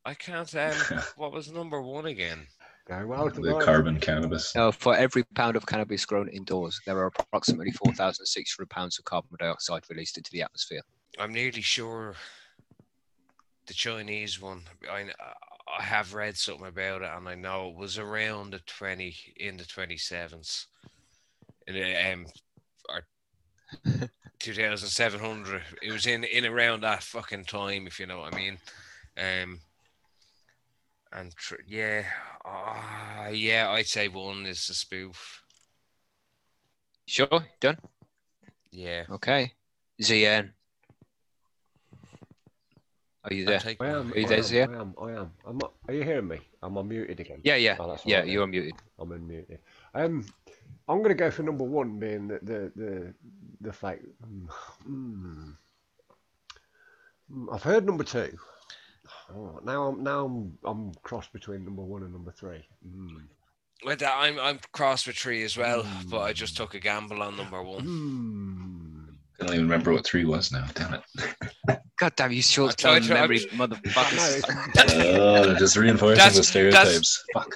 I 0.06 0.14
can't. 0.14 0.54
Um. 0.56 0.74
what 1.16 1.32
was 1.32 1.52
number 1.52 1.82
one 1.82 2.06
again? 2.06 2.46
Going 2.86 3.08
well 3.08 3.30
The 3.30 3.42
tonight. 3.42 3.62
carbon 3.62 4.00
cannabis. 4.00 4.54
Uh, 4.56 4.72
for 4.72 4.96
every 4.96 5.24
pound 5.36 5.56
of 5.56 5.66
cannabis 5.66 6.06
grown 6.06 6.28
indoors, 6.28 6.80
there 6.86 6.98
are 6.98 7.06
approximately 7.06 7.72
4,600 7.72 8.70
pounds 8.70 9.00
of 9.00 9.06
carbon 9.06 9.38
dioxide 9.40 9.84
released 9.90 10.18
into 10.18 10.32
the 10.32 10.42
atmosphere. 10.42 10.82
I'm 11.18 11.32
nearly 11.32 11.62
sure 11.62 12.16
the 13.68 13.74
Chinese 13.74 14.42
one. 14.42 14.64
I 14.92 15.06
I 15.80 15.82
have 15.82 16.14
read 16.14 16.36
something 16.36 16.68
about 16.68 17.04
it, 17.04 17.10
and 17.16 17.28
I 17.30 17.36
know 17.36 17.70
it 17.70 17.78
was 17.78 17.98
around 17.98 18.52
the 18.52 18.60
twenty 18.60 19.16
in 19.38 19.56
the 19.58 19.66
twenty 19.66 19.98
sevens, 19.98 20.68
in 21.68 21.76
the, 21.76 22.12
um, 22.12 22.26
or 22.90 23.06
two 24.40 24.54
thousand 24.54 24.90
seven 24.90 25.20
hundred. 25.22 25.62
It 25.82 25.92
was 25.92 26.06
in 26.06 26.26
in 26.26 26.46
around 26.46 26.82
that 26.82 27.02
fucking 27.04 27.46
time, 27.46 27.88
if 27.88 28.00
you 28.00 28.08
know 28.08 28.20
what 28.20 28.34
I 28.34 28.38
mean. 28.38 28.58
Um, 29.18 29.60
and 31.14 31.36
tr- 31.36 31.62
yeah, 31.68 32.06
uh, 32.44 33.30
yeah, 33.32 33.70
I'd 33.72 33.88
say 33.88 34.08
one 34.08 34.46
is 34.46 34.70
a 34.70 34.74
spoof. 34.74 35.44
Sure, 37.06 37.46
done. 37.60 37.78
Yeah, 38.72 39.04
Okay. 39.10 39.54
ZN. 40.02 40.52
Are 43.26 43.34
you 43.34 43.46
there? 43.46 43.60
take 43.60 43.82
I 43.82 43.88
am, 43.88 44.12
Are 44.12 44.18
you 44.18 44.26
I 44.26 44.28
there, 44.30 44.38
am, 44.40 44.44
Zia? 44.44 44.70
I 44.70 44.82
am, 44.82 44.96
I 45.02 45.12
am. 45.12 45.32
I'm 45.48 45.60
are 45.88 45.94
you 45.94 46.04
hearing 46.04 46.28
me? 46.28 46.40
I'm 46.62 46.74
unmuted 46.74 47.20
again. 47.20 47.40
Yeah, 47.44 47.56
yeah, 47.56 47.78
Oh, 47.80 47.98
yeah. 48.06 48.24
You're 48.24 48.46
unmuted. 48.46 48.74
I'm 49.00 49.10
unmuted. 49.10 49.60
Um, 49.94 50.26
I'm 50.90 50.98
going 50.98 51.10
to 51.10 51.16
go 51.16 51.32
for 51.32 51.44
number 51.44 51.64
one, 51.64 52.00
being 52.00 52.28
the 52.28 52.40
the 52.44 52.72
the, 52.76 53.14
the 53.62 53.72
fake. 53.72 54.02
Mm, 54.28 54.48
mm. 54.90 55.54
I've 57.54 57.64
heard 57.64 57.86
number 57.86 58.04
two. 58.04 58.38
Oh, 59.36 59.60
now 59.64 59.88
I'm 59.88 60.04
now 60.04 60.26
I'm 60.26 60.58
I'm 60.64 60.92
crossed 61.04 61.34
between 61.34 61.66
number 61.66 61.82
one 61.82 62.04
and 62.04 62.14
number 62.14 62.32
three. 62.32 62.64
Mm. 62.88 63.24
With 63.86 64.00
that, 64.00 64.16
I'm 64.18 64.40
I'm 64.40 64.60
cross 64.72 65.08
with 65.08 65.18
three 65.18 65.44
as 65.44 65.58
well, 65.58 65.86
but 66.10 66.20
I 66.20 66.34
just 66.34 66.56
took 66.56 66.74
a 66.74 66.80
gamble 66.80 67.22
on 67.22 67.36
number 67.38 67.62
one. 67.62 67.84
Mm. 67.86 68.93
I 69.42 69.46
don't 69.46 69.56
even 69.56 69.66
remember 69.66 69.92
what 69.92 70.06
three 70.06 70.26
was 70.26 70.52
now. 70.52 70.66
Damn 70.76 70.94
it. 70.94 71.80
God 72.00 72.14
damn 72.16 72.32
you, 72.32 72.42
short 72.42 72.78
tried 72.78 73.00
term 73.00 73.08
to- 73.10 73.14
memory, 73.16 73.40
I 73.52 73.56
motherfuckers. 73.56 75.18
Oh, 75.20 75.56
just 75.60 75.76
reinforcing 75.76 76.18
That's- 76.18 76.38
the 76.38 76.44
stereotypes. 76.44 77.24
Fuck. 77.34 77.54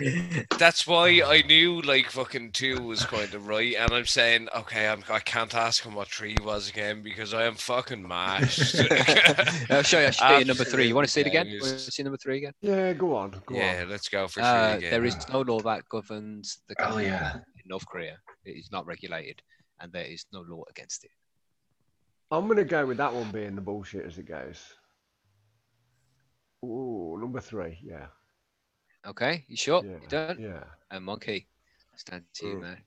That's 0.57 0.85
why 0.87 1.21
I 1.25 1.43
knew 1.43 1.81
like 1.81 2.09
fucking 2.09 2.51
two 2.51 2.81
was 2.81 3.05
kind 3.05 3.33
of 3.33 3.47
right, 3.47 3.75
and 3.77 3.91
I'm 3.91 4.05
saying 4.05 4.47
okay, 4.55 4.87
I'm 4.87 5.03
I 5.09 5.19
can't 5.19 5.53
ask 5.55 5.83
him 5.83 5.93
what 5.95 6.07
three 6.07 6.35
was 6.43 6.69
again 6.69 7.03
because 7.03 7.33
I 7.33 7.43
am 7.43 7.55
fucking 7.55 8.05
mashed. 8.07 8.75
I'll 9.69 9.83
show 9.83 9.99
you. 9.99 10.05
I'll 10.07 10.11
show 10.11 10.37
you 10.39 10.45
number 10.45 10.63
three. 10.63 10.87
You 10.87 10.95
want 10.95 11.07
to 11.07 11.11
see 11.13 11.21
it 11.21 11.27
again? 11.27 11.47
Absolutely 11.47 11.69
Want 11.69 11.79
to 11.85 11.91
see 11.91 12.03
number 12.03 12.17
three 12.17 12.37
again? 12.37 12.53
Yeah, 12.61 12.93
go 12.93 13.15
on. 13.15 13.31
Go 13.45 13.55
yeah, 13.55 13.81
on. 13.83 13.89
let's 13.89 14.09
go 14.09 14.27
for 14.27 14.39
three 14.41 14.43
Uh, 14.43 14.75
again. 14.77 14.91
there 14.91 15.05
is 15.05 15.15
no 15.29 15.41
law 15.41 15.59
that 15.61 15.87
governs 15.89 16.59
the 16.67 16.75
Oh, 16.79 16.97
yeah. 16.97 17.35
in 17.35 17.63
North 17.67 17.85
Korea. 17.87 18.17
It 18.45 18.51
is 18.51 18.69
not 18.71 18.85
regulated, 18.85 19.41
and 19.79 19.91
there 19.91 20.05
is 20.05 20.25
no 20.33 20.41
law 20.41 20.63
against 20.69 21.03
it. 21.03 21.11
I'm 22.31 22.45
going 22.45 22.57
to 22.57 22.65
go 22.65 22.85
with 22.85 22.97
that 22.97 23.13
one 23.13 23.31
being 23.31 23.55
the 23.55 23.61
bullshit 23.61 24.05
as 24.05 24.17
it 24.17 24.25
goes. 24.27 24.61
Ooh, 26.65 27.17
number 27.19 27.39
three. 27.39 27.79
Yeah. 27.83 28.07
Okay, 29.05 29.45
you 29.47 29.55
sure? 29.55 29.83
yeah. 29.85 29.97
You 30.01 30.07
done? 30.09 30.37
Yeah. 30.39 30.63
And 30.91 31.05
monkey, 31.05 31.47
stand 31.95 32.23
to 32.35 32.45
you, 32.47 32.55
Mm. 32.55 32.61
man. 32.61 32.77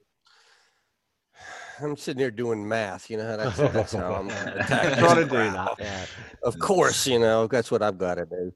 I'm 1.81 1.97
sitting 1.97 2.21
here 2.21 2.31
doing 2.31 2.67
math. 2.69 3.09
You 3.09 3.17
know, 3.17 3.37
that's, 3.39 3.57
that's 3.73 3.93
how 3.95 4.15
I'm 4.17 4.29
attacking 4.31 4.99
Trying 4.99 5.17
to 5.17 5.25
do 5.25 5.31
that. 5.31 5.77
Yeah. 5.79 6.05
Of 6.43 6.59
course, 6.59 7.07
you 7.07 7.19
know 7.19 7.47
that's 7.47 7.71
what 7.71 7.81
I've 7.83 7.97
got 7.97 8.17
to 8.17 8.27
do. 8.27 8.53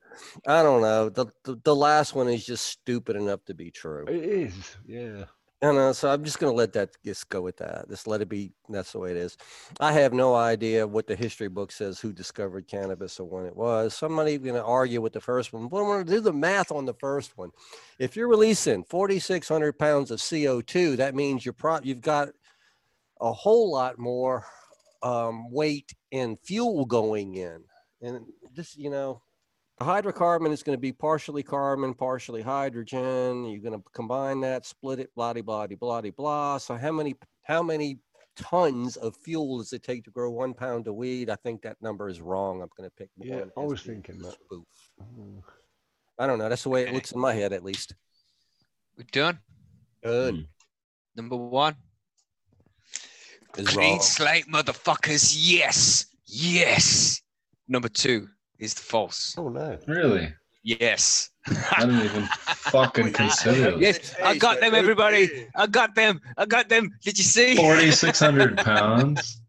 I 0.46 0.62
don't 0.62 0.82
know. 0.82 1.08
The, 1.08 1.26
the 1.44 1.58
the 1.64 1.74
last 1.74 2.14
one 2.14 2.28
is 2.28 2.44
just 2.44 2.66
stupid 2.66 3.16
enough 3.16 3.42
to 3.46 3.54
be 3.54 3.70
true. 3.70 4.04
It 4.08 4.24
is. 4.24 4.76
Yeah. 4.86 5.24
So 5.64 6.10
I'm 6.10 6.24
just 6.24 6.38
gonna 6.38 6.52
let 6.52 6.74
that 6.74 6.90
just 7.04 7.30
go 7.30 7.40
with 7.40 7.56
that. 7.56 7.88
Just 7.88 8.06
let 8.06 8.20
it 8.20 8.28
be. 8.28 8.52
That's 8.68 8.92
the 8.92 8.98
way 8.98 9.12
it 9.12 9.16
is. 9.16 9.38
I 9.80 9.92
have 9.92 10.12
no 10.12 10.34
idea 10.34 10.86
what 10.86 11.06
the 11.06 11.16
history 11.16 11.48
book 11.48 11.72
says 11.72 11.98
who 11.98 12.12
discovered 12.12 12.68
cannabis 12.68 13.18
or 13.18 13.26
when 13.26 13.46
it 13.46 13.56
was. 13.56 13.94
So 13.94 14.06
I'm 14.06 14.14
not 14.14 14.28
even 14.28 14.48
gonna 14.48 14.64
argue 14.64 15.00
with 15.00 15.14
the 15.14 15.22
first 15.22 15.54
one. 15.54 15.68
But 15.68 15.78
I'm 15.78 15.86
gonna 15.86 16.04
do 16.04 16.20
the 16.20 16.34
math 16.34 16.70
on 16.70 16.84
the 16.84 16.94
first 16.94 17.38
one. 17.38 17.50
If 17.98 18.14
you're 18.14 18.28
releasing 18.28 18.84
4,600 18.84 19.78
pounds 19.78 20.10
of 20.10 20.20
CO2, 20.20 20.96
that 20.98 21.14
means 21.14 21.46
you're 21.46 21.54
pro- 21.54 21.80
you've 21.82 22.02
got 22.02 22.28
a 23.22 23.32
whole 23.32 23.72
lot 23.72 23.98
more 23.98 24.44
um, 25.02 25.50
weight 25.50 25.94
and 26.12 26.38
fuel 26.44 26.84
going 26.84 27.36
in. 27.36 27.64
And 28.02 28.26
this, 28.54 28.76
you 28.76 28.90
know, 28.90 29.22
a 29.78 29.84
hydrocarbon 29.84 30.52
is 30.52 30.62
going 30.62 30.76
to 30.76 30.80
be 30.80 30.92
partially 30.92 31.42
carbon, 31.42 31.94
partially 31.94 32.42
hydrogen. 32.42 33.44
You're 33.44 33.60
going 33.60 33.78
to 33.78 33.84
combine 33.92 34.40
that, 34.42 34.64
split 34.66 35.00
it, 35.00 35.10
blah, 35.14 35.32
blah, 35.32 35.66
blah, 35.66 36.00
blah, 36.00 36.10
blah. 36.16 36.58
So 36.58 36.76
how 36.76 36.92
many, 36.92 37.16
how 37.42 37.62
many 37.62 37.98
tons 38.36 38.96
of 38.96 39.16
fuel 39.16 39.58
does 39.58 39.72
it 39.72 39.82
take 39.82 40.04
to 40.04 40.10
grow 40.10 40.30
one 40.30 40.54
pound 40.54 40.86
of 40.86 40.94
weed? 40.94 41.28
I 41.28 41.36
think 41.36 41.62
that 41.62 41.76
number 41.82 42.08
is 42.08 42.20
wrong. 42.20 42.62
I'm 42.62 42.68
going 42.76 42.88
to 42.88 42.94
pick 42.96 43.10
Yeah, 43.18 43.40
one 43.40 43.50
I 43.56 43.60
was 43.68 43.82
thinking 43.82 44.18
that. 44.18 44.34
spoof. 44.34 44.64
Mm. 45.18 45.42
I 46.18 46.26
don't 46.28 46.38
know. 46.38 46.48
That's 46.48 46.62
the 46.62 46.68
way 46.68 46.86
it 46.86 46.94
looks 46.94 47.10
in 47.10 47.20
my 47.20 47.34
head, 47.34 47.52
at 47.52 47.64
least. 47.64 47.94
We're 48.96 49.06
done. 49.10 49.40
Good. 50.04 50.46
Number 51.16 51.36
one. 51.36 51.74
Is 53.56 53.68
Clean 53.68 53.92
wrong. 53.94 54.00
slate, 54.00 54.46
motherfuckers. 54.48 55.34
Yes. 55.36 56.06
Yes. 56.26 57.20
Number 57.68 57.88
two 57.88 58.28
is 58.58 58.74
false. 58.74 59.34
Oh 59.36 59.48
no. 59.48 59.78
Really? 59.86 60.32
Yes. 60.62 61.30
I 61.46 61.80
didn't 61.80 62.04
even 62.04 62.24
fucking 62.46 63.12
consider 63.20 63.70
it. 63.70 63.78
yes, 63.78 64.14
I 64.22 64.38
got 64.38 64.60
them, 64.60 64.74
everybody. 64.74 65.48
I 65.54 65.66
got 65.66 65.94
them. 65.94 66.20
I 66.38 66.46
got 66.46 66.70
them. 66.70 66.90
Did 67.02 67.18
you 67.18 67.24
see? 67.24 67.54
4,600 67.56 68.56
pounds. 68.64 69.42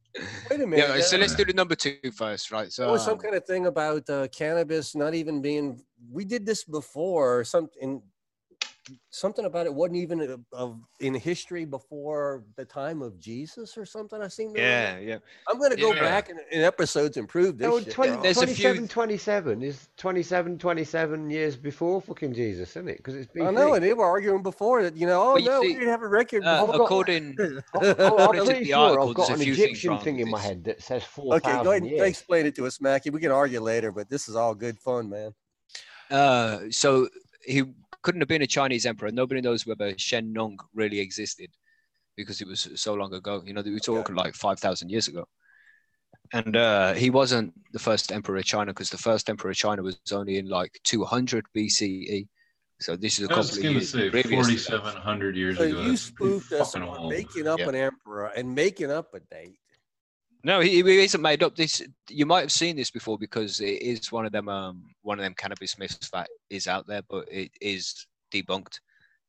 Wait 0.50 0.62
a 0.62 0.68
minute. 0.68 0.90
Yeah, 0.90 1.00
so 1.02 1.16
uh, 1.16 1.22
let's 1.22 1.36
do 1.36 1.46
the 1.46 1.54
number 1.54 1.76
two 1.76 1.98
first, 2.14 2.52
right? 2.52 2.72
So 2.72 2.84
There 2.84 2.92
was 2.92 3.04
some 3.04 3.14
um, 3.14 3.20
kind 3.20 3.36
of 3.36 3.46
thing 3.46 3.68
about 3.68 4.10
uh, 4.10 4.28
cannabis 4.28 4.94
not 4.96 5.14
even 5.14 5.42
being. 5.42 5.82
We 6.12 6.26
did 6.26 6.46
this 6.46 6.66
before. 6.66 7.46
Something, 7.46 8.02
something 9.10 9.46
about 9.46 9.66
it 9.66 9.74
wasn't 9.74 9.98
even 9.98 10.22
a, 10.22 10.56
of 10.56 10.80
in 11.00 11.14
history 11.16 11.66
before 11.66 12.44
the 12.56 12.66
time 12.66 13.02
of 13.02 13.20
Jesus 13.20 13.78
or 13.78 13.86
something. 13.86 14.22
I 14.22 14.28
seem 14.28 14.54
to. 14.54 14.60
yeah, 14.60 14.96
remember. 14.96 15.10
yeah. 15.10 15.18
I'm 15.50 15.60
gonna 15.60 15.76
go 15.76 15.94
Yeah. 15.94 16.02
back 16.02 16.30
in, 16.30 16.38
in 16.52 16.62
episodes 16.62 17.18
and 17.18 17.28
prove 17.28 17.58
this. 17.58 17.68
No, 17.68 17.80
shit 17.80 17.92
20, 17.94 18.12
wrong. 18.12 18.22
There's 18.24 18.38
a 18.38 18.48
few- 18.48 18.66
27, 18.66 18.88
27 18.88 19.64
is 19.64 19.90
27, 19.98 20.58
27 20.60 21.30
years 21.30 21.56
before 21.56 22.02
fucking 22.02 22.34
Jesus, 22.34 22.70
isn't 22.72 22.88
it? 22.90 22.98
Because 22.98 23.16
it's 23.16 23.32
been. 23.32 23.48
I 23.48 23.52
know, 23.52 23.74
and 23.74 23.84
they 23.84 23.94
were 23.94 24.06
arguing 24.06 24.44
before 24.44 24.84
that. 24.84 24.96
You 24.96 25.08
know, 25.08 25.22
oh 25.22 25.26
Well, 25.34 25.40
you 25.40 25.50
no, 25.50 25.62
we 25.62 25.74
didn't 25.74 25.90
have 25.90 26.02
a 26.04 26.08
record. 26.08 26.44
Uh, 26.46 26.66
before. 26.66 26.84
according, 26.86 27.36
Oh, 27.74 27.90
according 27.92 28.42
I'm 28.42 28.46
to 28.48 28.52
pretty 28.52 28.60
the 28.66 28.70
sure 28.72 28.78
article, 29.00 29.10
I've 29.10 29.16
got 29.16 29.30
an 29.30 29.36
a 29.36 29.38
few 29.44 29.56
things 29.56 29.68
Egyptian 29.70 29.90
wrong 29.92 30.02
thing 30.04 30.20
in 30.20 30.30
my 30.30 30.40
head 30.40 30.64
that 30.66 30.82
says 30.84 31.04
four. 31.04 31.36
okay, 31.36 31.52
go 31.64 31.72
ahead 31.72 31.82
and 31.84 31.92
years. 31.92 32.08
explain 32.08 32.46
it 32.46 32.56
to 32.56 32.66
us, 32.68 32.80
Mackie. 32.82 33.10
We 33.10 33.20
can 33.20 33.32
argue 33.32 33.62
later, 33.62 33.92
but 33.92 34.10
this 34.10 34.28
is 34.30 34.36
all 34.36 34.54
good 34.54 34.78
fun, 34.80 35.10
man. 35.10 35.34
Uh, 36.12 36.60
so 36.70 37.10
he 37.44 37.64
couldn't 38.06 38.22
have 38.22 38.28
been 38.28 38.44
a 38.44 38.48
Chinese 38.48 38.86
emperor. 38.86 39.10
Nobody 39.12 39.42
knows 39.42 39.66
whether 39.66 39.98
Shen 39.98 40.32
Nong 40.32 40.60
really 40.76 41.00
existed 41.00 41.50
because 42.16 42.40
it 42.40 42.48
was 42.48 42.70
so 42.76 42.94
long 42.94 43.12
ago. 43.16 43.42
You 43.44 43.54
know, 43.54 43.64
we 43.64 43.74
were 43.74 43.80
talking 43.80 44.16
like 44.16 44.36
5,000 44.36 44.90
years 44.90 45.08
ago. 45.08 45.26
And 46.32 46.56
uh, 46.56 46.94
he 46.94 47.10
wasn't 47.10 47.54
the 47.74 47.80
first 47.80 48.12
emperor 48.12 48.38
of 48.38 48.46
China 48.46 48.68
because 48.68 48.92
the 48.92 48.98
first 49.00 49.28
emperor 49.28 49.50
of 49.50 49.58
China 49.58 49.82
was 49.82 50.00
only 50.12 50.38
in 50.38 50.48
like 50.48 50.80
200 50.84 51.46
BCE. 51.58 52.28
So 52.80 52.96
this 52.96 53.18
is 53.18 53.28
a 53.28 53.34
I 53.34 53.38
was 53.38 53.50
couple 53.58 53.66
of 53.66 53.74
years 53.74 53.90
say 53.90 54.10
previous 54.12 54.66
to 54.68 54.72
that. 54.74 54.84
4,700 54.84 55.36
years 55.36 55.58
So 55.58 55.64
ago. 55.64 55.82
you 55.82 55.90
that's 55.90 56.02
spoofed 56.02 56.52
us 56.54 56.76
on 56.76 57.10
making 57.10 57.48
up 57.48 57.60
Yeah. 57.60 57.70
an 57.70 57.76
emperor 57.76 58.28
and 58.38 58.54
making 58.54 58.92
up 58.92 59.14
a 59.16 59.20
date. 59.20 59.58
No, 60.46 60.60
he, 60.60 60.84
he 60.84 61.04
isn't 61.04 61.24
made 61.24 61.42
up. 61.42 61.56
This 61.56 61.82
you 62.08 62.28
might 62.28 62.42
have 62.42 62.52
seen 62.52 62.76
this 62.76 62.92
before 62.92 63.18
because 63.18 63.60
it 63.62 63.82
is 63.82 64.12
one 64.12 64.28
of 64.28 64.32
them 64.32 64.48
um 64.48 64.84
one 65.02 65.18
of 65.18 65.24
them 65.24 65.34
cannabis 65.34 65.80
myths 65.80 66.12
that 66.12 66.30
is 66.52 66.68
out 66.68 66.86
there, 66.86 67.02
but 67.10 67.28
it 67.32 67.50
is 67.62 68.06
debunked. 68.32 68.80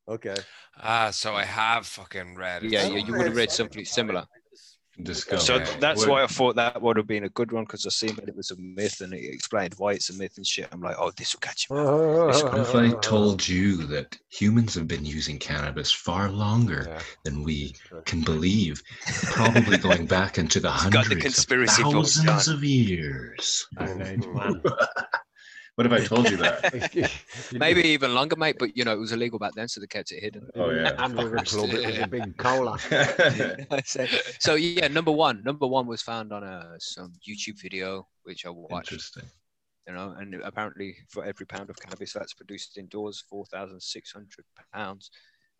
Okay. 0.06 0.34
Ah, 0.76 1.10
so 1.10 1.32
I 1.32 1.46
have 1.46 1.86
fucking 1.86 2.36
read 2.36 2.64
it. 2.64 2.70
Yeah, 2.70 2.84
you, 2.84 2.98
you 2.98 3.14
would 3.14 3.28
have 3.28 3.34
read 3.34 3.36
read 3.36 3.50
something 3.50 3.82
something 3.82 3.84
similar. 3.86 4.26
It. 4.98 5.04
Discovery. 5.04 5.40
So 5.40 5.54
Okay. 5.56 5.76
that's 5.80 6.00
Would- 6.00 6.08
why 6.08 6.22
I 6.22 6.26
thought 6.26 6.56
that 6.56 6.80
would 6.80 6.96
have 6.96 7.06
been 7.06 7.24
a 7.24 7.28
good 7.30 7.52
one 7.52 7.64
because 7.64 7.84
I 7.86 7.90
seen 7.90 8.14
that 8.16 8.28
it 8.28 8.36
was 8.36 8.50
a 8.50 8.56
myth 8.58 9.00
and 9.00 9.12
it 9.12 9.24
explained 9.32 9.74
why 9.76 9.92
it's 9.92 10.10
a 10.10 10.14
myth 10.14 10.36
and 10.36 10.46
shit. 10.46 10.68
I'm 10.72 10.80
like, 10.80 10.96
oh, 10.98 11.10
this 11.16 11.34
will 11.34 11.40
catch 11.40 11.66
you. 11.68 11.76
What 11.76 12.58
if 12.58 12.74
I 12.74 12.90
told 13.00 13.46
you 13.46 13.84
that 13.88 14.16
humans 14.30 14.74
have 14.74 14.88
been 14.88 15.04
using 15.04 15.38
cannabis 15.38 15.92
far 15.92 16.30
longer 16.30 16.86
Yeah, 16.88 17.00
than 17.24 17.42
we 17.42 17.74
can 18.04 18.22
believe? 18.22 18.82
Probably 19.24 19.78
going 19.78 20.06
back 20.06 20.38
into 20.38 20.60
the 20.60 20.72
He's 20.72 20.84
got 20.84 20.90
the 20.92 20.98
hundreds 20.98 21.22
conspiracy 21.22 21.82
of 21.82 21.92
thousands 21.92 22.48
of 22.48 22.64
years. 22.64 23.66
Iron 25.78 25.92
Age, 25.92 26.10
man. 26.10 26.22
What 26.22 26.24
if 26.26 26.30
I 26.30 26.30
told 26.30 26.30
you 26.30 26.36
that? 26.38 27.52
Maybe 27.52 27.82
even 27.88 28.14
longer, 28.14 28.36
mate. 28.36 28.56
But 28.58 28.76
you 28.76 28.84
know, 28.84 28.92
it 28.92 28.98
was 28.98 29.12
illegal 29.12 29.38
back 29.38 29.52
then, 29.54 29.68
so 29.68 29.80
they 29.80 29.86
kept 29.86 30.12
it 30.12 30.22
hidden. 30.22 30.48
Oh, 30.54 30.70
yeah. 30.70 30.94
And 30.98 31.16
with 31.16 31.32
a 31.34 31.44
club, 31.44 31.70
it 31.70 31.86
was 31.86 31.98
a 31.98 32.06
big 32.06 32.36
cola. 32.36 32.78
so, 33.84 34.06
so 34.38 34.54
yeah, 34.54 34.88
number 34.88 35.12
one, 35.12 35.42
number 35.44 35.66
one 35.66 35.86
was 35.86 36.02
found 36.02 36.32
on 36.32 36.42
a 36.42 36.76
some 36.78 37.12
YouTube 37.28 37.60
video 37.60 38.06
which 38.24 38.46
I 38.46 38.50
watched. 38.50 38.92
Interesting. 38.92 39.24
You 39.86 39.94
know, 39.94 40.16
and 40.18 40.34
apparently 40.42 40.96
for 41.10 41.24
every 41.24 41.46
pound 41.46 41.70
of 41.70 41.76
cannabis 41.76 42.12
that's 42.12 42.34
produced 42.34 42.76
indoors, 42.76 43.22
four 43.30 43.46
thousand 43.46 43.80
six 43.80 44.12
hundred 44.12 44.44
pounds 44.72 45.10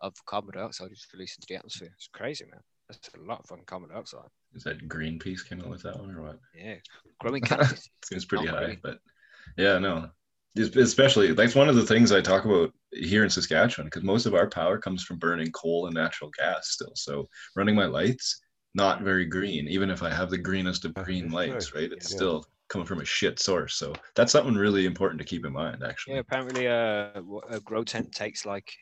of 0.01 0.15
carbon 0.27 0.55
dioxide 0.55 0.91
is 0.91 1.07
released 1.13 1.39
into 1.39 1.47
the 1.49 1.57
atmosphere. 1.57 1.91
It's 1.97 2.09
crazy, 2.13 2.45
man. 2.51 2.61
That's 2.89 3.09
a 3.15 3.21
lot 3.21 3.41
of 3.41 3.47
fucking 3.47 3.65
carbon 3.67 3.91
dioxide. 3.91 4.29
Is 4.55 4.65
that 4.65 4.89
Greenpeace 4.89 5.49
came 5.49 5.61
out 5.61 5.71
with 5.71 5.83
that 5.83 5.99
one 5.99 6.15
or 6.15 6.23
what? 6.23 6.41
Yeah, 6.55 6.77
growing 7.21 7.43
cannabis. 7.43 7.89
Seems 8.05 8.25
pretty 8.25 8.47
high, 8.47 8.61
really. 8.61 8.79
but 8.83 8.99
yeah, 9.57 9.79
no. 9.79 10.11
Especially 10.57 11.33
that's 11.33 11.55
one 11.55 11.69
of 11.69 11.77
the 11.77 11.85
things 11.85 12.13
I 12.13 12.23
talk 12.23 12.47
about 12.47 12.73
here 12.93 13.25
in 13.25 13.31
Saskatchewan 13.31 13.89
because 13.89 14.03
most 14.03 14.25
of 14.25 14.35
our 14.35 14.49
power 14.49 14.79
comes 14.79 15.03
from 15.05 15.19
burning 15.19 15.53
coal 15.53 15.87
and 15.87 15.95
natural 15.95 16.31
gas 16.31 16.71
still. 16.71 16.93
So 16.95 17.29
running 17.55 17.75
my 17.75 17.85
lights, 17.85 18.41
not 18.75 19.03
very 19.03 19.27
green. 19.27 19.69
Even 19.69 19.91
if 19.91 20.03
I 20.03 20.11
have 20.11 20.31
the 20.31 20.39
greenest 20.39 20.87
of 20.87 20.95
green 20.95 21.31
lights, 21.31 21.75
right? 21.75 21.93
It's 21.93 22.11
Yeah. 22.11 22.17
still 22.17 22.47
coming 22.69 22.87
from 22.87 23.01
a 23.01 23.05
shit 23.05 23.39
source. 23.39 23.75
So 23.75 23.93
that's 24.15 24.33
something 24.33 24.55
really 24.55 24.87
important 24.87 25.21
to 25.21 25.27
keep 25.27 25.45
in 25.45 25.53
mind, 25.53 25.83
actually. 25.85 26.15
yeah, 26.15 26.21
apparently 26.21 26.69
uh, 26.69 27.21
a 27.51 27.61
grow 27.61 27.85
tent 27.85 28.13
takes 28.13 28.47
like 28.47 28.73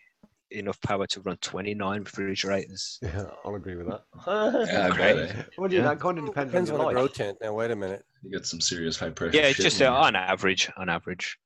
enough 0.55 0.81
power 0.81 1.07
to 1.09 1.21
run 1.21 1.37
29 1.39 2.01
refrigerators. 2.05 2.99
Yeah, 3.03 3.27
I'll 3.45 3.55
agree 3.55 3.77
with 3.77 3.89
that. 3.89 4.03
Yeah, 4.27 4.87
I 4.87 4.91
great. 4.97 5.15
bet, 5.17 5.37
eh? 5.37 5.43
Well, 5.59 5.73
yeah, 5.73 5.81
Yeah. 5.81 5.85
that 5.89 6.01
kind 6.01 6.19
of 6.19 6.27
depends, 6.27 6.51
Depends 6.53 6.71
on 6.71 6.81
on 6.81 6.87
the 6.89 6.93
grow 6.93 7.09
tent. 7.09 7.39
Now, 7.43 7.53
wait 7.55 7.71
a 7.71 7.77
minute. 7.77 8.05
You 8.23 8.31
get 8.31 8.47
some 8.47 8.61
serious 8.61 8.99
high 8.99 9.11
pressure. 9.11 9.37
Yeah, 9.37 9.45
it's 9.49 9.59
just 9.59 9.83
uh, 9.83 9.93
on 9.93 10.17
average, 10.17 10.71
on 10.77 10.89
average. 10.89 11.39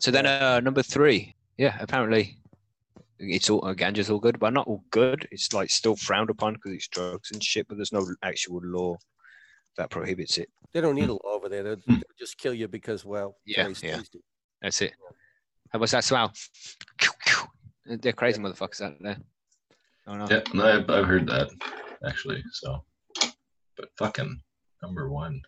So 0.00 0.10
then 0.10 0.26
uh, 0.26 0.60
number 0.60 0.82
three, 0.82 1.34
yeah, 1.58 1.76
apparently 1.80 2.38
it's 3.18 3.50
all 3.50 3.64
uh, 3.64 3.74
ganja's 3.74 4.08
all 4.10 4.18
good, 4.18 4.38
but 4.38 4.52
not 4.52 4.66
all 4.66 4.82
good. 4.90 5.28
It's 5.30 5.52
like 5.52 5.70
still 5.70 5.94
frowned 5.96 6.30
upon 6.30 6.54
because 6.54 6.72
it's 6.72 6.88
drugs 6.88 7.30
and 7.32 7.42
shit, 7.44 7.68
but 7.68 7.76
there's 7.76 7.92
no 7.92 8.06
actual 8.22 8.60
law 8.64 8.96
that 9.76 9.90
prohibits 9.90 10.38
it. 10.38 10.48
They 10.72 10.80
don't 10.80 10.94
need 10.94 11.08
a 11.10 11.12
law 11.12 11.18
over 11.24 11.48
there. 11.50 11.62
They'll, 11.62 11.76
Hmm. 11.76 11.94
they'll 11.94 12.18
just 12.18 12.38
kill 12.38 12.54
you 12.54 12.66
because, 12.68 13.04
well, 13.04 13.36
Yeah, 13.44 13.68
yeah. 13.82 13.96
tasty. 13.98 14.20
That's 14.62 14.80
it. 14.80 14.94
How 15.70 15.78
was 15.78 15.90
that 15.90 16.04
smell? 16.04 16.32
They're 17.86 18.12
crazy 18.12 18.40
motherfuckers 18.40 18.80
out 18.80 18.94
there. 19.00 19.18
Oh 20.06 20.14
no. 20.14 20.26
Yeah, 20.30 20.40
no, 20.54 20.64
I've, 20.66 20.90
I've 20.90 21.06
heard 21.06 21.26
that 21.28 21.48
actually. 22.06 22.42
So, 22.52 22.84
but 23.76 23.88
fucking 23.98 24.40
number 24.82 25.08
one. 25.10 25.40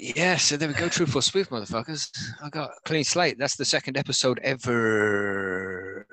Yeah, 0.00 0.36
so 0.36 0.56
there 0.56 0.68
we 0.68 0.74
go. 0.74 0.88
Truth 0.88 1.14
or 1.14 1.20
Spoof, 1.22 1.50
motherfuckers. 1.50 2.10
I 2.42 2.48
got 2.48 2.70
clean 2.86 3.04
slate. 3.04 3.36
That's 3.38 3.56
the 3.56 3.64
second 3.66 3.98
episode 3.98 4.40
ever. 4.42 6.06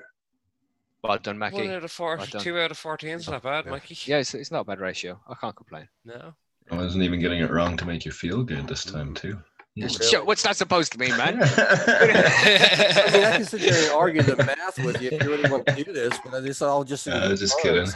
Well 1.02 1.18
done, 1.18 1.38
One 1.38 1.52
Mackie. 1.52 1.68
out 1.70 1.82
of 1.82 1.90
four, 1.90 2.16
Well 2.16 2.26
two 2.26 2.58
out 2.58 2.70
of 2.70 2.78
fourteen 2.78 3.10
is 3.16 3.28
not 3.28 3.42
bad, 3.42 3.64
Yeah. 3.64 3.70
Mikey. 3.72 3.98
Yeah, 4.04 4.18
it's, 4.18 4.34
it's 4.34 4.50
not 4.52 4.60
a 4.60 4.64
bad 4.64 4.80
ratio. 4.80 5.20
I 5.28 5.34
can't 5.34 5.56
complain. 5.56 5.88
No. 6.04 6.34
I 6.70 6.76
wasn't 6.76 7.02
even 7.02 7.18
getting 7.18 7.40
it 7.40 7.50
wrong 7.50 7.76
to 7.78 7.84
make 7.86 8.04
you 8.04 8.12
feel 8.12 8.44
good 8.44 8.68
this 8.68 8.84
time 8.84 9.14
too. 9.14 9.38
Shut- 9.88 10.26
What's 10.26 10.42
that 10.42 10.54
supposed 10.56 10.92
to 10.92 10.98
mean, 10.98 11.16
man? 11.16 11.38
I 11.42 11.44
mean, 13.12 13.24
I 13.24 13.32
can 13.38 13.44
sit 13.46 13.62
there 13.62 13.84
and 13.84 13.92
argue 13.92 14.20
the 14.22 14.36
math 14.36 14.78
with 14.84 15.00
you 15.00 15.08
if 15.12 15.22
you 15.22 15.30
really 15.30 15.48
want 15.50 15.64
to 15.66 15.82
do 15.82 15.90
this, 15.92 16.18
but 16.30 16.44
it's 16.44 16.60
all 16.60 16.84
just. 16.84 17.06
in 17.06 17.14
Yeah, 17.14 17.24
I 17.24 17.28
was 17.28 17.40
just 17.40 17.58
fun, 17.60 17.86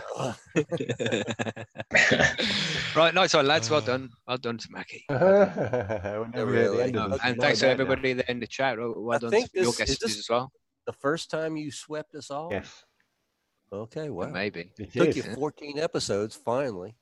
kidding. 0.55 1.55
right, 2.97 3.13
nice 3.15 3.35
one, 3.35 3.47
lads. 3.47 3.69
Well 3.69 3.83
done. 3.83 4.09
Well 4.27 4.39
done 4.39 4.57
to 4.57 4.69
Mackie. 4.71 5.05
Whenever 5.09 5.35
you're 5.35 6.25
at 6.25 6.35
the 6.35 6.47
really. 6.47 6.83
end 6.83 6.97
of 6.97 7.11
this, 7.11 7.21
and 7.23 7.37
you 7.37 7.43
thanks 7.43 7.59
to 7.59 7.67
that 7.67 7.77
now. 7.77 7.83
everybody 7.83 8.13
there 8.15 8.25
in 8.29 8.41
the 8.41 8.47
chat. 8.47 8.79
Well 8.79 9.13
I 9.13 9.19
done 9.19 9.31
to 9.33 9.37
your 9.37 9.47
this- 9.53 9.69
is 9.69 9.77
guests 9.77 10.05
as 10.19 10.27
well. 10.31 10.51
The 10.87 10.93
first 10.95 11.31
time 11.31 11.57
you 11.57 11.71
swept 11.73 12.15
us 12.15 12.31
all? 12.31 12.49
Yes, 12.53 12.85
Okay, 13.73 14.09
well. 14.09 14.31
Maybe. 14.31 14.71
it 14.79 14.93
Took 14.93 15.09
is. 15.09 15.17
you 15.17 15.23
14 15.35 15.79
episodes, 15.81 16.37
finally. 16.37 16.95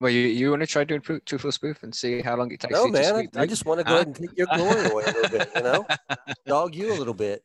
Well, 0.00 0.10
you, 0.10 0.20
you 0.22 0.50
want 0.50 0.60
to 0.60 0.66
try 0.66 0.84
doing 0.84 1.00
Tru- 1.00 1.20
truth 1.20 1.44
or 1.44 1.52
spoof 1.52 1.82
and 1.82 1.94
see 1.94 2.20
how 2.20 2.36
long 2.36 2.50
it 2.52 2.60
takes? 2.60 2.72
No, 2.72 2.86
you 2.86 2.92
man, 2.92 3.14
sweep 3.14 3.30
I, 3.36 3.42
I 3.42 3.46
just 3.46 3.64
want 3.64 3.80
to 3.80 3.84
go 3.84 3.90
Huh? 3.90 3.96
ahead 3.96 4.06
and 4.08 4.16
take 4.16 4.36
your 4.36 4.46
glory 4.54 4.84
away 4.90 5.04
a 5.04 5.06
little 5.10 5.30
bit, 5.30 5.48
you 5.56 5.62
know? 5.62 5.86
Dog 6.46 6.74
you 6.74 6.92
a 6.92 6.94
little 6.98 7.14
bit. 7.14 7.42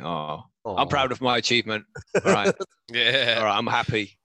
Oh, 0.00 0.44
Aw. 0.64 0.76
I'm 0.76 0.88
proud 0.88 1.10
of 1.12 1.20
my 1.20 1.38
achievement. 1.38 1.84
All 2.24 2.32
right, 2.32 2.54
Yeah. 2.92 3.36
all 3.38 3.44
right, 3.46 3.56
I'm 3.56 3.66
happy. 3.66 4.18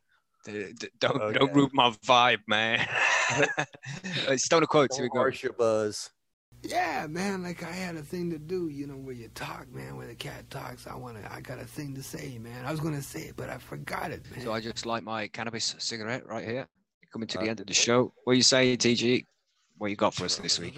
D- 0.46 0.74
d- 0.78 0.90
Don't 1.00 1.18
don't 1.18 1.38
Okay. 1.44 1.54
ruin 1.54 1.70
my 1.74 1.90
vibe, 2.06 2.40
man. 2.48 2.86
Stoner 4.38 4.66
quotes. 4.66 4.98
Here 4.98 5.06
we 5.06 5.08
Don't 5.10 5.14
go. 5.16 5.20
harsh 5.20 5.42
your 5.44 5.54
buzz. 5.54 6.10
Yeah, 6.64 7.08
man, 7.10 7.44
like 7.44 7.64
I 7.64 7.72
had 7.72 7.96
a 7.96 8.02
thing 8.02 8.30
to 8.32 8.38
do, 8.40 8.70
you 8.70 8.88
know, 8.88 8.96
where 8.96 9.14
you 9.16 9.30
talk, 9.36 9.68
man, 9.74 9.96
where 9.98 10.08
the 10.08 10.16
cat 10.16 10.50
talks. 10.50 10.86
I 10.88 10.96
wanna 10.96 11.22
I 11.32 11.42
got 11.42 11.60
a 11.60 11.66
thing 11.66 11.94
to 11.96 12.04
say, 12.04 12.38
man. 12.40 12.66
I 12.66 12.72
was 12.72 12.80
gonna 12.82 13.02
say 13.02 13.22
it, 13.24 13.36
but 13.36 13.50
I 13.50 13.58
forgot 13.58 14.12
it, 14.12 14.30
man. 14.32 14.42
So 14.44 14.54
I 14.54 14.60
just 14.62 14.86
light 14.86 15.04
my 15.04 15.28
cannabis 15.28 15.76
cigarette 15.80 16.26
right 16.28 16.46
here. 16.48 16.68
Coming 17.14 17.28
to 17.28 17.38
Uh, 17.38 17.44
the 17.44 17.50
end 17.50 17.60
of 17.60 17.68
the 17.68 17.74
show. 17.76 18.12
What 18.24 18.34
are 18.34 18.36
you 18.36 18.42
saying, 18.42 18.78
TG? 18.80 19.28
What 19.78 19.92
you 19.92 19.96
got 19.96 20.16
for 20.16 20.26
us 20.26 20.38
this 20.38 20.58
week? 20.58 20.76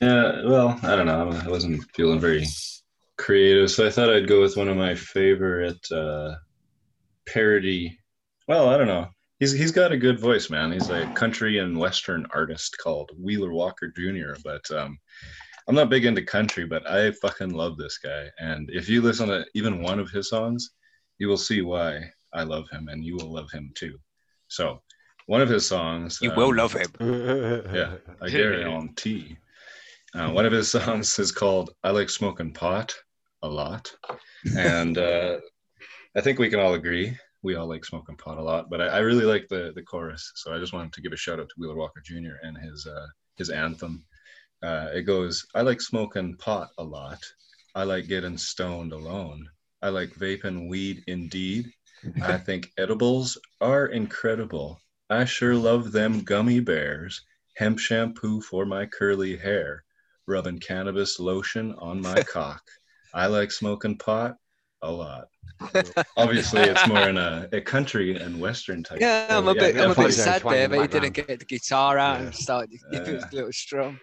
Yeah, 0.00 0.44
well, 0.44 0.78
I 0.84 0.94
don't 0.94 1.06
know. 1.06 1.32
I 1.32 1.48
wasn't 1.48 1.84
feeling 1.92 2.20
very 2.20 2.46
creative, 3.18 3.68
so 3.70 3.84
I 3.84 3.90
thought 3.90 4.08
I'd 4.08 4.28
go 4.28 4.40
with 4.42 4.56
one 4.56 4.68
of 4.68 4.76
my 4.76 4.94
favorite 4.94 5.84
uh, 5.90 6.36
parody. 7.26 7.98
Well, 8.46 8.68
I 8.68 8.78
don't 8.78 8.86
know. 8.86 9.08
He's 9.40 9.50
he's 9.50 9.72
got 9.72 9.90
a 9.90 9.96
good 9.96 10.20
voice, 10.20 10.50
man. 10.50 10.70
He's 10.70 10.88
a 10.88 11.12
country 11.14 11.58
and 11.58 11.76
western 11.76 12.26
artist 12.32 12.76
called 12.78 13.10
Wheeler 13.18 13.52
Walker 13.52 13.88
Jr. 13.88 14.34
But 14.44 14.70
um, 14.70 14.96
I'm 15.66 15.74
not 15.74 15.90
big 15.90 16.04
into 16.04 16.22
country, 16.22 16.64
but 16.64 16.88
I 16.88 17.10
fucking 17.10 17.50
love 17.50 17.76
this 17.76 17.98
guy. 17.98 18.28
And 18.38 18.70
if 18.70 18.88
you 18.88 19.02
listen 19.02 19.28
to 19.28 19.44
even 19.54 19.82
one 19.82 19.98
of 19.98 20.10
his 20.10 20.28
songs, 20.28 20.70
you 21.18 21.26
will 21.26 21.36
see 21.36 21.60
why 21.62 22.08
I 22.32 22.44
love 22.44 22.70
him, 22.70 22.86
and 22.86 23.04
you 23.04 23.16
will 23.16 23.32
love 23.32 23.50
him 23.50 23.72
too. 23.74 23.98
So, 24.48 24.80
one 25.26 25.40
of 25.40 25.48
his 25.48 25.66
songs. 25.66 26.18
You 26.20 26.32
will 26.34 26.50
um, 26.50 26.56
love 26.56 26.72
him. 26.72 26.92
yeah, 27.72 27.96
I 28.20 28.30
guarantee. 28.30 29.36
Uh, 30.14 30.30
one 30.30 30.46
of 30.46 30.52
his 30.52 30.70
songs 30.70 31.18
is 31.18 31.30
called 31.30 31.70
"I 31.84 31.90
Like 31.90 32.08
Smoking 32.08 32.52
Pot 32.52 32.94
a 33.42 33.48
Lot," 33.48 33.92
and 34.56 34.96
uh, 34.96 35.38
I 36.16 36.20
think 36.20 36.38
we 36.38 36.48
can 36.48 36.60
all 36.60 36.74
agree 36.74 37.16
we 37.46 37.54
all 37.54 37.68
like 37.68 37.84
smoking 37.84 38.16
pot 38.16 38.38
a 38.38 38.42
lot. 38.42 38.68
But 38.68 38.80
I, 38.80 38.86
I 38.86 38.98
really 38.98 39.24
like 39.24 39.46
the 39.48 39.72
the 39.74 39.82
chorus, 39.82 40.32
so 40.34 40.52
I 40.52 40.58
just 40.58 40.72
wanted 40.72 40.92
to 40.92 41.00
give 41.00 41.12
a 41.12 41.16
shout 41.16 41.38
out 41.38 41.48
to 41.48 41.54
Wheeler 41.56 41.76
Walker 41.76 42.02
Jr. 42.04 42.36
and 42.42 42.58
his 42.58 42.86
uh, 42.86 43.06
his 43.36 43.50
anthem. 43.50 44.04
Uh, 44.62 44.88
it 44.92 45.02
goes, 45.02 45.46
"I 45.54 45.62
like 45.62 45.80
smoking 45.80 46.36
pot 46.36 46.70
a 46.78 46.84
lot. 46.84 47.22
I 47.74 47.84
like 47.84 48.08
getting 48.08 48.36
stoned 48.36 48.92
alone. 48.92 49.46
I 49.80 49.90
like 49.90 50.10
vaping 50.14 50.68
weed 50.68 51.04
indeed. 51.06 51.70
I 52.22 52.36
think 52.38 52.72
edibles 52.78 53.38
are 53.60 53.86
incredible. 53.86 54.80
I 55.08 55.24
sure 55.24 55.54
love 55.54 55.92
them 55.92 56.22
gummy 56.22 56.60
bears. 56.60 57.22
Hemp 57.56 57.78
shampoo 57.78 58.40
for 58.40 58.66
my 58.66 58.86
curly 58.86 59.36
hair. 59.36 59.84
Rubbing 60.26 60.58
cannabis 60.58 61.20
lotion 61.20 61.74
on 61.78 62.00
my 62.02 62.22
cock. 62.22 62.62
I 63.14 63.26
like 63.26 63.52
smoking 63.52 63.96
pot 63.96 64.36
a 64.82 64.90
lot. 64.90 65.28
Obviously, 66.16 66.62
it's 66.62 66.86
more 66.86 67.08
in 67.08 67.16
a, 67.16 67.48
a 67.52 67.60
country 67.60 68.16
and 68.16 68.40
western 68.40 68.82
type. 68.82 68.98
Yeah, 69.00 69.26
I'm 69.30 69.48
a 69.48 69.54
bit, 69.54 69.76
I'm 69.78 69.92
a 69.92 69.94
bit 69.94 70.12
sad 70.12 70.42
there, 70.42 70.64
in 70.64 70.70
but 70.70 70.76
the 70.76 70.82
he 70.82 70.88
didn't 71.08 71.26
get 71.26 71.38
the 71.38 71.44
guitar 71.46 71.98
out 71.98 72.18
Yeah. 72.20 72.26
and 72.26 72.34
started 72.34 72.70
to 72.72 72.78
give 72.90 73.08
it 73.08 73.22
Uh, 73.22 73.26
a 73.30 73.34
little 73.34 73.52
strum. 73.52 74.00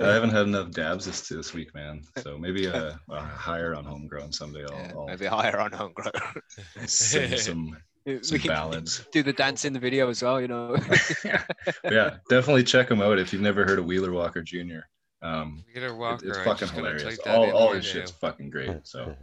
I 0.00 0.12
haven't 0.12 0.30
had 0.30 0.46
enough 0.46 0.70
dabs 0.70 1.06
this 1.06 1.28
this 1.28 1.52
week, 1.54 1.74
man. 1.74 2.02
So 2.18 2.38
maybe 2.38 2.66
a, 2.66 2.98
a 3.10 3.20
higher 3.20 3.74
on 3.74 3.84
homegrown 3.84 4.32
someday. 4.32 4.64
I'll, 4.64 4.72
Yeah, 4.78 4.92
I'll 4.96 5.06
maybe 5.06 5.26
higher 5.26 5.58
on 5.60 5.72
homegrown. 5.72 6.12
sing 6.86 7.36
some 7.36 7.66
we 7.66 7.76
some 8.22 8.38
can 8.38 8.48
ballads. 8.48 9.04
do 9.12 9.22
the 9.22 9.32
dance 9.32 9.64
in 9.64 9.72
the 9.72 9.78
video 9.78 10.08
as 10.08 10.22
well, 10.22 10.40
you 10.40 10.48
know. 10.48 10.76
yeah. 11.24 11.44
yeah, 11.84 12.16
definitely 12.28 12.64
check 12.64 12.90
him 12.90 13.00
out 13.00 13.18
if 13.18 13.32
you've 13.32 13.42
never 13.42 13.64
heard 13.64 13.78
of 13.78 13.84
Wheeler 13.84 14.12
Walker 14.12 14.42
Jr. 14.42 14.80
Um, 15.22 15.64
Wheeler 15.74 15.88
it- 15.88 15.96
Walker. 15.96 16.28
it's 16.28 16.38
fucking 16.38 16.68
hilarious. 16.68 17.02
type 17.02 17.18
that 17.24 17.36
All, 17.36 17.70
in 17.70 17.76
his 17.76 17.86
shit's 17.86 18.12
now. 18.12 18.28
fucking 18.28 18.50
great. 18.50 18.86
So, 18.86 19.14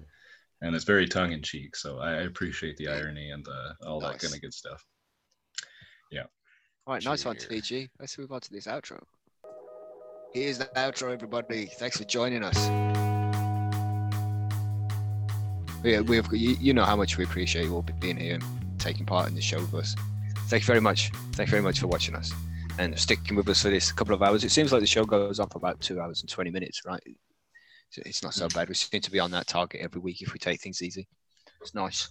and 0.62 0.76
it's 0.76 0.86
very 0.86 1.08
tongue 1.08 1.32
in 1.32 1.42
cheek. 1.42 1.76
So 1.76 2.00
I 2.00 2.12
I 2.12 2.22
appreciate 2.22 2.78
the 2.78 2.88
irony 2.90 3.32
and 3.32 3.46
the, 3.46 3.76
all 3.88 4.00
that 4.02 4.20
kind 4.20 4.34
of 4.34 4.42
good 4.42 4.54
stuff. 4.54 4.86
Right, 6.88 7.04
nice 7.04 7.26
one, 7.26 7.36
Junior. 7.36 7.62
TG. 7.62 7.90
Let's 8.00 8.16
move 8.20 8.32
on 8.32 8.42
to 8.42 8.52
this 8.52 8.68
outro. 8.68 9.02
Here's 10.34 10.60
the 10.60 10.66
outro, 10.76 11.12
everybody. 11.12 11.66
Thanks 11.66 11.98
for 11.98 12.04
joining 12.04 12.44
us. 12.44 12.68
Yeah, 15.84 16.02
we've 16.02 16.28
you, 16.32 16.58
you 16.60 16.74
know 16.74 16.84
how 16.84 16.96
much 16.96 17.18
we 17.18 17.24
appreciate 17.24 17.66
you 17.66 17.74
all 17.74 17.86
being 18.00 18.18
here 18.18 18.36
and 18.36 18.44
taking 18.86 19.06
part 19.06 19.28
in 19.28 19.34
the 19.34 19.42
show 19.42 19.60
with 19.60 19.74
us. 19.74 19.96
Thank 20.48 20.62
you 20.62 20.68
very 20.68 20.80
much. 20.80 21.10
Thank 21.34 21.48
you 21.50 21.52
very 21.52 21.64
much 21.64 21.80
for 21.80 21.88
watching 21.88 22.14
us 22.16 22.32
and 22.78 22.98
sticking 23.00 23.36
with 23.36 23.50
us 23.50 23.64
for 23.64 23.70
this 23.70 23.92
couple 23.92 24.14
of 24.14 24.22
hours. 24.22 24.44
It 24.44 24.52
seems 24.52 24.72
like 24.72 24.82
the 24.82 24.86
show 24.88 25.06
goes 25.06 25.40
on 25.40 25.50
for 25.50 25.58
about 25.58 25.82
two 25.82 26.00
hours 26.00 26.22
and 26.22 26.30
twenty 26.30 26.52
minutes, 26.52 26.82
right? 26.86 27.02
So 27.90 28.04
It's 28.06 28.22
not 28.22 28.36
so 28.36 28.48
bad. 28.50 28.70
We 28.70 28.76
seem 28.76 29.02
to 29.02 29.10
be 29.12 29.20
on 29.20 29.32
that 29.32 29.48
target 29.48 29.82
every 29.82 30.02
week 30.02 30.22
if 30.22 30.34
we 30.34 30.40
take 30.40 30.62
things 30.62 30.84
easy. 30.84 31.08
It's 31.62 31.74
nice. 31.74 32.10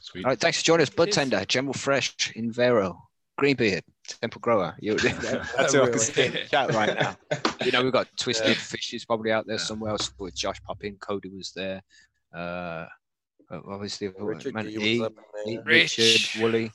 Sweet. 0.00 0.24
All 0.24 0.30
right, 0.30 0.40
thanks 0.40 0.58
for 0.60 0.64
joining 0.64 0.82
us, 0.84 0.90
Bud 0.90 1.12
Tender, 1.12 1.44
General 1.44 1.74
Fresh, 1.74 2.32
Invero, 2.36 2.96
Greenbeard, 3.36 3.82
Temple 4.22 4.40
Grower. 4.40 4.74
You, 4.78 4.94
that's 4.98 5.74
who 5.74 5.82
I 5.82 5.90
can 5.90 5.98
see 5.98 6.24
in 6.26 6.32
chat 6.48 6.72
right 6.72 6.94
now. 6.98 7.16
You 7.64 7.72
know, 7.72 7.82
we've 7.82 7.92
got 7.92 8.06
Twisted 8.18 8.56
Fishes 8.56 9.04
probably 9.04 9.30
out 9.32 9.46
there 9.46 9.56
Yeah. 9.56 9.62
somewhere 9.62 9.90
else 9.90 10.10
with 10.18 10.34
Josh 10.34 10.62
Poppin, 10.62 10.96
Cody 11.00 11.28
was 11.28 11.52
there. 11.54 11.82
Uh, 12.34 12.86
obviously, 13.50 14.08
Richard 14.18 14.54
man, 14.54 14.66
D 14.66 14.96
E, 14.96 15.02
up 15.02 15.12
in 15.44 15.52
E, 15.52 15.56
there. 15.56 15.64
Richard, 15.64 16.02
Rich. 16.02 16.38
Wooly. 16.40 16.72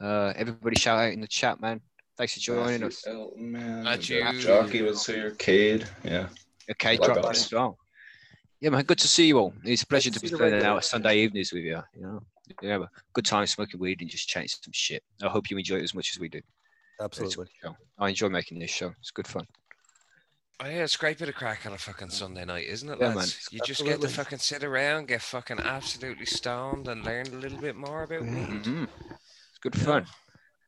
Uh, 0.00 0.32
everybody 0.36 0.78
shout 0.78 0.98
out 0.98 1.12
in 1.12 1.20
the 1.20 1.26
chat, 1.26 1.60
man. 1.60 1.80
Thanks 2.16 2.34
for 2.34 2.40
joining 2.40 2.64
Matthew 2.82 2.86
us. 2.86 3.06
Elton, 3.06 3.52
man. 3.52 3.84
Matthew. 3.84 4.40
Jockey 4.40 4.82
was 4.82 5.04
here. 5.06 5.32
Cade. 5.32 5.86
Yeah. 6.04 6.28
Okay, 6.70 6.96
Like 6.96 7.12
drop 7.14 7.24
as 7.30 7.52
well. 7.52 7.76
Yeah, 8.60 8.70
man, 8.70 8.84
good 8.84 8.98
to 8.98 9.08
see 9.08 9.26
you 9.26 9.38
all. 9.38 9.54
It's 9.64 9.82
a 9.82 9.86
pleasure 9.86 10.10
to 10.10 10.14
to 10.14 10.20
be 10.20 10.28
see 10.28 10.34
spending 10.34 10.54
regulars. 10.60 10.76
out 10.76 10.84
Sunday 10.84 11.18
evenings 11.20 11.52
with 11.52 11.64
you. 11.64 11.80
You 11.96 12.02
know, 12.02 12.20
yeah, 12.62 12.78
good 13.14 13.24
time 13.24 13.46
smoking 13.46 13.80
weed 13.80 14.00
and 14.02 14.10
just 14.10 14.28
chatting 14.28 14.48
some 14.48 14.72
shit. 14.72 15.02
I 15.22 15.28
hope 15.28 15.50
you 15.50 15.56
enjoy 15.56 15.76
it 15.76 15.82
as 15.82 15.94
much 15.94 16.10
as 16.14 16.20
we 16.20 16.28
do. 16.28 16.40
Absolutely. 17.00 17.46
I 17.98 18.08
enjoy 18.10 18.28
making 18.28 18.58
this 18.58 18.70
show. 18.70 18.92
It's 19.00 19.10
good 19.10 19.26
fun. 19.26 19.46
Oh 20.62 20.66
yeah, 20.66 20.84
it's 20.84 20.96
great 20.96 21.18
bit 21.18 21.30
of 21.30 21.34
crack 21.34 21.64
on 21.64 21.72
a 21.72 21.78
fucking 21.78 22.10
Sunday 22.10 22.44
night, 22.44 22.66
isn't 22.66 22.88
it, 22.88 22.98
Yeah, 23.00 23.14
lads? 23.14 23.16
man. 23.16 23.28
You 23.50 23.60
just 23.64 23.82
get 23.82 23.98
to 24.02 24.08
fucking 24.08 24.40
sit 24.40 24.62
around, 24.62 25.08
get 25.08 25.22
fucking 25.22 25.58
absolutely 25.58 26.26
stoned, 26.26 26.86
and 26.86 27.02
learn 27.02 27.26
a 27.28 27.36
little 27.36 27.58
bit 27.58 27.76
more 27.76 28.02
about. 28.02 28.24
Mhm. 28.24 28.84
It's 28.84 29.58
good 29.62 29.74
Yeah. 29.74 29.84
fun. 29.84 30.06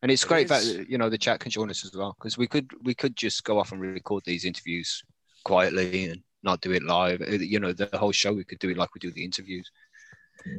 And 0.01 0.11
it's 0.11 0.25
It 0.25 0.29
great 0.29 0.49
that 0.49 0.65
you 0.89 0.97
know 0.97 1.11
the 1.11 1.19
chat 1.19 1.41
can 1.41 1.51
join 1.51 1.69
us 1.69 1.85
as 1.85 1.95
well 1.95 2.17
because 2.19 2.39
we 2.39 2.47
could 2.47 2.73
we 2.85 2.95
could 2.95 3.17
just 3.17 3.45
go 3.45 3.59
off 3.59 3.73
and 3.73 3.81
record 3.83 4.25
these 4.25 4.47
interviews 4.47 5.03
quietly 5.45 6.09
and 6.09 6.23
not 6.43 6.63
do 6.63 6.73
it 6.73 6.83
live. 6.83 7.21
Uh, 7.21 7.33
You 7.33 7.61
know 7.61 7.75
the 7.75 7.91
whole 7.99 8.13
show 8.13 8.33
we 8.33 8.45
could 8.45 8.61
do 8.61 8.71
it 8.71 8.79
like 8.79 8.95
we 8.95 8.99
do 8.99 9.13
the 9.13 9.25
interviews. 9.25 9.71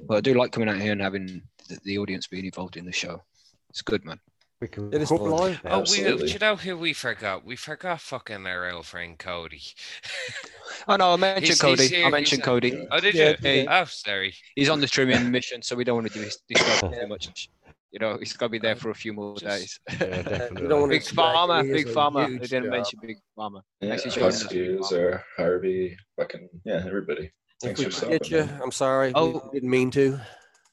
But 0.08 0.18
I 0.18 0.22
do 0.22 0.36
like 0.36 0.52
coming 0.52 0.70
out 0.70 0.80
here 0.80 0.92
and 0.92 1.02
having 1.02 1.42
the, 1.68 1.80
the 1.84 1.98
audience 1.98 2.28
being 2.28 2.46
involved 2.46 2.78
in 2.78 2.86
the 2.86 2.92
show. 2.92 3.24
It's 3.72 3.82
good, 3.82 4.06
man. 4.06 4.20
We 4.64 4.70
can 4.70 4.94
It 4.94 5.02
is 5.02 5.10
hook 5.10 5.20
live. 5.24 5.60
Oh, 5.66 5.82
we, 5.92 6.04
do 6.04 6.26
you 6.26 6.40
know 6.40 6.56
who 6.56 6.78
we 6.78 6.94
forgot? 6.94 7.44
We 7.46 7.58
forgot 7.58 8.00
fucking 8.00 8.46
our 8.48 8.72
old 8.72 8.86
friend 8.86 9.20
Cody. 9.20 9.62
Oh 10.88 10.96
no, 10.96 11.12
I 11.12 11.16
mentioned 11.18 11.48
He's- 11.48 11.60
Cody. 11.62 11.84
he's 11.90 12.06
I 12.06 12.10
mentioned 12.10 12.40
he's- 12.44 12.46
Cody. 12.46 12.88
Oh, 12.90 13.00
did 13.02 13.14
Yeah, 13.14 13.36
you? 13.42 13.50
yeah. 13.64 13.82
Oh, 13.82 13.86
sorry. 13.90 14.34
He's 14.56 14.70
on 14.70 14.80
the 14.80 14.88
trimming 14.88 15.30
mission, 15.32 15.62
so 15.62 15.76
we 15.76 15.84
don't 15.84 15.98
want 15.98 16.14
to 16.14 16.18
dis- 16.18 16.40
disturb 16.48 16.94
him 16.94 17.02
too 17.02 17.08
much. 17.08 17.50
You 17.92 18.00
know, 18.00 18.18
he's 18.18 18.32
got 18.32 18.46
to 18.46 18.50
be 18.52 18.58
there 18.58 18.78
for 18.78 18.90
a 18.90 18.96
few 18.96 19.12
more 19.12 19.36
Just- 19.36 19.46
days. 19.46 19.80
Yeah, 20.00 20.22
definitely. 20.22 20.68
don't 20.70 20.80
wanna 20.80 20.94
Big 20.94 21.04
Farmer, 21.04 21.64
Big 21.64 21.90
Farmer. 21.90 22.30
They 22.30 22.38
didn't 22.38 22.64
job. 22.64 22.72
mention 22.72 23.00
Big 23.02 23.18
Farmer. 23.36 23.60
Yeah, 23.82 23.90
Thanks 23.90 24.04
for 24.04 24.10
joining 24.12 24.28
us, 24.30 24.44
Big 24.48 24.78
Huskies 24.78 24.98
or 24.98 25.24
Harvey, 25.36 25.98
fucking 26.18 26.48
yeah, 26.64 26.84
everybody. 26.88 27.34
Thanks 27.62 27.84
for 27.84 27.92
stopping. 27.92 28.20
you. 28.24 28.48
I'm 28.64 28.72
sorry. 28.72 29.10
We 29.10 29.14
Oh. 29.16 29.50
didn't 29.54 29.70
mean 29.70 29.92
to. 29.92 30.22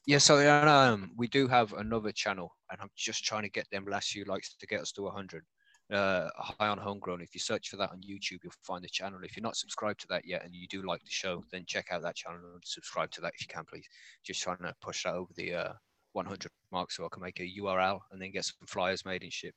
Yeah, 0.07 0.17
so 0.17 0.65
um, 0.67 1.11
we 1.15 1.27
do 1.27 1.47
have 1.47 1.73
another 1.73 2.11
channel, 2.11 2.55
and 2.71 2.81
I'm 2.81 2.89
just 2.95 3.23
trying 3.23 3.43
to 3.43 3.49
get 3.49 3.69
them 3.71 3.85
last 3.85 4.09
few 4.09 4.25
likes 4.25 4.55
to 4.55 4.67
get 4.67 4.81
us 4.81 4.91
to 4.93 5.03
100. 5.03 5.43
Uh, 5.91 6.29
high 6.37 6.69
on 6.69 6.77
homegrown. 6.77 7.21
If 7.21 7.35
you 7.35 7.41
search 7.41 7.67
for 7.67 7.75
that 7.75 7.91
on 7.91 7.99
YouTube, 7.99 8.39
you'll 8.43 8.53
find 8.63 8.81
the 8.81 8.87
channel. 8.89 9.19
If 9.23 9.35
you're 9.35 9.43
not 9.43 9.57
subscribed 9.57 9.99
to 10.01 10.07
that 10.09 10.25
yet, 10.25 10.43
and 10.43 10.55
you 10.55 10.67
do 10.69 10.83
like 10.83 11.03
the 11.03 11.11
show, 11.11 11.43
then 11.51 11.65
check 11.67 11.87
out 11.91 12.01
that 12.03 12.15
channel 12.15 12.39
and 12.53 12.63
subscribe 12.63 13.11
to 13.11 13.21
that 13.21 13.33
if 13.35 13.41
you 13.41 13.47
can, 13.47 13.65
please. 13.65 13.85
Just 14.23 14.41
trying 14.41 14.57
to 14.59 14.73
push 14.81 15.03
that 15.03 15.15
over 15.15 15.31
the 15.35 15.53
uh, 15.53 15.73
100 16.13 16.49
mark 16.71 16.91
so 16.91 17.05
I 17.05 17.09
can 17.11 17.21
make 17.21 17.39
a 17.39 17.61
URL 17.61 17.99
and 18.11 18.21
then 18.21 18.31
get 18.31 18.45
some 18.45 18.55
flyers 18.67 19.05
made 19.05 19.23
and 19.23 19.33
shit. 19.33 19.53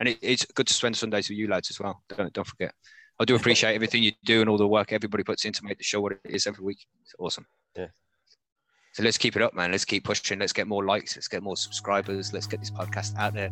And 0.00 0.08
it, 0.08 0.18
it's 0.22 0.44
good 0.46 0.66
to 0.66 0.74
spend 0.74 0.96
Sundays 0.96 1.28
with 1.28 1.38
you 1.38 1.48
lads 1.48 1.70
as 1.70 1.78
well. 1.78 2.02
Don't 2.08 2.32
don't 2.32 2.46
forget. 2.46 2.72
I 3.20 3.24
do 3.24 3.36
appreciate 3.36 3.74
everything 3.74 4.02
you 4.02 4.12
do 4.24 4.40
and 4.40 4.48
all 4.48 4.56
the 4.56 4.66
work 4.66 4.92
everybody 4.92 5.22
puts 5.22 5.44
in 5.44 5.52
to 5.52 5.64
make 5.64 5.78
the 5.78 5.84
show 5.84 6.00
what 6.00 6.12
it 6.12 6.20
is 6.24 6.46
every 6.46 6.64
week. 6.64 6.84
It's 7.02 7.14
awesome. 7.18 7.46
Yeah. 7.76 7.88
So 8.92 9.02
let's 9.02 9.16
keep 9.18 9.36
it 9.36 9.42
up, 9.42 9.54
man. 9.54 9.72
Let's 9.72 9.84
keep 9.86 10.04
pushing. 10.04 10.38
Let's 10.38 10.52
get 10.52 10.66
more 10.66 10.84
likes. 10.84 11.16
Let's 11.16 11.28
get 11.28 11.42
more 11.42 11.56
subscribers. 11.56 12.32
Let's 12.32 12.46
get 12.46 12.60
this 12.60 12.70
podcast 12.70 13.16
out 13.16 13.32
there. 13.34 13.50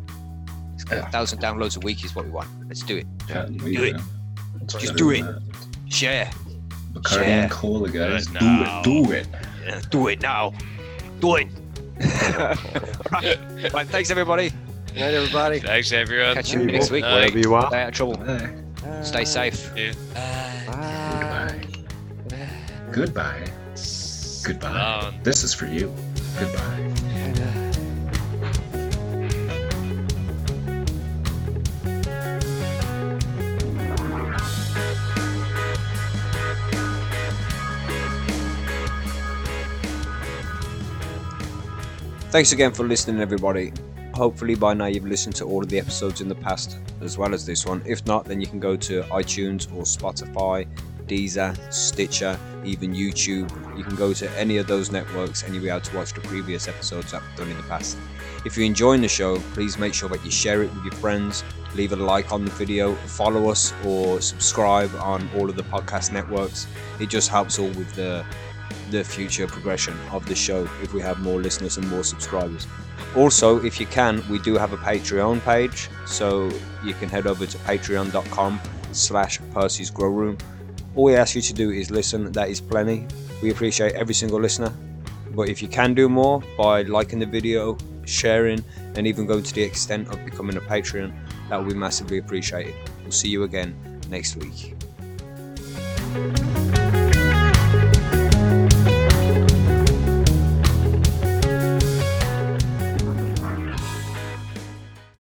Let's 0.71 0.83
get 0.83 0.99
Yeah. 0.99 1.07
a 1.07 1.11
thousand 1.11 1.39
downloads 1.41 1.77
a 1.77 1.79
week 1.79 2.05
is 2.05 2.15
what 2.15 2.25
we 2.25 2.31
want. 2.31 2.47
Let's 2.67 2.83
do 2.83 2.97
it. 2.97 3.07
Chatting 3.27 3.57
Do 3.57 3.65
weed, 3.65 3.79
it. 3.79 3.93
man. 3.95 4.03
Just 4.67 4.95
do 4.95 5.09
it. 5.09 5.23
that. 5.23 5.41
Share. 5.89 6.29
Bacardi 6.93 7.25
Yeah. 7.27 7.47
cola, 7.49 7.89
guys. 7.89 8.27
Do 8.27 8.37
it. 8.39 8.83
Do 8.83 9.11
it. 9.11 9.27
Do 9.89 10.07
it 10.09 10.21
now. 10.21 10.53
Do 11.19 11.35
it. 11.37 11.47
right. 13.11 13.37
right. 13.73 13.87
Thanks 13.87 14.11
everybody. 14.11 14.49
Good 14.87 14.95
night, 14.95 15.13
everybody. 15.13 15.59
Thanks, 15.59 15.91
everyone. 15.91 16.35
Catch 16.35 16.53
you 16.53 16.65
next 16.65 16.91
week. 16.91 17.03
Bye. 17.03 17.13
Wherever 17.13 17.39
you 17.39 17.53
are. 17.55 17.67
Stay 17.67 17.81
out 17.81 17.87
of 17.89 17.93
trouble. 17.95 18.17
Bye. 18.17 19.01
Stay 19.03 19.25
safe. 19.25 19.71
Goodbye. 20.67 21.61
Goodbye. 22.91 23.51
Goodbye. 24.43 24.71
Long. 24.71 25.19
This 25.23 25.43
is 25.43 25.53
for 25.53 25.67
you. 25.67 25.93
Goodbye. 26.39 26.81
Thanks 42.31 42.53
again 42.53 42.71
for 42.71 42.87
listening, 42.87 43.19
everybody. 43.21 43.73
Hopefully, 44.13 44.55
by 44.55 44.73
now 44.73 44.85
you've 44.85 45.05
listened 45.05 45.35
to 45.35 45.45
all 45.45 45.61
of 45.61 45.69
the 45.69 45.77
episodes 45.77 46.21
in 46.21 46.29
the 46.29 46.35
past 46.35 46.77
as 47.01 47.17
well 47.17 47.33
as 47.33 47.45
this 47.45 47.65
one. 47.65 47.81
If 47.85 48.05
not, 48.05 48.23
then 48.23 48.39
you 48.39 48.47
can 48.47 48.59
go 48.59 48.77
to 48.77 49.03
iTunes 49.03 49.67
or 49.75 49.83
Spotify, 49.83 50.65
Deezer, 51.11 51.51
Stitcher, 51.73 52.39
even 52.63 52.93
YouTube. 52.93 53.49
You 53.77 53.83
can 53.83 53.97
go 53.97 54.13
to 54.13 54.31
any 54.39 54.57
of 54.57 54.67
those 54.67 54.91
networks 54.93 55.43
and 55.43 55.53
you'll 55.53 55.63
be 55.63 55.69
able 55.69 55.81
to 55.81 55.97
watch 55.97 56.13
the 56.13 56.21
previous 56.21 56.69
episodes 56.69 57.11
we've 57.11 57.35
done 57.35 57.49
in 57.49 57.57
the 57.57 57.63
past. 57.63 57.97
If 58.45 58.55
you're 58.55 58.65
enjoying 58.65 59.01
the 59.01 59.09
show, 59.09 59.37
please 59.53 59.77
make 59.77 59.93
sure 59.93 60.07
that 60.07 60.23
you 60.23 60.31
share 60.31 60.63
it 60.63 60.73
with 60.73 60.85
your 60.85 60.93
friends, 60.93 61.43
leave 61.75 61.91
a 61.91 61.97
like 61.97 62.31
on 62.31 62.45
the 62.45 62.51
video, 62.51 62.95
follow 62.95 63.49
us, 63.49 63.73
or 63.85 64.21
subscribe 64.21 64.89
on 64.95 65.29
all 65.35 65.49
of 65.49 65.57
the 65.57 65.63
podcast 65.63 66.13
networks. 66.13 66.65
It 67.01 67.09
just 67.09 67.29
helps 67.29 67.59
all 67.59 67.67
with 67.67 67.93
the 67.93 68.25
the 68.89 69.03
future 69.03 69.47
progression 69.47 69.97
of 70.11 70.25
the 70.25 70.35
show 70.35 70.67
if 70.81 70.93
we 70.93 71.01
have 71.01 71.19
more 71.19 71.41
listeners 71.41 71.77
and 71.77 71.89
more 71.89 72.03
subscribers. 72.03 72.67
Also, 73.15 73.63
if 73.63 73.79
you 73.79 73.85
can, 73.85 74.23
we 74.29 74.39
do 74.39 74.55
have 74.55 74.73
a 74.73 74.77
Patreon 74.77 75.41
page, 75.43 75.89
so 76.05 76.51
you 76.83 76.93
can 76.93 77.09
head 77.09 77.27
over 77.27 77.45
to 77.45 77.57
patreon.com 77.59 78.59
slash 78.91 79.39
Percy's 79.53 79.89
Grow 79.89 80.09
Room. 80.09 80.37
All 80.93 81.05
we 81.05 81.15
ask 81.15 81.35
you 81.35 81.41
to 81.41 81.53
do 81.53 81.71
is 81.71 81.89
listen, 81.89 82.31
that 82.33 82.49
is 82.49 82.59
plenty. 82.59 83.07
We 83.41 83.51
appreciate 83.51 83.93
every 83.93 84.13
single 84.13 84.39
listener. 84.41 84.73
But 85.33 85.47
if 85.47 85.61
you 85.61 85.69
can 85.69 85.93
do 85.93 86.09
more 86.09 86.43
by 86.57 86.81
liking 86.81 87.19
the 87.19 87.25
video, 87.25 87.77
sharing, 88.05 88.61
and 88.95 89.07
even 89.07 89.25
going 89.25 89.43
to 89.43 89.53
the 89.53 89.63
extent 89.63 90.09
of 90.09 90.23
becoming 90.25 90.57
a 90.57 90.61
Patreon, 90.61 91.13
that 91.49 91.57
would 91.57 91.69
be 91.69 91.75
massively 91.75 92.17
appreciated. 92.17 92.75
We'll 93.03 93.11
see 93.11 93.29
you 93.29 93.43
again 93.43 93.73
next 94.09 94.35
week. 94.35 94.75